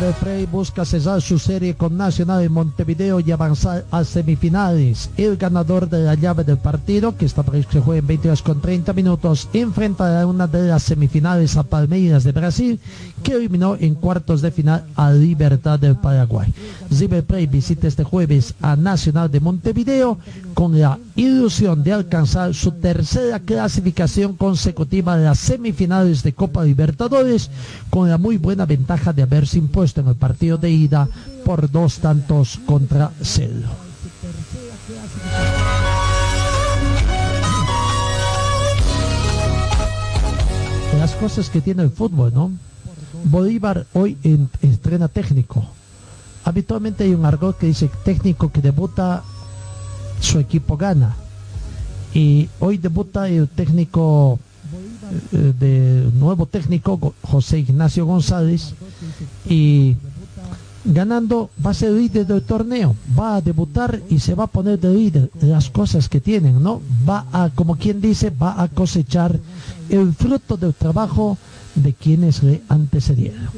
River 0.00 0.14
Plate 0.14 0.46
busca 0.46 0.86
cesar 0.86 1.20
su 1.20 1.38
serie 1.38 1.74
con 1.74 1.94
Nacional 1.94 2.42
en 2.42 2.52
Montevideo 2.52 3.20
y 3.20 3.32
avanzar 3.32 3.84
a 3.90 4.02
semifinales. 4.02 5.10
El 5.18 5.36
ganador 5.36 5.90
de 5.90 6.02
la 6.02 6.14
llave 6.14 6.42
del 6.42 6.56
partido, 6.56 7.18
que 7.18 7.26
está 7.26 7.42
previsto 7.42 7.72
que 7.72 7.80
juegue 7.80 7.98
en 7.98 8.06
22 8.06 8.40
con 8.40 8.62
30 8.62 8.94
minutos, 8.94 9.50
enfrentará 9.52 10.26
una 10.26 10.46
de 10.46 10.68
las 10.68 10.84
semifinales 10.84 11.58
a 11.58 11.64
Palmeiras 11.64 12.24
de 12.24 12.32
Brasil, 12.32 12.80
que 13.22 13.32
eliminó 13.32 13.76
en 13.78 13.94
cuartos 13.94 14.40
de 14.40 14.50
final 14.50 14.86
a 14.96 15.12
Libertad 15.12 15.78
del 15.78 15.96
Paraguay. 15.96 16.50
River 16.90 17.22
Plate 17.22 17.46
visita 17.48 17.86
este 17.86 18.02
jueves 18.02 18.54
a 18.62 18.76
Nacional 18.76 19.30
de 19.30 19.40
Montevideo 19.40 20.16
con 20.54 20.80
la 20.80 20.98
ilusión 21.14 21.82
de 21.82 21.92
alcanzar 21.92 22.54
su 22.54 22.72
tercera 22.72 23.38
clasificación 23.38 24.34
consecutiva 24.34 25.18
de 25.18 25.26
las 25.26 25.38
semifinales 25.38 26.22
de 26.22 26.32
Copa 26.32 26.64
Libertadores 26.64 27.50
con 27.90 28.08
la 28.08 28.16
muy 28.16 28.38
buena 28.38 28.64
ventaja 28.64 29.12
de 29.12 29.22
haberse 29.22 29.58
impuesto 29.58 29.89
en 29.98 30.08
el 30.08 30.14
partido 30.16 30.56
de 30.58 30.70
ida 30.70 31.08
por 31.44 31.70
dos 31.70 31.98
tantos 31.98 32.58
contra 32.66 33.10
cero. 33.20 33.68
Las 40.98 41.12
cosas 41.14 41.48
que 41.48 41.60
tiene 41.60 41.82
el 41.82 41.90
fútbol, 41.90 42.32
¿no? 42.34 42.50
Bolívar 43.24 43.86
hoy 43.94 44.18
en- 44.22 44.50
estrena 44.62 45.08
técnico. 45.08 45.64
Habitualmente 46.44 47.04
hay 47.04 47.14
un 47.14 47.24
argot 47.24 47.56
que 47.56 47.66
dice 47.66 47.90
técnico 48.04 48.50
que 48.50 48.60
debuta, 48.60 49.22
su 50.20 50.38
equipo 50.38 50.76
gana. 50.76 51.14
Y 52.12 52.48
hoy 52.58 52.76
debuta 52.76 53.28
el 53.28 53.48
técnico 53.48 54.38
de 55.30 56.10
nuevo 56.14 56.46
técnico 56.46 57.14
José 57.22 57.60
Ignacio 57.60 58.06
González 58.06 58.74
y 59.48 59.96
ganando 60.84 61.50
va 61.64 61.70
a 61.70 61.74
ser 61.74 61.92
líder 61.92 62.26
del 62.26 62.42
torneo 62.42 62.96
va 63.18 63.36
a 63.36 63.40
debutar 63.40 64.00
y 64.08 64.18
se 64.18 64.34
va 64.34 64.44
a 64.44 64.46
poner 64.46 64.78
de 64.78 64.94
líder 64.94 65.30
las 65.42 65.68
cosas 65.70 66.08
que 66.08 66.20
tienen 66.20 66.62
no 66.62 66.80
va 67.08 67.26
a 67.32 67.50
como 67.50 67.76
quien 67.76 68.00
dice 68.00 68.30
va 68.30 68.60
a 68.60 68.68
cosechar 68.68 69.38
el 69.88 70.14
fruto 70.14 70.56
del 70.56 70.74
trabajo 70.74 71.36
de 71.74 71.92
quienes 71.92 72.42
le 72.42 72.62
antecedieron 72.68 73.48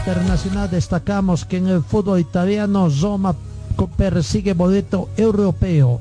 internacional 0.00 0.70
destacamos 0.70 1.44
que 1.44 1.58
en 1.58 1.68
el 1.68 1.82
fútbol 1.82 2.20
italiano 2.20 2.88
Roma 2.88 3.34
persigue 3.98 4.54
boleto 4.54 5.10
europeo. 5.16 6.00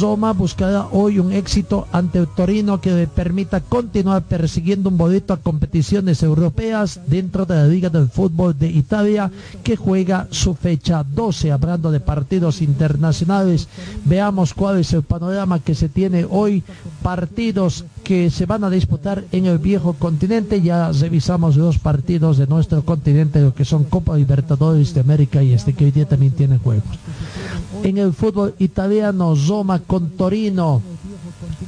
Roma 0.00 0.32
buscará 0.32 0.88
hoy 0.90 1.18
un 1.18 1.32
éxito 1.32 1.86
ante 1.92 2.26
Torino 2.26 2.80
que 2.80 2.92
le 2.92 3.06
permita 3.06 3.60
continuar 3.60 4.22
persiguiendo 4.22 4.90
un 4.90 4.98
boleto 4.98 5.32
a 5.32 5.38
competiciones 5.38 6.22
europeas 6.22 7.00
dentro 7.06 7.46
de 7.46 7.54
la 7.54 7.66
Liga 7.66 7.88
del 7.88 8.08
Fútbol 8.08 8.58
de 8.58 8.68
Italia 8.68 9.30
que 9.64 9.76
juega 9.76 10.28
su 10.30 10.54
fecha 10.54 11.02
12. 11.02 11.52
Hablando 11.52 11.90
de 11.90 12.00
partidos 12.00 12.60
internacionales, 12.60 13.66
veamos 14.04 14.52
cuál 14.52 14.78
es 14.78 14.92
el 14.92 15.02
panorama 15.02 15.60
que 15.60 15.74
se 15.74 15.88
tiene 15.88 16.26
hoy. 16.28 16.62
Partidos 17.02 17.84
que 18.04 18.30
se 18.30 18.46
van 18.46 18.64
a 18.64 18.70
disputar 18.70 19.24
en 19.32 19.46
el 19.46 19.58
viejo 19.58 19.94
continente. 19.94 20.60
Ya 20.60 20.92
revisamos 20.92 21.56
los 21.56 21.78
partidos 21.78 22.36
de 22.36 22.46
nuestro 22.46 22.84
continente, 22.84 23.40
lo 23.40 23.54
que 23.54 23.64
son 23.64 23.84
Copa 23.84 24.16
Libertadores 24.16 24.92
de 24.92 25.00
América 25.00 25.42
y 25.42 25.54
este 25.54 25.72
que 25.72 25.86
hoy 25.86 25.90
día 25.92 26.06
también 26.06 26.32
tiene 26.32 26.58
juegos. 26.58 26.84
En 27.82 27.98
el 27.98 28.12
fútbol 28.12 28.54
italiano, 28.58 29.34
Roma 29.34 29.80
con 29.80 30.10
Torino. 30.10 30.82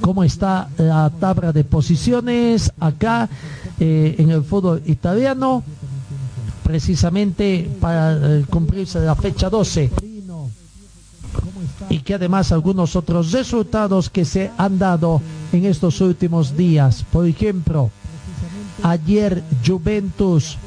¿Cómo 0.01 0.23
está 0.23 0.69
la 0.78 1.11
tabla 1.11 1.53
de 1.53 1.65
posiciones 1.65 2.73
acá 2.78 3.28
eh, 3.81 4.15
en 4.19 4.31
el 4.31 4.43
fútbol 4.43 4.82
italiano? 4.86 5.62
Precisamente 6.62 7.69
para 7.81 8.39
eh, 8.39 8.45
cumplirse 8.49 9.01
la 9.01 9.15
fecha 9.15 9.51
12 9.51 9.91
y 11.89 12.01
que 12.01 12.15
además 12.15 12.53
algunos 12.53 12.97
otros 12.97 13.32
resultados 13.32 14.09
que 14.11 14.24
se 14.24 14.51
han 14.57 14.78
dado 14.78 15.20
en 15.53 15.65
estos 15.65 16.01
últimos 16.01 16.57
días. 16.57 17.05
Por 17.12 17.27
ejemplo, 17.27 17.91
ayer 18.82 19.43
Juventus 19.66 20.59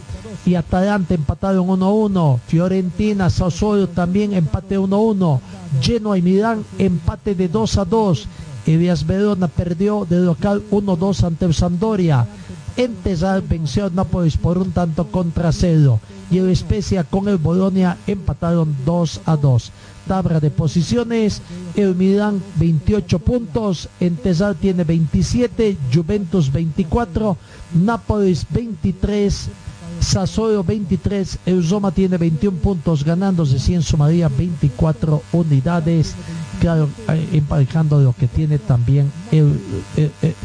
y 0.45 0.55
Atalanta 0.55 1.13
empataron 1.13 1.67
1-1. 1.67 2.39
Fiorentina, 2.47 3.29
Sassuolo 3.29 3.89
también 3.89 4.33
empate 4.33 4.79
1-1. 4.79 5.39
Genoa 5.81 6.17
y 6.17 6.21
Milán 6.21 6.63
empate 6.77 7.35
de 7.35 7.51
2-2. 7.51 8.25
Elias 8.65 9.05
Verona 9.05 9.47
perdió 9.47 10.05
de 10.09 10.19
local 10.19 10.63
1-2 10.71 11.23
ante 11.23 11.45
el 11.45 11.53
Sampdoria. 11.53 12.27
Entesal 12.75 13.41
venció 13.41 13.85
a 13.85 13.89
Nápoles 13.89 14.37
por 14.37 14.57
un 14.57 14.71
tanto 14.71 15.07
contra 15.07 15.51
cero. 15.51 15.99
Y 16.29 16.37
el 16.37 16.49
Especia 16.49 17.03
con 17.03 17.27
el 17.27 17.37
Bolonia 17.37 17.97
empataron 18.05 18.75
2 18.85 19.21
2 19.41 19.71
tabla 20.07 20.39
de 20.39 20.49
posiciones. 20.49 21.41
El 21.75 21.93
Milán 21.95 22.41
28 22.55 23.19
puntos, 23.19 23.89
Entesal 23.99 24.55
tiene 24.55 24.83
27, 24.83 25.77
Juventus 25.93 26.51
24, 26.51 27.37
Nápoles 27.73 28.47
23, 28.49 29.49
Sassuolo 29.99 30.63
23, 30.63 31.39
el 31.45 31.67
Roma 31.69 31.91
tiene 31.91 32.17
21 32.17 32.57
puntos 32.57 33.03
ganándose 33.03 33.59
100 33.59 33.81
sumaría 33.83 34.29
24 34.29 35.23
unidades. 35.31 36.15
Claro, 36.59 36.89
eh, 37.09 37.29
emparejando 37.33 38.01
lo 38.01 38.13
que 38.13 38.27
tiene 38.27 38.57
también 38.57 39.11
el, 39.31 39.59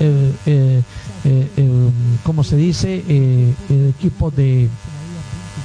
el, 0.00 0.84
¿cómo 2.22 2.44
se 2.44 2.56
dice? 2.56 3.02
el 3.08 3.94
equipo 3.98 4.30
de 4.30 4.68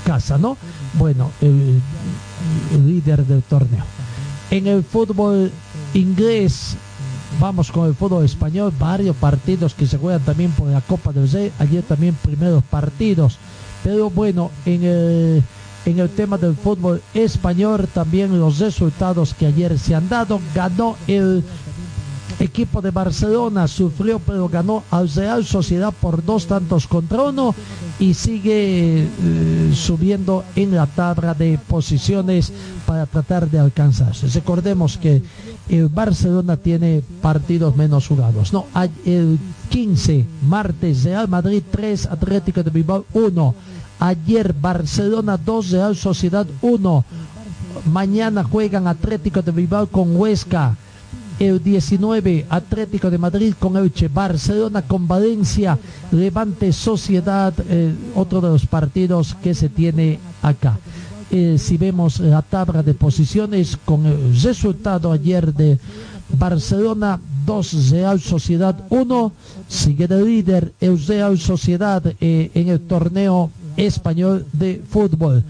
casa, 0.06 0.38
¿no? 0.38 0.58
Bueno, 0.94 1.32
el 1.42 1.82
líder 2.86 3.26
del 3.26 3.44
torneo. 3.44 3.84
En 4.50 4.66
el 4.68 4.84
fútbol 4.84 5.52
inglés, 5.94 6.78
vamos 7.40 7.70
con 7.70 7.88
el 7.88 7.96
fútbol 7.96 8.24
español, 8.24 8.74
varios 8.80 9.16
partidos 9.16 9.74
que 9.74 9.86
se 9.86 9.98
juegan 9.98 10.22
también 10.22 10.52
por 10.52 10.68
la 10.70 10.80
Copa 10.80 11.12
del 11.12 11.30
Rey, 11.30 11.52
ayer 11.60 11.84
también 11.84 12.16
primeros 12.16 12.64
partidos, 12.64 13.38
pero 13.84 14.10
bueno, 14.10 14.52
en 14.66 14.84
el, 14.84 15.44
en 15.86 16.00
el 16.00 16.10
tema 16.10 16.38
del 16.38 16.56
fútbol 16.56 17.02
español 17.14 17.88
también 17.94 18.40
los 18.40 18.60
resultados 18.60 19.34
que 19.34 19.48
ayer 19.48 19.78
se 19.80 19.96
han 19.96 20.10
dado, 20.10 20.40
ganó 20.54 20.98
el 21.08 21.44
equipo 22.40 22.82
de 22.82 22.92
Barcelona 22.92 23.68
sufrió 23.68 24.20
pero 24.20 24.48
ganó 24.48 24.84
al 24.92 25.10
Real 25.10 25.46
Sociedad 25.46 25.94
por 25.94 26.24
dos 26.24 26.48
tantos 26.48 26.88
contra 26.88 27.24
uno 27.24 27.56
y 28.00 28.14
sigue 28.14 29.04
eh, 29.04 29.72
subiendo 29.74 30.44
en 30.56 30.76
la 30.76 30.86
tabla 30.86 31.34
de 31.34 31.60
posiciones 31.68 32.54
para 32.86 33.06
tratar 33.06 33.50
de 33.50 33.60
alcanzarse. 33.60 34.28
Recordemos 34.28 34.98
que 34.98 35.24
el 35.70 35.88
Barcelona 35.90 36.58
tiene 36.58 37.02
partidos 37.22 37.76
menos 37.76 38.08
jugados. 38.08 38.54
No, 38.54 38.66
el 39.06 39.40
15, 39.70 40.26
martes, 40.48 41.04
Real 41.04 41.28
Madrid 41.28 41.64
3, 41.72 42.06
Atlético 42.06 42.64
de 42.64 42.70
Bilbao 42.70 43.06
1. 43.14 43.56
Ayer 44.00 44.54
Barcelona 44.54 45.38
2, 45.38 45.72
Real 45.72 45.96
Sociedad 45.96 46.46
1. 46.62 47.06
Mañana 47.92 48.44
juegan 48.44 48.88
Atlético 48.88 49.42
de 49.42 49.52
Bilbao 49.52 49.88
con 49.88 50.16
Huesca 50.16 50.76
el 51.40 51.64
19 51.64 52.46
Atlético 52.50 53.10
de 53.10 53.18
Madrid 53.18 53.54
con 53.60 53.78
Elche, 53.78 54.08
Barcelona 54.08 54.82
con 54.82 55.08
Valencia, 55.08 55.78
Levante 56.12 56.74
Sociedad, 56.74 57.54
eh, 57.70 57.94
otro 58.16 58.42
de 58.42 58.50
los 58.50 58.66
partidos 58.66 59.36
que 59.42 59.54
se 59.54 59.70
tiene 59.70 60.20
acá. 60.42 60.80
Eh, 61.30 61.58
si 61.60 61.78
vemos 61.78 62.20
la 62.20 62.42
tabla 62.42 62.82
de 62.82 62.94
posiciones 62.94 63.78
con 63.84 64.06
el 64.06 64.42
resultado 64.42 65.12
ayer 65.12 65.54
de 65.54 65.78
Barcelona 66.38 67.20
2, 67.46 67.92
Real 67.92 68.20
Sociedad 68.20 68.86
1, 68.90 69.32
sigue 69.68 70.08
de 70.08 70.24
líder 70.24 70.74
el 70.80 71.06
Real 71.06 71.38
Sociedad 71.38 72.04
eh, 72.20 72.52
en 72.54 72.70
el 72.70 72.80
torneo 72.82 73.52
español 73.76 74.46
de 74.54 74.82
fútbol. 74.90 75.44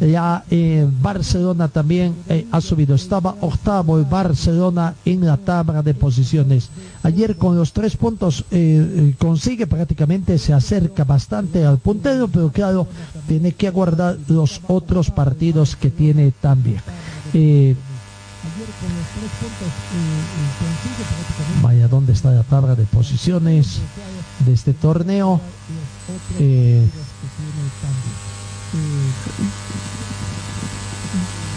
Ya 0.00 0.44
eh, 0.50 0.86
Barcelona 1.00 1.68
también 1.68 2.14
eh, 2.28 2.46
ha 2.50 2.60
subido. 2.60 2.94
Estaba 2.94 3.36
octavo 3.40 3.98
el 3.98 4.04
Barcelona 4.04 4.94
en 5.04 5.24
la 5.24 5.36
tabla 5.36 5.82
de 5.82 5.94
posiciones. 5.94 6.70
Ayer 7.02 7.36
con 7.36 7.56
los 7.56 7.72
tres 7.72 7.96
puntos 7.96 8.44
eh, 8.50 9.14
consigue 9.18 9.66
prácticamente, 9.66 10.38
se 10.38 10.52
acerca 10.52 11.04
bastante 11.04 11.64
al 11.64 11.78
puntero, 11.78 12.28
pero 12.28 12.50
claro, 12.50 12.86
tiene 13.28 13.52
que 13.52 13.68
aguardar 13.68 14.18
los 14.28 14.60
otros 14.68 15.10
partidos 15.10 15.76
que 15.76 15.90
tiene 15.90 16.32
también. 16.40 16.80
Vaya, 21.62 21.88
¿dónde 21.88 22.12
está 22.12 22.30
la 22.30 22.42
tabla 22.42 22.74
de 22.74 22.84
posiciones 22.84 23.80
de 24.44 24.52
este 24.52 24.74
torneo? 24.74 25.40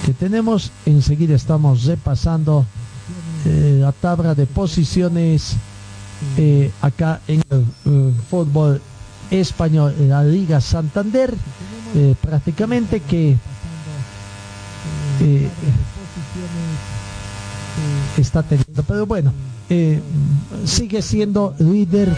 Que 0.07 0.13
tenemos. 0.13 0.71
Enseguida 0.85 1.35
estamos 1.35 1.84
repasando 1.84 2.65
eh, 3.45 3.79
la 3.81 3.91
tabla 3.91 4.34
de 4.35 4.45
posiciones 4.45 5.57
eh, 6.38 6.71
acá 6.81 7.19
en 7.27 7.43
el 7.49 7.65
eh, 7.85 8.13
fútbol 8.29 8.81
español, 9.29 9.93
la 10.07 10.23
Liga 10.23 10.61
Santander, 10.61 11.34
prácticamente 12.21 13.01
que 13.01 13.35
está 18.17 18.43
teniendo. 18.43 18.84
Pero 18.84 19.05
bueno, 19.05 19.34
sigue 20.63 21.01
siendo 21.01 21.53
líder 21.59 22.15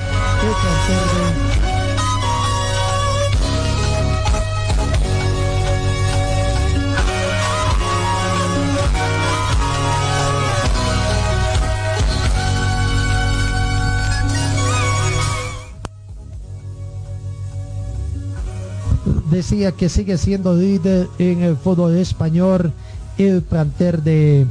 decía 19.30 19.72
que 19.72 19.90
sigue 19.90 20.18
siendo 20.18 20.56
líder 20.56 21.08
en 21.20 21.42
el 21.42 21.56
fútbol 21.56 21.96
español 21.98 22.74
el 23.18 23.42
planter 23.42 24.02
de, 24.02 24.46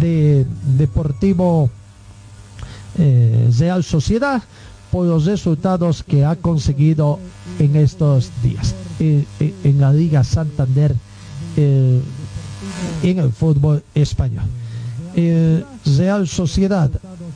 de 0.00 0.46
Deportivo 0.76 1.70
eh, 2.98 3.50
Real 3.58 3.84
Sociedad 3.84 4.42
por 4.90 5.06
los 5.06 5.26
resultados 5.26 6.02
que 6.02 6.24
ha 6.24 6.36
conseguido 6.36 7.18
en 7.58 7.76
estos 7.76 8.30
días 8.42 8.74
eh, 9.00 9.24
eh, 9.40 9.54
en 9.64 9.80
la 9.80 9.92
Liga 9.92 10.24
Santander 10.24 10.94
en 11.56 12.02
el 13.02 13.32
fútbol 13.32 13.82
español. 13.94 14.44
Real 15.14 16.28
Sociedad 16.28 16.90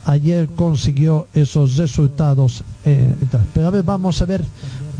ayer 0.05 0.47
consiguió 0.55 1.27
esos 1.33 1.77
resultados. 1.77 2.63
pero 2.83 3.67
a 3.67 3.71
ver, 3.71 3.83
vamos 3.83 4.21
a 4.21 4.25
ver 4.25 4.43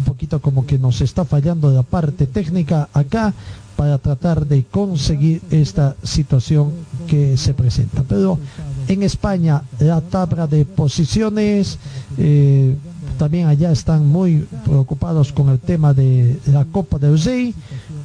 un 0.02 0.06
poquito 0.06 0.41
como 0.41 0.65
que 0.65 0.80
nos 0.80 0.99
está 1.02 1.26
fallando 1.26 1.72
la 1.72 1.84
parte 1.84 2.26
técnica 2.26 2.90
acá 2.91 3.34
para 3.76 3.98
tratar 3.99 4.45
de 4.45 4.64
conseguir 4.64 5.41
esta 5.52 5.95
situación 6.03 6.72
que 7.07 7.38
se 7.38 7.53
presenta. 7.53 8.03
Pero 8.03 8.38
en 8.88 9.03
España 9.03 9.61
la 9.80 10.02
tabla 10.02 10.48
de 10.48 10.65
posiciones, 10.65 11.78
eh, 12.18 12.76
también 13.18 13.48
allá 13.48 13.72
están 13.72 14.07
muy 14.07 14.48
preocupados 14.65 15.32
con 15.32 15.49
el 15.49 15.60
tema 15.60 15.94
de 15.94 16.40
la 16.48 16.65
Copa 16.65 16.98
del 16.98 17.22
Rey. 17.22 17.53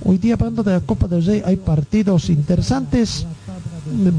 Hoy 0.05 0.19
día 0.19 0.35
hablando 0.35 0.63
de 0.63 0.73
la 0.73 0.81
Copa 0.81 1.09
del 1.09 1.25
Rey 1.25 1.43
hay 1.45 1.57
partidos 1.57 2.29
interesantes. 2.29 3.27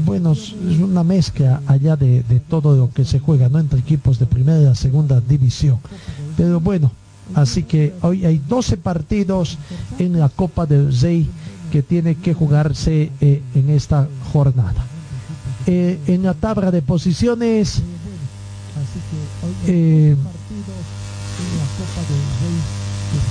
Bueno, 0.04 0.32
es 0.32 0.54
una 0.80 1.04
mezcla 1.04 1.62
allá 1.66 1.94
de, 1.94 2.22
de 2.22 2.40
todo 2.40 2.76
lo 2.76 2.90
que 2.90 3.04
se 3.04 3.20
juega, 3.20 3.48
¿no? 3.48 3.58
Entre 3.58 3.78
equipos 3.78 4.18
de 4.18 4.26
primera 4.26 4.72
y 4.72 4.74
segunda 4.74 5.20
división. 5.20 5.78
Pero 6.36 6.58
bueno, 6.58 6.90
así 7.34 7.62
que 7.62 7.94
hoy 8.02 8.24
hay 8.24 8.38
12 8.38 8.76
partidos 8.76 9.58
en 9.98 10.18
la 10.18 10.28
Copa 10.28 10.66
del 10.66 10.92
Rey 10.98 11.28
que 11.70 11.82
tiene 11.82 12.14
que 12.14 12.34
jugarse 12.34 13.10
eh, 13.20 13.42
en 13.54 13.70
esta 13.70 14.08
jornada. 14.32 14.84
Eh, 15.66 15.98
en 16.06 16.22
la 16.22 16.34
tabla 16.34 16.70
de 16.70 16.80
posiciones, 16.80 17.82
eh, 19.66 20.16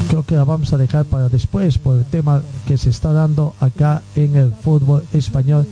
creo 0.09 0.23
que 0.23 0.35
la 0.35 0.43
vamos 0.43 0.71
a 0.73 0.77
dejar 0.77 1.05
para 1.05 1.29
después 1.29 1.77
por 1.77 1.97
el 1.97 2.05
tema 2.05 2.41
que 2.67 2.77
se 2.77 2.89
está 2.89 3.11
dando 3.11 3.55
acá 3.59 4.01
en 4.15 4.35
el 4.35 4.53
fútbol 4.53 5.03
español, 5.13 5.67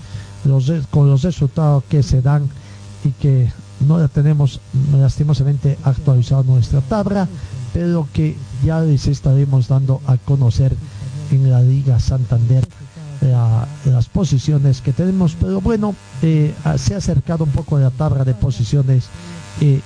con 0.91 1.10
los 1.10 1.23
resultados 1.23 1.84
que 1.89 2.03
se 2.03 2.22
dan 2.22 2.47
y 3.03 3.10
que 3.11 3.52
no 3.80 3.97
la 3.99 4.07
tenemos 4.07 4.60
lastimosamente 4.93 5.77
actualizado 5.84 6.43
nuestra 6.43 6.81
tabla, 6.81 7.27
pero 7.76 8.07
que 8.14 8.38
ya 8.64 8.80
les 8.80 9.06
estaremos 9.06 9.68
dando 9.68 9.99
a 10.07 10.15
conocer 10.15 10.73
en 11.30 11.52
la 11.52 11.61
Liga 11.61 11.99
Santander 11.99 12.65
las 13.84 14.07
posiciones 14.07 14.80
que 14.80 14.93
tenemos, 14.93 15.35
pero 15.38 15.60
bueno, 15.60 15.93
eh, 16.22 16.53
se 16.77 16.93
ha 16.93 16.99
acercado 16.99 17.43
un 17.43 17.49
poco 17.49 17.77
la 17.77 17.89
tabla 17.89 18.23
de 18.23 18.34
posiciones 18.34 19.10
eh, 19.60 19.81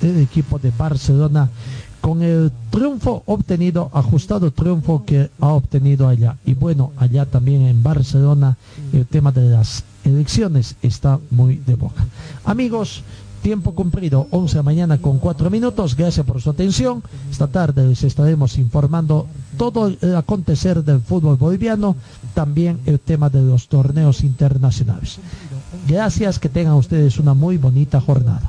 el, 0.00 0.20
equipo 0.20 0.58
de 0.58 0.70
Barcelona 0.70 1.50
con 2.00 2.22
el 2.22 2.50
triunfo 2.70 3.22
obtenido, 3.26 3.90
ajustado 3.92 4.52
triunfo 4.52 5.04
que 5.04 5.28
ha 5.38 5.48
obtenido 5.48 6.08
allá. 6.08 6.38
Y 6.46 6.54
bueno, 6.54 6.92
allá 6.96 7.26
también 7.26 7.62
en 7.62 7.82
Barcelona 7.82 8.56
el 8.94 9.04
tema 9.04 9.32
de 9.32 9.50
las 9.50 9.84
elecciones 10.04 10.76
está 10.82 11.18
muy 11.30 11.56
de 11.56 11.74
boca. 11.74 12.06
Amigos, 12.44 13.02
Tiempo 13.42 13.74
cumplido, 13.74 14.28
11 14.30 14.58
de 14.58 14.62
mañana 14.62 14.98
con 14.98 15.18
4 15.18 15.50
minutos. 15.50 15.96
Gracias 15.96 16.24
por 16.24 16.40
su 16.40 16.50
atención. 16.50 17.02
Esta 17.28 17.48
tarde 17.48 17.84
les 17.84 18.04
estaremos 18.04 18.56
informando 18.56 19.26
todo 19.58 19.88
el 19.88 20.16
acontecer 20.16 20.84
del 20.84 21.00
fútbol 21.00 21.36
boliviano, 21.36 21.96
también 22.34 22.80
el 22.86 23.00
tema 23.00 23.30
de 23.30 23.42
los 23.42 23.66
torneos 23.66 24.22
internacionales. 24.22 25.18
Gracias, 25.88 26.38
que 26.38 26.48
tengan 26.48 26.74
ustedes 26.74 27.18
una 27.18 27.34
muy 27.34 27.56
bonita 27.56 28.00
jornada. 28.00 28.48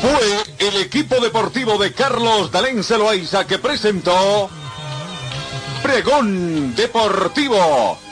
Fue 0.00 0.68
el 0.68 0.76
equipo 0.82 1.20
deportivo 1.20 1.78
de 1.78 1.92
Carlos 1.92 2.50
Dalén 2.50 2.82
Celoaiza 2.82 3.46
que 3.46 3.60
presentó 3.60 4.50
Pregón 5.84 6.74
Deportivo 6.74 8.11